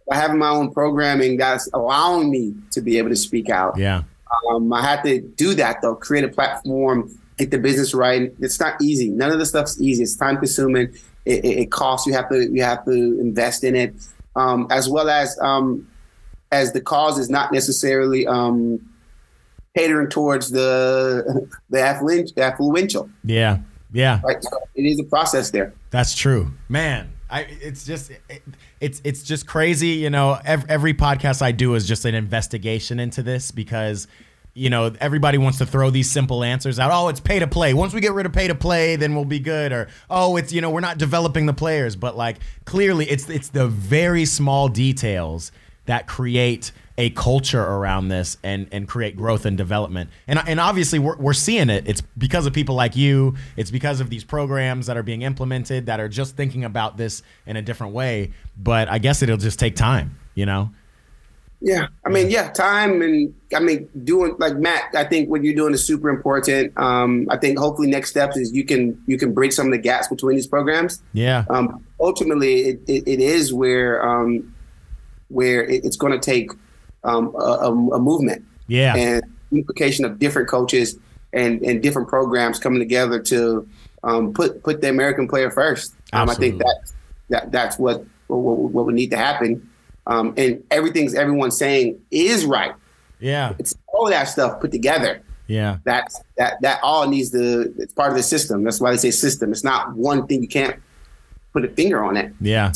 By 0.07 0.15
having 0.15 0.37
my 0.37 0.49
own 0.49 0.71
programming, 0.71 1.35
that's 1.35 1.67
allowing 1.73 2.31
me 2.31 2.53
to 2.71 2.79
be 2.79 2.97
able 2.97 3.09
to 3.09 3.15
speak 3.17 3.49
out. 3.49 3.77
Yeah. 3.77 4.03
Um, 4.49 4.71
I 4.73 4.81
had 4.81 5.03
to 5.03 5.21
do 5.21 5.53
that 5.55 5.81
though. 5.81 5.95
Create 5.95 6.23
a 6.23 6.29
platform, 6.29 7.17
get 7.37 7.51
the 7.51 7.57
business 7.57 7.93
right. 7.93 8.33
It's 8.39 8.59
not 8.59 8.81
easy. 8.81 9.09
None 9.09 9.31
of 9.31 9.39
the 9.39 9.45
stuff's 9.45 9.79
easy. 9.79 10.03
It's 10.03 10.15
time 10.15 10.37
consuming. 10.37 10.93
It, 11.25 11.43
it, 11.45 11.57
it 11.59 11.71
costs. 11.71 12.07
You 12.07 12.13
have 12.13 12.29
to 12.29 12.49
you 12.51 12.61
have 12.63 12.85
to 12.85 12.91
invest 13.19 13.63
in 13.63 13.75
it, 13.75 13.95
um, 14.35 14.67
as 14.69 14.89
well 14.89 15.09
as 15.09 15.37
um, 15.39 15.87
as 16.51 16.73
the 16.73 16.81
cause 16.81 17.17
is 17.17 17.29
not 17.29 17.51
necessarily 17.51 18.27
um, 18.27 18.79
catering 19.75 20.09
towards 20.09 20.51
the 20.51 21.49
the 21.69 21.77
affluential. 21.77 23.09
Yeah, 23.23 23.59
yeah. 23.91 24.21
Right. 24.23 24.43
So 24.43 24.57
it 24.75 24.83
is 24.83 24.99
a 24.99 25.03
process 25.03 25.51
there. 25.51 25.73
That's 25.89 26.15
true, 26.15 26.51
man. 26.69 27.11
I, 27.29 27.41
it's 27.49 27.85
just 27.85 28.11
it, 28.11 28.43
it's 28.79 29.01
it's 29.03 29.23
just 29.23 29.47
crazy, 29.47 29.89
you 29.89 30.09
know. 30.09 30.39
Every, 30.43 30.69
every 30.69 30.93
podcast 30.93 31.41
I 31.41 31.51
do 31.51 31.75
is 31.75 31.87
just 31.87 32.05
an 32.05 32.15
investigation 32.15 32.99
into 32.99 33.23
this 33.23 33.51
because 33.51 34.07
you 34.53 34.69
know 34.69 34.93
everybody 34.99 35.37
wants 35.37 35.57
to 35.59 35.65
throw 35.65 35.89
these 35.89 36.11
simple 36.11 36.43
answers 36.43 36.79
out. 36.79 36.91
Oh, 36.93 37.07
it's 37.07 37.19
pay 37.19 37.39
to 37.39 37.47
play. 37.47 37.73
Once 37.73 37.93
we 37.93 38.01
get 38.01 38.13
rid 38.13 38.25
of 38.25 38.33
pay 38.33 38.47
to 38.47 38.55
play, 38.55 38.95
then 38.95 39.15
we'll 39.15 39.25
be 39.25 39.39
good. 39.39 39.71
Or 39.71 39.87
oh, 40.09 40.35
it's 40.37 40.51
you 40.51 40.61
know 40.61 40.69
we're 40.69 40.81
not 40.81 40.97
developing 40.97 41.45
the 41.45 41.53
players. 41.53 41.95
But 41.95 42.17
like 42.17 42.37
clearly, 42.65 43.09
it's 43.09 43.29
it's 43.29 43.49
the 43.49 43.67
very 43.67 44.25
small 44.25 44.67
details 44.67 45.51
that 45.85 46.07
create 46.07 46.71
a 46.97 47.09
culture 47.11 47.61
around 47.61 48.07
this 48.07 48.37
and 48.43 48.67
and 48.71 48.87
create 48.87 49.15
growth 49.15 49.45
and 49.45 49.57
development. 49.57 50.09
And 50.27 50.39
and 50.47 50.59
obviously 50.59 50.99
we're 50.99 51.17
we're 51.17 51.33
seeing 51.33 51.69
it. 51.69 51.87
It's 51.87 52.01
because 52.17 52.45
of 52.45 52.53
people 52.53 52.75
like 52.75 52.95
you. 52.95 53.35
It's 53.57 53.71
because 53.71 53.99
of 53.99 54.09
these 54.09 54.23
programs 54.23 54.87
that 54.87 54.97
are 54.97 55.03
being 55.03 55.21
implemented 55.21 55.87
that 55.87 55.99
are 55.99 56.09
just 56.09 56.35
thinking 56.35 56.63
about 56.63 56.97
this 56.97 57.21
in 57.45 57.57
a 57.57 57.61
different 57.61 57.93
way. 57.93 58.31
But 58.57 58.87
I 58.87 58.99
guess 58.99 59.21
it'll 59.21 59.37
just 59.37 59.59
take 59.59 59.75
time, 59.75 60.17
you 60.35 60.45
know. 60.45 60.71
Yeah, 61.61 61.87
I 62.05 62.09
mean, 62.09 62.29
yeah, 62.29 62.51
time 62.51 63.01
and 63.01 63.33
I 63.55 63.59
mean, 63.59 63.89
doing 64.03 64.35
like 64.37 64.55
Matt. 64.55 64.93
I 64.93 65.03
think 65.03 65.29
what 65.29 65.43
you're 65.43 65.55
doing 65.55 65.73
is 65.73 65.85
super 65.85 66.09
important. 66.09 66.77
Um, 66.77 67.27
I 67.29 67.37
think 67.37 67.57
hopefully 67.57 67.89
next 67.89 68.11
steps 68.11 68.37
is 68.37 68.53
you 68.53 68.63
can 68.63 69.01
you 69.07 69.17
can 69.17 69.33
bridge 69.33 69.53
some 69.53 69.65
of 69.67 69.71
the 69.71 69.79
gaps 69.79 70.07
between 70.07 70.35
these 70.35 70.47
programs. 70.47 71.01
Yeah. 71.13 71.45
Um, 71.49 71.83
ultimately, 71.99 72.67
it, 72.67 72.81
it, 72.87 73.07
it 73.07 73.19
is 73.19 73.53
where 73.53 74.05
um, 74.07 74.53
where 75.29 75.63
it, 75.63 75.83
it's 75.83 75.97
going 75.97 76.13
to 76.13 76.19
take 76.19 76.51
um, 77.05 77.33
a, 77.35 77.71
a, 77.93 77.99
movement. 77.99 78.43
Yeah. 78.67 78.95
And 78.95 79.23
implication 79.51 80.05
of 80.05 80.19
different 80.19 80.49
coaches 80.49 80.97
and, 81.31 81.61
and 81.61 81.81
different 81.81 82.07
programs 82.07 82.59
coming 82.59 82.79
together 82.79 83.19
to 83.21 83.67
um, 84.03 84.33
put 84.33 84.63
put 84.63 84.81
the 84.81 84.89
American 84.89 85.27
player 85.27 85.49
first. 85.49 85.93
Um, 86.13 86.29
I 86.29 86.35
think 86.35 86.59
that 86.59 86.91
that 87.29 87.51
that's 87.51 87.77
what 87.77 88.05
what, 88.27 88.39
what 88.39 88.85
would 88.85 88.95
need 88.95 89.11
to 89.11 89.17
happen. 89.17 89.69
Um, 90.07 90.33
and 90.37 90.63
everything's 90.69 91.15
everyone's 91.15 91.57
saying 91.57 91.99
is 92.11 92.45
right. 92.45 92.73
Yeah. 93.19 93.53
It's 93.57 93.73
all 93.87 94.09
that 94.09 94.25
stuff 94.25 94.59
put 94.59 94.71
together. 94.71 95.21
Yeah. 95.47 95.77
That's 95.83 96.21
that 96.37 96.61
that 96.61 96.79
all 96.83 97.07
needs 97.07 97.31
to 97.31 97.73
it's 97.77 97.93
part 97.93 98.11
of 98.11 98.17
the 98.17 98.23
system. 98.23 98.63
That's 98.63 98.79
why 98.79 98.91
they 98.91 98.97
say 98.97 99.11
system. 99.11 99.51
It's 99.51 99.63
not 99.63 99.93
one 99.95 100.27
thing 100.27 100.41
you 100.41 100.47
can't 100.47 100.79
put 101.55 101.63
a 101.63 101.69
finger 101.69 102.03
on 102.03 102.17
it. 102.17 102.33
Yeah, 102.41 102.73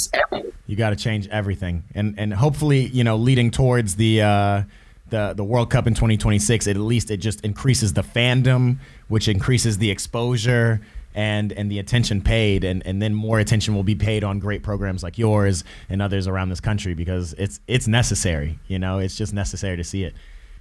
you 0.65 0.77
got 0.77 0.91
to 0.91 0.95
change 0.95 1.27
everything, 1.27 1.83
and 1.93 2.15
and 2.17 2.33
hopefully, 2.33 2.87
you 2.87 3.03
know, 3.03 3.15
leading 3.15 3.51
towards 3.51 3.95
the. 3.95 4.21
Uh, 4.21 4.63
the, 5.09 5.33
the 5.35 5.43
World 5.43 5.71
Cup 5.71 5.87
in 5.87 5.95
2026, 5.95 6.67
at 6.67 6.77
least 6.77 7.09
it 7.09 7.17
just 7.17 7.43
increases 7.43 7.93
the 7.93 8.03
fandom, 8.03 8.77
which 9.07 9.27
increases 9.27 9.79
the 9.79 9.89
exposure 9.89 10.81
and 11.15 11.51
and 11.53 11.71
the 11.71 11.79
attention 11.79 12.21
paid, 12.21 12.63
and, 12.63 12.85
and 12.85 13.01
then 13.01 13.15
more 13.15 13.39
attention 13.39 13.73
will 13.73 13.81
be 13.81 13.95
paid 13.95 14.23
on 14.23 14.37
great 14.37 14.61
programs 14.61 15.01
like 15.01 15.17
yours 15.17 15.63
and 15.89 15.99
others 15.99 16.27
around 16.27 16.49
this 16.49 16.59
country 16.59 16.93
because 16.93 17.33
it's 17.39 17.59
it's 17.67 17.87
necessary. 17.87 18.59
You 18.67 18.77
know, 18.77 18.99
it's 18.99 19.15
just 19.15 19.33
necessary 19.33 19.77
to 19.77 19.83
see 19.83 20.03
it. 20.03 20.13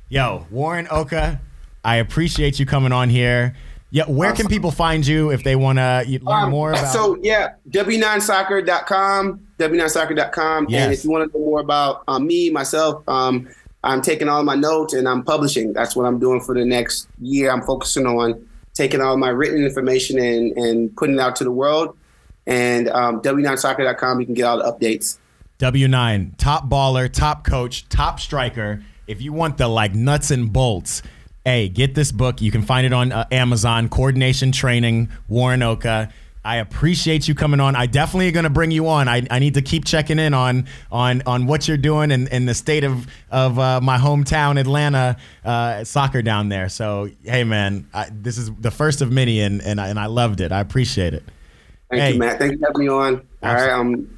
Yo, 0.08 0.46
Warren 0.50 0.86
Ukah, 0.86 1.40
I 1.84 1.96
appreciate 1.96 2.58
you 2.58 2.64
coming 2.64 2.92
on 2.92 3.10
here. 3.10 3.54
Yeah, 3.90 4.04
where 4.04 4.32
can 4.34 4.48
people 4.48 4.70
find 4.70 5.06
you 5.06 5.30
if 5.30 5.42
they 5.42 5.56
want 5.56 5.78
to 5.78 6.04
learn 6.22 6.44
um, 6.44 6.50
more 6.50 6.72
about? 6.72 6.92
So 6.92 7.16
yeah, 7.22 7.54
w9soccer.com, 7.70 9.46
w9soccer.com, 9.58 10.66
yes. 10.68 10.84
and 10.84 10.92
if 10.92 11.04
you 11.04 11.10
want 11.10 11.32
to 11.32 11.38
know 11.38 11.44
more 11.44 11.60
about 11.60 12.04
um, 12.06 12.26
me, 12.26 12.50
myself, 12.50 13.02
um, 13.08 13.48
I'm 13.84 14.02
taking 14.02 14.28
all 14.28 14.42
my 14.44 14.56
notes 14.56 14.92
and 14.92 15.08
I'm 15.08 15.22
publishing. 15.22 15.72
That's 15.72 15.96
what 15.96 16.04
I'm 16.04 16.18
doing 16.18 16.40
for 16.40 16.54
the 16.54 16.66
next 16.66 17.08
year. 17.20 17.50
I'm 17.50 17.62
focusing 17.62 18.06
on 18.06 18.46
taking 18.74 19.00
all 19.00 19.16
my 19.16 19.30
written 19.30 19.64
information 19.64 20.18
and 20.18 20.56
and 20.56 20.94
putting 20.96 21.16
it 21.16 21.20
out 21.20 21.36
to 21.36 21.44
the 21.44 21.52
world. 21.52 21.96
And 22.46 22.88
um, 22.88 23.22
w9soccer.com, 23.22 24.20
you 24.20 24.26
can 24.26 24.34
get 24.34 24.44
all 24.44 24.58
the 24.58 24.64
updates. 24.64 25.18
W9, 25.58 26.36
top 26.38 26.68
baller, 26.68 27.10
top 27.12 27.44
coach, 27.44 27.88
top 27.88 28.20
striker. 28.20 28.82
If 29.06 29.22
you 29.22 29.32
want 29.32 29.56
the 29.56 29.68
like 29.68 29.94
nuts 29.94 30.30
and 30.30 30.52
bolts 30.52 31.02
hey, 31.48 31.66
get 31.66 31.94
this 31.94 32.12
book. 32.12 32.42
You 32.42 32.50
can 32.50 32.60
find 32.60 32.86
it 32.86 32.92
on 32.92 33.10
uh, 33.10 33.24
Amazon. 33.32 33.88
Coordination 33.88 34.52
Training, 34.52 35.08
Warren 35.28 35.60
Ukah. 35.60 36.12
I 36.44 36.56
appreciate 36.56 37.26
you 37.26 37.34
coming 37.34 37.58
on. 37.58 37.74
I 37.74 37.86
definitely 37.86 38.30
going 38.32 38.44
to 38.44 38.50
bring 38.50 38.70
you 38.70 38.86
on. 38.88 39.08
I, 39.08 39.26
I 39.30 39.38
need 39.38 39.54
to 39.54 39.62
keep 39.62 39.84
checking 39.86 40.18
in 40.18 40.34
on 40.34 40.66
on 40.92 41.22
on 41.26 41.46
what 41.46 41.66
you're 41.66 41.78
doing 41.78 42.10
and, 42.12 42.28
in 42.28 42.44
the 42.44 42.54
state 42.54 42.84
of 42.84 43.06
of 43.30 43.58
uh, 43.58 43.80
my 43.80 43.96
hometown 43.96 44.60
Atlanta 44.60 45.16
uh, 45.42 45.84
soccer 45.84 46.20
down 46.20 46.50
there. 46.50 46.68
So 46.68 47.10
hey, 47.24 47.44
man, 47.44 47.88
I, 47.94 48.08
this 48.12 48.36
is 48.36 48.52
the 48.54 48.70
first 48.70 49.00
of 49.00 49.10
many, 49.10 49.40
and 49.40 49.62
and 49.62 49.80
I, 49.80 49.88
and 49.88 49.98
I 49.98 50.06
loved 50.06 50.40
it. 50.40 50.52
I 50.52 50.60
appreciate 50.60 51.14
it. 51.14 51.22
Thank 51.90 52.02
hey. 52.02 52.12
you, 52.12 52.18
Matt. 52.18 52.38
Thank 52.38 52.52
you 52.52 52.58
for 52.58 52.66
having 52.66 52.80
me 52.82 52.88
on. 52.88 53.26
All 53.42 53.54
right, 53.54 53.70
um, 53.70 54.17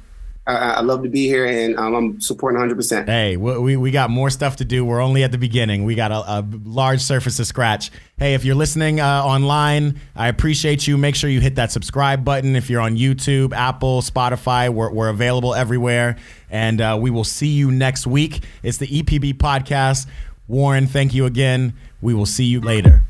I, 0.51 0.71
I, 0.73 0.81
love 0.81 1.03
to 1.03 1.09
be 1.09 1.27
here 1.27 1.45
and 1.45 1.77
um, 1.77 1.95
I'm 1.95 2.21
supporting 2.21 2.59
100%. 2.59 3.05
Hey, 3.05 3.37
we, 3.37 3.77
we 3.77 3.91
got 3.91 4.09
more 4.09 4.29
stuff 4.29 4.57
to 4.57 4.65
do. 4.65 4.83
We're 4.83 5.01
only 5.01 5.23
at 5.23 5.31
the 5.31 5.37
beginning. 5.37 5.85
We 5.85 5.95
got 5.95 6.11
a, 6.11 6.39
a 6.39 6.47
large 6.63 7.01
surface 7.01 7.37
to 7.37 7.45
scratch. 7.45 7.91
Hey, 8.17 8.33
if 8.33 8.43
you're 8.45 8.55
listening 8.55 8.99
uh, 8.99 9.23
online, 9.23 9.99
I 10.15 10.27
appreciate 10.27 10.87
you. 10.87 10.97
Make 10.97 11.15
sure 11.15 11.29
you 11.29 11.41
hit 11.41 11.55
that 11.55 11.71
subscribe 11.71 12.25
button. 12.25 12.55
If 12.55 12.69
you're 12.69 12.81
on 12.81 12.97
YouTube, 12.97 13.53
Apple, 13.53 14.01
Spotify, 14.01 14.69
we're, 14.69 14.91
we're 14.91 15.09
available 15.09 15.55
everywhere. 15.55 16.17
And 16.49 16.81
uh, 16.81 16.97
we 16.99 17.09
will 17.09 17.23
see 17.23 17.47
you 17.47 17.71
next 17.71 18.05
week. 18.05 18.43
It's 18.63 18.77
the 18.77 18.87
EPB 18.87 19.35
podcast. 19.35 20.07
Warren, 20.47 20.87
thank 20.87 21.13
you 21.13 21.25
again. 21.25 21.73
We 22.01 22.13
will 22.13 22.25
see 22.25 22.45
you 22.45 22.61
later. 22.61 23.03